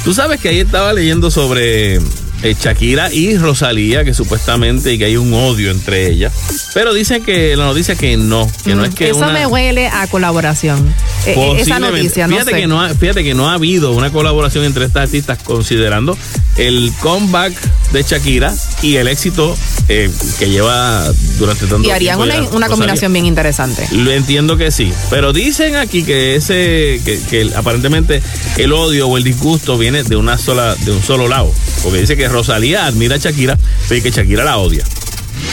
Tú 0.04 0.14
sabes 0.14 0.40
que 0.40 0.48
ahí 0.48 0.60
estaba 0.60 0.92
leyendo 0.92 1.30
sobre 1.30 2.00
eh, 2.42 2.56
Shakira 2.58 3.12
y 3.12 3.36
Rosalía, 3.36 4.04
que 4.04 4.14
supuestamente 4.14 4.98
que 4.98 5.04
hay 5.04 5.16
un 5.16 5.32
odio 5.32 5.70
entre 5.70 6.08
ellas. 6.08 6.32
Pero 6.74 6.92
dicen 6.92 7.22
que 7.22 7.56
la 7.56 7.66
noticia 7.66 7.94
que 7.94 8.16
no, 8.16 8.50
que 8.64 8.74
no 8.74 8.84
es 8.84 8.94
que 8.94 9.10
Eso 9.10 9.26
me 9.26 9.46
huele 9.46 9.88
a 9.88 10.06
colaboración. 10.08 10.94
Eh, 11.26 11.34
eh, 11.36 11.56
esa 11.60 11.78
noticia, 11.78 12.26
no 12.26 12.34
fíjate 12.34 12.52
Que 12.52 12.66
no 12.66 12.82
ha, 12.82 12.88
fíjate 12.88 13.22
que 13.22 13.34
no 13.34 13.48
ha 13.48 13.54
habido 13.54 13.92
una 13.92 14.10
colaboración 14.10 14.64
entre 14.64 14.86
estas 14.86 15.04
artistas 15.04 15.38
considerando 15.42 16.18
el 16.56 16.92
comeback 17.00 17.54
de 17.92 18.02
Shakira 18.02 18.52
y 18.82 18.96
el 18.96 19.06
éxito 19.08 19.56
que 19.86 20.48
lleva 20.48 21.04
durante 21.38 21.60
tanto 21.60 21.82
tiempo. 21.82 21.88
Y 21.88 21.90
harían 21.90 22.18
una, 22.52 22.68
combinación 22.68 23.12
bien 23.12 23.26
interesante. 23.26 23.86
Lo 23.92 24.10
entiendo 24.10 24.56
que 24.56 24.70
sí, 24.70 24.92
pero 25.10 25.32
dicen 25.32 25.76
aquí 25.76 26.02
que 26.02 26.36
ese 26.36 27.00
que, 27.04 27.50
aparentemente 27.54 28.22
el 28.56 28.72
odio 28.72 29.08
o 29.08 29.16
el 29.16 29.24
disgusto 29.24 29.76
viene 29.78 30.02
de 30.02 30.16
una 30.16 30.38
sola 30.38 30.74
de 30.76 30.92
un 30.92 31.02
solo 31.02 31.28
lado, 31.28 31.52
porque 31.82 32.00
dice 32.00 32.16
que 32.16 32.28
Rosalía 32.28 32.86
admira 32.86 33.16
a 33.16 33.18
Shakira, 33.18 33.58
pero 33.88 34.02
que 34.02 34.10
Shakira 34.10 34.44
la 34.44 34.58
odia. 34.58 34.84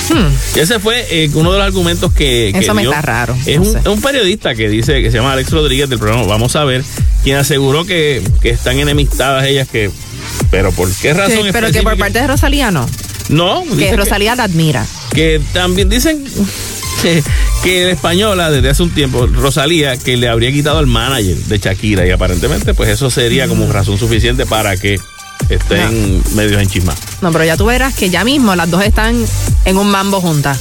Hmm. 0.10 0.58
Ese 0.58 0.80
fue 0.80 1.06
eh, 1.10 1.30
uno 1.34 1.52
de 1.52 1.58
los 1.58 1.66
argumentos 1.66 2.12
que. 2.14 2.50
Eso 2.50 2.74
me 2.74 2.84
está 2.84 3.02
raro. 3.02 3.38
Es 3.46 3.60
un, 3.60 4.02
periodista 4.02 4.56
que 4.56 4.70
dice 4.70 5.02
que 5.02 5.12
se 5.12 5.18
llama 5.18 5.34
Alex 5.34 5.52
Rodríguez 5.52 5.90
del 5.90 6.00
programa 6.00 6.24
Vamos 6.24 6.56
a 6.56 6.64
ver, 6.64 6.84
quien 7.24 7.38
aseguró 7.38 7.86
que, 7.86 8.22
están 8.44 8.80
enemistadas 8.80 9.46
ellas, 9.46 9.68
que. 9.68 9.92
Pero 10.52 10.72
¿por 10.72 10.92
qué 10.92 11.14
razón? 11.14 11.48
pero 11.52 11.72
que 11.72 11.82
por 11.82 11.98
parte 11.98 12.20
de 12.20 12.28
Rosalía 12.28 12.72
no. 12.72 12.88
No. 13.30 13.64
Que 13.78 13.96
Rosalía 13.96 14.36
la 14.36 14.44
admira. 14.44 14.86
Que 15.14 15.42
también 15.54 15.90
dicen. 15.90 16.24
Que, 17.02 17.24
que 17.64 17.86
la 17.86 17.92
española 17.92 18.52
desde 18.52 18.70
hace 18.70 18.84
un 18.84 18.90
tiempo, 18.90 19.26
Rosalía, 19.26 19.96
que 19.96 20.18
le 20.18 20.28
habría 20.28 20.52
quitado 20.52 20.80
al 20.80 20.88
manager 20.88 21.38
de 21.38 21.58
Shakira 21.58 22.06
y 22.06 22.12
aparentemente 22.12 22.74
pues 22.74 22.90
eso 22.90 23.10
sería 23.10 23.48
como 23.48 23.68
mm. 23.68 23.72
razón 23.72 23.98
suficiente 23.98 24.46
para 24.46 24.76
que 24.76 25.00
estén 25.50 26.24
medio 26.36 26.60
en 26.60 26.68
chisma. 26.68 26.96
No, 27.22 27.32
pero 27.32 27.46
ya 27.46 27.58
tú 27.58 27.66
verás 27.66 27.94
que 27.94 28.10
ya 28.10 28.24
mismo 28.24 28.56
las 28.56 28.70
dos 28.70 28.84
están 28.84 29.24
en 29.66 29.78
un 29.78 29.90
mambo 29.90 30.22
juntas. 30.22 30.60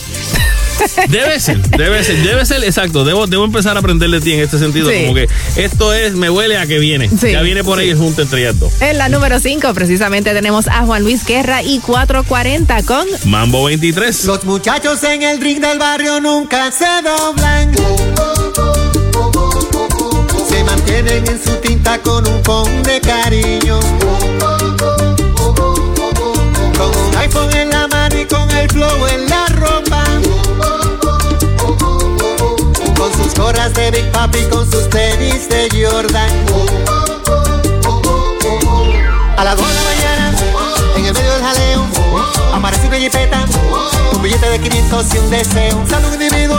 Debe 1.09 1.41
ser, 1.41 1.61
debe 1.71 2.05
ser, 2.05 2.23
debe 2.23 2.47
ser, 2.47 2.65
exacto. 2.65 3.05
Debo, 3.05 3.27
debo 3.27 3.45
empezar 3.45 3.77
a 3.77 3.81
aprender 3.81 4.11
de 4.11 4.21
ti 4.21 4.33
en 4.33 4.41
este 4.41 4.59
sentido. 4.59 4.91
Como 4.91 5.15
que 5.15 5.29
esto 5.57 5.93
es, 5.93 6.15
me 6.15 6.31
huele 6.31 6.57
a 6.57 6.67
que 6.67 6.79
viene. 6.79 7.09
ya 7.21 7.43
viene 7.43 7.65
por 7.65 7.79
ahí 7.79 7.91
el 7.91 7.99
junto 7.99 8.23
entre 8.23 8.43
ellas 8.43 8.59
dos. 8.59 8.73
En 8.81 8.99
la 8.99 9.09
número 9.09 9.39
5, 9.41 9.75
precisamente 9.75 10.33
tenemos 10.33 10.69
a 10.69 10.85
Juan 10.85 11.03
Luis 11.03 11.25
Guerra 11.25 11.63
y 11.63 11.81
440 11.81 12.83
con 12.85 13.07
Mambo 13.25 13.65
23. 13.65 14.25
Los 14.25 14.45
muchachos 14.45 15.03
en 15.05 15.23
el 15.23 15.41
ring 15.41 15.61
del 15.61 15.79
barrio 15.79 16.21
nunca 16.21 16.71
se 16.71 16.87
doblan. 17.03 17.75
Se 20.49 20.65
mantienen 20.65 21.27
en 21.27 21.45
su 21.45 21.57
tinta 21.57 21.99
con 21.99 22.27
un 22.27 22.43
con 22.43 22.83
de 22.83 23.01
cariño 23.01 23.81
gorras 33.49 33.73
de 33.73 33.91
Big 33.91 34.13
Papi, 34.13 34.43
con 34.51 34.71
sus 34.71 34.91
tenis 34.91 35.49
de 35.49 35.69
Jordan. 35.73 36.29
A 39.39 39.45
las 39.45 39.57
2 39.57 39.69
de 39.69 39.75
la 39.75 39.83
mañana, 39.85 40.35
en 40.97 41.07
el 41.07 41.15
medio 41.15 41.33
del 41.33 41.43
jaleo, 41.43 41.87
aparece 42.53 42.89
una 42.89 42.99
jipeta, 42.99 43.47
un 44.13 44.21
billete 44.21 44.51
de 44.51 44.61
500 44.61 45.15
y 45.15 45.19
un 45.19 45.31
deseo. 45.31 45.83
Sale 45.89 46.09
un 46.09 46.13
individuo, 46.13 46.59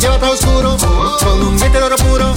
lleva 0.00 0.18
todo 0.18 0.32
oscuro, 0.32 0.76
con 1.22 1.40
un 1.40 1.54
billete 1.54 1.78
de 1.78 1.84
oro 1.84 1.96
puro, 1.96 2.34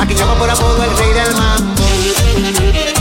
a 0.00 0.06
quien 0.06 0.18
llama 0.18 0.34
por 0.36 0.48
apodo 0.48 0.82
el 0.82 0.96
rey 0.96 1.12
del 1.12 1.34
mambo. 1.34 2.93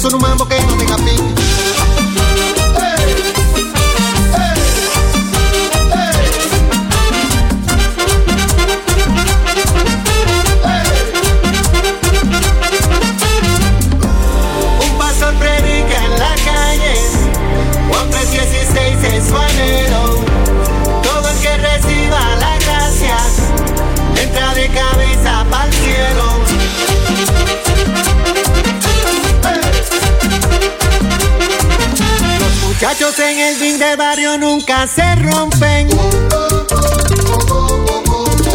Son 0.00 0.14
un 0.14 0.20
mambo 0.20 0.46
que 0.46 0.67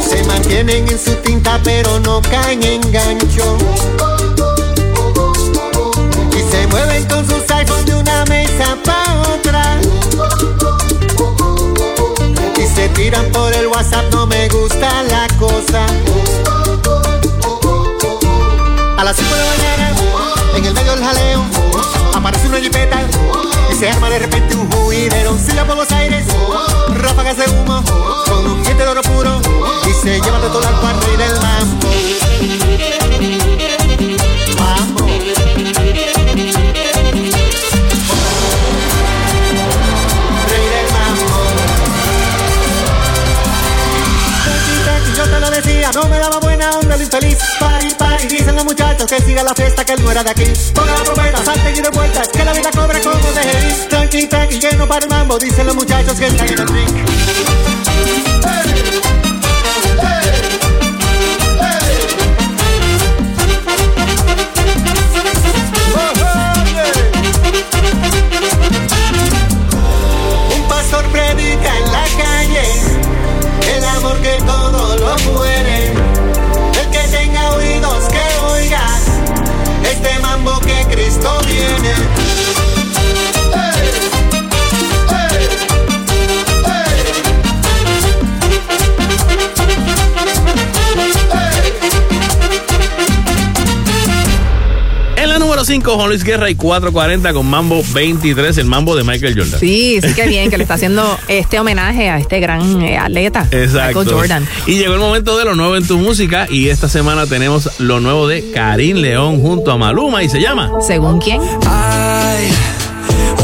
Se 0.09 0.23
mantienen 0.23 0.87
en 0.87 0.99
su 0.99 1.13
tinta 1.15 1.59
pero 1.63 1.99
no 1.99 2.21
caen 2.21 2.63
en 2.63 2.81
gancho. 2.91 3.57
Y 6.35 6.51
se 6.51 6.67
mueven 6.67 7.05
con 7.05 7.27
sus 7.27 7.49
iPhones 7.51 7.85
de 7.85 7.95
una 7.95 8.25
mesa 8.25 8.77
para 8.83 9.21
otra. 9.21 9.79
Y 12.57 12.75
se 12.75 12.89
tiran 12.89 13.25
por 13.31 13.53
el 13.53 13.67
WhatsApp, 13.67 14.11
no 14.11 14.25
me 14.25 14.47
gusta 14.49 15.03
la 15.03 15.27
cosa. 15.37 15.85
A 18.97 19.03
las 19.03 19.15
5 19.15 19.35
de 19.35 19.39
la 19.39 19.47
mañana, 19.47 19.95
en 20.55 20.65
el 20.65 20.73
medio 20.73 20.95
del 20.95 21.03
jaleo, 21.03 21.43
aparece 22.13 22.47
una 22.47 22.59
jipeta 22.59 22.99
y 23.71 23.75
se 23.75 23.89
arma 23.89 24.09
de 24.09 24.19
repente 24.19 24.55
un 24.55 24.71
juidero. 24.71 25.37
Silla 25.37 25.65
por 25.65 25.75
ráfagas 27.23 27.37
de 27.37 27.55
humo, 27.55 27.83
con 28.27 28.47
un 28.47 28.63
diente 28.63 28.83
de 28.83 28.89
oro 28.89 29.01
puro 29.01 29.41
y 29.87 29.93
se 29.93 30.19
lleva 30.19 30.39
de 30.39 30.47
todo 30.49 30.67
al 30.67 30.79
cuarto 30.79 31.07
muchachos 49.03 49.19
que 49.19 49.29
siga 49.29 49.43
la 49.43 49.53
fiesta, 49.53 49.83
que 49.83 49.93
él 49.93 50.03
no 50.03 50.11
era 50.11 50.23
de 50.23 50.29
aquí. 50.29 50.45
Ponga 50.73 50.93
la 50.93 51.03
trompeta, 51.03 51.43
salte 51.43 51.71
y 51.71 51.81
de 51.81 51.89
vuelta, 51.89 52.21
que 52.31 52.45
la 52.45 52.53
vida 52.53 52.71
cobra 52.71 53.01
como 53.01 53.31
de 53.33 53.87
Tranqui, 53.89 54.27
tranqui, 54.27 54.59
lleno 54.59 54.87
para 54.87 55.05
el 55.05 55.09
mambo, 55.09 55.37
dicen 55.37 55.65
los 55.67 55.75
muchachos 55.75 56.17
que 56.17 56.27
están 56.27 56.47
en 56.47 56.59
el 56.59 56.67
ring. 56.67 57.92
305 95.63 95.95
Juan 95.95 96.09
Luis 96.09 96.25
Guerra 96.25 96.49
y 96.49 96.55
440 96.55 97.31
con 97.31 97.45
Mambo 97.45 97.81
23, 97.93 98.57
el 98.57 98.65
Mambo 98.65 98.97
de 98.97 99.03
Michael 99.05 99.33
Jordan. 99.37 99.61
Sí, 99.61 99.97
sí 100.01 100.13
que 100.13 100.27
bien, 100.27 100.49
que 100.49 100.57
le 100.57 100.63
está 100.63 100.73
haciendo 100.73 101.17
este 101.29 101.57
homenaje 101.57 102.09
a 102.09 102.17
este 102.17 102.41
gran 102.41 102.81
eh, 102.81 102.97
atleta, 102.97 103.47
Exacto. 103.49 103.99
Michael 103.99 104.17
Jordan. 104.17 104.47
Y 104.67 104.77
llegó 104.77 104.95
el 104.95 104.99
momento 104.99 105.37
de 105.37 105.45
lo 105.45 105.55
nuevo 105.55 105.77
en 105.77 105.87
tu 105.87 105.97
música 105.97 106.47
y 106.49 106.67
esta 106.67 106.89
semana 106.89 107.27
tenemos 107.27 107.69
lo 107.79 108.01
nuevo 108.01 108.27
de 108.27 108.51
Karim 108.51 108.97
León 108.97 109.39
junto 109.41 109.71
a 109.71 109.77
Maluma 109.77 110.21
y 110.21 110.27
se 110.27 110.41
llama 110.41 110.69
¿Según 110.85 111.21
quién? 111.21 111.39
Ay, 111.65 112.49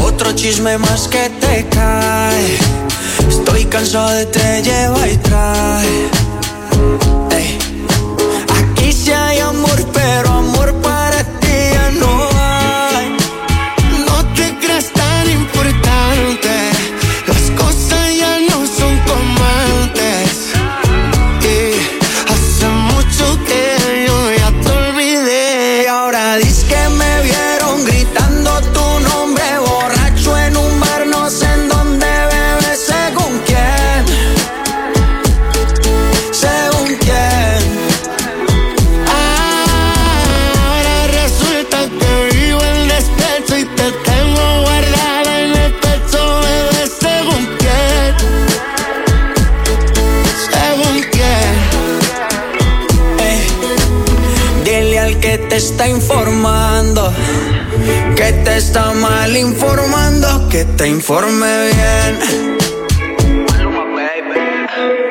otro 0.02 0.32
chisme 0.32 0.76
más 0.76 1.08
que 1.08 1.30
te 1.40 1.66
cae. 1.70 2.58
Estoy 3.30 3.64
cansado 3.64 4.10
de 4.10 4.26
te 4.26 4.62
lleva 4.62 5.08
y 5.08 5.16
trae. 5.16 6.19
Que 55.30 55.38
te 55.38 55.56
está 55.58 55.88
informando 55.88 57.12
que 58.16 58.32
te 58.44 58.56
está 58.56 58.92
mal 58.94 59.36
informando, 59.36 60.48
que 60.48 60.64
te 60.64 60.88
informe 60.88 61.46
bien. 61.66 62.18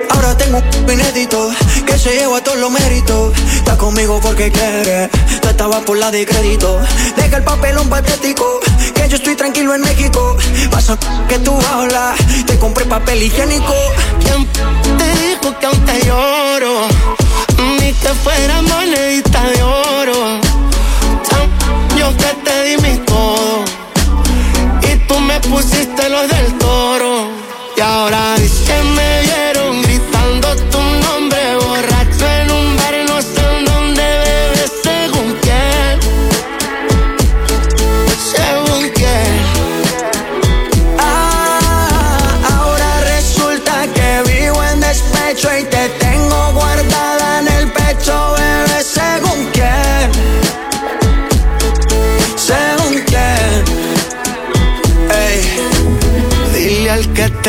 Ahora 0.09 0.37
tengo 0.37 0.57
un 0.57 0.91
inédito 0.91 1.49
que 1.85 1.97
se 1.97 2.17
lleva 2.17 2.43
todos 2.43 2.57
los 2.59 2.69
méritos. 2.69 3.33
Está 3.55 3.77
conmigo 3.77 4.19
porque 4.21 4.51
quiere, 4.51 5.09
tú 5.41 5.47
estabas 5.47 5.83
por 5.85 5.97
la 5.97 6.11
de 6.11 6.25
crédito. 6.25 6.81
Deja 7.15 7.37
el 7.37 7.43
papelón 7.43 7.87
patético, 7.87 8.59
que 8.93 9.07
yo 9.07 9.15
estoy 9.15 9.37
tranquilo 9.37 9.73
en 9.73 9.81
México. 9.81 10.35
Pasa 10.69 10.97
que 11.29 11.39
tú 11.39 11.57
hablas, 11.71 12.19
te 12.45 12.59
compré 12.59 12.83
papel 12.83 13.23
higiénico. 13.23 13.73
¿Quién 14.19 14.45
te 14.97 15.05
dijo 15.29 15.57
que 15.57 15.65
aún 15.65 15.85
lloro? 16.05 16.98
Que 18.09 18.15
fuera 18.15 18.59
monedita 18.63 19.43
de 19.43 19.61
oro. 19.61 20.41
Yo 21.95 22.17
que 22.17 22.33
te 22.43 22.63
di 22.63 22.77
mi 22.77 22.97
todo. 23.05 23.63
Y 24.81 24.95
tú 25.07 25.19
me 25.19 25.39
pusiste 25.41 26.09
los 26.09 26.27
del 26.27 26.57
toro. 26.57 27.27
Y 27.77 27.81
ahora 27.81 28.33
dices 28.39 28.67
que 28.67 28.81
me 28.81 29.28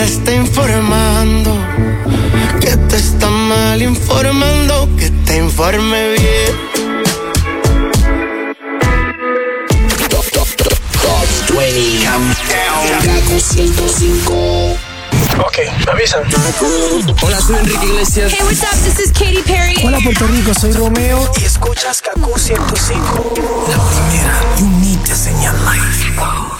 te 0.01 0.07
está 0.07 0.33
informando 0.33 1.55
que 2.59 2.75
te 2.89 2.97
está 2.97 3.29
mal 3.29 3.83
informando, 3.83 4.89
que 4.97 5.11
te 5.27 5.37
informe 5.37 6.13
bien. 6.13 6.53
Top 10.09 10.25
20 11.55 12.07
Countdown 12.07 12.89
Kaku 13.05 13.41
105 13.41 14.77
Ok, 15.45 15.59
me 15.85 15.93
avisan. 15.93 16.23
Hola, 17.21 17.41
soy 17.43 17.57
Enrique 17.57 17.85
Iglesias. 17.85 18.33
Hey, 18.33 18.41
what's 18.43 18.63
up? 18.63 18.79
This 18.83 19.01
is 19.01 19.13
Katy 19.13 19.43
Perry. 19.43 19.75
Hola, 19.85 19.99
Puerto 20.03 20.27
Rico, 20.29 20.55
soy 20.55 20.73
Romeo 20.73 21.31
y 21.43 21.45
escuchas 21.45 22.01
Kaku 22.01 22.39
105. 22.39 23.35
La 23.69 23.77
primera, 23.77 24.41
you 24.59 24.67
need 24.81 24.99
to 25.05 25.15
señal 25.15 25.55
life. 25.67 26.60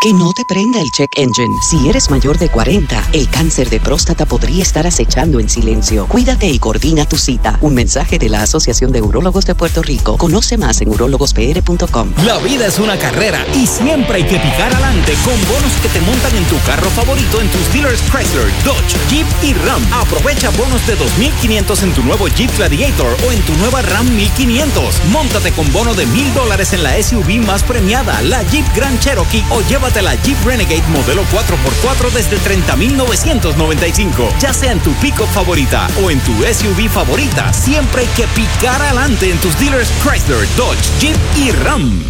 Que 0.00 0.12
no 0.12 0.32
te 0.32 0.44
prenda 0.44 0.80
el 0.80 0.92
check 0.92 1.10
engine. 1.16 1.52
Si 1.60 1.88
eres 1.88 2.08
mayor 2.08 2.38
de 2.38 2.48
40, 2.48 3.08
el 3.14 3.28
cáncer 3.28 3.68
de 3.68 3.80
próstata 3.80 4.26
podría 4.26 4.62
estar 4.62 4.86
acechando 4.86 5.40
en 5.40 5.48
silencio. 5.48 6.06
Cuídate 6.06 6.46
y 6.46 6.60
coordina 6.60 7.04
tu 7.04 7.16
cita. 7.16 7.58
Un 7.62 7.74
mensaje 7.74 8.16
de 8.16 8.28
la 8.28 8.42
Asociación 8.42 8.92
de 8.92 9.02
Urólogos 9.02 9.44
de 9.44 9.56
Puerto 9.56 9.82
Rico. 9.82 10.16
Conoce 10.16 10.56
más 10.56 10.80
en 10.82 10.90
urologospr.com. 10.90 12.12
La 12.24 12.38
vida 12.38 12.66
es 12.68 12.78
una 12.78 12.96
carrera 12.96 13.44
y 13.56 13.66
siempre 13.66 14.18
hay 14.18 14.22
que 14.22 14.38
picar 14.38 14.72
adelante 14.72 15.14
con 15.24 15.34
bonos 15.52 15.72
que 15.82 15.88
te 15.88 16.00
montan 16.02 16.36
en 16.36 16.44
tu 16.44 16.60
carro 16.64 16.88
favorito 16.90 17.40
en 17.40 17.48
tus 17.48 17.72
dealers 17.72 18.00
Chrysler, 18.02 18.46
Dodge, 18.64 18.94
Jeep 19.10 19.26
y 19.42 19.52
Ram. 19.66 19.82
Aprovecha 19.92 20.50
bonos 20.50 20.86
de 20.86 20.96
2.500 20.96 21.82
en 21.82 21.92
tu 21.94 22.04
nuevo 22.04 22.28
Jeep 22.28 22.56
Gladiator 22.56 23.16
o 23.26 23.32
en 23.32 23.42
tu 23.42 23.52
nueva 23.54 23.82
Ram 23.82 24.08
1500. 24.14 25.06
Móntate 25.10 25.50
con 25.50 25.72
bono 25.72 25.92
de 25.94 26.06
$1,000 26.06 26.34
dólares 26.34 26.72
en 26.72 26.84
la 26.84 27.02
SUV 27.02 27.44
más 27.44 27.64
premiada, 27.64 28.22
la 28.22 28.44
Jeep 28.44 28.64
Grand 28.76 29.00
Cherokee 29.00 29.42
o 29.50 29.60
la 30.02 30.14
Jeep 30.22 30.36
Renegade 30.44 30.86
modelo 30.88 31.22
4x4 31.32 32.10
desde 32.12 32.36
30,995. 32.38 34.28
Ya 34.38 34.52
sea 34.52 34.72
en 34.72 34.80
tu 34.80 34.92
pick-up 34.94 35.26
favorita 35.32 35.88
o 36.02 36.10
en 36.10 36.20
tu 36.20 36.32
SUV 36.32 36.88
favorita, 36.88 37.52
siempre 37.52 38.02
hay 38.02 38.08
que 38.08 38.26
picar 38.28 38.80
adelante 38.82 39.30
en 39.30 39.38
tus 39.38 39.58
dealers 39.58 39.88
Chrysler, 40.02 40.46
Dodge, 40.56 40.78
Jeep 41.00 41.16
y 41.36 41.50
Ram. 41.52 42.04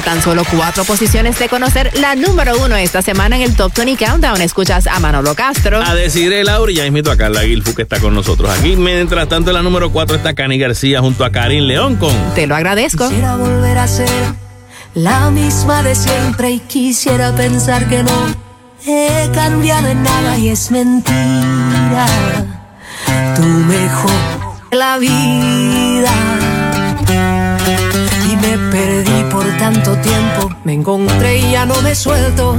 A 0.00 0.02
tan 0.02 0.22
solo 0.22 0.44
cuatro 0.50 0.84
posiciones 0.84 1.38
de 1.38 1.46
conocer 1.50 1.90
la 1.98 2.14
número 2.14 2.54
uno 2.64 2.74
esta 2.74 3.02
semana 3.02 3.36
en 3.36 3.42
el 3.42 3.54
Top 3.54 3.70
20 3.76 4.02
Countdown. 4.02 4.40
Escuchas 4.40 4.86
a 4.86 4.98
Manolo 4.98 5.34
Castro. 5.34 5.82
A 5.82 5.94
decir 5.94 6.32
el 6.32 6.46
Lauri, 6.46 6.74
ya 6.74 6.86
invito 6.86 7.10
a 7.10 7.18
Carla 7.18 7.42
Guilfu 7.42 7.74
que 7.74 7.82
está 7.82 8.00
con 8.00 8.14
nosotros 8.14 8.50
aquí. 8.50 8.76
Mientras 8.76 9.28
tanto, 9.28 9.50
en 9.50 9.56
la 9.56 9.62
número 9.62 9.90
4 9.90 10.16
está 10.16 10.32
Cani 10.32 10.58
García 10.58 11.00
junto 11.00 11.22
a 11.22 11.30
Karim 11.30 11.64
León 11.64 11.96
con 11.96 12.14
Te 12.34 12.46
lo 12.46 12.56
agradezco. 12.56 13.08
Quisiera 13.08 13.36
volver 13.36 13.76
a 13.76 13.86
ser 13.86 14.08
la 14.94 15.30
misma 15.30 15.82
de 15.82 15.94
siempre 15.94 16.50
y 16.50 16.60
quisiera 16.60 17.34
pensar 17.34 17.86
que 17.86 18.02
no 18.02 18.34
he 18.86 19.28
cambiado 19.34 19.88
en 19.88 20.02
nada 20.02 20.38
y 20.38 20.48
es 20.48 20.70
mentira. 20.70 22.06
Tú 23.36 23.42
mejor 23.42 24.10
la 24.70 24.96
vida 24.96 26.10
y 28.30 28.36
me 28.36 28.58
perdí 28.70 29.09
por 29.30 29.46
tanto 29.56 29.96
tiempo. 29.98 30.50
Me 30.64 30.74
encontré 30.74 31.38
y 31.38 31.52
ya 31.52 31.64
no 31.64 31.80
me 31.82 31.94
suelto. 31.94 32.56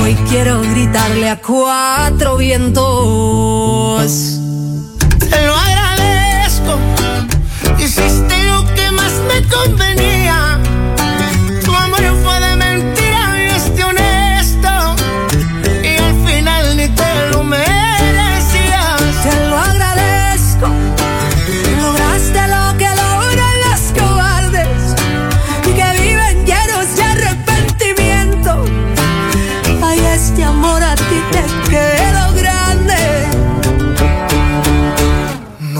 Hoy 0.00 0.14
quiero 0.28 0.60
gritarle 0.60 1.28
a 1.30 1.40
cuatro 1.40 2.36
vientos. 2.36 4.02
Te 5.18 5.46
lo 5.46 5.54
agradezco. 5.54 6.78
Hiciste 7.78 8.44
lo 8.44 8.64
que 8.74 8.90
más 8.92 9.12
me 9.28 9.42
convenía. 9.48 10.09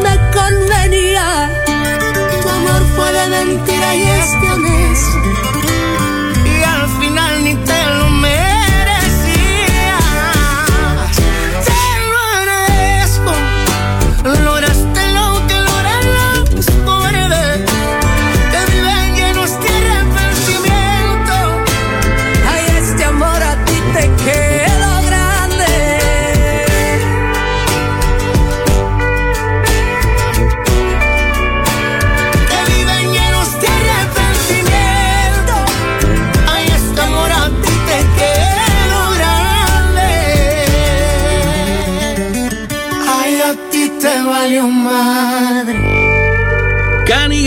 me 0.00 0.18
convenía. 0.32 1.50
Tu 2.42 2.48
amor 2.48 2.82
fue 2.94 3.12
de 3.12 3.28
mentira 3.28 3.94
y 3.94 4.02
este 4.02 4.50
honesto. 4.50 5.29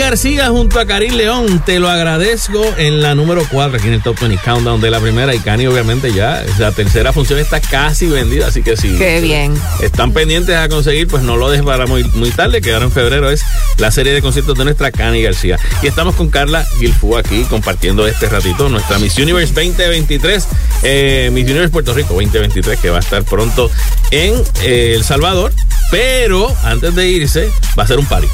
García 0.04 0.50
junto 0.50 0.82
a 0.82 0.86
Karim 0.86 1.14
León, 1.14 1.64
te 1.66 1.80
lo 1.80 1.90
agradezco 1.90 2.62
en 2.78 3.02
la 3.02 3.16
número 3.16 3.48
4 3.50 3.78
aquí 3.78 3.88
en 3.88 3.94
el 3.94 4.04
Top 4.04 4.20
20 4.20 4.38
Countdown 4.44 4.82
de 4.82 4.92
la 4.92 5.00
primera 5.00 5.34
y 5.34 5.40
Cani 5.40 5.66
obviamente 5.66 6.12
ya, 6.12 6.44
la 6.60 6.74
tercera 6.74 7.14
función 7.14 7.40
está 7.40 7.62
casi 7.62 8.08
vendida, 8.08 8.48
así 8.48 8.64
que 8.64 8.76
si 8.76 8.98
Qué 8.98 9.22
bien. 9.22 9.54
están 9.82 10.12
pendientes 10.12 10.58
a 10.58 10.68
conseguir, 10.68 11.08
pues 11.08 11.24
no 11.24 11.38
lo 11.38 11.50
dejes 11.50 11.66
para 11.66 11.88
muy, 11.88 12.04
muy 12.16 12.32
tarde, 12.32 12.62
que 12.62 12.74
ahora 12.74 12.86
en 12.86 12.92
febrero 12.92 13.30
es 13.30 13.44
la 13.78 13.92
serie 13.92 14.12
de 14.14 14.22
conciertos 14.22 14.58
de 14.58 14.66
nuestra 14.66 14.92
Cani 14.92 15.22
García. 15.22 15.58
Y 15.82 15.88
estamos 15.88 16.16
con 16.16 16.30
Carla 16.30 16.66
Gilfú 16.80 17.16
aquí 17.16 17.46
compartiendo 17.46 18.06
este 18.06 18.28
ratito 18.28 18.68
nuestra 18.68 19.00
Miss 19.00 19.18
Universe 19.18 19.54
2023, 19.54 20.48
eh, 20.84 21.30
Miss 21.32 21.46
Universe 21.46 21.70
Puerto 21.70 21.94
Rico 21.94 22.14
2023, 22.16 22.78
que 22.78 22.90
va 22.90 22.98
a 22.98 23.02
estar 23.02 23.24
pronto 23.24 23.72
en 24.12 24.36
eh, 24.64 24.94
El 24.96 25.04
Salvador, 25.06 25.54
pero 25.90 26.54
antes 26.66 26.94
de 26.94 27.08
irse 27.08 27.50
va 27.80 27.84
a 27.84 27.88
ser 27.88 28.00
un 28.00 28.06
party. 28.06 28.28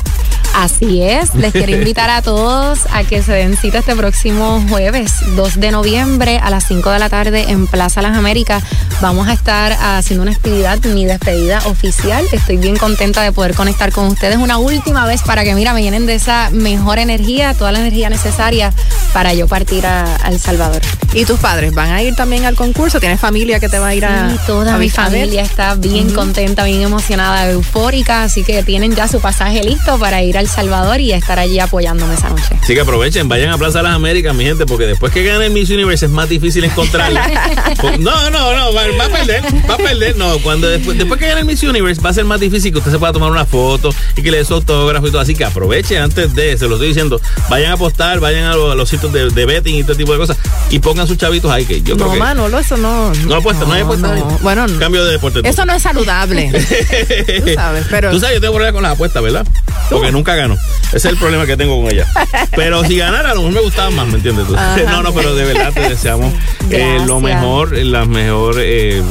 Así 0.56 1.02
es, 1.02 1.36
les 1.36 1.54
quiero 1.54 1.72
invitar 1.74 2.10
a 2.10 2.22
todos 2.22 2.80
a 2.92 3.04
que 3.04 3.22
se 3.22 3.32
den 3.32 3.56
cita 3.56 3.80
este 3.80 3.96
próximo 3.96 4.62
jueves, 4.68 5.14
2 5.36 5.60
de 5.60 5.72
noviembre 5.72 6.40
a 6.40 6.50
las 6.50 6.66
5 6.68 6.90
de 6.92 7.00
la 7.00 7.10
tarde 7.10 7.46
en 7.50 7.68
Plaza 7.68 8.02
Las 8.02 8.18
Américas. 8.18 8.64
Vamos 9.02 9.30
a 9.30 9.34
estar 9.34 9.72
haciendo 9.80 10.24
una 10.24 10.34
actividad, 10.34 10.78
mi 10.84 11.06
despedida 11.06 11.60
oficial. 11.66 12.26
Estoy 12.32 12.58
bien 12.58 12.76
contenta 12.76 13.22
de 13.22 13.32
poder 13.32 13.56
conectar 13.56 13.94
con 13.94 14.08
ustedes 14.08 14.38
una 14.38 14.58
última 14.58 15.06
vez 15.06 15.22
para 15.22 15.46
que, 15.46 15.56
mira, 15.56 15.74
me 15.74 15.82
llenen 15.82 16.06
de 16.06 16.16
esa 16.16 16.50
mejor 16.50 17.00
energía, 17.00 17.54
toda 17.54 17.72
la 17.72 17.80
energía 17.80 18.10
necesaria 18.10 18.74
para 19.14 19.34
yo 19.34 19.48
partir 19.48 19.86
a, 19.86 20.18
El 20.28 20.40
Salvador. 20.40 20.82
¿Y 21.14 21.24
tus 21.26 21.40
padres 21.40 21.74
van 21.74 21.92
a 21.92 22.04
ir 22.04 22.16
también 22.16 22.46
al 22.46 22.56
concurso? 22.56 23.00
¿Tienes 23.00 23.20
familia 23.20 23.60
que 23.60 23.70
te 23.70 23.80
va 23.80 23.88
a 23.88 23.96
ir 23.96 24.06
a.? 24.06 24.30
Sí, 24.30 24.40
toda 24.46 24.78
mi 24.78 24.90
familia 24.90 25.44
está 25.44 25.76
bien 25.76 26.12
contenta, 26.12 26.66
bien 26.66 26.82
emocionada, 26.82 27.50
eufórica, 27.50 28.24
así 28.24 28.44
que 28.44 28.62
tienen 28.64 28.96
ya 28.96 29.08
su 29.08 29.22
pasaje 29.22 29.64
listo 29.64 29.98
para 29.98 30.22
ir 30.22 30.38
a 30.38 30.42
El 30.42 30.49
Salvador 30.50 31.00
y 31.00 31.12
estar 31.12 31.40
allí 31.40 31.60
apoyándome 31.60 32.14
esa 32.16 32.30
noche. 32.30 32.58
Así 32.62 32.74
que 32.74 32.82
aprovechen, 32.82 33.30
vayan 33.30 33.52
a 33.52 33.58
Plaza 33.58 33.80
de 33.80 33.84
las 33.84 33.96
Américas, 33.96 34.36
mi 34.36 34.44
gente, 34.44 34.66
porque 34.66 34.86
después 34.86 35.14
que 35.14 35.24
gane 35.24 35.46
el 35.46 35.52
Miss 35.52 35.70
Universe 35.70 36.06
es 36.06 36.12
más 36.12 36.28
difícil 36.30 36.64
encontrarla. 36.64 37.28
no, 38.00 38.30
no, 38.30 38.56
no, 38.56 38.74
va, 38.74 39.06
a 39.06 39.10
perder, 39.10 39.44
va 39.70 39.76
a 39.76 39.78
perder. 39.78 40.18
No, 40.18 40.40
cuando 40.40 40.68
después, 40.68 40.98
después 40.98 41.20
que 41.20 41.28
gane 41.28 41.42
el 41.42 41.46
Miss 41.46 41.64
Universe 41.64 42.02
va 42.02 42.10
a 42.10 42.14
ser 42.14 42.26
más 42.26 42.40
difícil 42.40 42.72
que 42.72 42.80
usted 42.80 42.92
se 42.92 43.00
pueda 43.00 43.14
tomar 43.14 43.32
una 43.32 43.46
foto 43.46 43.90
y 44.16 44.22
que 44.22 44.32
le 44.32 44.38
dé 44.38 44.46
su 44.46 44.54
autógrafo 44.54 45.08
y 45.08 45.12
todo. 45.12 45.22
Así 45.22 45.36
que 45.36 45.46
aproveche 45.46 45.98
antes 45.98 46.36
de, 46.36 46.58
se 46.58 46.68
lo 46.68 46.76
estoy 46.76 46.90
diciendo, 46.90 47.22
vayan 47.50 47.72
a 47.72 47.74
apostar, 47.76 48.20
vayan 48.20 48.46
a 48.46 48.56
los, 48.56 48.90
sitios 48.90 49.14
de, 49.14 49.30
de, 49.30 49.46
betting 49.46 49.76
y 49.76 49.80
este 49.82 49.96
tipo 49.96 50.12
de 50.12 50.18
cosas 50.18 50.38
y 50.70 50.80
pongan 50.80 51.08
sus 51.08 51.18
chavitos 51.18 51.52
ahí. 51.52 51.66
Que 51.66 51.82
yo 51.82 51.96
no, 51.96 52.06
creo 52.06 52.14
que 52.14 52.20
mano, 52.20 52.60
eso 52.60 52.78
no. 52.78 53.14
No 53.14 53.36
apuesta, 53.36 53.66
no, 53.66 53.74
hay 53.74 53.82
apuesta. 53.82 54.14
Bueno, 54.42 54.66
Cambio 54.80 55.06
de 55.06 55.14
deporte. 55.14 55.42
Eso 55.44 55.66
no 55.66 55.74
es 55.74 55.82
saludable. 55.82 56.52
Tú 57.46 57.54
sabes, 57.54 57.86
pero. 57.90 58.12
Tú 58.12 58.20
sabes, 58.20 58.36
yo 58.36 58.42
tengo 58.42 58.54
problemas 58.54 58.74
con 58.74 58.84
las 58.84 58.94
apuestas, 58.94 59.24
¿verdad? 59.24 59.46
Porque 59.90 60.12
nunca 60.12 60.29
gano. 60.36 60.58
Ese 60.88 60.98
es 60.98 61.06
el 61.06 61.18
problema 61.18 61.46
que 61.46 61.56
tengo 61.56 61.82
con 61.82 61.92
ella. 61.92 62.08
Pero 62.56 62.84
si 62.84 62.98
ganara, 62.98 63.32
a 63.32 63.34
lo 63.36 63.42
mejor 63.42 63.54
me 63.56 63.62
gustaba 63.62 63.90
más, 63.92 64.08
¿me 64.08 64.16
entiendes? 64.16 64.48
no, 64.50 65.04
no, 65.04 65.14
pero 65.14 65.36
de 65.36 65.46
verdad 65.46 65.72
te 65.74 65.82
deseamos 65.82 66.34
eh, 66.70 67.00
lo 67.06 67.20
mejor, 67.20 67.78
las 67.78 68.08
mejor, 68.08 68.56
eh, 68.60 69.04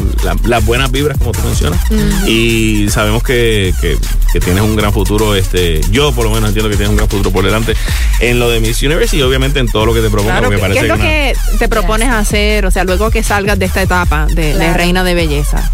las 0.44 0.64
buenas 0.64 0.90
vibras, 0.90 1.18
como 1.18 1.32
tú 1.32 1.40
mencionas. 1.44 1.80
Y 2.26 2.88
sabemos 2.90 3.22
que, 3.22 3.74
que, 3.80 3.96
tienes 4.40 4.62
un 4.62 4.76
gran 4.76 4.92
futuro. 4.92 5.34
este 5.34 5.80
Yo, 5.90 6.12
por 6.12 6.24
lo 6.24 6.30
menos, 6.30 6.48
entiendo 6.48 6.70
que 6.70 6.76
tienes 6.76 6.90
un 6.90 6.96
gran 6.96 7.08
futuro 7.08 7.30
por 7.30 7.44
delante 7.44 7.74
en 8.20 8.38
lo 8.38 8.50
de 8.50 8.60
Miss 8.60 8.82
Universe 8.82 9.16
y 9.16 9.22
obviamente 9.22 9.60
en 9.60 9.68
todo 9.68 9.86
lo 9.86 9.94
que 9.94 10.00
te 10.00 10.10
propongas. 10.10 10.40
Claro, 10.40 10.72
¿Qué 10.72 10.78
es 10.80 10.88
lo 10.88 10.96
que 10.96 11.36
te 11.58 11.68
propones 11.68 12.08
hacer? 12.08 12.66
O 12.66 12.70
sea, 12.70 12.84
luego 12.84 13.10
que 13.10 13.22
salgas 13.22 13.58
de 13.58 13.66
esta 13.66 13.82
etapa 13.82 14.26
de, 14.26 14.54
de 14.54 14.74
reina 14.74 15.04
de 15.04 15.14
belleza. 15.14 15.70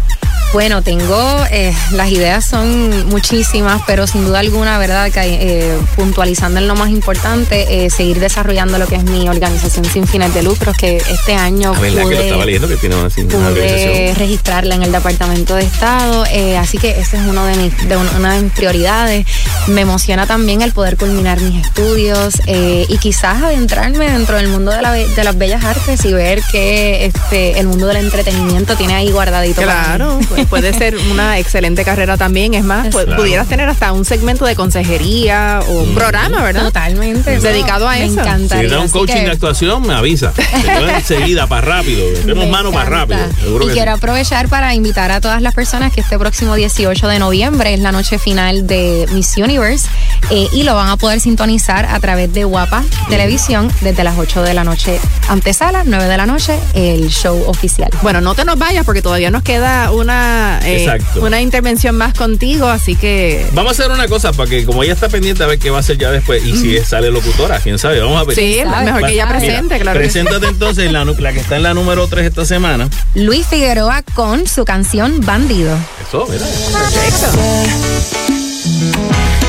Bueno, 0.55 0.81
tengo, 0.81 1.45
eh, 1.51 1.75
las 1.91 2.09
ideas 2.09 2.45
son 2.45 3.07
muchísimas, 3.07 3.81
pero 3.85 4.07
sin 4.07 4.23
duda 4.23 4.39
alguna, 4.39 4.77
¿verdad? 4.77 5.11
Que, 5.11 5.19
eh, 5.23 5.77
puntualizando 5.97 6.61
en 6.61 6.69
lo 6.69 6.75
más 6.75 6.91
importante, 6.91 7.85
eh, 7.85 7.89
seguir 7.89 8.21
desarrollando 8.21 8.77
lo 8.77 8.87
que 8.87 8.95
es 8.95 9.03
mi 9.03 9.27
organización 9.27 9.83
sin 9.83 10.07
fines 10.07 10.33
de 10.33 10.43
lucros, 10.43 10.77
que 10.77 10.95
este 10.95 11.35
año 11.35 11.73
pude, 11.73 11.89
que 11.89 12.15
lo 12.15 12.21
estaba 12.21 12.45
leyendo, 12.45 12.69
que 12.69 12.77
tiene 12.77 12.95
una, 12.95 13.09
pude 13.09 14.13
registrarla 14.17 14.75
en 14.75 14.83
el 14.83 14.93
Departamento 14.93 15.55
de 15.55 15.63
Estado, 15.63 16.23
así 16.57 16.77
que 16.77 17.01
ese 17.01 17.17
es 17.17 17.23
uno 17.27 17.45
de 17.45 17.57
mis, 17.57 17.89
de 17.89 17.97
una 17.97 18.35
de 18.35 18.43
mis 18.43 18.53
prioridades. 18.53 19.27
Me 19.67 19.81
emociona 19.81 20.25
también 20.25 20.61
el 20.61 20.71
poder 20.71 20.95
culminar 20.95 21.41
mis 21.41 21.65
estudios 21.65 22.35
y 22.47 22.97
quizás 22.99 23.43
adentrarme 23.43 24.09
dentro 24.09 24.37
del 24.37 24.47
mundo 24.47 24.71
de, 24.71 24.81
la, 24.81 24.93
de, 24.93 25.23
las 25.25 25.37
bellas 25.37 25.65
artes 25.65 26.05
y 26.05 26.13
ver 26.13 26.41
que 26.49 27.07
este, 27.07 27.59
el 27.59 27.67
mundo 27.67 27.87
del 27.87 27.97
entretenimiento 27.97 28.77
tiene 28.77 28.95
ahí 28.95 29.11
guardadito. 29.11 29.61
Claro. 29.61 30.17
Pues, 30.29 30.44
puede 30.45 30.73
ser 30.73 30.97
una 31.11 31.39
excelente 31.39 31.83
carrera 31.83 32.17
también. 32.17 32.53
Es 32.53 32.63
más, 32.63 32.87
pudieras 32.87 33.47
tener 33.47 33.69
hasta 33.69 33.91
un 33.91 34.05
segmento 34.05 34.45
de 34.45 34.55
consejería 34.55 35.59
o 35.67 35.83
un 35.83 35.95
programa, 35.95 36.43
¿verdad? 36.43 36.63
Totalmente. 36.63 37.39
Dedicado 37.39 37.87
a 37.87 37.97
eso. 37.97 38.15
Me 38.15 38.21
encantaría. 38.21 38.69
Si 38.69 38.75
da 38.75 38.81
un 38.81 38.89
coaching 38.89 39.23
de 39.23 39.31
actuación, 39.31 39.85
me 39.85 39.93
avisa. 39.93 40.33
enseguida, 40.95 41.47
para 41.47 41.61
rápido. 41.61 42.05
Tenemos 42.13 42.47
mano 42.49 42.71
para 42.71 42.89
rápido. 42.89 43.19
y 43.63 43.67
quiero 43.69 43.93
aprovechar 43.93 44.47
para 44.47 44.73
invitar 44.73 45.11
a 45.11 45.21
todas 45.21 45.41
las 45.41 45.53
personas 45.53 45.93
que 45.93 46.01
este 46.01 46.17
próximo 46.17 46.55
18 46.55 47.07
de 47.07 47.19
noviembre 47.19 47.73
es 47.73 47.79
la 47.79 47.91
noche 47.91 48.19
final 48.19 48.67
de 48.67 49.07
Miss 49.11 49.37
Universe 49.37 49.87
eh, 50.29 50.47
y 50.51 50.63
lo 50.63 50.75
van 50.75 50.89
a 50.89 50.97
poder 50.97 51.19
sintonizar 51.19 51.85
a 51.85 51.99
través 51.99 52.33
de 52.33 52.43
Guapa 52.43 52.83
Televisión 53.09 53.71
desde 53.81 54.03
las 54.03 54.17
8 54.17 54.43
de 54.43 54.53
la 54.53 54.63
noche 54.63 54.99
antesala, 55.29 55.83
9 55.85 56.05
de 56.05 56.17
la 56.17 56.25
noche, 56.25 56.59
el 56.73 57.09
show 57.09 57.43
oficial. 57.47 57.89
Bueno, 58.01 58.21
no 58.21 58.35
te 58.35 58.45
nos 58.45 58.57
vayas 58.57 58.85
porque 58.85 59.01
todavía 59.01 59.31
nos 59.31 59.43
queda 59.43 59.91
una 59.91 60.24
eh, 60.63 60.99
una, 61.21 61.41
intervención 61.41 61.95
más 61.95 62.13
contigo, 62.13 62.67
así 62.67 62.95
que... 62.95 63.45
Vamos 63.53 63.71
a 63.71 63.83
hacer 63.83 63.91
una 63.91 64.07
cosa, 64.07 64.31
para 64.33 64.49
que 64.49 64.65
como 64.65 64.83
ella 64.83 64.93
está 64.93 65.09
pendiente 65.09 65.43
a 65.43 65.47
ver 65.47 65.59
qué 65.59 65.69
va 65.69 65.77
a 65.77 65.79
hacer 65.81 65.97
ya 65.97 66.11
después, 66.11 66.43
y 66.45 66.55
si 66.55 66.77
sale 66.79 67.11
locutora, 67.11 67.59
quién 67.59 67.77
sabe, 67.77 67.99
vamos 67.99 68.19
a 68.19 68.23
ver. 68.23 68.35
Sí, 68.35 68.61
mejor 68.65 69.05
que 69.05 69.13
ella 69.13 69.27
presente, 69.27 69.79
claro. 69.79 69.99
Preséntate 69.99 70.47
entonces, 70.47 70.91
la, 70.91 71.05
la 71.05 71.33
que 71.33 71.39
está 71.39 71.57
en 71.57 71.63
la 71.63 71.73
número 71.73 72.07
3 72.07 72.25
esta 72.25 72.45
semana. 72.45 72.89
Luis 73.13 73.45
Figueroa 73.47 74.03
con 74.13 74.47
su 74.47 74.65
canción 74.65 75.21
Bandido. 75.21 75.77
Eso, 76.07 76.27
mira. 76.29 76.45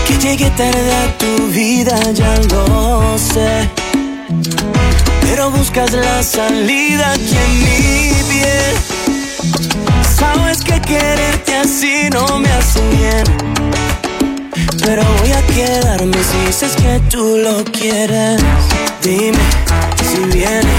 Que 0.06 0.18
llegue 0.18 0.50
tarde 0.50 0.94
a 0.94 1.18
tu 1.18 1.48
vida, 1.48 1.98
ya 2.12 2.34
lo 2.50 3.16
sé. 3.18 3.68
Pero 5.22 5.50
buscas 5.50 5.92
la 5.92 6.22
salida 6.22 7.12
aquí 7.12 7.36
en 7.36 7.58
mi 7.58 8.22
piel 8.30 8.95
Sabes 10.18 10.62
que 10.64 10.80
quererte 10.80 11.56
así 11.56 12.08
no 12.10 12.38
me 12.38 12.50
hace 12.50 12.80
bien. 12.88 13.24
Pero 14.82 15.02
voy 15.18 15.32
a 15.32 15.42
quedarme 15.48 16.16
si 16.22 16.46
dices 16.46 16.74
que 16.76 17.00
tú 17.10 17.38
lo 17.38 17.64
quieres. 17.64 18.40
Dime 19.02 19.38
si 20.08 20.18
viene. 20.36 20.72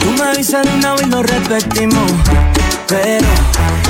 Tú 0.00 0.10
me 0.10 0.24
avisas 0.24 0.66
de 0.66 0.74
una 0.74 0.94
vez 0.94 1.02
y 1.06 1.10
lo 1.10 1.22
repetimos. 1.22 2.10
Pero 2.88 3.28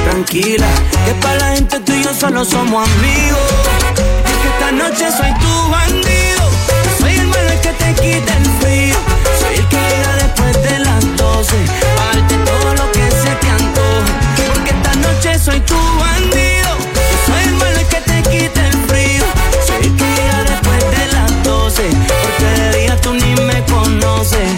tranquila, 0.04 0.66
que 1.06 1.14
para 1.22 1.36
la 1.36 1.54
gente 1.54 1.80
tú 1.80 1.92
y 1.92 2.02
yo 2.02 2.12
solo 2.12 2.44
somos 2.44 2.86
amigos. 2.88 3.50
Y 3.96 4.42
que 4.42 4.48
esta 4.48 4.72
noche 4.72 5.10
soy 5.16 5.32
tu 5.40 5.70
bandido. 5.70 6.44
Soy 6.98 7.14
el 7.14 7.26
malo 7.28 7.50
que 7.62 7.72
te 7.72 7.94
quita 7.94 8.36
el 8.36 8.50
frío. 8.60 8.96
Soy 9.40 9.54
el 9.56 9.68
que 9.68 9.76
llega 9.76 10.16
después 10.16 10.62
de 10.62 10.78
las 10.80 11.16
12. 11.16 11.89
noche 15.30 15.38
soy 15.38 15.60
tu 15.60 15.74
bandido. 15.74 16.70
Soy 17.26 17.42
el 17.44 17.54
malo 17.54 17.80
que 17.88 18.00
te 18.00 18.22
quita 18.30 18.66
el 18.66 18.72
frío. 18.88 19.24
Soy 19.66 19.86
el 19.86 19.96
que 19.96 20.04
llega 20.04 20.44
después 20.44 20.82
de 20.96 21.06
las 21.12 21.44
12. 21.44 21.82
Porque 22.22 22.60
de 22.60 22.78
día 22.78 22.96
tú 23.00 23.12
ni 23.14 23.34
me 23.42 23.64
conoces. 23.64 24.48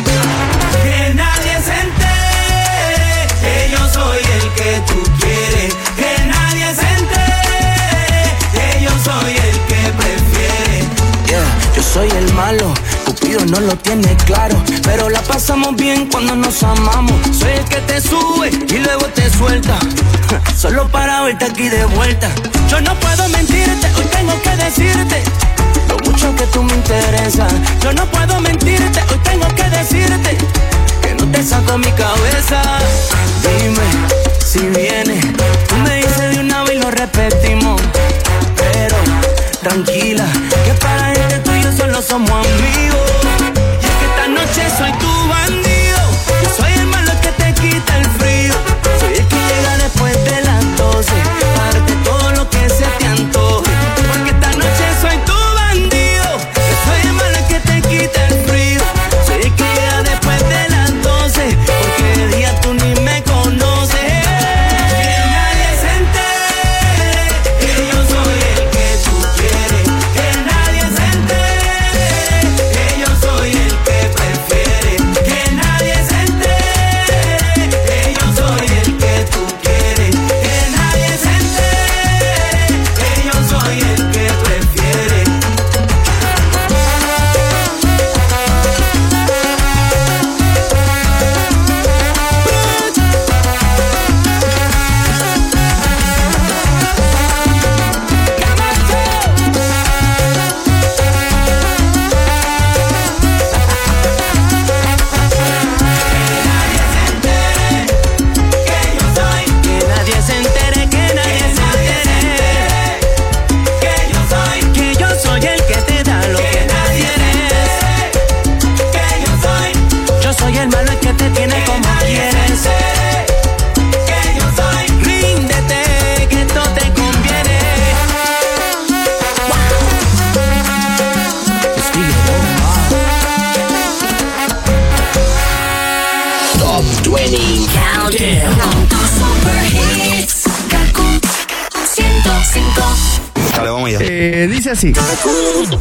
Que 0.83 1.15
nadie 1.15 1.55
se 1.67 1.75
entere 1.87 3.27
que 3.41 3.71
yo 3.73 3.89
soy 3.89 4.19
el 4.19 4.47
que 4.59 4.83
tú 4.89 5.03
quieres. 5.21 5.75
Que 5.97 6.25
nadie 6.27 6.75
se 6.75 6.89
entere 7.01 8.23
que 8.53 8.85
yo 8.85 8.91
soy 9.05 9.33
el 9.37 9.57
que 9.69 9.93
prefiere. 10.01 10.85
Yeah, 11.27 11.47
yo 11.77 11.83
soy 11.83 12.09
el 12.11 12.33
malo 12.35 12.73
no 13.41 13.61
lo 13.61 13.75
tienes 13.77 14.23
claro, 14.25 14.63
pero 14.83 15.09
la 15.09 15.23
pasamos 15.23 15.75
bien 15.75 16.07
cuando 16.11 16.37
nos 16.37 16.63
amamos. 16.63 17.15
Soy 17.35 17.53
el 17.53 17.65
que 17.65 17.77
te 17.77 18.01
sube 18.01 18.51
y 18.69 18.79
luego 18.79 19.07
te 19.07 19.31
suelta, 19.31 19.79
solo 20.57 20.87
para 20.89 21.23
verte 21.23 21.47
aquí 21.47 21.69
de 21.69 21.85
vuelta. 21.87 22.29
Yo 22.69 22.81
no 22.83 22.95
puedo 23.01 23.29
mentirte, 23.31 23.87
hoy 23.97 24.05
tengo 24.13 24.41
que 24.43 24.57
decirte 24.57 25.23
lo 25.89 25.97
mucho 26.11 26.35
que 26.37 26.45
tú 26.47 26.63
me 26.63 26.75
interesas. 26.75 27.53
Yo 27.83 27.93
no 27.95 28.05
puedo 28.11 28.39
mentirte, 28.41 29.01
hoy 29.11 29.19
tengo 29.25 29.49
que 29.55 29.65
decirte 29.71 30.37
que 31.01 31.15
no 31.15 31.27
te 31.31 31.43
saco 31.43 31.79
mi 31.79 31.91
cabeza. 31.93 32.63
Dime 33.43 34.43
si 34.45 34.61
viene, 34.69 35.21
tú 35.69 35.77
me 35.77 35.97
dices 35.97 36.35
de 36.35 36.41
una 36.41 36.65
vez 36.65 36.75
y 36.75 36.79
lo 36.81 36.91
repetimos. 36.91 37.81
Pero 38.57 38.97
tranquila, 39.63 40.27
que 40.67 40.75
para 40.75 41.13
este 41.13 41.39
tuyo 41.39 41.73
solo 41.73 42.03
somos 42.03 42.31
amigos. 42.31 43.12
Soy 44.83 44.93
tu 44.99 45.12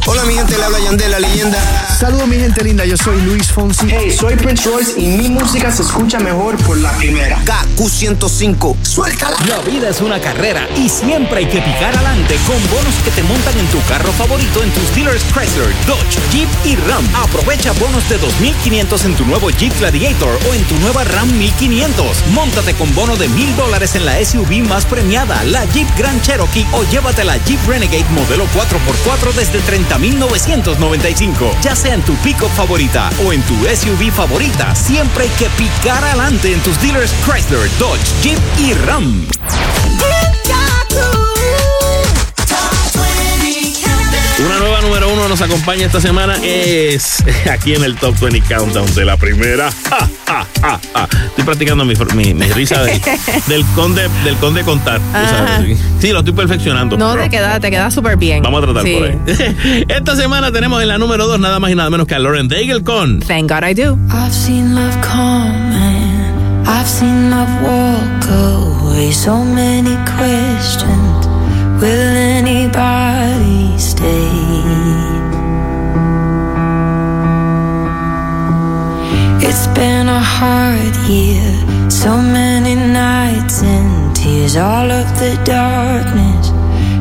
Hola 0.06 0.22
mi 0.24 0.34
gente, 0.34 0.58
le 0.58 0.64
habla 0.64 0.78
Yandel, 0.78 1.10
la 1.12 1.18
leyenda. 1.18 1.58
Saludos 1.98 2.28
mi 2.28 2.36
gente 2.36 2.62
linda, 2.62 2.84
yo 2.84 2.98
soy 2.98 3.18
Luis 3.22 3.50
Fonsi. 3.50 3.86
Hey, 3.88 4.14
soy 4.14 4.36
Prince 4.36 4.68
Royce 4.68 5.00
y 5.00 5.06
mi 5.06 5.30
música 5.30 5.72
se 5.72 5.80
escucha 5.80 6.20
mejor 6.20 6.58
por 6.58 6.76
la 6.76 6.92
primera. 6.98 7.42
KQ105, 7.46 8.76
suéltala. 8.92 9.38
La 9.48 9.58
vida 9.60 9.88
es 9.88 10.02
una 10.02 10.20
carrera 10.20 10.68
y 10.76 10.86
siempre 10.86 11.38
hay 11.38 11.46
que 11.46 11.62
picar 11.62 11.96
adelante 11.96 12.36
con 12.46 12.60
bonos 12.70 12.94
que 13.02 13.10
te 13.12 13.22
montan 13.22 13.58
en 13.58 13.66
tu 13.68 13.80
carro 13.88 14.12
favorito 14.12 14.62
en 14.62 14.70
tus 14.72 14.94
dealers 14.94 15.24
Chrysler, 15.32 15.72
Dodge, 15.86 16.18
Jeep 16.30 16.48
y 16.64 16.76
Ram. 16.76 17.02
Aprovecha 17.14 17.72
bonos 17.72 18.06
de 18.10 18.20
2.500 18.20 19.06
en 19.06 19.14
tu 19.16 19.24
nuevo 19.24 19.48
Jeep 19.48 19.72
Gladiator 19.78 20.38
o 20.48 20.54
en 20.54 20.62
tu 20.64 20.76
nueva 20.80 21.04
Ram 21.04 21.30
1500. 21.38 22.26
Móntate 22.34 22.74
con 22.74 22.94
bono 22.94 23.16
de 23.16 23.30
$1,000 23.30 23.54
dólares 23.56 23.94
en 23.94 24.04
la 24.04 24.22
SUV 24.22 24.68
más 24.68 24.84
premiada, 24.84 25.42
la 25.44 25.64
Jeep 25.66 25.88
Grand 25.96 26.20
Cherokee 26.20 26.66
o 26.72 26.84
llévate 26.84 27.24
la 27.24 27.38
Jeep 27.38 27.66
Renegade 27.66 28.04
modelo 28.10 28.46
4x4 28.48 29.32
desde 29.32 29.60
30,995. 29.60 31.56
Ya 31.62 31.74
sea 31.74 31.94
en 31.94 32.02
tu 32.02 32.14
pick 32.16 32.42
favorita 32.56 33.10
o 33.24 33.32
en 33.32 33.40
tu 33.42 33.54
SUV 33.54 34.12
favorita, 34.12 34.74
siempre 34.74 35.24
hay 35.24 35.30
que 35.30 35.48
picar 35.56 36.04
adelante 36.04 36.52
en 36.52 36.60
tus 36.60 36.78
dealers 36.82 37.14
Chrysler, 37.24 37.70
Dodge, 37.78 38.12
Jeep 38.22 38.38
y 38.58 38.74
Ram. 38.74 38.81
Una 44.44 44.58
nueva 44.58 44.80
número 44.80 45.12
uno 45.12 45.28
nos 45.28 45.40
acompaña 45.40 45.86
esta 45.86 46.00
semana 46.00 46.34
es 46.42 47.22
aquí 47.50 47.74
en 47.74 47.84
el 47.84 47.94
Top 47.96 48.18
20 48.18 48.40
Countdown 48.52 48.92
de 48.94 49.04
la 49.04 49.16
primera. 49.16 49.68
Estoy 49.68 51.44
practicando 51.44 51.84
mi, 51.84 51.94
risa 51.94 52.82
del 53.46 53.64
conde 53.76 54.08
del 54.24 54.36
conde 54.36 54.64
contar. 54.64 55.00
Sí, 56.00 56.10
lo 56.10 56.18
estoy 56.18 56.34
perfeccionando. 56.34 56.96
No, 56.96 57.16
te 57.16 57.30
queda, 57.30 57.60
te 57.60 57.70
queda 57.70 57.90
súper 57.90 58.16
bien. 58.16 58.42
Vamos 58.42 58.62
a 58.62 58.66
tratar 58.66 58.82
por 58.82 59.04
ahí. 59.04 59.84
Esta 59.88 60.16
semana 60.16 60.50
tenemos 60.50 60.82
en 60.82 60.88
la 60.88 60.98
número 60.98 61.26
dos 61.28 61.38
nada 61.38 61.60
más 61.60 61.70
y 61.70 61.76
nada 61.76 61.88
menos 61.88 62.06
que 62.08 62.16
a 62.16 62.18
Lauren 62.18 62.48
Daigle 62.48 62.82
con 62.82 63.20
Thank 63.20 63.48
God 63.48 63.64
I 63.64 63.74
Do. 63.74 63.96
I've 64.10 64.32
seen 64.32 64.74
love 64.74 64.96
come 65.02 65.72
and 65.72 66.68
I've 66.68 66.88
seen 66.88 67.30
love 67.30 67.48
walk 67.62 68.71
away. 68.92 69.10
So 69.10 69.44
many 69.44 69.96
questions. 70.16 71.26
Will 71.80 72.16
anybody 72.38 73.78
stay? 73.78 74.30
It's 79.46 79.66
been 79.78 80.08
a 80.08 80.20
hard 80.20 80.94
year, 81.08 81.90
so 81.90 82.16
many 82.16 82.74
nights 82.74 83.62
and 83.62 84.14
tears, 84.14 84.56
all 84.56 84.90
of 84.90 85.06
the 85.18 85.36
darkness, 85.44 86.50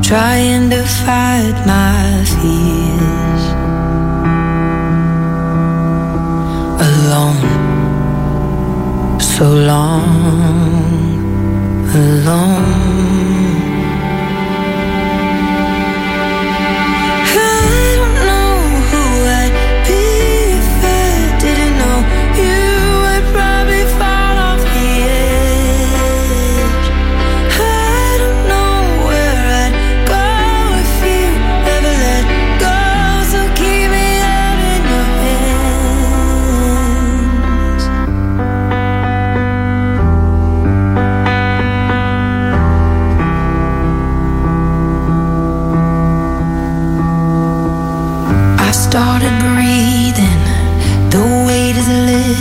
trying 0.08 0.70
to 0.72 0.84
fight 0.84 1.56
my 1.66 2.26
fears. 2.34 3.44
Alone, 6.90 7.42
so 9.20 9.46
long, 9.72 11.21
alone. 11.96 13.51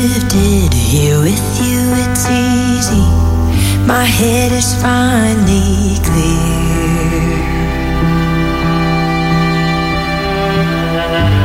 Is 0.00 0.12
lifted. 0.14 0.72
Here 0.72 1.18
with 1.20 1.60
you, 1.60 1.80
it's 2.02 2.24
easy. 2.28 3.06
My 3.86 4.04
head 4.04 4.52
is 4.52 4.74
finally 4.80 5.98
clear. 6.06 7.40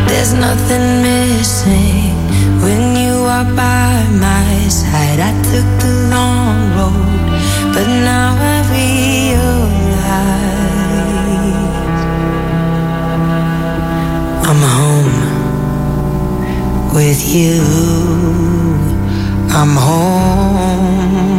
There's 0.08 0.34
nothing 0.34 1.02
missing 1.02 2.16
when 2.64 2.96
you 2.96 3.16
are 3.36 3.50
by 3.56 4.08
my 4.12 4.68
side. 4.70 5.20
I 5.20 5.32
took 5.50 5.68
the 5.84 5.94
long 6.16 6.58
road, 6.78 7.74
but 7.74 7.88
now 7.88 8.36
I 8.40 8.58
realize. 8.76 9.66
I'm 14.48 14.62
home 14.78 15.25
you, 17.36 17.62
I'm 19.50 19.76
home. 19.76 21.35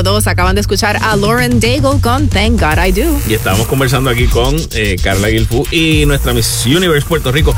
Número 0.00 0.14
2 0.14 0.26
acaban 0.28 0.54
de 0.54 0.62
escuchar 0.62 0.98
a 1.02 1.14
Lauren 1.16 1.60
Daigle 1.60 2.00
con 2.00 2.28
Thank 2.28 2.60
God 2.60 2.84
I 2.84 2.92
Do. 2.92 3.20
Y 3.28 3.34
estamos 3.34 3.66
conversando 3.66 4.08
aquí 4.08 4.26
con 4.26 4.56
eh, 4.72 4.96
Carla 5.02 5.28
Guilfu 5.28 5.66
y 5.70 6.06
nuestra 6.06 6.32
Miss 6.32 6.64
Universe 6.64 7.06
Puerto 7.06 7.30
Rico. 7.30 7.54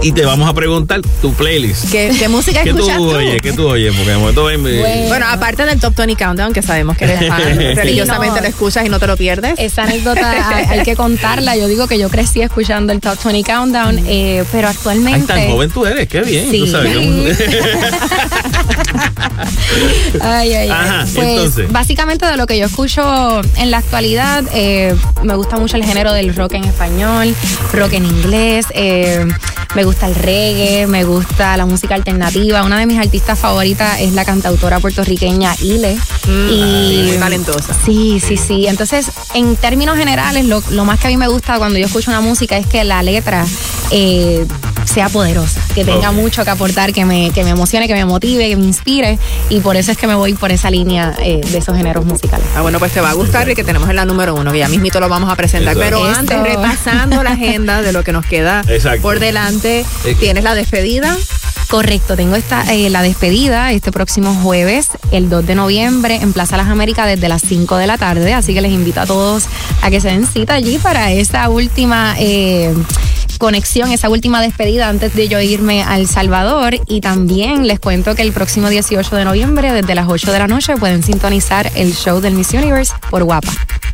Y 0.00 0.12
te 0.12 0.24
vamos 0.24 0.48
a 0.48 0.54
preguntar 0.54 1.00
tu 1.20 1.32
playlist. 1.34 1.90
¿Qué, 1.90 2.28
música 2.28 2.62
escuchas 2.62 2.96
tú, 2.96 3.10
Oye, 3.10 3.40
¿Qué 3.40 3.52
tú 3.52 3.68
oyes? 3.68 3.94
Porque 3.94 4.16
bueno. 5.08 5.26
aparte 5.28 5.64
del 5.64 5.78
Top 5.78 5.94
20 5.94 6.16
Countdown, 6.16 6.52
que 6.52 6.62
sabemos 6.62 6.96
que 6.96 7.04
eres 7.04 7.18
fan, 7.28 7.76
religiosamente 7.76 8.40
lo 8.40 8.46
escuchas 8.46 8.86
y 8.86 8.88
no 8.88 8.98
te 8.98 9.06
lo 9.06 9.16
pierdes. 9.16 9.54
Esa 9.58 9.84
anécdota 9.84 10.56
hay, 10.70 10.82
que 10.82 10.96
contarla. 10.96 11.56
Yo 11.56 11.68
digo 11.68 11.86
que 11.86 11.98
yo 11.98 12.08
crecí 12.08 12.40
escuchando 12.40 12.92
el 12.92 13.00
Top 13.00 13.18
20 13.22 13.50
Countdown, 13.50 14.04
eh, 14.06 14.44
pero 14.50 14.68
actualmente... 14.68 15.32
Ay, 15.32 15.42
tan 15.42 15.50
joven 15.50 15.70
tú 15.70 15.86
eres, 15.86 16.08
qué 16.08 16.22
bien. 16.22 16.50
Sí. 16.50 16.60
Tú 16.60 16.66
sabes, 16.68 16.96
ay, 20.20 20.52
ay, 20.54 20.70
ay. 20.70 21.12
pues, 21.14 21.72
básicamente 21.72 22.26
de 22.26 22.36
lo 22.36 22.46
que 22.46 22.58
yo 22.58 22.66
escucho 22.66 23.40
en 23.56 23.70
la 23.70 23.78
actualidad, 23.78 24.44
eh, 24.52 24.94
me 25.22 25.34
gusta 25.34 25.56
mucho 25.56 25.76
el 25.76 25.84
género 25.84 26.12
del 26.12 26.34
rock 26.34 26.54
en 26.54 26.64
español, 26.64 27.34
rock 27.72 27.94
en 27.94 28.06
inglés, 28.06 28.66
eh, 28.74 29.26
me 29.74 29.84
gusta 29.84 30.06
el 30.06 30.14
reggae, 30.14 30.86
me 30.86 31.04
gusta 31.04 31.56
la 31.56 31.64
música 31.64 31.94
alternativa. 31.94 32.62
Una 32.62 32.78
de 32.78 32.86
mis 32.86 32.98
artistas 32.98 33.38
favoritas 33.38 34.00
es 34.00 34.12
la 34.12 34.24
cantautora 34.24 34.80
puertorriqueña 34.80 35.54
Ile. 35.62 35.96
Mm, 36.26 36.50
y 36.50 37.02
muy 37.08 37.16
talentosa. 37.16 37.74
Sí, 37.84 38.20
sí, 38.20 38.36
sí. 38.36 38.66
Entonces, 38.66 39.10
en 39.34 39.56
términos 39.56 39.96
generales, 39.96 40.44
lo, 40.44 40.62
lo, 40.70 40.84
más 40.84 41.00
que 41.00 41.06
a 41.06 41.10
mí 41.10 41.16
me 41.16 41.28
gusta 41.28 41.56
cuando 41.56 41.78
yo 41.78 41.86
escucho 41.86 42.10
una 42.10 42.20
música 42.20 42.58
es 42.58 42.66
que 42.66 42.84
la 42.84 43.02
letra 43.02 43.46
eh, 43.90 44.46
sea 44.84 45.08
poderosa, 45.08 45.60
que 45.74 45.84
tenga 45.84 46.12
mucho 46.12 46.44
que 46.44 46.50
aportar, 46.50 46.92
que 46.92 47.04
me, 47.04 47.30
que 47.30 47.44
me 47.44 47.50
emocione, 47.50 47.86
que 47.86 47.94
me 47.94 48.04
motive, 48.04 48.48
que 48.48 48.56
me 48.56 48.64
inspire. 48.64 49.18
Y 49.48 49.60
por 49.60 49.76
eso 49.76 49.92
es 49.92 49.98
que 49.98 50.06
me 50.06 50.14
voy 50.14 50.34
por 50.34 50.52
esa 50.52 50.70
línea 50.70 51.14
eh, 51.22 51.40
de 51.50 51.58
esos 51.58 51.76
géneros 51.76 52.04
musicales. 52.04 52.46
Ah, 52.56 52.60
bueno, 52.60 52.78
pues 52.78 52.92
te 52.92 53.00
va 53.00 53.10
a 53.10 53.14
gustar 53.14 53.48
y 53.48 53.54
que 53.54 53.64
tenemos 53.64 53.88
en 53.88 53.96
la 53.96 54.04
número 54.04 54.34
uno, 54.34 54.52
que 54.52 54.58
ya 54.58 54.68
mismito 54.68 55.00
lo 55.00 55.08
vamos 55.08 55.30
a 55.30 55.36
presentar. 55.36 55.76
Pero 55.76 56.04
antes, 56.04 56.40
repasando 56.42 57.22
la 57.22 57.30
agenda 57.32 57.82
de 57.82 57.92
lo 57.92 58.04
que 58.04 58.12
nos 58.12 58.26
queda 58.26 58.62
por 59.00 59.20
delante, 59.20 59.84
tienes 60.18 60.44
la 60.44 60.54
despedida. 60.54 61.16
Correcto, 61.68 62.16
tengo 62.16 62.36
esta, 62.36 62.70
eh, 62.74 62.90
la 62.90 63.00
despedida 63.00 63.72
este 63.72 63.92
próximo 63.92 64.34
jueves, 64.34 64.88
el 65.10 65.30
2 65.30 65.46
de 65.46 65.54
noviembre, 65.54 66.16
en 66.16 66.34
Plaza 66.34 66.58
Las 66.58 66.68
Américas 66.68 67.06
desde 67.06 67.30
las 67.30 67.40
5 67.40 67.78
de 67.78 67.86
la 67.86 67.96
tarde. 67.96 68.34
Así 68.34 68.52
que 68.52 68.60
les 68.60 68.72
invito 68.72 69.00
a 69.00 69.06
todos 69.06 69.46
a 69.80 69.88
que 69.88 69.98
se 69.98 70.08
den 70.08 70.26
cita 70.26 70.52
allí 70.52 70.76
para 70.76 71.12
esa 71.12 71.48
última 71.48 72.14
eh, 72.18 72.74
conexión, 73.42 73.90
esa 73.90 74.08
última 74.08 74.40
despedida 74.40 74.88
antes 74.88 75.16
de 75.16 75.26
yo 75.26 75.40
irme 75.40 75.82
a 75.82 75.96
El 75.96 76.06
Salvador. 76.06 76.76
Y 76.86 77.00
también 77.00 77.66
les 77.66 77.80
cuento 77.80 78.14
que 78.14 78.22
el 78.22 78.30
próximo 78.30 78.68
18 78.68 79.16
de 79.16 79.24
noviembre, 79.24 79.72
desde 79.72 79.96
las 79.96 80.06
8 80.08 80.30
de 80.30 80.38
la 80.38 80.46
noche, 80.46 80.76
pueden 80.76 81.02
sintonizar 81.02 81.68
el 81.74 81.92
show 81.92 82.20
del 82.20 82.34
Miss 82.34 82.52
Universe 82.52 82.92
por 83.10 83.24
Guapa. 83.24 83.50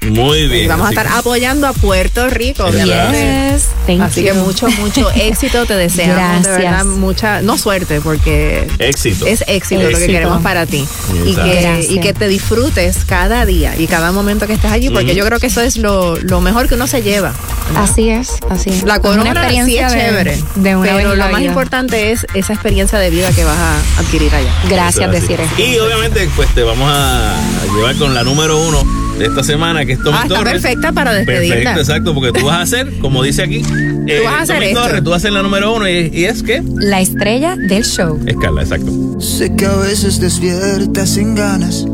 Muy 0.07 0.49
bien. 0.49 0.65
Y 0.65 0.69
vamos 0.69 0.87
a 0.87 0.91
estar 0.91 1.07
apoyando 1.09 1.66
a 1.66 1.73
Puerto 1.73 2.29
Rico, 2.29 2.65
obviamente. 2.65 3.59
Así 4.01 4.23
que 4.23 4.33
mucho, 4.33 4.69
mucho 4.70 5.11
éxito 5.15 5.66
te 5.66 5.75
deseamos. 5.75 6.45
De 6.45 6.51
verdad, 6.51 6.85
mucha, 6.85 7.43
no 7.43 7.59
suerte, 7.59 8.01
porque 8.01 8.69
éxito. 8.79 9.27
es 9.27 9.45
éxito, 9.47 9.83
lo 9.83 9.99
que 9.99 10.07
queremos 10.07 10.43
para 10.43 10.66
ti. 10.66 10.87
Y 11.27 11.35
que, 11.35 11.87
y 11.91 12.01
que, 12.01 12.12
te 12.12 12.29
disfrutes 12.29 13.05
cada 13.05 13.45
día 13.45 13.77
y 13.77 13.87
cada 13.87 14.12
momento 14.12 14.47
que 14.47 14.55
estés 14.55 14.73
allí, 14.73 14.91
porque 14.91 15.15
yo 15.15 15.25
creo 15.25 15.39
que 15.39 15.47
eso 15.47 15.61
es 15.61 15.77
lo, 15.77 16.16
lo 16.16 16.41
mejor 16.41 16.69
que 16.69 16.75
uno 16.75 16.87
se 16.87 17.03
lleva. 17.03 17.33
Así 17.77 18.09
es, 18.09 18.39
así 18.49 18.70
es. 18.70 18.83
La 18.85 19.01
corona 19.01 19.31
experiencia 19.31 19.91
sí 19.91 19.97
es 19.97 20.03
chévere, 20.03 20.39
pero 20.62 21.15
lo 21.15 21.29
más 21.29 21.43
importante 21.43 22.12
es 22.12 22.27
esa 22.35 22.53
experiencia 22.53 22.99
de 22.99 23.11
vida 23.11 23.31
que 23.33 23.45
vas 23.45 23.59
a 23.59 24.01
adquirir 24.01 24.35
allá. 24.35 24.53
Gracias, 24.69 25.11
decir 25.11 25.41
Y 25.57 25.79
obviamente, 25.79 26.29
pues 26.37 26.49
te 26.55 26.62
vamos 26.62 26.91
a 26.91 27.37
llevar 27.75 27.97
con 27.97 28.15
la 28.15 28.23
número 28.23 28.59
uno 28.61 29.07
de 29.19 29.27
esta 29.27 29.43
semana, 29.43 29.85
que 29.85 29.93
es 29.93 30.03
Tommy 30.03 30.19
ah, 30.20 30.27
está 30.28 30.45
perfecta 30.45 30.93
para 30.93 31.12
despedirla. 31.12 31.55
Perfecto, 31.55 31.81
exacto, 31.81 32.15
porque 32.15 32.39
tú 32.39 32.47
vas 32.47 32.57
a 32.57 32.62
hacer, 32.62 32.99
como 33.01 33.23
dice 33.23 33.43
aquí, 33.43 33.62
tú 33.62 34.24
vas 34.24 34.35
a 34.35 34.43
hacer 34.43 34.57
Tommy 34.59 34.74
Torres, 34.74 35.05
tú 35.05 35.11
vas 35.11 35.16
a 35.16 35.20
ser 35.23 35.32
la 35.32 35.43
número 35.43 35.74
uno 35.74 35.89
y, 35.89 36.24
es 36.24 36.43
que... 36.43 36.62
La 36.77 37.01
estrella 37.01 37.57
del 37.57 37.85
show. 37.85 38.20
Es 38.27 38.36
Carla, 38.36 38.62
exacto. 38.62 39.20
Sé 39.20 39.55
que 39.55 39.66
a 39.66 39.77
veces 39.77 40.20
despiertas 40.20 41.11
sin 41.11 41.35
ganas, 41.35 41.86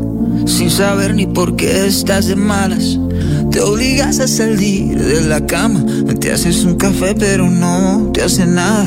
sin 0.45 0.69
saber 0.69 1.15
ni 1.15 1.25
por 1.25 1.55
qué 1.55 1.87
estás 1.87 2.27
de 2.27 2.35
malas. 2.35 2.99
Te 3.51 3.61
obligas 3.61 4.19
a 4.19 4.27
salir 4.27 4.97
de 4.97 5.21
la 5.21 5.45
cama, 5.45 5.83
te 6.19 6.31
haces 6.31 6.63
un 6.65 6.75
café 6.75 7.15
pero 7.17 7.49
no 7.49 8.11
te 8.13 8.21
hace 8.21 8.45
nada. 8.45 8.85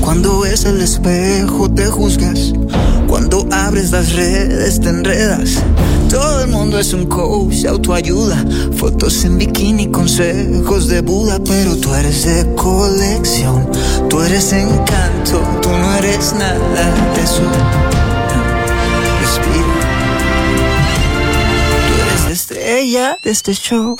Cuando 0.00 0.40
ves 0.40 0.64
el 0.64 0.80
espejo 0.80 1.70
te 1.70 1.86
juzgas, 1.86 2.52
cuando 3.06 3.46
abres 3.50 3.90
las 3.90 4.12
redes 4.12 4.80
te 4.80 4.88
enredas. 4.88 5.62
Todo 6.08 6.44
el 6.44 6.50
mundo 6.50 6.78
es 6.78 6.92
un 6.92 7.06
coach, 7.06 7.64
autoayuda, 7.64 8.44
fotos 8.76 9.24
en 9.24 9.38
bikini, 9.38 9.88
consejos 9.90 10.86
de 10.86 11.00
Buda, 11.00 11.38
pero 11.44 11.76
tú 11.76 11.92
eres 11.94 12.24
de 12.24 12.54
colección, 12.54 13.68
tú 14.08 14.20
eres 14.22 14.52
encanto, 14.52 15.42
tú 15.60 15.68
no 15.70 15.94
eres 15.96 16.32
nada 16.34 17.14
de 17.14 17.22
eso. 17.22 17.42
Respira, 19.20 19.74
tú 21.88 22.02
eres 22.02 22.24
la 22.24 22.30
estrella 22.30 23.18
de 23.22 23.30
este 23.30 23.52
show. 23.54 23.96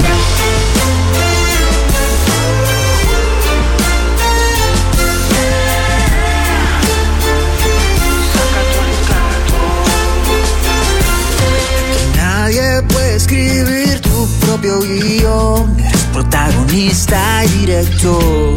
escribir 13.17 14.01
tu 14.01 14.29
propio 14.47 14.81
guion. 14.81 15.79
Eres 15.81 16.05
protagonista 16.13 17.45
y 17.45 17.49
director. 17.61 18.57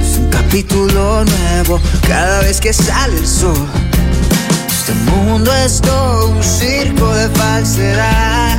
Es 0.00 0.18
un 0.18 0.28
capítulo 0.30 1.24
nuevo 1.24 1.80
cada 2.06 2.40
vez 2.40 2.60
que 2.60 2.72
sale 2.72 3.16
el 3.16 3.26
sol. 3.26 3.66
Este 4.68 4.94
mundo 5.10 5.50
es 5.64 5.80
todo 5.80 6.28
un 6.28 6.42
circo 6.42 7.14
de 7.14 7.28
falsedad. 7.30 8.58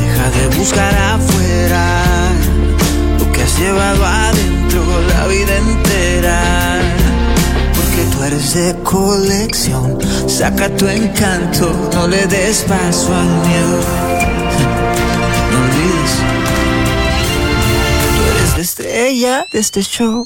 Deja 0.00 0.30
de 0.38 0.58
buscar 0.58 0.94
afuera 0.94 2.30
lo 3.18 3.32
que 3.32 3.42
has 3.42 3.58
llevado 3.58 4.04
adentro 4.04 4.82
la 5.08 5.26
vida 5.26 5.56
entera. 5.56 6.80
Porque 7.74 8.02
tú 8.12 8.22
eres 8.22 8.54
de 8.54 8.74
colección. 8.82 9.98
Saca 10.28 10.68
tu 10.76 10.86
encanto, 10.86 11.90
no 11.94 12.06
le 12.06 12.26
des 12.26 12.64
paso 12.68 13.14
al 13.14 13.26
miedo. 13.48 14.13
Eres 18.94 19.20
la 19.20 19.40
estrella 19.40 19.46
de 19.50 19.58
este 19.58 19.82
show. 19.82 20.24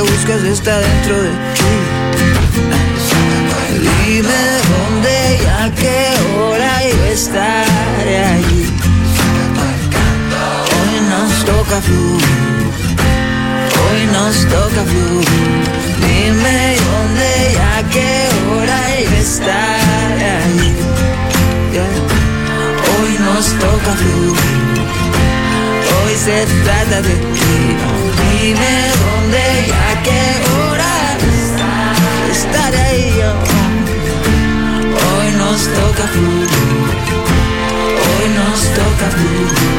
Buscas 0.00 0.42
está 0.44 0.78
dentro 0.78 1.22
de 1.22 1.30
ti. 1.30 1.36
Dime 4.04 4.40
dónde 4.70 5.38
y 5.42 5.46
a 5.46 5.74
qué 5.74 6.00
hora 6.38 6.72
yo 6.88 7.04
estaré 7.12 8.24
allí. 8.24 8.64
Hoy 10.74 10.94
nos 11.10 11.44
toca 11.44 11.80
fluir, 11.80 12.70
hoy 13.82 14.00
nos 14.12 14.36
toca 14.46 14.82
fluir. 14.90 15.28
Dime 16.00 16.76
dónde 16.86 17.28
y 17.52 17.56
a 17.56 17.88
qué 17.90 18.12
hora 18.50 18.80
yo 19.02 19.16
estaré 19.16 20.30
allí. 20.44 20.72
Hoy 23.00 23.12
nos 23.26 23.46
toca 23.64 23.92
fluir, 24.02 24.36
hoy 25.94 26.14
se 26.24 26.46
trata 26.64 27.02
de 27.02 27.14
ti. 27.14 28.27
Dime 28.40 28.54
dónde 28.54 29.42
y 29.66 29.70
a 29.70 30.02
qué 30.04 30.22
hora 30.54 30.94
estaré 32.30 33.12
yo. 33.18 33.30
Hoy 34.94 35.28
nos 35.36 35.60
toca 35.74 36.06
fluir. 36.06 36.48
Hoy 38.04 38.28
nos 38.36 38.60
toca 38.74 39.06
fluir. 39.10 39.78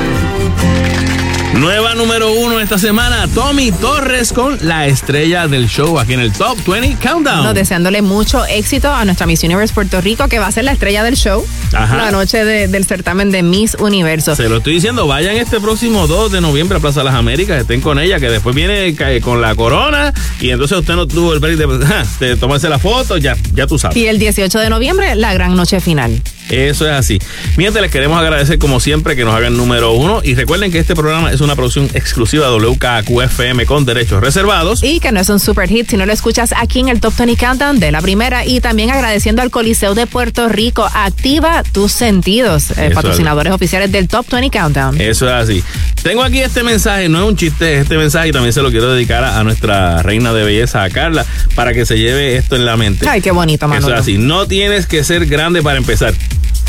Nueva 1.53 1.95
número 1.95 2.31
uno 2.31 2.59
esta 2.59 2.77
semana, 2.77 3.27
Tommy 3.33 3.71
Torres 3.71 4.31
con 4.33 4.57
la 4.61 4.87
estrella 4.87 5.47
del 5.47 5.67
show 5.67 5.99
aquí 5.99 6.13
en 6.13 6.19
el 6.19 6.31
Top 6.31 6.57
20 6.65 6.97
Countdown. 7.05 7.53
deseándole 7.53 8.01
mucho 8.01 8.45
éxito 8.45 8.93
a 8.93 9.03
nuestra 9.03 9.25
Miss 9.25 9.43
Universe 9.43 9.73
Puerto 9.73 9.99
Rico, 9.99 10.27
que 10.27 10.39
va 10.39 10.47
a 10.47 10.51
ser 10.51 10.63
la 10.63 10.71
estrella 10.71 11.03
del 11.03 11.15
show 11.15 11.45
la 11.71 12.11
noche 12.11 12.45
del 12.45 12.85
certamen 12.85 13.31
de 13.31 13.43
Miss 13.43 13.75
Universo. 13.79 14.35
Se 14.35 14.49
lo 14.49 14.57
estoy 14.57 14.73
diciendo, 14.73 15.07
vayan 15.07 15.35
este 15.35 15.59
próximo 15.59 16.07
2 16.07 16.31
de 16.31 16.41
noviembre 16.41 16.77
a 16.77 16.81
Plaza 16.81 17.01
de 17.01 17.05
las 17.05 17.15
Américas, 17.15 17.61
estén 17.61 17.81
con 17.81 17.99
ella, 17.99 18.19
que 18.19 18.29
después 18.29 18.55
viene 18.55 18.95
con 19.21 19.41
la 19.41 19.55
corona 19.55 20.13
y 20.39 20.49
entonces 20.49 20.77
usted 20.77 20.95
no 20.95 21.07
tuvo 21.07 21.33
el 21.33 21.39
break 21.39 21.57
de, 21.57 22.35
tomarse 22.37 22.69
la 22.69 22.79
foto, 22.79 23.17
ya, 23.17 23.35
ya 23.53 23.67
tú 23.67 23.77
sabes. 23.77 23.97
Y 23.97 24.07
el 24.07 24.19
18 24.19 24.59
de 24.59 24.69
noviembre, 24.69 25.15
la 25.15 25.33
gran 25.33 25.55
noche 25.55 25.79
final. 25.79 26.21
Eso 26.49 26.87
es 26.87 26.93
así. 26.93 27.19
Mientras 27.57 27.81
les 27.81 27.91
queremos 27.91 28.19
agradecer 28.19 28.59
como 28.59 28.79
siempre 28.79 29.15
que 29.15 29.23
nos 29.23 29.35
hagan 29.35 29.55
número 29.55 29.93
uno 29.93 30.21
y 30.23 30.35
recuerden 30.35 30.71
que 30.71 30.79
este 30.79 30.95
programa 30.95 31.31
es 31.31 31.41
una 31.41 31.55
producción 31.55 31.89
exclusiva 31.93 32.47
de 32.47 32.57
WKQFM 32.57 33.65
con 33.65 33.85
derechos 33.85 34.21
reservados. 34.21 34.83
Y 34.83 34.99
que 34.99 35.11
no 35.11 35.19
es 35.19 35.29
un 35.29 35.39
super 35.39 35.69
hit 35.69 35.89
si 35.89 35.97
no 35.97 36.05
lo 36.05 36.13
escuchas 36.13 36.53
aquí 36.57 36.79
en 36.79 36.89
el 36.89 36.99
Top 36.99 37.13
20 37.17 37.35
Countdown 37.37 37.79
de 37.79 37.91
la 37.91 38.01
primera 38.01 38.45
y 38.45 38.59
también 38.61 38.89
agradeciendo 38.89 39.41
al 39.41 39.51
Coliseo 39.51 39.95
de 39.95 40.07
Puerto 40.07 40.49
Rico. 40.49 40.89
Activa 40.93 41.63
tus 41.63 41.91
sentidos, 41.91 42.71
eh, 42.77 42.91
patrocinadores 42.93 43.53
oficiales 43.53 43.91
del 43.91 44.07
Top 44.07 44.25
20 44.29 44.49
Countdown. 44.57 44.99
Eso 44.99 45.27
es 45.27 45.33
así. 45.33 45.63
Tengo 46.01 46.23
aquí 46.23 46.39
este 46.39 46.63
mensaje, 46.63 47.09
no 47.09 47.23
es 47.23 47.29
un 47.29 47.35
chiste, 47.35 47.79
este 47.79 47.97
mensaje 47.97 48.29
y 48.29 48.31
también 48.31 48.53
se 48.53 48.61
lo 48.61 48.71
quiero 48.71 48.93
dedicar 48.93 49.23
a, 49.23 49.43
nuestra 49.43 50.01
reina 50.01 50.33
de 50.33 50.43
belleza, 50.43 50.83
a 50.83 50.89
Carla, 50.89 51.25
para 51.55 51.73
que 51.73 51.85
se 51.85 51.97
lleve 51.97 52.37
esto 52.37 52.55
en 52.55 52.65
la 52.65 52.77
mente. 52.77 53.07
Ay, 53.07 53.21
qué 53.21 53.31
bonito, 53.31 53.67
Manolo. 53.67 53.87
Eso 53.87 53.95
es 53.95 54.01
así. 54.01 54.17
No 54.17 54.47
tienes 54.47 54.85
que 54.85 55.03
ser 55.03 55.25
grande 55.25 55.61
para 55.61 55.77
empezar 55.77 56.13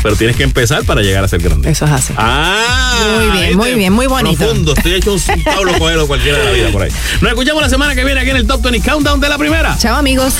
pero 0.01 0.15
tienes 0.15 0.35
que 0.35 0.43
empezar 0.43 0.83
para 0.85 1.01
llegar 1.01 1.23
a 1.23 1.27
ser 1.27 1.41
grande. 1.41 1.69
Eso 1.69 1.85
es 1.85 1.91
así. 1.91 2.13
Ah, 2.17 3.17
muy 3.17 3.39
bien, 3.39 3.57
muy 3.57 3.73
bien, 3.75 3.93
muy 3.93 4.07
bonito. 4.07 4.37
Profundo, 4.37 4.73
estoy 4.75 4.93
hecho 4.93 5.13
un 5.13 5.21
Pablo 5.45 5.77
Coelho 5.77 6.07
cualquiera 6.07 6.37
de 6.37 6.45
la 6.45 6.51
vida 6.51 6.71
por 6.71 6.83
ahí. 6.83 6.91
Nos 7.21 7.31
escuchamos 7.31 7.61
la 7.61 7.69
semana 7.69 7.95
que 7.95 8.03
viene 8.03 8.19
aquí 8.19 8.29
en 8.29 8.37
el 8.37 8.47
Top 8.47 8.61
20 8.61 8.87
Countdown 8.87 9.19
de 9.19 9.29
la 9.29 9.37
primera. 9.37 9.77
Chao, 9.77 9.97
amigos. 9.97 10.35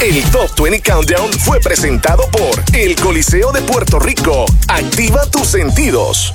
El 0.00 0.22
Top 0.30 0.58
20 0.58 0.80
Countdown 0.80 1.32
fue 1.32 1.60
presentado 1.60 2.28
por 2.30 2.62
El 2.72 2.96
Coliseo 2.96 3.52
de 3.52 3.60
Puerto 3.60 3.98
Rico. 3.98 4.46
Activa 4.68 5.30
tus 5.30 5.46
sentidos. 5.46 6.32